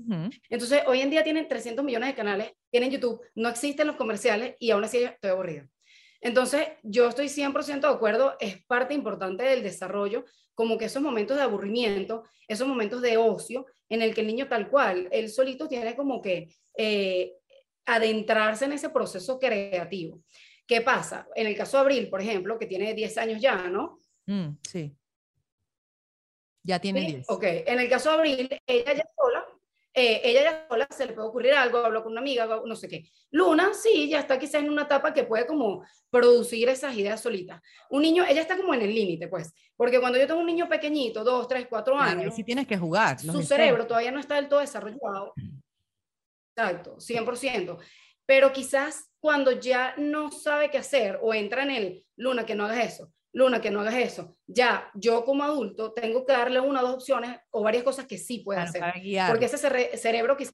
Entonces 0.49 0.81
hoy 0.87 1.01
en 1.01 1.09
día 1.09 1.23
tienen 1.23 1.47
300 1.47 1.83
millones 1.83 2.09
de 2.09 2.15
canales, 2.15 2.51
tienen 2.69 2.91
YouTube, 2.91 3.21
no 3.35 3.49
existen 3.49 3.87
los 3.87 3.95
comerciales 3.95 4.55
y 4.59 4.71
aún 4.71 4.83
así 4.83 4.97
estoy 4.97 5.31
aburrida. 5.31 5.67
Entonces, 6.21 6.67
yo 6.83 7.07
estoy 7.07 7.29
100% 7.29 7.87
de 7.87 7.93
acuerdo, 7.93 8.35
es 8.39 8.63
parte 8.65 8.93
importante 8.93 9.43
del 9.43 9.63
desarrollo, 9.63 10.25
como 10.53 10.77
que 10.77 10.85
esos 10.85 11.01
momentos 11.01 11.37
de 11.37 11.43
aburrimiento, 11.43 12.23
esos 12.47 12.67
momentos 12.67 13.01
de 13.01 13.17
ocio, 13.17 13.65
en 13.89 14.01
el 14.01 14.15
que 14.15 14.21
el 14.21 14.27
niño 14.27 14.47
tal 14.47 14.69
cual, 14.69 15.07
él 15.11 15.29
solito 15.29 15.67
tiene 15.67 15.95
como 15.95 16.21
que 16.21 16.49
eh, 16.75 17.33
adentrarse 17.85 18.65
en 18.65 18.73
ese 18.73 18.89
proceso 18.89 19.39
creativo. 19.39 20.21
¿Qué 20.65 20.81
pasa? 20.81 21.27
En 21.35 21.47
el 21.47 21.55
caso 21.55 21.77
de 21.77 21.81
Abril, 21.81 22.09
por 22.09 22.21
ejemplo, 22.21 22.57
que 22.57 22.65
tiene 22.65 22.93
10 22.93 23.17
años 23.17 23.41
ya, 23.41 23.69
¿no? 23.69 23.99
Mm, 24.25 24.57
sí. 24.67 24.93
Ya 26.63 26.79
tiene 26.79 27.01
10. 27.01 27.29
Ok, 27.29 27.43
en 27.43 27.79
el 27.79 27.89
caso 27.89 28.09
de 28.09 28.15
Abril, 28.15 28.49
ella 28.65 28.93
ya 28.93 29.09
sola 29.15 29.36
eh, 29.99 30.21
ella 30.23 30.43
ya 30.43 30.67
sola 30.69 30.87
se 30.91 31.07
le 31.07 31.13
puede 31.13 31.27
ocurrir 31.27 31.53
algo, 31.53 31.79
hablo 31.79 32.03
con 32.03 32.11
una 32.11 32.21
amiga, 32.21 32.47
no 32.63 32.75
sé 32.75 32.87
qué. 32.87 33.09
Luna, 33.31 33.73
sí, 33.73 34.07
ya 34.07 34.19
está 34.19 34.37
quizás 34.37 34.61
en 34.61 34.69
una 34.69 34.83
etapa 34.83 35.11
que 35.11 35.23
puede 35.23 35.47
como 35.47 35.83
producir 36.11 36.69
esas 36.69 36.95
ideas 36.95 37.19
solitas. 37.19 37.63
Un 37.89 38.03
niño, 38.03 38.23
ella 38.23 38.41
está 38.41 38.55
como 38.55 38.75
en 38.75 38.83
el 38.83 38.93
límite, 38.93 39.27
pues, 39.27 39.51
porque 39.75 39.99
cuando 39.99 40.19
yo 40.19 40.27
tengo 40.27 40.39
un 40.39 40.45
niño 40.45 40.69
pequeñito, 40.69 41.23
dos, 41.23 41.47
tres, 41.47 41.65
cuatro 41.67 41.97
años, 41.97 42.35
sí 42.35 42.43
tienes 42.43 42.67
que 42.67 42.77
jugar. 42.77 43.19
Su 43.19 43.41
cerebro 43.41 43.87
todavía 43.87 44.11
no 44.11 44.19
está 44.19 44.35
del 44.35 44.47
todo 44.47 44.59
desarrollado. 44.59 45.33
Exacto, 46.55 46.97
100%. 46.99 47.79
Pero 48.27 48.53
quizás 48.53 49.09
cuando 49.19 49.51
ya 49.51 49.95
no 49.97 50.29
sabe 50.29 50.69
qué 50.69 50.77
hacer 50.77 51.17
o 51.23 51.33
entra 51.33 51.63
en 51.63 51.71
el, 51.71 52.05
Luna, 52.17 52.45
que 52.45 52.53
no 52.53 52.65
hagas 52.65 52.93
eso, 52.93 53.11
Luna, 53.33 53.61
que 53.61 53.69
no 53.69 53.81
hagas 53.81 53.95
eso. 53.95 54.37
Ya, 54.47 54.89
yo 54.95 55.23
como 55.25 55.43
adulto 55.43 55.93
tengo 55.93 56.25
que 56.25 56.33
darle 56.33 56.59
una 56.59 56.81
o 56.81 56.85
dos 56.85 56.95
opciones 56.95 57.37
o 57.51 57.61
varias 57.61 57.83
cosas 57.83 58.05
que 58.05 58.17
sí 58.17 58.39
puede 58.39 58.61
hacer. 58.61 58.81
Porque 59.29 59.45
ese 59.45 59.57
cerebro 59.97 60.37
que 60.37 60.47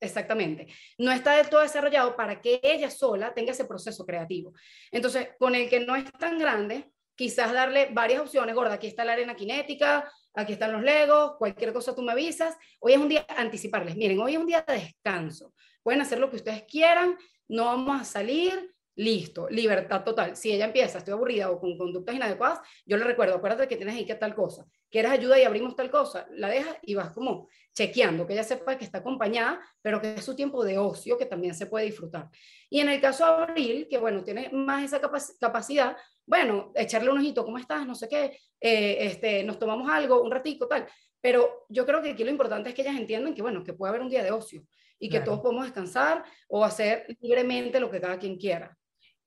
Exactamente. 0.00 0.68
No 0.96 1.10
está 1.10 1.36
del 1.36 1.48
todo 1.48 1.62
desarrollado 1.62 2.14
para 2.14 2.40
que 2.40 2.60
ella 2.62 2.90
sola 2.90 3.34
tenga 3.34 3.52
ese 3.52 3.64
proceso 3.64 4.06
creativo. 4.06 4.52
Entonces, 4.92 5.30
con 5.38 5.54
el 5.54 5.68
que 5.68 5.80
no 5.80 5.96
es 5.96 6.10
tan 6.12 6.38
grande, 6.38 6.92
quizás 7.16 7.52
darle 7.52 7.88
varias 7.92 8.20
opciones. 8.20 8.54
Gorda, 8.54 8.74
aquí 8.74 8.86
está 8.86 9.04
la 9.04 9.14
arena 9.14 9.34
cinética, 9.36 10.10
aquí 10.34 10.52
están 10.52 10.72
los 10.72 10.82
legos, 10.82 11.32
cualquier 11.36 11.72
cosa 11.72 11.94
tú 11.94 12.02
me 12.02 12.12
avisas. 12.12 12.56
Hoy 12.78 12.92
es 12.92 12.98
un 12.98 13.08
día, 13.08 13.26
anticiparles, 13.36 13.96
miren, 13.96 14.20
hoy 14.20 14.34
es 14.34 14.38
un 14.38 14.46
día 14.46 14.64
de 14.66 14.74
descanso. 14.74 15.52
Pueden 15.82 16.00
hacer 16.00 16.20
lo 16.20 16.30
que 16.30 16.36
ustedes 16.36 16.62
quieran, 16.62 17.16
no 17.48 17.64
vamos 17.64 18.00
a 18.00 18.04
salir, 18.04 18.72
listo, 18.98 19.48
libertad 19.48 20.02
total. 20.02 20.36
Si 20.36 20.52
ella 20.52 20.64
empieza, 20.64 20.98
estoy 20.98 21.12
aburrida 21.12 21.50
o 21.50 21.60
con 21.60 21.78
conductas 21.78 22.16
inadecuadas, 22.16 22.60
yo 22.84 22.96
le 22.96 23.04
recuerdo, 23.04 23.36
acuérdate 23.36 23.68
que 23.68 23.76
tienes 23.76 23.94
ahí 23.94 24.04
que 24.04 24.16
tal 24.16 24.34
cosa, 24.34 24.66
quieres 24.90 25.12
ayuda 25.12 25.38
y 25.38 25.44
abrimos 25.44 25.76
tal 25.76 25.88
cosa, 25.88 26.26
la 26.32 26.48
dejas 26.48 26.76
y 26.82 26.96
vas 26.96 27.12
como 27.12 27.48
chequeando, 27.72 28.26
que 28.26 28.32
ella 28.32 28.42
sepa 28.42 28.76
que 28.76 28.84
está 28.84 28.98
acompañada, 28.98 29.60
pero 29.80 30.00
que 30.00 30.14
es 30.14 30.24
su 30.24 30.34
tiempo 30.34 30.64
de 30.64 30.78
ocio, 30.78 31.16
que 31.16 31.26
también 31.26 31.54
se 31.54 31.66
puede 31.66 31.86
disfrutar. 31.86 32.28
Y 32.68 32.80
en 32.80 32.88
el 32.88 33.00
caso 33.00 33.24
de 33.24 33.32
Abril, 33.44 33.86
que 33.88 33.98
bueno, 33.98 34.24
tiene 34.24 34.50
más 34.52 34.82
esa 34.82 35.00
capacidad, 35.38 35.96
bueno, 36.26 36.72
echarle 36.74 37.10
un 37.10 37.18
ojito, 37.18 37.44
¿cómo 37.44 37.58
estás? 37.58 37.86
No 37.86 37.94
sé 37.94 38.08
qué, 38.08 38.36
eh, 38.60 38.96
este, 39.00 39.44
nos 39.44 39.60
tomamos 39.60 39.88
algo, 39.88 40.20
un 40.22 40.32
ratico, 40.32 40.66
tal. 40.66 40.88
Pero 41.20 41.66
yo 41.68 41.86
creo 41.86 42.02
que 42.02 42.10
aquí 42.10 42.24
lo 42.24 42.30
importante 42.30 42.70
es 42.70 42.74
que 42.74 42.82
ellas 42.82 42.96
entiendan 42.96 43.32
que, 43.32 43.42
bueno, 43.42 43.62
que 43.62 43.74
puede 43.74 43.90
haber 43.90 44.02
un 44.02 44.10
día 44.10 44.24
de 44.24 44.32
ocio 44.32 44.64
y 44.98 45.08
que 45.08 45.20
todos 45.20 45.38
podemos 45.38 45.64
descansar 45.64 46.24
o 46.48 46.64
hacer 46.64 47.06
libremente 47.20 47.78
lo 47.78 47.88
que 47.88 48.00
cada 48.00 48.18
quien 48.18 48.36
quiera. 48.36 48.76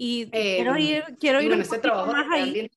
Y 0.03 0.31
quiero 0.31 0.75
em, 0.75 0.81
ir, 0.81 1.03
quiero 1.19 1.41
ir 1.43 1.53
un 1.53 1.61
poquito 1.61 2.05
más 2.07 2.25
ahí. 2.31 2.71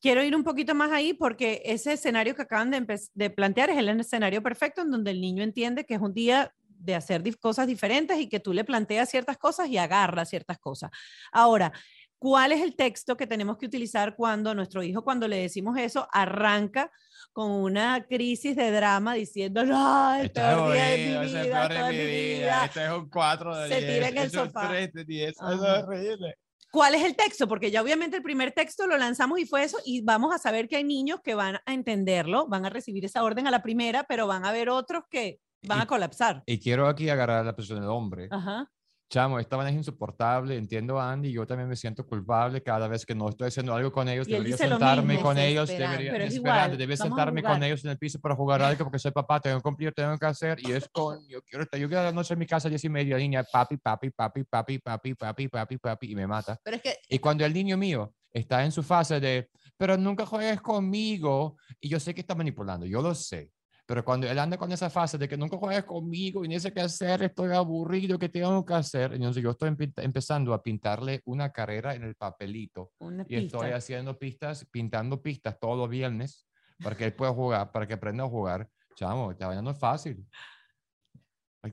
quiero 0.00 0.22
ir 0.22 0.36
un 0.36 0.44
poquito 0.44 0.76
más 0.76 0.92
ahí 0.92 1.12
porque 1.12 1.60
ese 1.64 1.94
escenario 1.94 2.36
que 2.36 2.42
acaban 2.42 2.70
de, 2.70 3.00
de 3.14 3.30
plantear 3.30 3.70
es 3.70 3.78
el 3.78 3.88
escenario 3.98 4.40
perfecto 4.40 4.82
en 4.82 4.92
donde 4.92 5.10
el 5.10 5.20
niño 5.20 5.42
entiende 5.42 5.84
que 5.84 5.94
es 5.94 6.00
un 6.00 6.14
día 6.14 6.54
de 6.68 6.94
hacer 6.94 7.24
cosas 7.40 7.66
diferentes 7.66 8.16
y 8.20 8.28
que 8.28 8.38
tú 8.38 8.52
le 8.52 8.62
planteas 8.62 9.10
ciertas 9.10 9.38
cosas 9.38 9.68
y 9.70 9.76
agarra 9.76 10.24
ciertas 10.24 10.60
cosas. 10.60 10.92
Ahora, 11.32 11.72
¿cuál 12.16 12.52
es 12.52 12.60
el 12.60 12.76
texto 12.76 13.16
que 13.16 13.26
tenemos 13.26 13.58
que 13.58 13.66
utilizar 13.66 14.14
cuando 14.14 14.54
nuestro 14.54 14.84
hijo, 14.84 15.02
cuando 15.02 15.26
le 15.26 15.36
decimos 15.36 15.76
eso, 15.78 16.06
arranca 16.12 16.92
con 17.32 17.50
una 17.50 18.04
crisis 18.06 18.56
de 18.56 18.70
drama 18.70 19.14
diciendo, 19.14 19.64
no, 19.64 20.14
el 20.16 20.26
es 20.26 20.34
de 20.34 20.42
mi 20.42 20.48
horrible, 20.52 21.24
es 21.26 21.34
el 21.34 21.42
vida, 21.44 21.68
peor 21.68 21.72
de 21.84 21.92
mi 21.92 21.98
mi 21.98 22.04
vida, 22.06 22.38
vida"? 22.38 22.64
Esto 22.66 22.80
es 22.80 22.90
un 22.90 23.08
4 23.10 23.56
de 23.56 23.68
Se 23.68 23.80
10. 23.80 23.92
tira 23.94 24.08
en 24.08 24.18
el 24.18 24.24
esto 24.24 24.42
es 24.42 24.46
sofá. 24.52 24.68
3 24.68 24.92
de 24.92 25.04
10. 25.04 25.28
Eso 25.30 25.52
es 25.52 25.60
horrible. 25.84 26.34
¿Cuál 26.72 26.94
es 26.94 27.04
el 27.04 27.16
texto? 27.16 27.48
Porque 27.48 27.70
ya 27.72 27.82
obviamente 27.82 28.16
el 28.16 28.22
primer 28.22 28.52
texto 28.52 28.86
lo 28.86 28.96
lanzamos 28.96 29.40
y 29.40 29.46
fue 29.46 29.64
eso, 29.64 29.78
y 29.84 30.02
vamos 30.02 30.32
a 30.34 30.38
saber 30.38 30.68
que 30.68 30.76
hay 30.76 30.84
niños 30.84 31.20
que 31.22 31.34
van 31.34 31.56
a 31.66 31.72
entenderlo, 31.74 32.46
van 32.46 32.64
a 32.64 32.70
recibir 32.70 33.04
esa 33.04 33.24
orden 33.24 33.46
a 33.48 33.50
la 33.50 33.60
primera, 33.62 34.04
pero 34.04 34.26
van 34.28 34.44
a 34.44 34.50
haber 34.50 34.68
otros 34.68 35.02
que 35.10 35.40
van 35.66 35.78
Y- 35.78 35.82
a 35.82 35.86
colapsar. 35.86 36.42
Y 36.46 36.60
quiero 36.60 36.86
aquí 36.86 37.08
agarrar 37.10 37.44
la 37.44 37.56
persona 37.56 37.80
del 37.80 37.90
hombre. 37.90 38.28
Ajá. 38.30 38.70
Chamo, 39.10 39.40
esta 39.40 39.56
vaina 39.56 39.70
es 39.70 39.76
insoportable, 39.76 40.56
entiendo 40.56 41.00
a 41.00 41.10
Andy, 41.10 41.32
yo 41.32 41.44
también 41.44 41.68
me 41.68 41.74
siento 41.74 42.06
culpable 42.06 42.62
cada 42.62 42.86
vez 42.86 43.04
que 43.04 43.12
no 43.12 43.28
estoy 43.28 43.48
haciendo 43.48 43.74
algo 43.74 43.90
con 43.90 44.08
ellos, 44.08 44.24
debería 44.28 44.56
sentarme 44.56 45.14
mismo. 45.14 45.24
con 45.24 45.36
ellos, 45.36 45.68
debería, 45.68 46.14
es 46.14 46.36
igual, 46.36 46.78
debería 46.78 46.96
sentarme 46.96 47.42
con 47.42 47.60
ellos 47.60 47.84
en 47.84 47.90
el 47.90 47.98
piso 47.98 48.20
para 48.20 48.36
jugar 48.36 48.62
algo 48.62 48.84
porque 48.84 49.00
soy 49.00 49.10
papá, 49.10 49.40
tengo 49.40 49.56
que 49.56 49.62
cumplir, 49.64 49.92
tengo 49.92 50.16
que 50.16 50.26
hacer, 50.26 50.60
y 50.60 50.70
es 50.70 50.88
con, 50.88 51.26
yo 51.26 51.42
quiero 51.42 51.64
estar, 51.64 51.80
yo 51.80 51.88
quiero 51.88 52.04
la 52.04 52.12
noche 52.12 52.34
en 52.34 52.38
mi 52.38 52.46
casa 52.46 52.68
a 52.68 52.70
10 52.70 52.84
y 52.84 52.88
media, 52.88 53.16
niña, 53.16 53.42
papi, 53.42 53.78
papi, 53.78 54.10
papi, 54.10 54.44
papi, 54.44 54.78
papi, 54.78 55.14
papi, 55.16 55.48
papi, 55.48 55.78
papi, 55.78 56.12
y 56.12 56.14
me 56.14 56.28
mata. 56.28 56.56
Pero 56.62 56.76
es 56.76 56.82
que 56.82 56.96
Y 57.08 57.18
cuando 57.18 57.44
el 57.44 57.52
niño 57.52 57.76
mío 57.76 58.14
está 58.32 58.64
en 58.64 58.70
su 58.70 58.84
fase 58.84 59.18
de, 59.18 59.50
pero 59.76 59.96
nunca 59.96 60.24
juegues 60.24 60.60
conmigo, 60.60 61.56
y 61.80 61.88
yo 61.88 61.98
sé 61.98 62.14
que 62.14 62.20
está 62.20 62.36
manipulando, 62.36 62.86
yo 62.86 63.02
lo 63.02 63.12
sé, 63.16 63.50
pero 63.90 64.04
cuando 64.04 64.28
él 64.28 64.38
anda 64.38 64.56
con 64.56 64.70
esa 64.70 64.88
fase 64.88 65.18
de 65.18 65.28
que 65.28 65.36
nunca 65.36 65.56
juegues 65.56 65.82
conmigo 65.82 66.44
y 66.44 66.48
no 66.48 66.56
sé 66.60 66.72
qué 66.72 66.80
hacer, 66.80 67.24
estoy 67.24 67.52
aburrido, 67.52 68.20
¿qué 68.20 68.28
tengo 68.28 68.64
que 68.64 68.74
hacer? 68.74 69.14
Entonces 69.14 69.42
yo 69.42 69.50
estoy 69.50 69.68
empe- 69.70 69.92
empezando 69.96 70.54
a 70.54 70.62
pintarle 70.62 71.20
una 71.24 71.50
carrera 71.50 71.96
en 71.96 72.04
el 72.04 72.14
papelito 72.14 72.92
Una 73.00 73.24
y 73.28 73.34
estoy 73.34 73.62
pista. 73.62 73.76
haciendo 73.76 74.16
pistas, 74.16 74.64
pintando 74.70 75.20
pistas 75.20 75.58
todos 75.58 75.76
los 75.76 75.88
viernes 75.88 76.46
para 76.80 76.96
que 76.96 77.04
él 77.06 77.14
pueda 77.14 77.32
jugar, 77.32 77.72
para 77.72 77.88
que 77.88 77.94
aprenda 77.94 78.22
a 78.22 78.28
jugar. 78.28 78.68
Chamo, 78.94 79.34
vaina 79.36 79.60
no 79.60 79.70
es 79.72 79.78
fácil. 79.80 80.24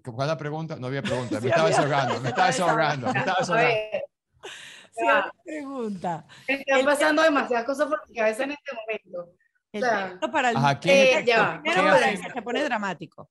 ¿Cuál 0.03 0.28
es 0.28 0.34
la 0.34 0.38
pregunta? 0.38 0.76
No 0.78 0.88
había 0.88 1.03
pregunta, 1.03 1.39
me 1.39 1.49
estaba 1.49 1.68
desahogando, 1.68 2.20
me 2.22 2.30
estaba 2.30 2.47
desahogando, 2.47 3.13
me 3.13 3.20
estaba 3.20 3.38
A 3.38 3.41
desahogando. 3.41 3.78
Sí, 4.91 5.05
pregunta. 5.45 6.26
están 6.47 6.84
pasando 6.84 7.22
demasiadas 7.22 7.63
cosas 7.63 7.88
por 7.88 8.01
mi 8.09 8.15
cabeza 8.15 8.43
en 8.43 8.51
este 8.53 8.72
momento. 8.76 9.34
El 9.72 9.84
O 9.84 9.88
sea, 9.88 10.09
texto 10.09 10.32
para 10.32 10.49
el 10.51 10.57
Ajá, 10.57 10.80
¿quién 10.80 10.95
eh, 10.95 11.24
ya 11.26 11.59
primero 11.61 11.84
¿Qué 11.84 11.91
orden, 11.91 12.13
hace? 12.24 12.34
se 12.34 12.41
pone 12.41 12.63
dramático. 12.63 13.30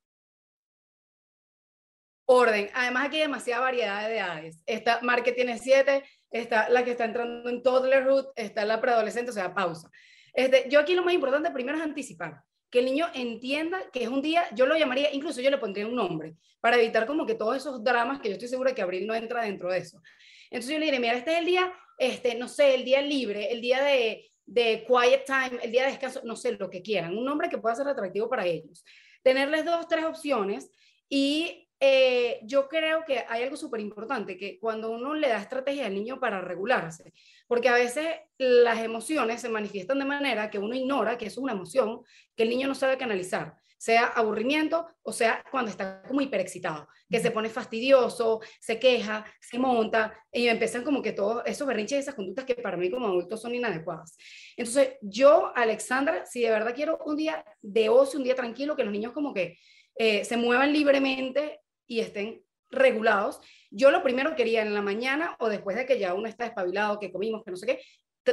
orden. 2.29 2.71
Además, 2.75 3.07
aquí 3.07 3.17
hay 3.17 3.23
demasiada 3.23 3.63
variedad 3.63 4.09
de 4.09 4.19
edades. 4.19 4.63
Está 4.67 5.01
Mar 5.03 5.23
que 5.23 5.33
tiene 5.33 5.59
siete, 5.59 6.05
está 6.31 6.69
la 6.69 6.85
que 6.85 6.93
está 6.93 7.05
entrando 7.05 7.49
en 7.49 7.63
toddlerhood, 7.63 8.27
está 8.35 8.65
la 8.65 8.81
preadolescente, 8.81 9.31
o 9.31 9.35
sea, 9.35 9.55
pausa. 9.55 9.91
Este, 10.35 10.67
yo 10.69 10.81
aquí 10.81 10.95
lo 10.95 11.05
más 11.05 11.15
importante 11.15 11.51
primero 11.51 11.79
es 11.79 11.85
anticipar, 11.85 12.43
que 12.69 12.81
el 12.81 12.87
niño 12.87 13.07
entienda 13.15 13.79
que 13.93 14.03
es 14.03 14.09
un 14.09 14.21
día, 14.21 14.45
yo 14.55 14.67
lo 14.67 14.77
llamaría, 14.77 15.13
incluso 15.15 15.41
yo 15.41 15.51
le 15.51 15.59
pondría 15.59 15.87
un 15.87 15.95
nombre, 15.95 16.35
para 16.61 16.77
evitar 16.77 17.07
como 17.07 17.25
que 17.27 17.35
todos 17.37 17.57
esos 17.57 17.83
dramas 17.83 18.21
que 18.21 18.29
yo 18.29 18.35
estoy 18.35 18.49
segura 18.49 18.75
que 18.75 18.83
Abril 18.83 19.07
no 19.07 19.15
entra 19.15 19.43
dentro 19.43 19.71
de 19.71 19.79
eso. 19.79 20.03
Entonces 20.51 20.73
yo 20.73 20.79
le 20.79 20.87
diré, 20.87 20.99
mira, 20.99 21.15
este 21.15 21.33
es 21.33 21.39
el 21.39 21.47
día, 21.47 21.73
este, 21.97 22.35
no 22.35 22.49
sé, 22.49 22.75
el 22.75 22.85
día 22.85 23.01
libre, 23.01 23.53
el 23.53 23.61
día 23.61 23.83
de, 23.83 24.31
de 24.47 24.85
quiet 24.87 25.25
time, 25.25 25.61
el 25.63 25.73
día 25.73 25.83
de 25.83 25.91
descanso, 25.91 26.23
no 26.25 26.37
sé, 26.37 26.53
lo 26.53 26.71
que 26.71 26.83
quieran, 26.83 27.17
un 27.17 27.25
nombre 27.25 27.49
que 27.49 27.59
pueda 27.59 27.75
ser 27.75 27.89
atractivo 27.89 28.29
para 28.29 28.47
ellos. 28.47 28.85
Tenerles 29.23 29.65
dos, 29.65 29.89
tres 29.89 30.05
opciones 30.05 30.71
y 31.09 31.69
eh, 31.79 32.41
yo 32.45 32.69
creo 32.69 33.05
que 33.05 33.25
hay 33.29 33.43
algo 33.43 33.57
súper 33.57 33.81
importante, 33.81 34.39
que 34.39 34.59
cuando 34.59 34.91
uno 34.91 35.15
le 35.15 35.29
da 35.29 35.39
estrategia 35.39 35.87
al 35.87 35.95
niño 35.95 36.19
para 36.19 36.41
regularse, 36.41 37.13
porque 37.47 37.69
a 37.69 37.75
veces 37.75 38.07
las 38.39 38.79
emociones 38.79 39.43
se 39.43 39.51
manifiestan 39.51 39.99
de 39.99 40.07
manera 40.07 40.51
que 40.51 40.59
uno 40.59 40.75
ignora 40.75 41.19
que 41.19 41.27
es 41.27 41.37
una 41.37 41.53
emoción 41.53 42.01
que 42.35 42.45
el 42.45 42.49
niño 42.49 42.69
no 42.69 42.75
sabe 42.75 42.97
canalizar, 42.97 43.57
sea 43.79 44.07
aburrimiento 44.07 44.87
o 45.03 45.13
sea 45.13 45.43
cuando 45.51 45.71
está 45.71 46.03
como 46.03 46.21
hiperexcitado, 46.21 46.89
que 47.11 47.21
se 47.21 47.31
pone 47.31 47.49
fastidioso, 47.49 48.41
se 48.61 48.79
queja, 48.79 49.25
se 49.41 49.59
monta 49.59 50.19
y 50.33 50.49
empiezan 50.49 50.83
como 50.83 51.03
que 51.03 51.13
todos 51.13 51.43
esos 51.47 51.67
berrinches 51.67 51.99
y 51.99 52.01
esas 52.01 52.15
conductas 52.15 52.45
que 52.45 52.55
para 52.55 52.77
mí 52.77 52.91
como 52.91 53.07
adultos 53.07 53.41
son 53.41 53.55
inadecuadas. 53.55 54.17
Entonces, 54.57 54.97
yo, 55.01 55.53
Alexandra, 55.55 56.27
si 56.27 56.43
de 56.43 56.51
verdad 56.51 56.75
quiero 56.75 56.99
un 57.05 57.17
día 57.17 57.45
de 57.63 57.89
ocio, 57.89 58.19
un 58.19 58.25
día 58.25 58.35
tranquilo, 58.35 58.77
que 58.77 58.85
los 58.85 58.93
niños 58.93 59.13
como 59.13 59.33
que 59.33 59.57
eh, 59.97 60.25
se 60.25 60.37
muevan 60.37 60.73
libremente 60.73 61.61
y 61.87 62.01
estén 62.01 62.43
regulados. 62.71 63.41
Yo 63.71 63.91
lo 63.91 64.03
primero 64.03 64.35
quería 64.35 64.63
en 64.63 64.75
la 64.75 64.83
mañana 64.83 65.37
o 65.39 65.49
después 65.49 65.77
de 65.77 65.87
que 65.87 65.99
ya 65.99 66.15
uno 66.15 66.29
está 66.29 66.45
despabilado, 66.45 66.99
que 66.99 67.13
comimos, 67.13 67.43
que 67.45 67.51
no 67.51 67.57
sé 67.57 67.67
qué, 67.67 67.81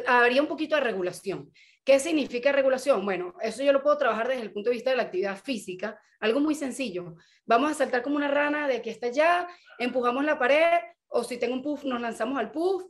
habría 0.08 0.42
un 0.42 0.48
poquito 0.48 0.76
de 0.76 0.82
regulación. 0.82 1.52
¿Qué 1.84 2.00
significa 2.00 2.52
regulación? 2.52 3.04
Bueno, 3.04 3.34
eso 3.42 3.62
yo 3.62 3.74
lo 3.74 3.84
puedo 3.84 3.98
trabajar 3.98 4.30
desde 4.30 4.44
el 4.44 4.54
punto 4.54 4.70
de 4.70 4.76
vista 4.76 4.92
de 4.92 4.98
la 4.98 5.04
actividad 5.04 5.38
física, 5.38 6.00
algo 6.20 6.40
muy 6.40 6.56
sencillo. 6.56 7.16
Vamos 7.46 7.72
a 7.72 7.74
saltar 7.74 8.04
como 8.04 8.16
una 8.16 8.30
rana 8.30 8.68
de 8.68 8.78
aquí 8.78 8.90
hasta 8.90 9.08
allá, 9.08 9.48
empujamos 9.78 10.24
la 10.24 10.40
pared, 10.40 10.80
o 11.10 11.24
si 11.24 11.38
tengo 11.38 11.54
un 11.54 11.62
puff, 11.62 11.84
nos 11.84 12.00
lanzamos 12.00 12.40
al 12.40 12.52
puff, 12.52 12.84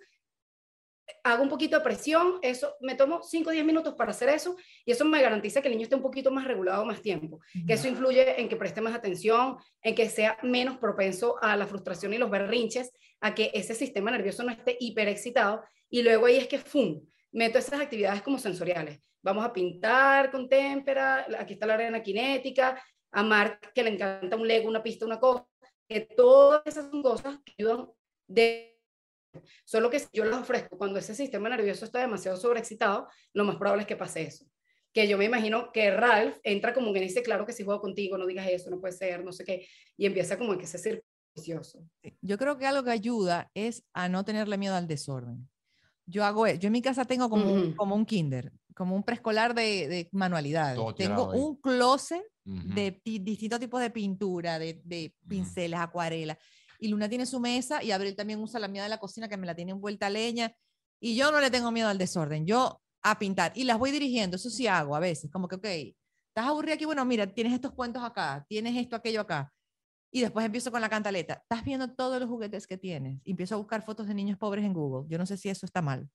hago 1.23 1.43
un 1.43 1.49
poquito 1.49 1.77
de 1.77 1.83
presión, 1.83 2.39
eso 2.41 2.75
me 2.81 2.95
tomo 2.95 3.21
5 3.23 3.49
o 3.49 3.53
10 3.53 3.65
minutos 3.65 3.93
para 3.95 4.11
hacer 4.11 4.29
eso 4.29 4.55
y 4.85 4.91
eso 4.91 5.05
me 5.05 5.21
garantiza 5.21 5.61
que 5.61 5.67
el 5.67 5.73
niño 5.73 5.83
esté 5.83 5.95
un 5.95 6.01
poquito 6.01 6.31
más 6.31 6.45
regulado 6.45 6.85
más 6.85 7.01
tiempo, 7.01 7.39
que 7.65 7.73
eso 7.73 7.87
influye 7.87 8.39
en 8.39 8.49
que 8.49 8.55
preste 8.55 8.81
más 8.81 8.93
atención, 8.93 9.57
en 9.81 9.95
que 9.95 10.09
sea 10.09 10.37
menos 10.43 10.77
propenso 10.77 11.35
a 11.41 11.55
la 11.55 11.67
frustración 11.67 12.13
y 12.13 12.17
los 12.17 12.29
berrinches, 12.29 12.91
a 13.21 13.33
que 13.33 13.51
ese 13.53 13.73
sistema 13.73 14.11
nervioso 14.11 14.43
no 14.43 14.51
esté 14.51 14.77
hiperexcitado 14.79 15.63
y 15.89 16.01
luego 16.03 16.25
ahí 16.25 16.37
es 16.37 16.47
que 16.47 16.59
¡fum! 16.59 17.01
meto 17.31 17.57
esas 17.57 17.81
actividades 17.81 18.21
como 18.21 18.37
sensoriales. 18.37 18.99
Vamos 19.21 19.45
a 19.45 19.53
pintar 19.53 20.29
con 20.29 20.49
témpera, 20.49 21.25
aquí 21.39 21.53
está 21.53 21.65
la 21.65 21.75
arena 21.75 22.03
cinética, 22.03 22.81
a 23.11 23.23
Mark 23.23 23.71
que 23.73 23.83
le 23.83 23.91
encanta 23.91 24.35
un 24.35 24.47
Lego, 24.47 24.67
una 24.67 24.83
pista, 24.83 25.05
una 25.05 25.19
cosa, 25.19 25.47
que 25.87 26.01
todas 26.01 26.61
esas 26.65 26.89
son 26.89 27.01
cosas 27.01 27.39
que 27.45 27.53
ayudan 27.57 27.87
de 28.27 28.72
Solo 29.65 29.89
que 29.89 29.99
si 29.99 30.07
yo 30.13 30.25
las 30.25 30.39
ofrezco 30.41 30.77
cuando 30.77 30.99
ese 30.99 31.15
sistema 31.15 31.49
nervioso 31.49 31.85
está 31.85 31.99
demasiado 31.99 32.37
sobreexcitado, 32.37 33.07
lo 33.33 33.43
más 33.43 33.55
probable 33.57 33.81
es 33.83 33.87
que 33.87 33.95
pase 33.95 34.23
eso. 34.23 34.45
Que 34.93 35.07
yo 35.07 35.17
me 35.17 35.25
imagino 35.25 35.71
que 35.71 35.89
Ralph 35.91 36.37
entra 36.43 36.73
como 36.73 36.93
que 36.93 36.99
dice, 36.99 37.23
claro 37.23 37.45
que 37.45 37.53
si 37.53 37.63
juego 37.63 37.81
contigo, 37.81 38.17
no 38.17 38.27
digas 38.27 38.47
eso, 38.47 38.69
no 38.69 38.79
puede 38.79 38.93
ser, 38.93 39.23
no 39.23 39.31
sé 39.31 39.43
qué, 39.43 39.67
y 39.97 40.05
empieza 40.05 40.37
como 40.37 40.57
que 40.57 40.65
ese 40.65 40.77
círculo 40.77 41.03
vicioso. 41.35 41.83
yo 42.21 42.37
creo 42.37 42.57
que 42.59 42.67
algo 42.67 42.83
que 42.83 42.91
ayuda 42.91 43.49
es 43.55 43.83
a 43.93 44.07
no 44.07 44.23
tenerle 44.23 44.57
miedo 44.57 44.75
al 44.75 44.87
desorden. 44.87 45.49
Yo 46.05 46.23
hago, 46.25 46.45
e- 46.45 46.59
yo 46.59 46.67
en 46.67 46.73
mi 46.73 46.81
casa 46.81 47.05
tengo 47.05 47.27
como, 47.29 47.51
un, 47.51 47.67
Ujú. 47.69 47.75
como 47.75 47.95
un 47.95 48.05
kinder, 48.05 48.51
como 48.75 48.95
un 48.95 49.03
preescolar 49.03 49.55
de, 49.55 49.87
de 49.87 50.09
manualidades. 50.11 50.75
Todo 50.75 50.93
Tengo 50.93 51.31
un 51.31 51.55
closet 51.55 52.21
Ujú. 52.45 52.73
de 52.75 52.91
ti- 52.91 53.19
distintos 53.19 53.59
tipos 53.59 53.81
de 53.81 53.89
pintura, 53.89 54.59
de, 54.59 54.79
de 54.83 55.15
pinceles, 55.27 55.79
acuarelas. 55.79 56.37
Y 56.83 56.89
Luna 56.89 57.07
tiene 57.07 57.25
su 57.25 57.39
mesa 57.39 57.81
y 57.81 57.91
Abril 57.91 58.13
también 58.13 58.41
usa 58.41 58.59
la 58.59 58.67
mía 58.67 58.83
de 58.83 58.89
la 58.89 58.97
cocina 58.97 59.29
que 59.29 59.37
me 59.37 59.47
la 59.47 59.55
tiene 59.55 59.71
envuelta 59.71 60.07
a 60.07 60.09
leña. 60.09 60.53
Y 61.01 61.15
yo 61.15 61.31
no 61.31 61.39
le 61.39 61.49
tengo 61.49 61.71
miedo 61.71 61.87
al 61.87 61.97
desorden, 61.97 62.45
yo 62.45 62.81
a 63.01 63.17
pintar. 63.17 63.53
Y 63.55 63.63
las 63.63 63.79
voy 63.79 63.91
dirigiendo, 63.91 64.35
eso 64.35 64.49
sí 64.49 64.67
hago 64.67 64.93
a 64.93 64.99
veces, 64.99 65.31
como 65.31 65.47
que, 65.47 65.55
ok, 65.55 65.65
estás 65.65 66.45
aburrida 66.45 66.73
aquí, 66.73 66.83
bueno, 66.83 67.05
mira, 67.05 67.25
tienes 67.25 67.53
estos 67.53 67.71
cuentos 67.71 68.03
acá, 68.03 68.45
tienes 68.49 68.75
esto, 68.75 68.97
aquello 68.97 69.21
acá. 69.21 69.49
Y 70.11 70.19
después 70.19 70.45
empiezo 70.45 70.71
con 70.73 70.81
la 70.81 70.89
cantaleta. 70.89 71.35
Estás 71.35 71.63
viendo 71.63 71.89
todos 71.95 72.19
los 72.19 72.29
juguetes 72.29 72.67
que 72.67 72.77
tienes. 72.77 73.21
Y 73.23 73.31
empiezo 73.31 73.55
a 73.55 73.59
buscar 73.59 73.81
fotos 73.81 74.05
de 74.05 74.13
niños 74.13 74.37
pobres 74.37 74.65
en 74.65 74.73
Google. 74.73 75.07
Yo 75.09 75.17
no 75.17 75.25
sé 75.25 75.37
si 75.37 75.47
eso 75.47 75.65
está 75.65 75.81
mal. 75.81 76.09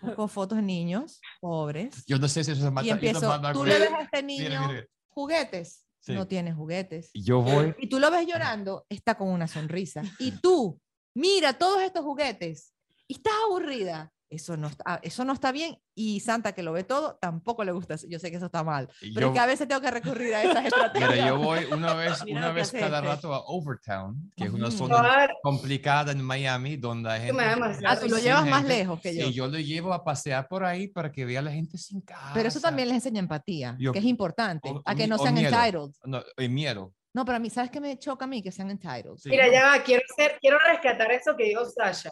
Busco 0.00 0.28
fotos 0.28 0.56
de 0.56 0.62
niños 0.62 1.20
pobres. 1.40 2.06
Yo 2.06 2.18
no 2.18 2.26
sé 2.26 2.42
si 2.42 2.52
eso 2.52 2.66
es 2.66 2.72
mal. 2.72 2.86
Y 2.86 2.90
empiezo, 2.90 3.40
tú 3.52 3.66
le 3.66 3.78
ves 3.78 3.92
a 3.92 4.00
este 4.00 4.22
niño 4.22 4.44
Mire, 4.44 4.66
mire. 4.66 4.88
juguetes. 5.08 5.85
Sí. 6.06 6.14
No 6.14 6.28
tiene 6.28 6.52
juguetes. 6.52 7.10
Y 7.12 7.24
Yo 7.24 7.42
voy. 7.42 7.74
Y 7.80 7.88
tú 7.88 7.98
lo 7.98 8.12
ves 8.12 8.28
llorando, 8.28 8.86
está 8.88 9.16
con 9.16 9.28
una 9.28 9.48
sonrisa. 9.48 10.02
Y 10.20 10.30
tú, 10.40 10.80
mira 11.14 11.58
todos 11.58 11.82
estos 11.82 12.04
juguetes 12.04 12.72
y 13.08 13.14
estás 13.14 13.32
aburrida. 13.46 14.12
Eso 14.28 14.56
no, 14.56 14.66
está, 14.66 14.98
eso 15.04 15.24
no 15.24 15.32
está 15.32 15.52
bien. 15.52 15.78
Y 15.94 16.18
Santa, 16.18 16.50
que 16.52 16.62
lo 16.64 16.72
ve 16.72 16.82
todo, 16.82 17.16
tampoco 17.20 17.62
le 17.62 17.70
gusta. 17.70 17.94
Yo 18.08 18.18
sé 18.18 18.28
que 18.30 18.38
eso 18.38 18.46
está 18.46 18.64
mal. 18.64 18.88
y 19.00 19.14
Pero 19.14 19.28
yo- 19.28 19.32
es 19.32 19.34
que 19.34 19.40
a 19.40 19.46
veces 19.46 19.68
tengo 19.68 19.80
que 19.80 19.90
recurrir 19.90 20.34
a 20.34 20.42
esas 20.42 20.64
estrategias. 20.66 21.10
Mira, 21.12 21.28
yo 21.28 21.38
voy 21.38 21.64
una 21.70 21.94
vez, 21.94 22.22
Mira 22.24 22.38
una 22.38 22.52
vez 22.52 22.72
cada 22.72 22.98
este. 22.98 23.08
rato 23.08 23.32
a 23.32 23.44
Overtown, 23.46 24.32
que 24.36 24.44
es 24.44 24.50
una 24.50 24.70
zona 24.72 25.28
complicada 25.42 26.10
en 26.10 26.22
Miami, 26.22 26.76
donde 26.76 27.08
hay 27.08 27.20
gente. 27.26 27.42
Ah, 27.86 27.98
tú 28.00 28.08
lo 28.08 28.18
llevas 28.18 28.46
más 28.46 28.62
gente, 28.62 28.78
lejos 28.78 29.00
que 29.00 29.16
yo. 29.16 29.26
Y 29.28 29.32
yo 29.32 29.46
lo 29.46 29.58
llevo 29.60 29.92
a 29.94 30.02
pasear 30.02 30.48
por 30.48 30.64
ahí 30.64 30.88
para 30.88 31.12
que 31.12 31.24
vea 31.24 31.38
a 31.38 31.42
la 31.42 31.52
gente 31.52 31.78
sin 31.78 32.00
casa. 32.00 32.32
Pero 32.34 32.48
eso 32.48 32.60
también 32.60 32.88
les 32.88 32.96
enseña 32.96 33.20
empatía, 33.20 33.76
Yo- 33.78 33.92
que 33.92 34.00
es 34.00 34.04
importante, 34.06 34.68
o- 34.70 34.82
a 34.84 34.94
que 34.96 35.06
no 35.06 35.16
o 35.16 35.18
sean 35.18 35.34
miedo. 35.34 35.56
entitled. 35.56 35.92
No, 36.04 36.20
el 36.36 36.50
miedo. 36.50 36.92
No, 37.14 37.24
pero 37.24 37.36
a 37.36 37.38
mí, 37.38 37.48
¿sabes 37.48 37.70
qué 37.70 37.80
me 37.80 37.96
choca 37.96 38.24
a 38.24 38.28
mí? 38.28 38.42
Que 38.42 38.50
sean 38.50 38.70
entitled. 38.70 39.16
Sí. 39.18 39.30
Mira, 39.30 39.48
ya 39.50 39.68
va, 39.68 39.82
quiero, 39.84 40.02
hacer, 40.10 40.36
quiero 40.40 40.58
rescatar 40.58 41.12
eso 41.12 41.34
que 41.36 41.44
dijo 41.44 41.64
Sasha. 41.64 42.10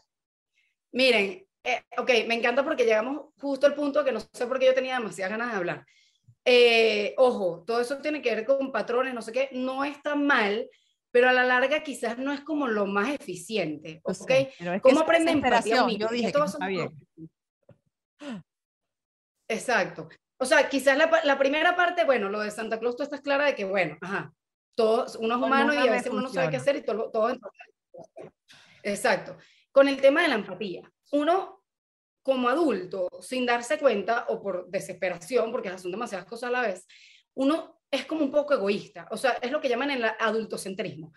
Miren, 0.93 1.45
eh, 1.65 1.83
ok, 1.97 2.11
me 2.29 2.35
encanta 2.35 2.63
porque 2.63 2.85
llegamos 2.85 3.33
justo 3.41 3.67
al 3.67 3.75
punto 3.75 4.05
que 4.05 4.13
no 4.13 4.21
sé 4.21 4.47
por 4.47 4.59
qué 4.59 4.67
yo 4.67 4.75
tenía 4.75 4.99
demasiadas 4.99 5.33
ganas 5.33 5.51
de 5.51 5.57
hablar. 5.57 5.87
Eh, 6.45 7.15
ojo, 7.17 7.65
todo 7.67 7.81
eso 7.81 7.99
tiene 7.99 8.21
que 8.21 8.35
ver 8.35 8.45
con 8.45 8.71
patrones, 8.71 9.15
no 9.15 9.23
sé 9.23 9.33
qué, 9.33 9.49
no 9.53 9.83
está 9.83 10.15
mal, 10.15 10.69
pero 11.11 11.29
a 11.29 11.33
la 11.33 11.45
larga 11.45 11.83
quizás 11.83 12.19
no 12.19 12.33
es 12.33 12.43
como 12.43 12.67
lo 12.67 12.87
más 12.87 13.09
eficiente, 13.09 14.01
¿ok? 14.05 14.33
¿Cómo 14.83 15.01
aprende 15.01 15.33
empatía? 15.33 15.87
Yo 15.89 16.09
dije 16.09 16.33
que 16.33 16.39
está 16.45 16.67
bien. 16.67 16.91
Exacto. 19.49 20.09
O 20.37 20.45
sea, 20.45 20.69
quizás 20.69 20.99
la, 20.99 21.11
la 21.25 21.39
primera 21.39 21.75
parte, 21.77 22.05
bueno, 22.05 22.29
lo 22.29 22.41
de 22.41 22.51
Santa 22.51 22.79
Claus, 22.79 22.97
tú 22.97 23.03
estás 23.03 23.23
clara 23.23 23.47
de 23.47 23.55
que, 23.55 23.65
bueno, 23.65 23.97
ajá, 24.03 24.35
todos, 24.75 25.17
uno 25.17 25.37
es 25.37 25.43
humano 25.43 25.73
y 25.73 25.79
a 25.79 25.91
veces 25.91 26.13
uno 26.13 26.23
no 26.23 26.29
sabe 26.29 26.51
qué 26.51 26.59
funciona. 26.59 26.63
hacer 26.63 26.77
y 26.77 26.85
todo, 26.85 27.11
todo 27.11 27.39
Exacto. 28.83 29.37
Con 29.73 29.89
el 29.89 30.01
tema 30.01 30.23
de 30.23 30.29
la 30.29 30.35
empatía, 30.35 30.83
uno 31.15 31.63
como 32.23 32.49
adulto, 32.49 33.09
sin 33.21 33.47
darse 33.47 33.79
cuenta 33.79 34.27
o 34.29 34.43
por 34.43 34.69
desesperación, 34.69 35.53
porque 35.53 35.77
son 35.79 35.91
demasiadas 35.91 36.27
cosas 36.27 36.49
a 36.49 36.53
la 36.53 36.63
vez, 36.63 36.87
uno 37.35 37.81
es 37.91 38.07
como 38.07 38.25
un 38.25 38.31
poco 38.31 38.55
egoísta, 38.55 39.07
o 39.11 39.17
sea, 39.17 39.33
es 39.43 39.53
lo 39.53 39.61
que 39.61 39.69
llaman 39.69 39.91
el 39.91 40.05
adultocentrismo. 40.05 41.13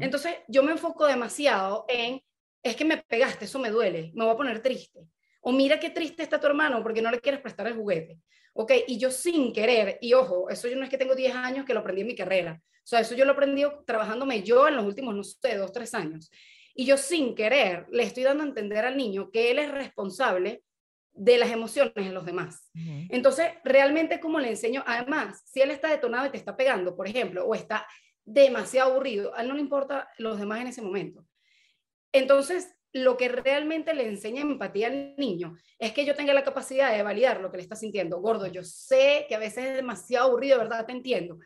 Entonces, 0.00 0.36
yo 0.48 0.62
me 0.62 0.72
enfoco 0.72 1.06
demasiado 1.06 1.84
en, 1.88 2.22
es 2.62 2.76
que 2.76 2.84
me 2.84 2.96
pegaste, 2.96 3.44
eso 3.44 3.58
me 3.58 3.70
duele, 3.70 4.12
me 4.14 4.24
voy 4.24 4.32
a 4.32 4.36
poner 4.36 4.62
triste. 4.62 5.00
O 5.42 5.52
mira 5.52 5.78
qué 5.78 5.90
triste 5.90 6.22
está 6.22 6.40
tu 6.40 6.46
hermano 6.46 6.82
porque 6.82 7.02
no 7.02 7.10
le 7.10 7.20
quieres 7.20 7.40
prestar 7.40 7.66
el 7.66 7.74
juguete. 7.74 8.18
¿Ok? 8.54 8.72
Y 8.86 8.98
yo 8.98 9.10
sin 9.10 9.52
querer, 9.52 9.98
y 10.00 10.12
ojo, 10.14 10.48
eso 10.48 10.68
yo 10.68 10.76
no 10.76 10.84
es 10.84 10.90
que 10.90 10.98
tengo 10.98 11.14
10 11.14 11.34
años 11.34 11.66
que 11.66 11.74
lo 11.74 11.80
aprendí 11.80 12.02
en 12.02 12.06
mi 12.06 12.14
carrera. 12.14 12.60
O 12.62 12.86
sea, 12.86 13.00
eso 13.00 13.14
yo 13.14 13.24
lo 13.24 13.32
aprendí 13.32 13.64
trabajándome 13.84 14.42
yo 14.42 14.68
en 14.68 14.76
los 14.76 14.84
últimos, 14.84 15.14
no 15.14 15.24
sé, 15.24 15.56
dos, 15.56 15.72
tres 15.72 15.92
años. 15.94 16.30
Y 16.74 16.84
yo 16.84 16.96
sin 16.96 17.34
querer 17.34 17.86
le 17.90 18.02
estoy 18.02 18.22
dando 18.22 18.44
a 18.44 18.46
entender 18.46 18.84
al 18.84 18.96
niño 18.96 19.30
que 19.30 19.50
él 19.50 19.58
es 19.58 19.70
responsable 19.70 20.62
de 21.14 21.38
las 21.38 21.50
emociones 21.50 21.94
de 21.94 22.12
los 22.12 22.24
demás. 22.24 22.70
Entonces, 22.74 23.52
realmente, 23.64 24.20
¿cómo 24.20 24.40
le 24.40 24.48
enseño? 24.48 24.82
Además, 24.86 25.42
si 25.44 25.60
él 25.60 25.70
está 25.70 25.88
detonado 25.88 26.26
y 26.26 26.30
te 26.30 26.38
está 26.38 26.56
pegando, 26.56 26.96
por 26.96 27.06
ejemplo, 27.06 27.44
o 27.44 27.54
está 27.54 27.86
demasiado 28.24 28.92
aburrido, 28.92 29.34
a 29.34 29.42
él 29.42 29.48
no 29.48 29.54
le 29.54 29.60
importa 29.60 30.08
los 30.18 30.38
demás 30.38 30.60
en 30.60 30.68
ese 30.68 30.82
momento. 30.82 31.26
Entonces, 32.12 32.74
lo 32.92 33.16
que 33.16 33.28
realmente 33.28 33.94
le 33.94 34.06
enseña 34.06 34.42
empatía 34.42 34.88
al 34.88 35.16
niño 35.16 35.56
es 35.78 35.92
que 35.92 36.04
yo 36.04 36.14
tenga 36.14 36.34
la 36.34 36.44
capacidad 36.44 36.94
de 36.94 37.02
validar 37.02 37.40
lo 37.40 37.50
que 37.50 37.56
le 37.56 37.62
está 37.62 37.74
sintiendo. 37.74 38.20
Gordo, 38.20 38.46
yo 38.46 38.62
sé 38.62 39.26
que 39.28 39.34
a 39.34 39.38
veces 39.38 39.64
es 39.64 39.76
demasiado 39.76 40.28
aburrido, 40.28 40.58
¿verdad? 40.58 40.86
Te 40.86 40.92
entiendo. 40.92 41.38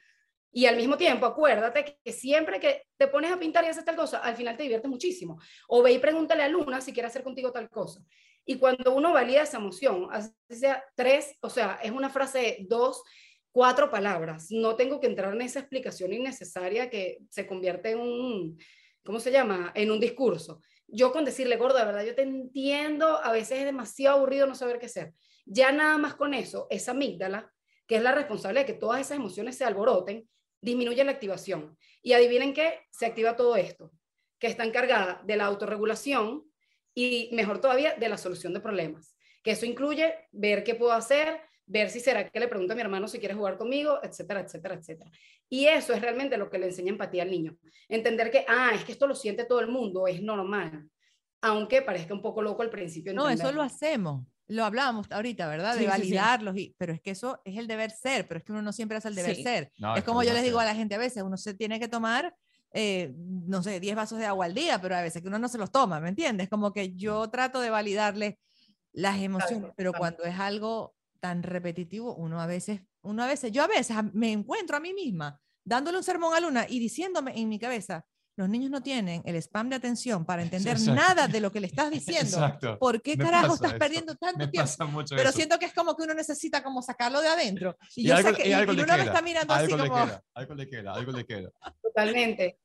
Y 0.53 0.67
al 0.67 0.77
mismo 0.77 0.97
tiempo, 0.97 1.27
acuérdate 1.27 1.99
que 2.03 2.13
siempre 2.13 2.59
que 2.59 2.85
te 2.97 3.09
pones 3.09 3.31
a 3.31 3.39
pintar 3.39 3.65
y 3.65 3.69
haces 3.69 3.85
tal 3.85 3.97
cosa, 3.97 4.19
al 4.19 4.37
final 4.37 4.57
te 4.57 4.63
diviertes 4.63 4.91
muchísimo. 4.91 5.39
O 5.69 5.83
ve 5.83 5.93
y 5.93 5.99
pregúntale 5.99 6.43
a 6.43 6.49
Luna 6.49 6.81
si 6.81 6.93
quiere 6.93 7.09
hacer 7.09 7.23
contigo 7.23 7.53
tal 7.53 7.69
cosa. 7.69 8.01
Y 8.45 8.57
cuando 8.59 8.95
uno 8.95 9.13
valida 9.13 9.43
esa 9.43 9.59
emoción, 9.59 10.09
así 10.11 10.31
sea 10.49 10.83
tres, 10.95 11.37
o 11.41 11.51
sea, 11.51 11.79
es 11.83 11.91
una 11.91 12.09
frase 12.09 12.39
de 12.39 12.57
dos, 12.69 13.03
cuatro 13.51 13.91
palabras. 13.91 14.47
No 14.51 14.77
tengo 14.77 15.01
que 15.01 15.09
entrar 15.09 15.35
en 15.35 15.43
esa 15.43 15.59
explicación 15.59 16.13
innecesaria 16.13 16.89
que 16.89 17.19
se 17.29 17.47
convierte 17.47 17.91
en 17.91 17.99
un, 17.99 18.59
¿cómo 19.05 19.19
se 19.19 19.33
llama? 19.33 19.73
En 19.75 19.91
un 19.91 19.99
discurso. 19.99 20.61
Yo 20.87 21.13
con 21.13 21.25
decirle, 21.25 21.57
gordo, 21.57 21.79
de 21.79 21.85
verdad, 21.85 22.05
yo 22.05 22.15
te 22.15 22.23
entiendo, 22.23 23.19
a 23.23 23.33
veces 23.33 23.59
es 23.59 23.65
demasiado 23.65 24.19
aburrido 24.19 24.47
no 24.47 24.55
saber 24.55 24.79
qué 24.79 24.87
hacer. 24.87 25.13
Ya 25.45 25.73
nada 25.73 25.99
más 25.99 26.15
con 26.15 26.33
eso, 26.33 26.69
esa 26.71 26.93
amígdala, 26.93 27.53
que 27.87 27.97
es 27.97 28.03
la 28.03 28.13
responsable 28.13 28.61
de 28.61 28.67
que 28.67 28.75
todas 28.75 29.01
esas 29.01 29.17
emociones 29.17 29.57
se 29.57 29.65
alboroten, 29.65 30.29
disminuye 30.67 31.05
la 31.05 31.13
activación. 31.13 31.79
Y 32.03 32.13
adivinen 32.13 32.53
qué, 32.53 32.81
se 32.91 33.07
activa 33.07 33.37
todo 33.37 33.57
esto, 33.57 33.93
que 34.39 34.49
está 34.49 34.65
encargada 34.65 35.23
de 35.25 35.37
la 35.37 35.47
autorregulación 35.47 36.45
y 36.95 37.31
mejor 37.33 37.61
todavía 37.61 37.95
de 37.95 38.09
la 38.09 38.19
solución 38.19 38.53
de 38.53 38.61
problemas. 38.61 39.17
Que 39.43 39.53
eso 39.53 39.65
incluye 39.65 40.13
ver 40.33 40.65
qué 40.65 40.75
puedo 40.75 40.93
hacer, 40.93 41.41
ver 41.67 41.89
si 41.89 42.01
será 42.01 42.29
que 42.29 42.41
le 42.41 42.49
pregunto 42.49 42.73
a 42.73 42.77
mi 42.77 42.83
hermano 42.83 43.07
si 43.07 43.19
quiere 43.19 43.35
jugar 43.35 43.57
conmigo, 43.57 44.01
etcétera, 44.03 44.41
etcétera, 44.41 44.75
etcétera. 44.75 45.11
Y 45.49 45.67
eso 45.67 45.93
es 45.93 46.01
realmente 46.01 46.37
lo 46.37 46.51
que 46.51 46.59
le 46.59 46.67
enseña 46.67 46.91
empatía 46.91 47.23
al 47.23 47.31
niño. 47.31 47.57
Entender 47.89 48.31
que, 48.31 48.45
ah, 48.49 48.73
es 48.75 48.85
que 48.85 48.93
esto 48.93 49.07
lo 49.07 49.15
siente 49.15 49.45
todo 49.45 49.61
el 49.61 49.69
mundo, 49.69 50.09
es 50.09 50.21
normal. 50.21 50.91
Aunque 51.43 51.83
parezca 51.83 52.13
un 52.13 52.23
poco 52.23 52.43
loco 52.43 52.63
al 52.63 52.71
principio. 52.71 53.15
No, 53.15 53.29
eso 53.29 53.53
lo 53.53 53.63
hacemos. 53.63 54.27
Lo 54.49 54.65
hablábamos 54.65 55.07
ahorita, 55.11 55.49
¿verdad? 55.49 55.73
De 55.77 55.81
Sí, 55.81 55.85
sí, 55.87 55.87
sí. 55.87 55.89
validarlos, 55.89 56.57
y, 56.57 56.75
pero 56.79 56.93
es 56.93 57.01
que 57.01 57.11
eso 57.11 57.41
es 57.45 57.57
el 57.59 57.67
deber 57.67 57.91
ser, 57.91 58.29
pero 58.29 58.39
es 58.39 58.45
que 58.45 58.53
uno 58.53 58.63
no 58.63 58.73
siempre 58.73 58.97
hace 58.97 59.09
el 59.09 59.15
deber 59.15 59.35
Sí. 59.37 59.43
ser. 59.43 59.73
No, 59.79 59.97
es 59.97 60.05
como 60.05 60.23
yo 60.23 60.31
uno 60.31 60.35
les 60.35 60.45
digo 60.45 60.59
a 60.59 60.63
se- 60.63 60.69
la 60.69 60.75
gente 60.75 60.95
a 60.95 60.99
veces, 60.99 61.23
uno 61.23 61.37
se 61.37 61.55
tiene 61.55 61.81
que 61.81 61.89
tomar, 61.89 62.35
eh, 62.73 63.13
no 63.17 63.63
sé, 63.63 63.81
10 63.81 63.97
vasos 63.97 64.19
de 64.19 64.27
agua 64.27 64.45
al 64.47 64.55
día, 64.55 64.81
pero 64.81 64.95
a 64.97 65.03
veces 65.03 65.23
que 65.23 65.29
uno 65.29 65.39
no 65.39 65.49
se 65.49 65.59
los 65.59 65.71
toma, 65.73 65.99
¿me 66.01 66.09
entiendes? 66.11 66.49
Como 66.49 66.73
que 66.73 66.95
yo 66.95 67.29
trato 67.31 67.61
de 67.61 67.71
validarles 67.71 68.35
las 68.93 69.21
emociones, 69.21 69.73
pero 69.77 69.91
claro. 69.93 70.01
cuando 70.01 70.25
es 70.25 70.39
algo 70.39 70.95
tan 71.21 71.43
repetitivo, 71.43 72.15
uno 72.15 72.41
a 72.41 72.47
veces, 72.47 72.83
uno 73.03 73.23
a 73.23 73.27
veces, 73.27 73.53
yo 73.53 73.63
a 73.63 73.67
veces 73.67 73.97
me 74.13 74.33
encuentro 74.33 74.77
a 74.77 74.81
mí 74.81 74.95
misma 74.95 75.41
dándole 75.65 75.99
un 75.99 76.05
sermón 76.05 76.35
a 76.35 76.41
Luna 76.41 76.67
y 76.69 76.79
diciéndome 76.79 77.39
en 77.39 77.49
mi 77.49 77.59
cabeza, 77.59 78.07
los 78.37 78.49
niños 78.49 78.71
no 78.71 78.83
tienen 78.83 79.23
el 79.25 79.37
spam 79.37 79.69
de 79.71 79.77
atención 79.77 80.25
para 80.25 80.43
entender 80.43 80.77
exacto. 80.77 80.95
nada 80.95 81.27
de 81.29 81.41
lo 81.41 81.51
que 81.51 81.61
le 81.61 81.67
estás 81.67 81.91
diciendo. 81.99 82.37
Exacto. 82.37 82.79
¿Por 82.79 83.01
qué 83.03 83.17
Me 83.17 83.25
carajo 83.25 83.55
estás 83.55 83.71
eso. 83.73 83.79
perdiendo 83.79 84.15
tanto 84.17 84.39
Me 84.39 84.49
tiempo? 84.49 84.71
Pero 85.11 85.23
eso. 85.29 85.33
siento 85.33 85.59
que 85.59 85.67
es 85.67 85.73
como 85.75 85.97
que 85.97 86.03
uno 86.05 86.15
necesita 86.15 86.63
como 86.63 86.83
sacarlo 86.83 87.21
de 87.21 87.29
adentro. 87.29 87.77
Y, 87.95 88.03
Y 88.03 88.09
yo 88.09 88.17
algo, 88.17 88.29
sé 88.31 88.35
que 88.37 88.47
y 88.49 88.51
y- 88.51 88.55
algo 88.55 88.73
y 88.73 88.77
le 88.77 88.83
uno 88.85 88.93
me 88.93 88.99
queda, 89.01 89.11
está 89.13 89.23
mirando 89.23 89.55
así 89.55 89.65
algo 89.65 89.77
le 89.83 89.89
como... 89.89 90.05
queda, 90.05 90.23
algo 90.35 90.55
le 90.55 90.69
queda, 90.69 90.93
algo 90.95 91.13
le 91.13 91.27
queda. 91.27 91.51
Totalmente. 91.83 92.59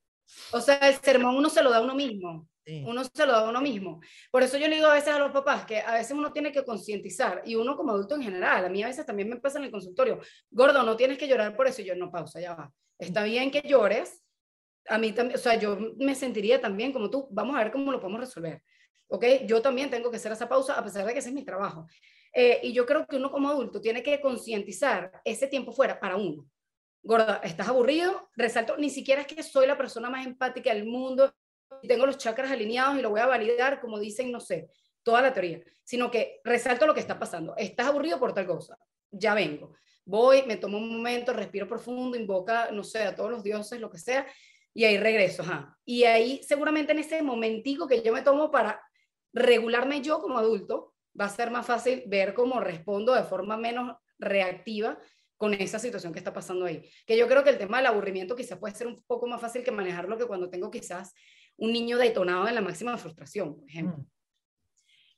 O 0.51 0.61
sea, 0.61 0.75
el 0.87 0.95
sermón 0.95 1.35
uno 1.35 1.49
se 1.49 1.61
lo 1.63 1.69
da 1.69 1.77
a 1.77 1.81
uno 1.81 1.95
mismo. 1.95 2.47
Sí. 2.65 2.83
Uno 2.85 3.03
se 3.03 3.25
lo 3.25 3.31
da 3.31 3.39
a 3.39 3.49
uno 3.49 3.59
mismo. 3.59 3.99
Por 4.29 4.43
eso 4.43 4.55
yo 4.57 4.67
le 4.67 4.75
digo 4.75 4.87
a 4.87 4.93
veces 4.93 5.13
a 5.13 5.17
los 5.19 5.31
papás 5.31 5.65
que 5.65 5.79
a 5.79 5.93
veces 5.95 6.11
uno 6.11 6.31
tiene 6.31 6.51
que 6.51 6.63
concientizar, 6.63 7.41
y 7.43 7.55
uno 7.55 7.75
como 7.75 7.91
adulto 7.91 8.13
en 8.15 8.21
general, 8.21 8.63
a 8.65 8.69
mí 8.69 8.83
a 8.83 8.87
veces 8.87 9.03
también 9.05 9.29
me 9.29 9.37
pasa 9.37 9.57
en 9.57 9.65
el 9.65 9.71
consultorio, 9.71 10.19
gordo, 10.51 10.83
no 10.83 10.95
tienes 10.95 11.17
que 11.17 11.27
llorar 11.27 11.55
por 11.55 11.67
eso, 11.67 11.81
y 11.81 11.85
yo 11.85 11.95
no 11.95 12.11
pausa, 12.11 12.39
ya 12.39 12.53
va. 12.53 12.71
Está 12.99 13.23
bien 13.23 13.49
que 13.49 13.63
llores, 13.67 14.20
a 14.91 14.97
mí 14.97 15.11
también, 15.11 15.39
o 15.39 15.41
sea, 15.41 15.55
yo 15.55 15.77
me 15.97 16.15
sentiría 16.15 16.59
también 16.59 16.91
como 16.91 17.09
tú, 17.09 17.27
vamos 17.31 17.55
a 17.55 17.63
ver 17.63 17.71
cómo 17.71 17.91
lo 17.91 17.99
podemos 17.99 18.21
resolver. 18.21 18.61
¿Ok? 19.07 19.25
Yo 19.45 19.61
también 19.61 19.89
tengo 19.89 20.09
que 20.09 20.17
hacer 20.17 20.31
esa 20.31 20.47
pausa, 20.47 20.73
a 20.73 20.83
pesar 20.83 21.05
de 21.05 21.13
que 21.13 21.19
ese 21.19 21.29
es 21.29 21.35
mi 21.35 21.43
trabajo. 21.43 21.85
Eh, 22.33 22.59
y 22.63 22.73
yo 22.73 22.85
creo 22.85 23.05
que 23.05 23.17
uno 23.17 23.29
como 23.29 23.49
adulto 23.49 23.81
tiene 23.81 24.01
que 24.01 24.21
concientizar 24.21 25.11
ese 25.25 25.47
tiempo 25.47 25.71
fuera 25.71 25.99
para 25.99 26.15
uno. 26.15 26.45
Gorda, 27.03 27.41
¿estás 27.43 27.67
aburrido? 27.67 28.29
Resalto, 28.35 28.77
ni 28.77 28.89
siquiera 28.89 29.21
es 29.21 29.27
que 29.27 29.43
soy 29.43 29.67
la 29.67 29.77
persona 29.77 30.09
más 30.09 30.25
empática 30.25 30.73
del 30.73 30.85
mundo, 30.85 31.33
y 31.81 31.87
tengo 31.87 32.05
los 32.05 32.17
chakras 32.17 32.51
alineados 32.51 32.97
y 32.97 33.01
lo 33.01 33.09
voy 33.09 33.21
a 33.21 33.25
validar, 33.25 33.79
como 33.81 33.99
dicen, 33.99 34.31
no 34.31 34.39
sé, 34.39 34.69
toda 35.03 35.21
la 35.21 35.33
teoría, 35.33 35.61
sino 35.83 36.11
que 36.11 36.41
resalto 36.43 36.85
lo 36.85 36.93
que 36.93 36.99
está 36.99 37.17
pasando. 37.17 37.55
Estás 37.57 37.87
aburrido 37.87 38.19
por 38.19 38.33
tal 38.33 38.45
cosa, 38.45 38.77
ya 39.11 39.33
vengo. 39.33 39.73
Voy, 40.05 40.43
me 40.43 40.57
tomo 40.57 40.77
un 40.77 40.95
momento, 40.97 41.33
respiro 41.33 41.67
profundo, 41.67 42.17
invoca, 42.17 42.71
no 42.71 42.83
sé, 42.83 43.03
a 43.03 43.15
todos 43.15 43.31
los 43.31 43.43
dioses, 43.43 43.79
lo 43.79 43.89
que 43.89 43.97
sea, 43.97 44.27
y 44.73 44.85
ahí 44.85 44.97
regreso. 44.97 45.43
Ajá. 45.43 45.77
Y 45.85 46.03
ahí 46.03 46.41
seguramente 46.43 46.91
en 46.91 46.99
ese 46.99 47.21
momentico 47.21 47.87
que 47.87 48.01
yo 48.01 48.13
me 48.13 48.21
tomo 48.21 48.51
para 48.51 48.81
regularme 49.33 50.01
yo 50.01 50.19
como 50.19 50.37
adulto, 50.37 50.93
va 51.19 51.25
a 51.25 51.29
ser 51.29 51.51
más 51.51 51.65
fácil 51.65 52.03
ver 52.07 52.33
cómo 52.33 52.59
respondo 52.59 53.13
de 53.13 53.23
forma 53.23 53.57
menos 53.57 53.95
reactiva 54.19 54.97
con 55.37 55.53
esa 55.53 55.79
situación 55.79 56.13
que 56.13 56.19
está 56.19 56.33
pasando 56.33 56.65
ahí. 56.65 56.87
Que 57.05 57.17
yo 57.17 57.27
creo 57.27 57.43
que 57.43 57.49
el 57.49 57.57
tema 57.57 57.77
del 57.77 57.87
aburrimiento 57.87 58.35
quizás 58.35 58.59
puede 58.59 58.75
ser 58.75 58.87
un 58.87 59.03
poco 59.03 59.27
más 59.27 59.41
fácil 59.41 59.63
que 59.63 59.71
manejarlo 59.71 60.17
que 60.17 60.27
cuando 60.27 60.49
tengo 60.49 60.69
quizás 60.69 61.13
un 61.57 61.73
niño 61.73 61.97
detonado 61.97 62.47
en 62.47 62.55
la 62.55 62.61
máxima 62.61 62.97
frustración, 62.97 63.55
por 63.55 63.67
ejemplo. 63.67 63.97
Mm. 63.97 64.05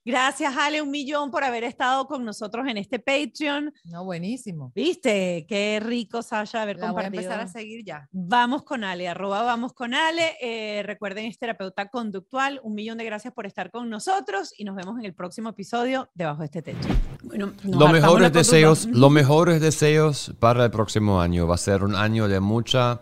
Gracias, 0.06 0.54
Ale, 0.58 0.82
un 0.82 0.91
millón 0.91 1.32
por 1.32 1.45
haber 1.45 1.64
estado 1.64 2.08
con 2.08 2.26
nosotros 2.26 2.68
en 2.68 2.76
este 2.78 2.99
Patreon. 2.99 3.74
No, 3.86 4.04
buenísimo. 4.04 4.72
¿Viste? 4.76 5.45
Qué 5.47 5.80
rico, 5.82 6.22
Sasha, 6.22 6.62
haber 6.62 6.78
La 6.78 6.91
voy 6.91 7.01
a 7.01 7.06
compartido. 7.06 7.22
empezar 7.32 7.39
a 7.39 7.47
seguir 7.47 7.86
ya. 7.86 8.10
Vamos 8.12 8.64
con 8.64 8.84
Ale, 8.84 9.08
arroba 9.08 9.43
vamos 9.43 9.72
con 9.74 9.93
Ale. 9.93 10.34
Eh, 10.41 10.84
recuerden, 10.84 11.26
es 11.26 11.39
terapeuta 11.39 11.88
conductual. 11.89 12.60
Un 12.64 12.74
millón 12.74 12.97
de 12.97 13.06
gracias 13.06 13.34
por 13.34 13.45
estar 13.45 13.72
con 13.72 13.89
nosotros 13.89 14.54
y 14.58 14.66
nos 14.66 14.76
vemos 14.76 14.99
en 14.99 15.06
el 15.06 15.14
próximo 15.14 15.49
episodio 15.49 16.10
de 16.16 16.26
Bajo 16.26 16.43
este 16.43 16.62
Techo. 16.62 16.89
Bueno, 17.24 17.54
Los 17.64 17.91
mejores 17.91 18.34
deseos, 18.34 18.86
los 18.88 19.10
mejores 19.10 19.62
deseos 19.62 20.34
para 20.39 20.66
el 20.66 20.72
próximo 20.72 21.22
año. 21.22 21.47
Va 21.47 21.56
a 21.56 21.58
ser 21.58 21.82
un 21.82 21.95
año 21.95 22.28
de 22.28 22.41
mucha, 22.41 23.01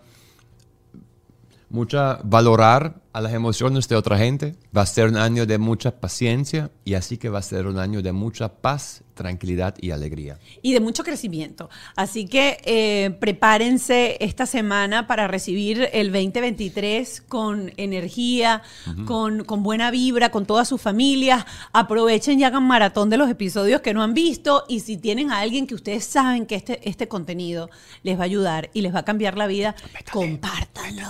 mucha 1.70 2.20
valorar 2.24 3.01
a 3.14 3.22
las 3.22 3.34
emociones 3.34 3.88
de 3.88 3.96
otra 3.96 4.18
gente. 4.18 4.56
Va 4.76 4.82
a 4.82 4.86
ser 4.86 5.10
un 5.10 5.18
año 5.18 5.46
de 5.46 5.58
mucha 5.58 6.00
paciencia 6.00 6.72
y 6.86 6.94
así 6.94 7.18
que 7.18 7.30
va 7.30 7.40
a 7.40 7.44
ser 7.44 7.68
un 7.68 7.78
año 7.78 8.02
de 8.02 8.12
mucha 8.12 8.50
paz 8.50 9.04
tranquilidad 9.14 9.76
y 9.80 9.92
alegría. 9.92 10.40
y 10.62 10.74
de 10.74 10.80
mucho 10.80 11.04
crecimiento. 11.04 11.70
Así 11.96 12.26
que 12.26 12.58
eh, 12.66 13.12
prepárense 13.20 14.18
esta 14.20 14.46
semana 14.46 15.08
para 15.08 15.28
recibir 15.28 15.90
el 15.94 16.12
2023 16.12 17.22
con 17.22 17.72
energía, 17.78 18.62
con, 19.06 19.44
con 19.44 19.64
buena 19.64 19.92
vibra, 19.92 20.30
con 20.30 20.46
todas 20.46 20.68
sus 20.68 20.82
familias. 20.82 21.46
Aprovechen 21.74 22.40
y 22.40 22.44
hagan 22.44 22.64
maratón 22.64 23.10
de 23.10 23.18
los 23.18 23.30
episodios 23.30 23.82
que 23.82 23.94
no 23.94 24.04
han 24.04 24.14
visto 24.14 24.66
y 24.68 24.82
si 24.82 24.98
tienen 24.98 25.32
a 25.32 25.40
alguien 25.40 25.68
que 25.68 25.76
ustedes 25.76 26.06
saben 26.06 26.46
que 26.46 26.56
este, 26.56 26.88
este 26.88 27.08
contenido 27.08 27.70
les 28.04 28.18
va 28.18 28.22
a 28.22 28.26
ayudar 28.26 28.70
y 28.74 28.82
les 28.82 28.94
va 28.94 29.00
a 29.00 29.06
cambiar 29.06 29.38
la 29.38 29.48
vida, 29.48 29.76
compártanlo, 30.12 31.08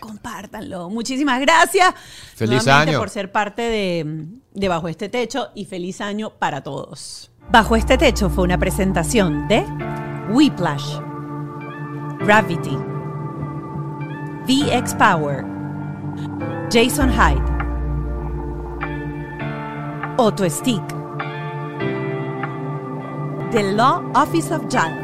compártanlo. 0.00 0.90
Muchísimas 0.90 1.40
gracias 1.40 1.94
Feliz 2.34 2.66
año. 2.66 2.98
por 2.98 3.10
ser 3.10 3.32
parte 3.32 3.62
de, 3.62 4.26
de 4.52 4.68
Bajo 4.68 4.88
este 4.88 5.08
Techo 5.08 5.50
y 5.54 5.64
feliz 5.64 6.00
año 6.00 6.30
para 6.30 6.62
todos. 6.62 7.30
Bajo 7.50 7.76
este 7.76 7.96
Techo 7.96 8.28
fue 8.28 8.44
una 8.44 8.58
presentación 8.58 9.46
de 9.48 9.64
Whiplash, 10.30 10.98
Gravity, 12.20 12.76
VX 14.46 14.94
Power, 14.94 15.44
Jason 16.72 17.10
Hyde, 17.10 17.42
Auto 20.18 20.48
Stick, 20.48 20.82
The 23.52 23.72
Law 23.74 24.02
Office 24.14 24.52
of 24.52 24.66
JAL. 24.68 25.03